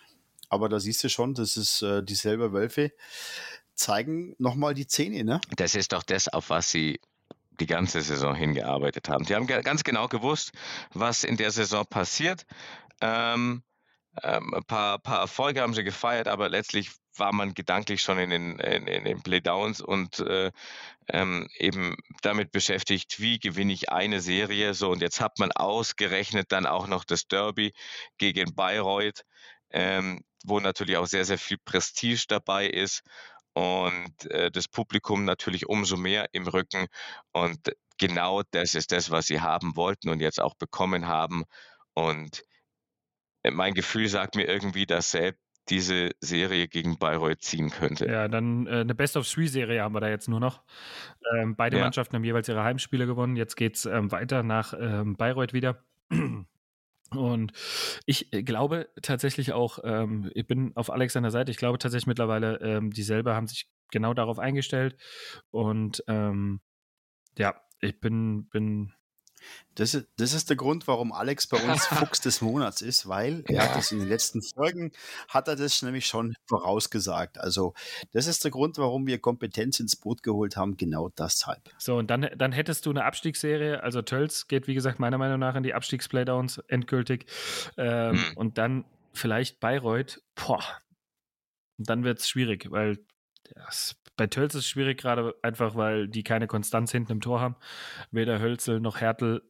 Aber 0.48 0.68
da 0.68 0.80
siehst 0.80 1.04
du 1.04 1.08
schon, 1.08 1.34
das 1.34 1.56
ist 1.56 1.82
äh, 1.82 2.02
dieselbe 2.02 2.52
Wölfe. 2.52 2.92
Zeigen 3.74 4.34
nochmal 4.38 4.74
die 4.74 4.86
Zähne, 4.86 5.24
ne? 5.24 5.40
Das 5.56 5.74
ist 5.74 5.92
doch 5.92 6.02
das, 6.02 6.28
auf 6.28 6.50
was 6.50 6.70
sie 6.70 7.00
die 7.60 7.66
ganze 7.66 8.00
Saison 8.00 8.34
hingearbeitet 8.34 9.08
haben. 9.08 9.24
Die 9.24 9.34
haben 9.34 9.46
ganz 9.46 9.84
genau 9.84 10.08
gewusst, 10.08 10.52
was 10.92 11.24
in 11.24 11.36
der 11.36 11.50
Saison 11.50 11.84
passiert. 11.86 12.44
Ähm, 13.00 13.62
ähm, 14.22 14.54
ein 14.54 14.64
paar, 14.64 14.98
paar 14.98 15.20
Erfolge 15.20 15.62
haben 15.62 15.74
sie 15.74 15.84
gefeiert, 15.84 16.28
aber 16.28 16.48
letztlich 16.48 16.90
war 17.16 17.32
man 17.32 17.54
gedanklich 17.54 18.02
schon 18.02 18.18
in 18.18 18.30
den, 18.30 18.58
in, 18.58 18.86
in 18.86 19.04
den 19.04 19.22
Playdowns 19.22 19.80
und 19.80 20.20
äh, 20.20 20.50
ähm, 21.08 21.48
eben 21.58 21.96
damit 22.22 22.52
beschäftigt, 22.52 23.20
wie 23.20 23.38
gewinne 23.38 23.72
ich 23.72 23.90
eine 23.90 24.20
Serie. 24.20 24.74
So, 24.74 24.90
und 24.90 25.02
jetzt 25.02 25.20
hat 25.20 25.38
man 25.38 25.52
ausgerechnet 25.52 26.52
dann 26.52 26.66
auch 26.66 26.86
noch 26.86 27.04
das 27.04 27.26
Derby 27.26 27.72
gegen 28.18 28.54
Bayreuth, 28.54 29.24
ähm, 29.70 30.22
wo 30.44 30.60
natürlich 30.60 30.96
auch 30.96 31.06
sehr, 31.06 31.24
sehr 31.24 31.38
viel 31.38 31.58
Prestige 31.58 32.24
dabei 32.28 32.66
ist 32.66 33.02
und 33.54 34.30
äh, 34.30 34.50
das 34.50 34.68
Publikum 34.68 35.24
natürlich 35.24 35.68
umso 35.68 35.96
mehr 35.96 36.28
im 36.32 36.46
Rücken. 36.46 36.86
Und 37.32 37.72
genau 37.98 38.42
das 38.50 38.74
ist 38.74 38.92
das, 38.92 39.10
was 39.10 39.26
sie 39.26 39.40
haben 39.40 39.76
wollten 39.76 40.08
und 40.08 40.20
jetzt 40.20 40.40
auch 40.40 40.54
bekommen 40.54 41.06
haben. 41.06 41.44
Und 41.94 42.44
äh, 43.42 43.50
mein 43.50 43.74
Gefühl 43.74 44.08
sagt 44.08 44.36
mir 44.36 44.48
irgendwie, 44.48 44.86
dass 44.86 45.10
selbst 45.10 45.40
diese 45.68 46.10
Serie 46.20 46.66
gegen 46.66 46.98
Bayreuth 46.98 47.42
ziehen 47.42 47.70
könnte. 47.70 48.06
Ja, 48.06 48.26
dann 48.26 48.66
äh, 48.66 48.80
eine 48.80 48.94
Best-of-Three-Serie 48.94 49.82
haben 49.82 49.94
wir 49.94 50.00
da 50.00 50.08
jetzt 50.08 50.28
nur 50.28 50.40
noch. 50.40 50.62
Ähm, 51.36 51.54
beide 51.54 51.76
Ja. 51.76 51.84
Mannschaften 51.84 52.16
haben 52.16 52.24
jeweils 52.24 52.48
ihre 52.48 52.64
Heimspiele 52.64 53.06
gewonnen. 53.06 53.36
Jetzt 53.36 53.56
geht 53.56 53.76
es 53.76 53.86
ähm, 53.86 54.10
weiter 54.10 54.42
nach 54.42 54.74
ähm, 54.78 55.16
Bayreuth 55.16 55.52
wieder. 55.52 55.84
Und 57.16 57.52
ich 58.06 58.32
äh, 58.32 58.42
glaube 58.42 58.88
tatsächlich 59.02 59.52
auch, 59.52 59.78
ähm, 59.84 60.30
ich 60.34 60.46
bin 60.46 60.72
auf 60.76 60.90
Alexander 60.90 61.30
Seite, 61.30 61.50
ich 61.50 61.56
glaube 61.56 61.78
tatsächlich 61.78 62.06
mittlerweile, 62.06 62.60
ähm, 62.60 62.90
dieselbe 62.90 63.34
haben 63.34 63.46
sich 63.46 63.68
genau 63.90 64.14
darauf 64.14 64.38
eingestellt. 64.38 64.96
Und 65.50 66.02
ähm, 66.08 66.60
ja, 67.38 67.54
ich 67.80 68.00
bin, 68.00 68.48
bin 68.48 68.92
das 69.74 69.94
ist, 69.94 70.06
das 70.16 70.34
ist 70.34 70.48
der 70.50 70.56
Grund, 70.56 70.86
warum 70.86 71.12
Alex 71.12 71.46
bei 71.46 71.58
uns 71.58 71.86
Fuchs 71.86 72.20
des 72.20 72.40
Monats 72.40 72.82
ist, 72.82 73.08
weil 73.08 73.44
er 73.48 73.64
hat 73.64 73.76
das 73.76 73.92
in 73.92 74.00
den 74.00 74.08
letzten 74.08 74.42
Folgen, 74.42 74.92
hat 75.28 75.48
er 75.48 75.56
das 75.56 75.82
nämlich 75.82 76.06
schon 76.06 76.34
vorausgesagt. 76.46 77.38
Also 77.38 77.74
das 78.12 78.26
ist 78.26 78.44
der 78.44 78.50
Grund, 78.50 78.78
warum 78.78 79.06
wir 79.06 79.18
Kompetenz 79.18 79.80
ins 79.80 79.96
Boot 79.96 80.22
geholt 80.22 80.56
haben, 80.56 80.76
genau 80.76 81.10
deshalb. 81.10 81.70
So, 81.78 81.96
und 81.96 82.10
dann, 82.10 82.28
dann 82.36 82.52
hättest 82.52 82.86
du 82.86 82.90
eine 82.90 83.04
Abstiegsserie, 83.04 83.82
also 83.82 84.02
Tölz 84.02 84.48
geht, 84.48 84.66
wie 84.66 84.74
gesagt, 84.74 84.98
meiner 84.98 85.18
Meinung 85.18 85.38
nach 85.38 85.54
in 85.54 85.62
die 85.62 85.74
Abstiegsplaydowns 85.74 86.58
endgültig. 86.68 87.26
Ähm, 87.76 88.16
hm. 88.16 88.36
Und 88.36 88.58
dann 88.58 88.84
vielleicht 89.12 89.60
Bayreuth, 89.60 90.22
boah, 90.34 90.62
und 91.78 91.90
dann 91.90 92.04
wird 92.04 92.20
es 92.20 92.28
schwierig, 92.28 92.70
weil 92.70 92.98
das, 93.54 93.96
bei 94.16 94.26
Tölz 94.26 94.54
ist 94.54 94.60
es 94.60 94.68
schwierig, 94.68 94.98
gerade 94.98 95.34
einfach, 95.42 95.74
weil 95.74 96.08
die 96.08 96.22
keine 96.22 96.46
Konstanz 96.46 96.92
hinten 96.92 97.12
im 97.12 97.20
Tor 97.20 97.40
haben. 97.40 97.56
Weder 98.10 98.40
Hölzel 98.40 98.80
noch 98.80 99.00
Hertel 99.00 99.42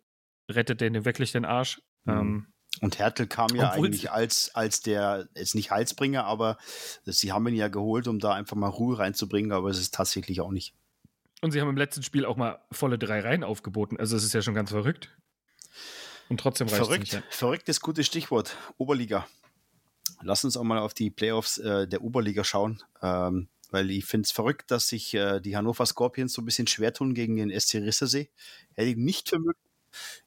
rettet 0.50 0.80
denen 0.80 1.04
wirklich 1.04 1.32
den 1.32 1.44
Arsch. 1.44 1.82
Mhm. 2.04 2.12
Ähm, 2.12 2.46
und 2.80 2.98
Hertel 2.98 3.26
kam 3.26 3.54
ja 3.54 3.70
eigentlich 3.70 4.10
als, 4.10 4.54
als 4.54 4.80
der, 4.80 5.28
jetzt 5.36 5.54
nicht 5.54 5.70
Halsbringer, 5.70 6.24
aber 6.24 6.56
sie 7.04 7.30
haben 7.30 7.46
ihn 7.48 7.54
ja 7.54 7.68
geholt, 7.68 8.08
um 8.08 8.18
da 8.18 8.32
einfach 8.32 8.56
mal 8.56 8.68
Ruhe 8.68 8.98
reinzubringen, 8.98 9.52
aber 9.52 9.68
es 9.68 9.78
ist 9.78 9.94
tatsächlich 9.94 10.40
auch 10.40 10.50
nicht. 10.50 10.74
Und 11.42 11.50
sie 11.50 11.60
haben 11.60 11.68
im 11.68 11.76
letzten 11.76 12.02
Spiel 12.02 12.24
auch 12.24 12.36
mal 12.36 12.60
volle 12.70 12.98
drei 12.98 13.20
Reihen 13.20 13.44
aufgeboten. 13.44 13.98
Also 13.98 14.16
es 14.16 14.24
ist 14.24 14.32
ja 14.32 14.42
schon 14.42 14.54
ganz 14.54 14.70
verrückt. 14.70 15.10
Und 16.28 16.40
trotzdem 16.40 16.68
reicht 16.68 16.76
verrückt, 16.76 17.08
es 17.08 17.12
nicht. 17.12 17.24
Ja. 17.24 17.30
Verrückt 17.30 17.68
ist 17.68 17.80
gutes 17.80 18.06
Stichwort. 18.06 18.56
Oberliga. 18.78 19.26
Lass 20.22 20.44
uns 20.44 20.56
auch 20.56 20.62
mal 20.62 20.78
auf 20.78 20.94
die 20.94 21.10
Playoffs 21.10 21.58
äh, 21.58 21.86
der 21.88 22.02
Oberliga 22.02 22.44
schauen. 22.44 22.82
Ähm, 23.02 23.48
weil 23.72 23.90
ich 23.90 24.04
finde 24.04 24.26
es 24.26 24.32
verrückt, 24.32 24.70
dass 24.70 24.88
sich 24.88 25.14
äh, 25.14 25.40
die 25.40 25.56
Hannover 25.56 25.86
Scorpions 25.86 26.32
so 26.32 26.42
ein 26.42 26.44
bisschen 26.44 26.66
schwer 26.66 26.92
tun 26.92 27.14
gegen 27.14 27.36
den 27.36 27.50
SC 27.58 27.76
Rissersee. 27.76 28.30
Hätte 28.74 28.90
ich 28.90 28.96
nicht 28.96 29.28
für 29.28 29.38
möglich. 29.38 29.56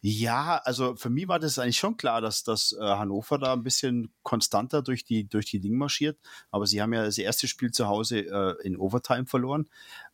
Ja, 0.02 0.62
also 0.64 0.96
für 0.96 1.10
mich 1.10 1.28
war 1.28 1.40
das 1.40 1.58
eigentlich 1.58 1.78
schon 1.78 1.98
klar, 1.98 2.22
dass, 2.22 2.44
dass 2.44 2.74
äh, 2.74 2.84
Hannover 2.84 3.40
da 3.40 3.54
ein 3.54 3.64
bisschen 3.64 4.14
konstanter 4.24 4.82
durch 4.82 5.04
die, 5.04 5.28
durch 5.28 5.46
die 5.48 5.60
Dinge 5.60 5.78
marschiert. 5.78 6.20
Aber 6.52 6.68
sie 6.68 6.82
haben 6.82 6.94
ja 6.94 7.04
das 7.04 7.18
erste 7.18 7.48
Spiel 7.48 7.72
zu 7.72 7.88
Hause 7.88 8.20
äh, 8.20 8.56
in 8.64 8.78
Overtime 8.78 9.26
verloren. 9.26 9.68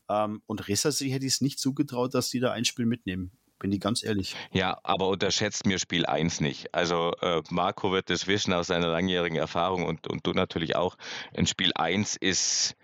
Ähm, 0.10 0.42
und 0.46 0.68
Rissersee 0.68 1.10
hätte 1.10 1.26
ich 1.26 1.34
es 1.34 1.42
nicht 1.42 1.60
zugetraut, 1.60 2.14
dass 2.14 2.30
die 2.30 2.40
da 2.40 2.52
ein 2.52 2.66
Spiel 2.66 2.86
mitnehmen 2.86 3.32
bin 3.62 3.72
ich 3.72 3.80
ganz 3.80 4.04
ehrlich. 4.04 4.36
Ja, 4.52 4.80
aber 4.84 5.08
unterschätzt 5.08 5.68
mir 5.68 5.78
Spiel 5.78 6.06
1 6.08 6.42
nicht. 6.42 6.74
Also 6.74 7.14
äh, 7.22 7.44
Marco 7.52 7.92
wird 7.92 8.10
das 8.10 8.26
wissen 8.26 8.54
aus 8.54 8.68
seiner 8.68 8.88
langjährigen 8.88 9.38
Erfahrung 9.38 9.86
und, 9.86 10.08
und 10.08 10.26
du 10.26 10.32
natürlich 10.34 10.76
auch. 10.76 10.98
Ein 11.38 11.46
Spiel 11.46 11.72
1 11.76 12.16
ist 12.16 12.76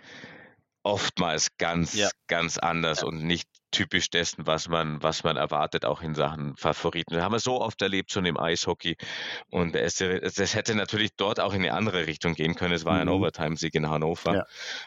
oftmals 0.88 1.50
ganz, 1.58 1.94
ja. 1.94 2.10
ganz 2.28 2.58
anders 2.58 3.02
ja. 3.02 3.08
und 3.08 3.24
nicht 3.24 3.50
typisch 3.72 4.10
dessen, 4.10 4.48
was 4.48 4.70
man, 4.70 5.04
was 5.04 5.26
man 5.26 5.36
erwartet, 5.36 5.84
auch 5.84 6.02
in 6.02 6.16
Sachen 6.16 6.56
Favoriten. 6.56 7.14
Das 7.14 7.24
haben 7.24 7.34
wir 7.34 7.40
so 7.40 7.60
oft 7.62 7.82
erlebt 7.82 8.12
schon 8.12 8.26
im 8.26 8.40
Eishockey. 8.40 8.96
Und 9.50 9.76
es, 9.76 9.96
das 9.98 10.56
hätte 10.56 10.74
natürlich 10.76 11.12
dort 11.18 11.42
auch 11.42 11.54
in 11.54 11.62
eine 11.62 11.74
andere 11.74 12.08
Richtung 12.08 12.34
gehen 12.34 12.56
können. 12.56 12.74
Es 12.74 12.86
war 12.86 12.94
mhm. 12.96 13.02
ein 13.02 13.10
Overtime-Sieg 13.10 13.76
in 13.76 13.90
Hannover. 13.90 14.34
Ja. 14.34 14.46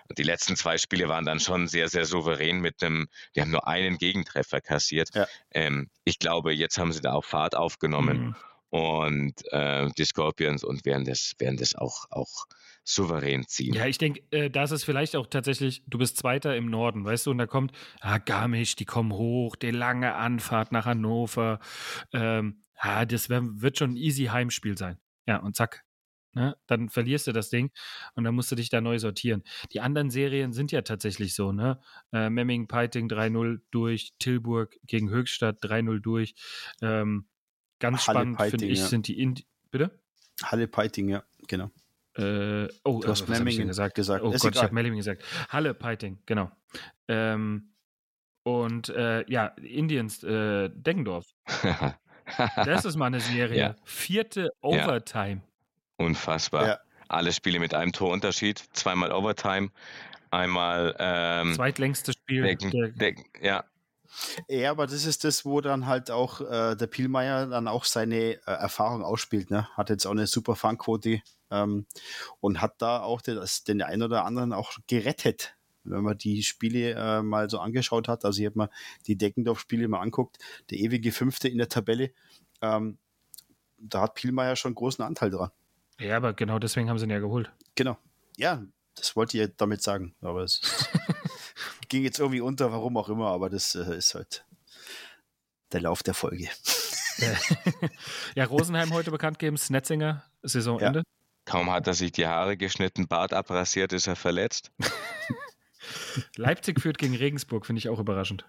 Und 0.09 0.16
die 0.16 0.22
letzten 0.22 0.57
zwei 0.57 0.78
Spiele 0.78 1.09
waren 1.09 1.26
dann 1.26 1.40
schon 1.40 1.68
sehr, 1.68 1.88
sehr 1.88 2.07
souverän 2.07 2.61
mit 2.61 2.82
einem, 2.82 3.09
die 3.36 3.42
haben 3.42 3.51
nur 3.51 3.68
einen 3.68 3.98
Gegentreffer 3.98 4.62
kassiert. 4.62 5.11
Ja. 5.14 5.26
Ähm, 5.53 5.90
ich 6.05 6.18
glaube, 6.18 6.55
jetzt 6.55 6.78
haben 6.78 6.92
sie 6.92 7.03
da 7.03 7.12
auch 7.12 7.24
Fahrt 7.24 7.55
aufgenommen. 7.55 8.18
Mhm. 8.18 8.36
Und 8.70 9.34
äh, 9.53 9.90
die 9.98 10.05
Scorpions 10.05 10.64
und 10.64 10.86
werden 10.86 11.05
das, 11.05 11.32
werden 11.38 11.59
das 11.59 11.74
auch, 11.74 12.07
auch 12.11 12.46
souverän 12.85 13.47
ziehen. 13.47 13.74
Ja, 13.74 13.87
ich 13.87 13.99
denke, 13.99 14.22
äh, 14.31 14.51
das 14.51 14.70
ist 14.70 14.85
vielleicht 14.85 15.16
auch 15.16 15.26
tatsächlich, 15.26 15.85
du 15.87 15.99
bist 15.99 16.16
Zweiter 16.16 16.57
im 16.57 16.66
Norden, 16.66 17.05
weißt 17.05 17.26
du, 17.26 17.31
und 17.31 17.39
da 17.39 17.47
kommt, 17.47 17.72
ah, 18.01 18.18
Garmisch, 18.18 18.76
die 18.76 18.85
kommen 18.85 19.12
hoch, 19.12 19.57
die 19.57 19.70
lange 19.70 20.14
Anfahrt 20.14 20.72
nach 20.72 20.87
Hannover. 20.87 21.61
Ähm, 22.12 22.64
ah, 22.76 23.05
das 23.05 23.28
wär, 23.28 23.43
wird 23.43 23.78
schon 23.78 23.93
ein 23.93 23.97
easy 23.97 24.26
Heimspiel 24.26 24.76
sein. 24.76 24.99
Ja, 25.26 25.39
und 25.39 25.57
zack. 25.57 25.85
Ne? 26.33 26.57
Dann 26.66 26.89
verlierst 26.89 27.26
du 27.26 27.33
das 27.33 27.51
Ding 27.51 27.72
und 28.14 28.22
dann 28.22 28.35
musst 28.35 28.53
du 28.53 28.57
dich 28.57 28.68
da 28.68 28.81
neu 28.81 28.99
sortieren. 29.01 29.43
Die 29.72 29.81
anderen 29.81 30.11
Serien 30.11 30.53
sind 30.53 30.70
ja 30.70 30.83
tatsächlich 30.83 31.35
so, 31.35 31.51
ne? 31.51 31.81
Äh, 32.12 32.31
Memming, 32.31 32.68
Peiting 32.68 33.09
3-0 33.09 33.61
durch, 33.72 34.12
Tilburg 34.20 34.76
gegen 34.87 35.11
Höchstadt 35.11 35.61
3-0 35.61 35.99
durch. 35.99 36.35
Ähm, 36.83 37.26
ganz 37.81 38.07
Halle 38.07 38.20
spannend, 38.20 38.43
finde 38.43 38.66
ich, 38.66 38.78
ja. 38.78 38.87
sind 38.87 39.09
die 39.09 39.20
Indi 39.20 39.45
Bitte? 39.72 40.01
Halle 40.43 40.68
Peiting, 40.68 41.09
ja, 41.09 41.24
genau. 41.49 41.70
Äh, 42.21 42.68
oh, 42.85 43.01
du 43.01 43.09
hast 43.09 43.29
Memmingen 43.29 43.68
gesagt. 43.68 43.95
gesagt. 43.95 44.23
Oh 44.23 44.31
Ist 44.31 44.43
Gott, 44.43 44.53
egal. 44.53 44.61
ich 44.61 44.62
habe 44.64 44.75
Memmingen 44.75 44.99
gesagt. 44.99 45.25
Halle 45.49 45.75
Peiting, 45.75 46.18
genau. 46.27 46.51
Ähm, 47.09 47.73
und 48.43 48.89
äh, 48.91 49.25
ja, 49.31 49.47
Indiens, 49.57 50.23
äh, 50.23 50.68
Deggendorf. 50.71 51.27
das 52.57 52.85
ist 52.85 52.97
mal 52.97 53.07
eine 53.07 53.21
Serie. 53.21 53.59
Ja. 53.59 53.77
Vierte 53.85 54.51
Overtime. 54.61 55.43
Ja. 55.43 56.07
Unfassbar. 56.07 56.66
Ja. 56.66 56.79
Alle 57.09 57.33
Spiele 57.33 57.59
mit 57.59 57.75
einem 57.75 57.93
Torunterschied. 57.93 58.62
Zweimal 58.73 59.12
Overtime. 59.12 59.71
Einmal. 60.31 60.95
Ähm, 60.99 61.55
Zweitlängstes 61.55 62.14
Spiel. 62.14 62.43
Decken, 62.43 62.95
Decken, 62.97 63.25
ja, 63.43 63.64
ja, 64.49 64.71
aber 64.71 64.87
das 64.87 65.05
ist 65.05 65.25
das, 65.25 65.45
wo 65.45 65.61
dann 65.61 65.87
halt 65.87 66.11
auch 66.11 66.41
äh, 66.41 66.75
der 66.75 66.87
Pielmeier 66.87 67.47
dann 67.47 67.68
auch 67.68 67.85
seine 67.85 68.16
äh, 68.16 68.41
Erfahrung 68.45 69.05
ausspielt. 69.05 69.51
Ne? 69.51 69.68
Hat 69.77 69.91
jetzt 69.91 70.07
auch 70.07 70.12
eine 70.12 70.27
super 70.27 70.57
Fangquote 70.57 71.23
ähm, 71.51 71.86
und 72.40 72.61
hat 72.61 72.80
da 72.82 73.03
auch 73.03 73.20
den, 73.20 73.40
den 73.68 73.82
einen 73.82 74.03
oder 74.03 74.24
anderen 74.24 74.53
auch 74.53 74.72
gerettet. 74.86 75.57
Wenn 75.84 76.03
man 76.03 76.18
die 76.18 76.42
Spiele 76.42 76.92
äh, 76.92 77.22
mal 77.22 77.48
so 77.48 77.59
angeschaut 77.59 78.07
hat, 78.07 78.24
also 78.24 78.40
ich 78.40 78.46
habe 78.46 78.59
mir 78.59 78.70
die 79.07 79.16
Deckendorf-Spiele 79.16 79.88
mal 79.88 80.01
anguckt, 80.01 80.38
der 80.70 80.78
ewige 80.78 81.11
Fünfte 81.11 81.48
in 81.48 81.59
der 81.59 81.68
Tabelle, 81.68 82.12
ähm, 82.61 82.98
da 83.78 84.03
hat 84.03 84.14
Pielmeier 84.14 84.57
schon 84.57 84.74
großen 84.74 85.03
Anteil 85.05 85.30
dran. 85.30 85.51
Ja, 85.98 86.16
aber 86.16 86.34
genau 86.34 86.59
deswegen 86.59 86.88
haben 86.88 86.98
sie 86.98 87.05
ihn 87.05 87.11
ja 87.11 87.18
geholt. 87.18 87.51
Genau. 87.74 87.96
Ja, 88.36 88.62
das 88.94 89.16
wollte 89.16 89.38
ich 89.38 89.51
damit 89.57 89.82
sagen. 89.82 90.14
Aber 90.20 90.42
es 90.42 90.61
ging 91.88 92.05
jetzt 92.05 92.18
irgendwie 92.18 92.40
unter, 92.40 92.72
warum 92.72 92.96
auch 92.96 93.09
immer, 93.09 93.28
aber 93.28 93.48
das 93.48 93.74
äh, 93.74 93.96
ist 93.96 94.14
halt 94.14 94.44
der 95.72 95.80
Lauf 95.80 96.03
der 96.03 96.14
Folge. 96.14 96.48
ja, 98.34 98.44
Rosenheim 98.44 98.92
heute 98.92 99.11
bekannt 99.11 99.38
geben, 99.38 99.57
Snetzinger, 99.57 100.24
Saisonende. 100.42 101.01
Ja. 101.01 101.20
Kaum 101.51 101.68
hat 101.72 101.84
er 101.88 101.94
sich 101.94 102.12
die 102.12 102.28
Haare 102.28 102.57
geschnitten, 102.57 103.09
Bart 103.09 103.32
abrasiert, 103.34 103.92
ist 103.92 104.07
er 104.07 104.14
verletzt. 104.14 104.70
Leipzig 106.36 106.80
führt 106.80 106.96
gegen 106.96 107.16
Regensburg, 107.16 107.66
finde 107.66 107.80
ich 107.80 107.88
auch 107.88 107.98
überraschend. 107.98 108.44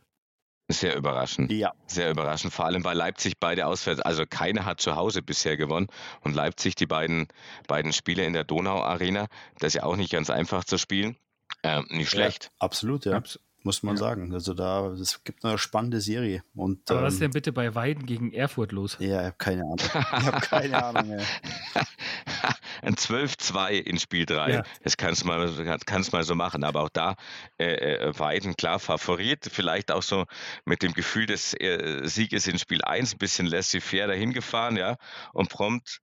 Sehr 0.68 0.96
überraschend. 0.96 1.52
Ja. 1.52 1.74
Sehr 1.88 2.12
überraschend. 2.12 2.54
Vor 2.54 2.66
allem, 2.66 2.84
weil 2.84 2.96
Leipzig 2.96 3.40
beide 3.40 3.66
auswärts, 3.66 4.02
also 4.02 4.26
keiner 4.30 4.66
hat 4.66 4.82
zu 4.82 4.96
Hause 4.96 5.24
bisher 5.24 5.58
gewonnen. 5.58 5.88
Und 6.22 6.36
Leipzig, 6.36 6.76
die 6.76 6.86
beiden, 6.86 7.28
beiden 7.68 7.92
Spiele 7.92 8.24
in 8.24 8.34
der 8.34 8.44
Donau-Arena, 8.44 9.26
das 9.58 9.70
ist 9.70 9.74
ja 9.82 9.84
auch 9.84 9.96
nicht 9.96 10.12
ganz 10.12 10.30
einfach 10.30 10.64
zu 10.64 10.78
spielen. 10.78 11.18
Ähm, 11.64 11.88
nicht 11.90 12.12
schlecht. 12.12 12.46
Ja, 12.46 12.50
absolut, 12.60 13.06
ja. 13.06 13.14
Abs 13.14 13.40
muss 13.64 13.84
man 13.84 13.96
ja. 13.96 14.00
sagen. 14.00 14.34
Also 14.34 14.54
da, 14.54 14.88
es 14.88 15.24
gibt 15.24 15.46
eine 15.46 15.58
spannende 15.58 16.02
Serie. 16.02 16.44
Und, 16.56 16.90
Aber 16.90 17.00
ähm, 17.00 17.06
was 17.06 17.14
ist 17.14 17.22
denn 17.22 17.32
bitte 17.32 17.52
bei 17.52 17.76
Weiden 17.76 18.06
gegen 18.06 18.34
Erfurt 18.34 18.72
los? 18.72 18.98
Ja, 19.00 19.22
ich 19.22 19.26
habe 19.28 19.36
keine 19.38 19.62
Ahnung. 19.64 19.78
Ich 19.80 19.94
habe 19.94 20.40
keine 20.42 20.84
Ahnung 20.84 21.08
mehr. 21.10 21.26
Ein 22.82 22.96
12-2 22.96 23.72
in 23.72 24.00
Spiel 24.00 24.26
3. 24.26 24.52
Ja. 24.52 24.64
Das 24.84 24.98
kannst 24.98 25.24
du 25.24 25.28
mal, 25.28 25.80
kannst 25.86 26.14
mal 26.14 26.24
so 26.24 26.36
machen. 26.36 26.64
Aber 26.64 26.82
auch 26.82 26.90
da 26.90 27.16
äh, 27.58 27.74
äh, 27.74 28.20
Weiden 28.20 28.56
klar 28.56 28.80
Favorit. 28.80 29.50
Vielleicht 29.52 29.92
auch 29.92 30.04
so 30.04 30.26
mit 30.66 30.84
dem 30.84 30.94
Gefühl 30.94 31.26
des 31.26 31.54
äh, 31.54 32.02
Sieges 32.04 32.48
in 32.48 32.60
Spiel 32.60 32.82
1 32.84 33.14
ein 33.16 33.18
bisschen 33.18 33.48
laissez-faire 33.48 34.08
dahin 34.08 34.34
gefahren, 34.34 34.78
ja. 34.78 34.98
Und 35.34 35.50
prompt 35.50 36.02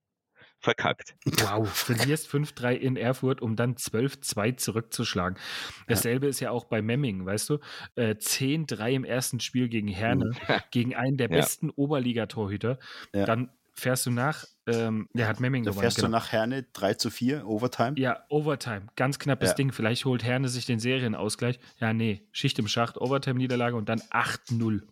verkackt. 0.61 1.15
Wow, 1.25 1.69
verlierst 1.69 2.29
5-3 2.29 2.73
in 2.75 2.97
Erfurt, 2.97 3.41
um 3.41 3.57
dann 3.57 3.77
12-2 3.77 4.57
zurückzuschlagen. 4.57 5.39
Dasselbe 5.87 6.27
ja. 6.27 6.31
ist 6.31 6.41
ja 6.41 6.51
auch 6.51 6.65
bei 6.65 6.83
Memming, 6.83 7.25
weißt 7.25 7.51
du? 7.51 7.59
Äh, 7.95 8.15
10-3 8.15 8.91
im 8.91 9.05
ersten 9.05 9.41
Spiel 9.41 9.69
gegen 9.69 9.89
Herne, 9.89 10.33
gegen 10.71 10.95
einen 10.95 11.17
der 11.17 11.31
ja. 11.31 11.37
besten 11.37 11.71
Oberligatorhüter. 11.71 12.79
Ja. 13.15 13.25
Dann 13.25 13.51
fährst 13.79 14.07
du 14.07 14.11
nach, 14.11 14.45
ähm, 14.67 15.09
der 15.13 15.29
hat 15.29 15.41
Memming 15.41 15.65
da 15.65 15.71
gewonnen. 15.71 15.83
Fährst 15.83 15.97
genau. 15.97 16.09
du 16.09 16.13
nach 16.13 16.33
Herne 16.33 16.65
3 16.73 16.95
zu 16.95 17.11
4, 17.11 17.47
Overtime? 17.47 17.95
Ja, 17.99 18.25
Overtime. 18.29 18.87
Ganz 18.97 19.19
knappes 19.19 19.51
ja. 19.51 19.55
Ding. 19.55 19.73
Vielleicht 19.73 20.05
holt 20.05 20.23
Herne 20.25 20.49
sich 20.49 20.67
den 20.67 20.79
Serienausgleich. 20.79 21.59
Ja, 21.79 21.93
nee, 21.93 22.27
Schicht 22.33 22.59
im 22.59 22.69
Schacht, 22.69 22.99
Overtime-Niederlage 22.99 23.77
und 23.77 23.89
dann 23.89 24.01
8-0. 24.11 24.83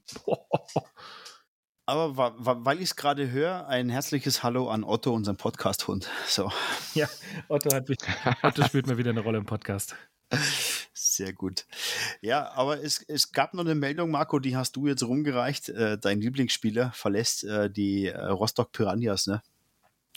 Aber 1.89 2.35
weil 2.37 2.79
ich 2.79 2.91
es 2.91 2.97
gerade 2.97 3.31
höre, 3.31 3.69
ein 3.69 3.89
herzliches 3.89 4.43
Hallo 4.43 4.69
an 4.69 4.83
Otto, 4.83 5.13
unseren 5.13 5.37
Podcast-Hund. 5.37 6.11
So. 6.27 6.51
Ja, 6.95 7.09
Otto, 7.49 7.73
hat 7.73 7.89
mich, 7.89 7.99
Otto 8.43 8.65
spielt 8.65 8.89
mal 8.89 8.99
wieder 8.99 9.11
eine 9.11 9.21
Rolle 9.21 9.39
im 9.39 9.47
Podcast. 9.47 9.95
Sehr 10.93 11.33
gut. 11.33 11.67
Ja, 12.21 12.51
aber 12.53 12.83
es, 12.83 13.03
es 13.09 13.33
gab 13.33 13.55
noch 13.55 13.65
eine 13.65 13.75
Meldung, 13.75 14.11
Marco, 14.11 14.39
die 14.39 14.57
hast 14.57 14.77
du 14.77 14.87
jetzt 14.87 15.03
rumgereicht. 15.03 15.69
Äh, 15.69 15.99
dein 15.99 16.21
Lieblingsspieler 16.21 16.93
verlässt 16.93 17.45
äh, 17.45 17.71
die 17.71 18.07
äh, 18.07 18.19
Rostock 18.27 18.73
Piranhas, 18.73 19.27
ne? 19.27 19.43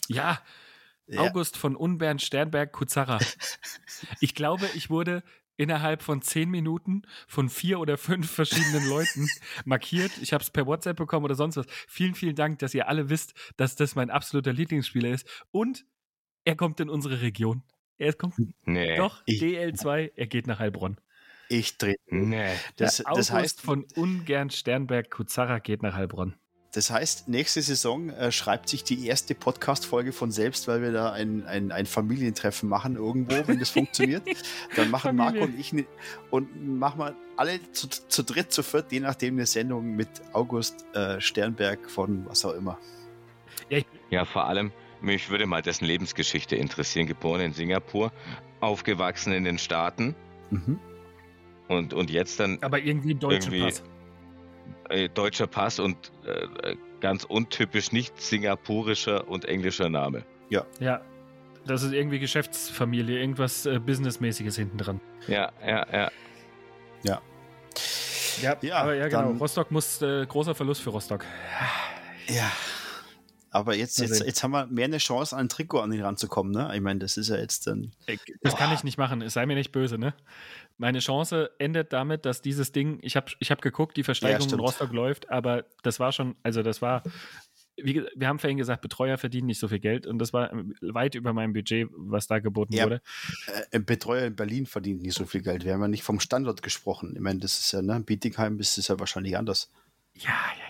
Ja, 0.08 0.42
Ja. 1.06 1.22
August 1.22 1.56
von 1.56 1.76
Unbern 1.76 2.18
Sternberg 2.18 2.72
Kuzara. 2.72 3.18
Ich 4.20 4.34
glaube, 4.34 4.68
ich 4.74 4.90
wurde 4.90 5.22
innerhalb 5.56 6.02
von 6.02 6.22
zehn 6.22 6.48
Minuten 6.50 7.02
von 7.28 7.50
vier 7.50 7.80
oder 7.80 7.98
fünf 7.98 8.30
verschiedenen 8.30 8.88
Leuten 8.88 9.28
markiert. 9.64 10.10
Ich 10.22 10.32
habe 10.32 10.42
es 10.42 10.50
per 10.50 10.66
WhatsApp 10.66 10.96
bekommen 10.96 11.24
oder 11.24 11.34
sonst 11.34 11.56
was. 11.56 11.66
Vielen, 11.86 12.14
vielen 12.14 12.34
Dank, 12.34 12.60
dass 12.60 12.72
ihr 12.74 12.88
alle 12.88 13.10
wisst, 13.10 13.34
dass 13.58 13.76
das 13.76 13.94
mein 13.94 14.10
absoluter 14.10 14.52
Lieblingsspieler 14.52 15.10
ist. 15.10 15.26
Und 15.50 15.84
er 16.44 16.56
kommt 16.56 16.80
in 16.80 16.88
unsere 16.88 17.20
Region. 17.20 17.62
Er 18.00 18.12
kommt 18.14 18.34
Nee. 18.64 18.96
doch 18.96 19.22
ich- 19.26 19.40
DL2. 19.42 20.12
Er 20.16 20.26
geht 20.26 20.46
nach 20.46 20.58
Heilbronn. 20.58 20.96
Ich 21.48 21.76
drehe. 21.78 21.96
Nee. 22.08 22.46
Das, 22.76 22.96
Der 22.96 23.04
das, 23.04 23.06
August 23.06 23.32
heißt, 23.32 23.60
von 23.60 23.84
Ungern 23.96 24.50
Sternberg 24.50 25.10
Kuzara 25.10 25.58
geht 25.58 25.82
nach 25.82 25.94
Heilbronn. 25.94 26.34
das 26.72 26.90
heißt, 26.92 27.28
nächste 27.28 27.60
Saison 27.60 28.08
äh, 28.10 28.30
schreibt 28.30 28.68
sich 28.68 28.84
die 28.84 29.04
erste 29.08 29.34
Podcast-Folge 29.34 30.12
von 30.12 30.30
selbst, 30.30 30.68
weil 30.68 30.80
wir 30.80 30.92
da 30.92 31.10
ein, 31.12 31.44
ein, 31.46 31.72
ein 31.72 31.86
Familientreffen 31.86 32.68
machen 32.68 32.94
irgendwo, 32.94 33.46
wenn 33.48 33.58
das 33.58 33.70
funktioniert. 33.78 34.22
Dann 34.76 34.90
machen 34.92 35.16
Marco 35.16 35.40
Familie. 35.40 35.54
und 35.54 35.60
ich 35.60 35.72
ne, 35.72 35.86
und 36.30 36.78
machen 36.78 37.00
wir 37.00 37.16
alle 37.36 37.58
zu, 37.72 37.88
zu 37.88 38.22
dritt, 38.22 38.52
zu 38.52 38.62
viert, 38.62 38.92
je 38.92 39.00
nachdem 39.00 39.34
eine 39.34 39.46
Sendung 39.46 39.96
mit 39.96 40.08
August 40.32 40.86
äh, 40.94 41.20
Sternberg 41.20 41.90
von 41.90 42.24
was 42.26 42.44
auch 42.44 42.54
immer. 42.54 42.78
Ja, 44.10 44.24
vor 44.24 44.46
allem, 44.46 44.72
mich 45.02 45.30
würde 45.30 45.46
mal 45.46 45.62
dessen 45.62 45.84
Lebensgeschichte 45.84 46.56
interessieren. 46.56 47.06
Geboren 47.06 47.40
in 47.40 47.52
Singapur, 47.52 48.12
aufgewachsen 48.60 49.32
in 49.32 49.44
den 49.44 49.58
Staaten 49.58 50.14
Mhm. 50.50 50.80
und, 51.68 51.94
und 51.94 52.10
jetzt 52.10 52.40
dann 52.40 52.58
Aber 52.62 52.78
irgendwie 52.80 53.14
ein 53.14 53.18
deutscher 53.20 53.50
Pass. 53.52 53.82
äh, 54.88 55.08
deutscher 55.08 55.46
Pass 55.46 55.78
und 55.78 56.10
äh, 56.26 56.74
ganz 57.00 57.24
untypisch 57.24 57.92
nicht 57.92 58.20
singapurischer 58.20 59.28
und 59.28 59.44
englischer 59.44 59.88
Name. 59.88 60.24
Ja. 60.48 61.00
Das 61.66 61.82
ist 61.82 61.92
irgendwie 61.92 62.18
Geschäftsfamilie, 62.18 63.20
irgendwas 63.20 63.66
äh, 63.66 63.78
Businessmäßiges 63.78 64.56
hinten 64.56 64.78
dran. 64.78 65.00
Ja, 65.28 65.52
ja, 65.64 65.86
ja. 65.92 66.10
Ja, 68.42 68.56
Ja, 68.62 68.76
aber 68.78 68.94
ja, 68.94 69.08
genau. 69.08 69.32
Rostock 69.32 69.70
muss, 69.70 70.00
äh, 70.02 70.24
großer 70.26 70.54
Verlust 70.54 70.80
für 70.82 70.90
Rostock. 70.90 71.24
Ja. 72.26 72.50
Aber 73.52 73.74
jetzt, 73.74 73.98
jetzt, 73.98 74.20
jetzt 74.24 74.42
haben 74.44 74.52
wir 74.52 74.66
mehr 74.66 74.84
eine 74.84 74.98
Chance, 74.98 75.34
an 75.34 75.46
ein 75.46 75.48
Trikot 75.48 75.80
an 75.80 75.92
ihn 75.92 76.02
ranzukommen. 76.02 76.52
Ne? 76.52 76.70
Ich 76.74 76.80
meine, 76.80 77.00
das 77.00 77.16
ist 77.16 77.28
ja 77.28 77.36
jetzt 77.36 77.66
dann. 77.66 77.92
Äh, 78.06 78.16
Das 78.42 78.56
kann 78.56 78.72
ich 78.72 78.84
nicht 78.84 78.96
machen, 78.96 79.22
es 79.22 79.32
sei 79.34 79.44
mir 79.46 79.56
nicht 79.56 79.72
böse, 79.72 79.98
ne? 79.98 80.14
Meine 80.78 81.00
Chance 81.00 81.50
endet 81.58 81.92
damit, 81.92 82.24
dass 82.26 82.42
dieses 82.42 82.70
Ding, 82.72 82.98
ich 83.02 83.16
habe 83.16 83.26
ich 83.40 83.50
hab 83.50 83.60
geguckt, 83.60 83.96
die 83.96 84.04
Versteigerung 84.04 84.42
in 84.44 84.48
stimmt. 84.50 84.62
Rostock 84.62 84.92
läuft, 84.92 85.30
aber 85.30 85.64
das 85.82 85.98
war 85.98 86.12
schon, 86.12 86.36
also 86.44 86.62
das 86.62 86.80
war, 86.80 87.02
wie, 87.76 88.04
wir 88.14 88.28
haben 88.28 88.38
vorhin 88.38 88.56
gesagt, 88.56 88.82
Betreuer 88.82 89.18
verdienen 89.18 89.46
nicht 89.48 89.58
so 89.58 89.66
viel 89.68 89.80
Geld 89.80 90.06
und 90.06 90.18
das 90.20 90.32
war 90.32 90.52
ähm, 90.52 90.74
weit 90.80 91.16
über 91.16 91.32
meinem 91.32 91.52
Budget, 91.52 91.88
was 91.96 92.26
da 92.28 92.38
geboten 92.38 92.74
Ja. 92.74 92.84
wurde. 92.84 93.02
Äh, 93.46 93.76
ein 93.76 93.84
Betreuer 93.84 94.26
in 94.26 94.36
Berlin 94.36 94.66
verdient 94.66 95.02
nicht 95.02 95.14
so 95.16 95.24
viel 95.26 95.42
Geld. 95.42 95.64
Wir 95.64 95.72
haben 95.74 95.82
ja 95.82 95.88
nicht 95.88 96.02
vom 96.04 96.20
Standort 96.20 96.62
gesprochen. 96.62 97.14
Ich 97.16 97.20
meine, 97.20 97.40
das 97.40 97.58
ist 97.58 97.72
ja, 97.72 97.82
ne? 97.82 97.96
In 97.96 98.04
Bietigheim 98.04 98.60
ist 98.60 98.78
es 98.78 98.88
ja 98.88 98.98
wahrscheinlich 99.00 99.36
anders. 99.36 99.70
Ja, 100.14 100.28
ja, 100.28 100.64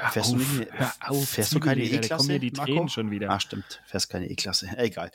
Hör 0.00 0.10
Fährst 0.10 0.32
du 0.32 0.36
auf, 0.36 0.58
nicht- 0.58 0.72
hör 0.72 0.92
auf, 1.08 1.28
fährst 1.28 1.54
du 1.54 1.60
keine 1.60 1.80
Zwiebelleger, 1.82 2.08
da 2.08 2.16
kommen 2.16 2.30
E-Klasse, 2.30 2.32
mir 2.32 2.38
die 2.40 2.50
Marco? 2.56 2.72
Tränen 2.72 2.88
schon 2.88 3.10
wieder. 3.10 3.30
Ah, 3.30 3.40
stimmt. 3.40 3.82
Fährst 3.86 4.08
keine 4.10 4.28
E-Klasse. 4.30 4.68
Egal. 4.76 5.10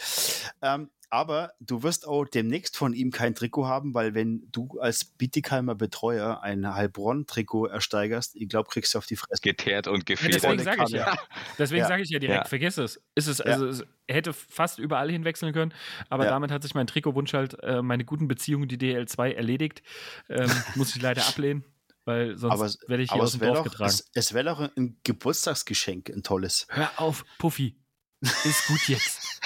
Ähm, 0.61 0.89
aber 1.11 1.53
du 1.59 1.83
wirst 1.83 2.07
auch 2.07 2.25
demnächst 2.25 2.75
von 2.75 2.91
ihm 2.93 3.11
kein 3.11 3.35
Trikot 3.35 3.67
haben, 3.67 3.93
weil 3.93 4.15
wenn 4.15 4.49
du 4.51 4.79
als 4.79 5.05
Bietigheimer 5.05 5.75
Betreuer 5.75 6.41
ein 6.41 6.67
Heilbronn-Trikot 6.73 7.67
ersteigerst, 7.67 8.35
ich 8.35 8.49
glaube, 8.49 8.69
kriegst 8.69 8.93
du 8.93 8.97
auf 8.97 9.05
die 9.05 9.15
Fresse. 9.15 9.41
Geteert 9.41 9.87
und 9.87 9.99
Ja, 10.09 10.15
gefedert. 10.15 10.43
deswegen 10.43 10.63
sage 10.63 10.83
ich 10.87 10.89
ja. 10.89 11.15
Deswegen 11.59 11.81
Ja. 11.81 11.87
sage 11.87 12.01
ich 12.03 12.09
ja 12.09 12.19
direkt, 12.19 12.41
Ja. 12.43 12.45
vergiss 12.45 12.77
es. 12.77 12.99
Ist 13.13 13.27
es, 13.27 13.39
also 13.39 13.67
es 13.67 13.83
hätte 14.09 14.33
fast 14.33 14.79
überall 14.79 15.09
hinwechseln 15.11 15.53
können, 15.53 15.73
aber 16.09 16.25
Ja. 16.25 16.31
damit 16.31 16.51
hat 16.51 16.63
sich 16.63 16.73
mein 16.73 16.87
Trikotwunsch 16.87 17.33
halt, 17.33 17.63
äh, 17.63 17.81
meine 17.81 18.03
guten 18.03 18.27
Beziehungen, 18.27 18.67
die 18.67 18.77
DL2 18.77 19.31
erledigt. 19.35 19.83
Ähm, 20.27 20.49
muss 20.75 20.95
ich 20.95 21.01
leider 21.01 21.21
ablehnen, 21.27 21.63
weil 22.05 22.37
sonst 22.37 22.53
Aber, 22.53 22.89
werde 22.89 23.03
ich 23.03 23.11
hier 23.11 23.21
aus 23.21 23.29
es 23.29 23.33
dem 23.33 23.41
wäre 23.41 23.53
Dorf 23.53 23.65
doch, 23.65 23.71
getragen. 23.71 23.89
es, 23.89 24.09
es 24.13 24.33
wär 24.33 24.43
doch 24.43 24.59
ein 24.59 24.97
Geburtstagsgeschenk, 25.03 26.09
ein 26.09 26.23
tolles. 26.23 26.67
Hör 26.69 26.89
auf, 26.97 27.25
Puffy. 27.37 27.77
Ist 28.21 28.67
gut 28.67 28.87
jetzt. 28.87 29.41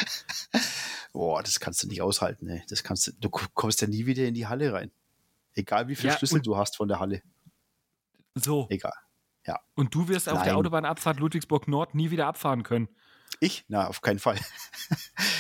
Boah, 1.14 1.42
das 1.42 1.60
kannst 1.60 1.84
du 1.84 1.88
nicht 1.88 2.02
aushalten. 2.02 2.48
Ey. 2.48 2.64
Das 2.70 2.84
kannst 2.84 3.08
du, 3.08 3.12
du 3.14 3.30
kommst 3.30 3.82
ja 3.82 3.88
nie 3.88 4.06
wieder 4.06 4.26
in 4.26 4.34
die 4.36 4.48
Halle 4.48 4.72
rein. 4.72 4.92
Egal 5.54 5.88
wie 5.88 5.96
viele 5.96 6.14
Ja, 6.14 6.18
Schlüssel 6.18 6.42
du 6.42 6.56
hast 6.56 6.78
von 6.78 6.88
der 6.88 7.00
Halle. 7.00 7.24
So. 8.36 8.68
Egal. 8.70 8.94
Und 9.76 9.96
du 9.96 10.08
wirst 10.08 10.28
auf 10.30 10.36
Nein. 10.36 10.46
der 10.46 10.58
Autobahnabfahrt 10.58 11.20
Ludwigsburg 11.20 11.68
Nord 11.68 11.96
nie 11.96 12.12
wieder 12.12 12.28
abfahren 12.28 12.64
können. 12.64 12.90
Ich? 13.40 13.66
Na, 13.68 13.88
auf 13.88 14.02
keinen 14.02 14.20
Fall. 14.20 14.38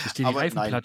Ich 0.05 0.13
dir 0.13 0.23
die 0.23 0.25
Aber 0.25 0.39
Reifen 0.39 0.55
nein. 0.55 0.81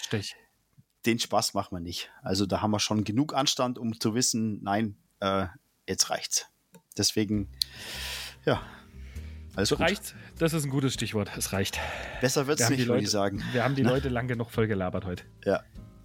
Den 1.06 1.18
Spaß 1.18 1.54
machen 1.54 1.76
wir 1.76 1.80
nicht. 1.80 2.10
Also 2.22 2.46
da 2.46 2.60
haben 2.60 2.72
wir 2.72 2.80
schon 2.80 3.04
genug 3.04 3.34
Anstand, 3.34 3.78
um 3.78 3.98
zu 4.00 4.14
wissen, 4.14 4.62
nein, 4.62 4.96
äh, 5.20 5.46
jetzt 5.88 6.10
reicht's. 6.10 6.46
Deswegen, 6.96 7.48
ja, 8.44 8.62
alles 9.56 9.68
So 9.68 9.76
gut. 9.76 9.86
reicht. 9.86 10.14
Das 10.38 10.52
ist 10.52 10.64
ein 10.64 10.70
gutes 10.70 10.94
Stichwort. 10.94 11.30
Es 11.36 11.52
reicht. 11.52 11.78
Besser 12.20 12.46
wird's 12.46 12.60
Wir 12.62 12.70
nicht, 12.70 12.80
die 12.82 12.86
würde 12.88 12.98
ich 12.98 13.04
Leute- 13.04 13.10
sagen. 13.10 13.42
Wir 13.52 13.64
haben 13.64 13.74
die 13.74 13.82
Na? 13.82 13.90
Leute 13.90 14.08
lang 14.08 14.26
genug 14.28 14.50
voll 14.50 14.66
gelabert 14.66 15.04
heute. 15.04 15.24
Ja. 15.44 15.62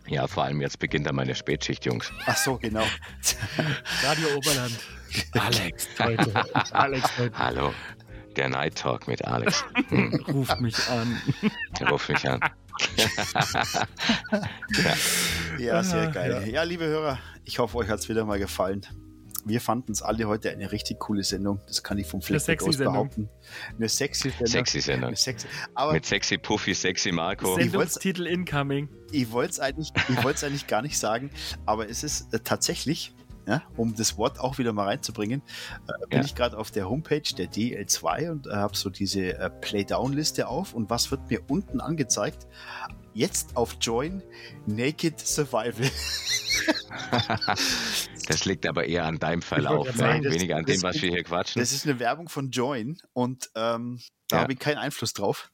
Ja, 0.08 0.28
vor 0.28 0.44
allem 0.44 0.60
jetzt 0.62 0.80
beginnt 0.80 1.06
dann 1.06 1.16
meine 1.16 1.36
Spätschicht, 1.36 1.86
Jungs. 1.86 2.12
Ach 2.26 2.36
so, 2.38 2.58
genau. 2.58 2.84
Radio 4.04 4.28
Oberland. 4.36 4.80
Alex 5.34 5.88
heute. 6.00 6.34
Alex 6.74 7.18
heute 7.18 7.38
Hallo, 7.38 7.74
der 8.36 8.50
Night 8.50 8.76
Talk 8.76 9.08
mit 9.08 9.24
Alex. 9.26 9.64
Hm, 9.90 10.16
ruft 10.30 10.60
mich 10.62 10.76
an. 10.90 11.22
ruf 11.90 12.10
mich 12.10 12.28
an. 12.28 12.40
Ja, 15.60 15.84
sehr 15.84 16.04
Ah, 16.04 16.12
geil. 16.12 16.50
Ja. 16.52 16.64
liebe 16.64 16.86
Hörer, 16.86 17.20
ich 17.44 17.60
hoffe, 17.60 17.78
euch 17.78 17.90
hat's 17.90 18.08
wieder 18.10 18.26
mal 18.26 18.40
gefallen. 18.40 18.86
Wir 19.50 19.60
fanden 19.62 19.92
es 19.92 20.02
alle 20.04 20.28
heute 20.28 20.52
eine 20.52 20.72
richtig 20.72 21.00
coole 21.00 21.24
Sendung. 21.24 21.60
Das 21.68 21.82
kann 21.84 21.98
ich 21.98 22.06
vom 22.08 22.22
Fleck 22.22 22.62
aus 22.62 22.78
behaupten. 22.78 23.30
Eine 23.76 23.90
sexy 23.90 24.30
Sendung. 24.30 24.48
Sexy 24.48 24.80
Sendung. 24.82 25.08
Eine 25.08 25.16
sexy. 25.18 25.48
Aber 25.74 25.94
Mit 25.94 26.06
sexy 26.06 26.38
Puffy, 26.38 26.74
sexy 26.76 27.12
Marco. 27.12 27.56
Send- 27.56 27.72
Sendungstitel 27.72 28.28
incoming. 28.28 28.90
ich 29.12 29.32
wollte 29.32 29.52
es 29.54 29.60
eigentlich, 29.60 29.92
ich 30.08 30.18
eigentlich 30.24 30.68
gar 30.68 30.82
nicht 30.84 30.98
sagen, 31.00 31.32
aber 31.66 31.90
es 31.90 32.04
ist 32.04 32.32
äh, 32.34 32.40
tatsächlich, 32.42 33.14
ja, 33.48 33.64
um 33.76 33.96
das 33.96 34.18
Wort 34.20 34.40
auch 34.40 34.60
wieder 34.60 34.72
mal 34.72 34.86
reinzubringen, 34.86 35.42
äh, 35.88 36.08
bin 36.10 36.20
Ja. 36.20 36.26
ich 36.26 36.36
gerade 36.36 36.56
auf 36.58 36.70
der 36.70 36.88
Homepage 36.88 37.22
der 37.36 37.48
DL2 37.52 38.30
und 38.30 38.46
äh, 38.48 38.52
habe 38.52 38.78
so 38.78 38.92
diese 38.92 39.34
äh, 39.38 39.50
Playdown-Liste 39.50 40.48
auf 40.48 40.74
und 40.76 40.90
was 40.92 41.10
wird 41.10 41.30
mir 41.32 41.42
unten 41.48 41.82
angezeigt? 41.82 42.46
Jetzt 43.16 43.58
auf 43.58 43.78
Join 43.82 44.22
Naked 44.68 45.20
Survival. 45.20 45.74
Das 48.30 48.46
liegt 48.46 48.66
aber 48.68 48.86
eher 48.86 49.06
an 49.06 49.20
deinem 49.20 49.42
Verlauf, 49.42 49.90
sagen, 49.96 50.24
das- 50.24 50.34
weniger 50.34 50.58
an 50.58 50.66
dem, 50.66 50.82
was 50.84 51.02
wir 51.02 51.10
hier 51.10 51.24
quatschen. 51.24 51.60
Das 51.60 51.72
ist 51.72 51.86
eine 51.86 52.00
Werbung 52.00 52.30
von 52.30 52.52
Join 52.52 52.98
und 53.14 53.50
ähm, 53.56 54.00
da 54.28 54.38
Ja. 54.38 54.42
habe 54.44 54.54
ich 54.54 54.60
keinen 54.60 54.78
Einfluss 54.78 55.14
drauf. 55.14 55.52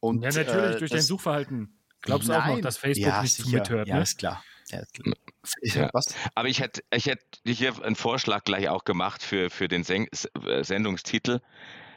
Und, 0.00 0.22
Ja, 0.22 0.28
natürlich, 0.28 0.48
äh, 0.48 0.78
durch 0.78 0.90
das- 0.90 1.00
dein 1.00 1.02
Suchverhalten. 1.02 1.74
Glaubst 2.02 2.28
du 2.28 2.32
auch 2.32 2.46
noch, 2.46 2.60
dass 2.60 2.76
Facebook 2.78 3.08
ja, 3.08 3.22
nicht 3.22 3.34
sicher. 3.34 3.50
mithört, 3.58 3.88
Ja, 3.88 3.96
ne? 3.96 4.02
ist 4.02 4.18
klar. 4.18 4.44
Ja, 4.70 4.78
ist 4.80 4.94
klar. 4.94 5.14
Ja. 5.62 5.88
Was? 5.94 6.14
Aber 6.34 6.48
ich 6.48 6.60
hätte, 6.60 6.82
ich 6.90 7.06
hätte 7.06 7.24
hier 7.46 7.82
einen 7.82 7.96
Vorschlag 7.96 8.44
gleich 8.44 8.68
auch 8.68 8.84
gemacht 8.84 9.22
für, 9.22 9.48
für 9.48 9.66
den 9.66 9.82
Sen 9.82 10.06
äh, 10.46 10.62
Sendungstitel 10.62 11.40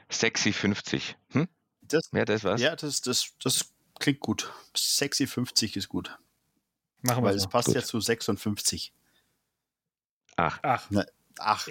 Sexy 0.10 0.54
50. 0.54 1.18
Hm? 1.32 1.48
Das, 1.82 2.08
Wäre 2.14 2.26
das 2.26 2.44
was? 2.46 2.62
ja, 2.62 2.76
das, 2.78 3.02
das, 3.02 3.34
das 3.44 3.74
klingt 4.00 4.22
gut. 4.22 4.54
Sexy 4.76 5.28
50 5.28 5.76
ist 5.76 5.90
gut. 5.90 6.18
Machen 7.02 7.24
wir 7.24 7.30
Weil 7.30 7.36
es 7.36 7.48
passt 7.48 7.68
Gut. 7.68 7.76
ja 7.76 7.82
zu 7.84 8.00
56. 8.00 8.94
Ach, 10.42 10.60
Ach, 10.64 10.88
Ach, 11.40 11.68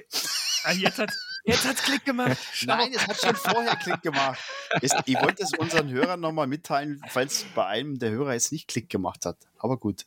ah, 0.65 0.73
jetzt 0.73 0.99
hat 0.99 1.11
jetzt 1.45 1.67
hat's 1.67 1.83
Klick 1.83 2.05
gemacht. 2.05 2.39
Schau. 2.53 2.67
nein, 2.77 2.93
es 2.95 3.07
hat 3.07 3.21
schon 3.21 3.37
vorher 3.37 3.77
Klick 3.77 4.03
gemacht. 4.03 4.41
Es, 4.81 4.93
ich 5.07 5.21
wollte 5.21 5.43
es 5.43 5.57
unseren 5.57 5.91
Hörern 5.91 6.21
nochmal 6.21 6.47
mitteilen, 6.47 7.01
falls 7.09 7.45
bei 7.55 7.67
einem 7.67 7.99
der 7.99 8.11
Hörer 8.11 8.35
jetzt 8.35 8.53
nicht 8.53 8.69
Klick 8.69 8.89
gemacht 8.89 9.27
hat. 9.27 9.37
Aber 9.59 9.77
gut. 9.77 10.07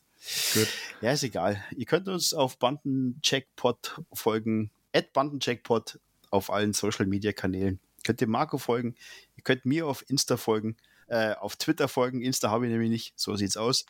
Gut. 0.54 0.68
Ja, 1.00 1.12
ist 1.12 1.22
egal. 1.22 1.62
Ihr 1.76 1.86
könnt 1.86 2.08
uns 2.08 2.34
auf 2.34 2.58
Bandencheckpot 2.58 4.00
folgen, 4.12 4.70
at 4.92 5.12
Bandencheckpot 5.12 5.98
auf 6.30 6.50
allen 6.50 6.72
Social 6.72 7.06
Media 7.06 7.32
Kanälen. 7.32 7.80
Könnt 8.04 8.20
ihr 8.20 8.28
Marco 8.28 8.58
folgen, 8.58 8.94
ihr 9.36 9.42
könnt 9.44 9.64
mir 9.64 9.86
auf 9.86 10.04
Insta 10.08 10.36
folgen, 10.36 10.76
äh, 11.08 11.34
auf 11.34 11.56
Twitter 11.56 11.88
folgen. 11.88 12.20
Insta 12.22 12.50
habe 12.50 12.66
ich 12.66 12.72
nämlich 12.72 12.90
nicht. 12.90 13.12
So 13.16 13.36
sieht's 13.36 13.56
aus. 13.56 13.86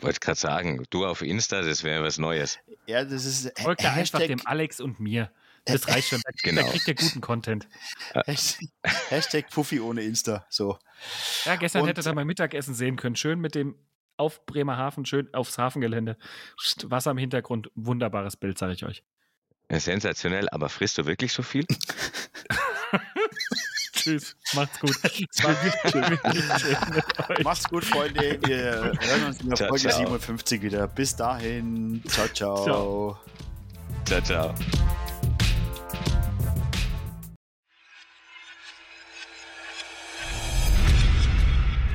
wollte 0.00 0.20
gerade 0.20 0.38
sagen, 0.38 0.84
du 0.90 1.06
auf 1.06 1.22
Insta, 1.22 1.62
das 1.62 1.82
wäre 1.84 2.02
was 2.02 2.18
Neues. 2.18 2.58
Ja, 2.86 3.04
das 3.04 3.24
ist 3.24 3.58
Folgt 3.60 3.82
da 3.84 3.88
einfach 3.92 4.20
Hashtag, 4.20 4.26
dem 4.28 4.46
Alex 4.46 4.80
und 4.80 5.00
mir. 5.00 5.30
Das 5.64 5.88
reicht 5.88 6.08
schon. 6.08 6.20
Da, 6.24 6.30
Genau. 6.42 6.62
da 6.62 6.68
kriegt 6.70 6.86
ihr 6.88 6.94
guten 6.94 7.20
Content. 7.20 7.68
Hashtag, 8.26 8.68
Hashtag 9.08 9.50
Puffi 9.50 9.80
ohne 9.80 10.02
Insta. 10.02 10.46
So. 10.48 10.78
Ja, 11.44 11.56
gestern 11.56 11.82
Und- 11.82 11.88
hättet 11.88 12.06
ihr 12.06 12.14
mein 12.14 12.26
Mittagessen 12.26 12.74
sehen 12.74 12.96
können. 12.96 13.16
Schön 13.16 13.40
mit 13.40 13.54
dem 13.54 13.74
auf 14.16 14.46
Bremerhaven, 14.46 15.04
schön 15.04 15.32
aufs 15.34 15.58
Hafengelände. 15.58 16.16
Wasser 16.84 17.10
im 17.10 17.18
Hintergrund. 17.18 17.70
Wunderbares 17.74 18.36
Bild, 18.36 18.56
sage 18.58 18.72
ich 18.72 18.84
euch. 18.84 19.02
Sensationell, 19.70 20.48
aber 20.50 20.68
frisst 20.68 20.96
du 20.98 21.06
wirklich 21.06 21.32
so 21.32 21.42
viel? 21.42 21.66
Tschüss. 24.06 24.36
Macht's 24.54 24.78
gut. 24.78 24.96
Macht's 27.42 27.68
gut, 27.68 27.84
Freunde. 27.84 28.38
Wir 28.44 28.92
hören 29.00 29.24
uns 29.26 29.40
in 29.40 29.48
der 29.48 29.56
ciao, 29.56 29.68
Folge 29.68 29.88
ciao. 29.88 29.98
57 29.98 30.62
wieder. 30.62 30.86
Bis 30.86 31.16
dahin. 31.16 32.00
Ciao, 32.06 32.28
ciao. 32.28 33.18
Ciao, 34.04 34.06
ciao. 34.20 34.22
ciao. 34.22 34.54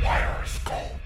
Wires 0.02 0.60
go. 0.66 1.00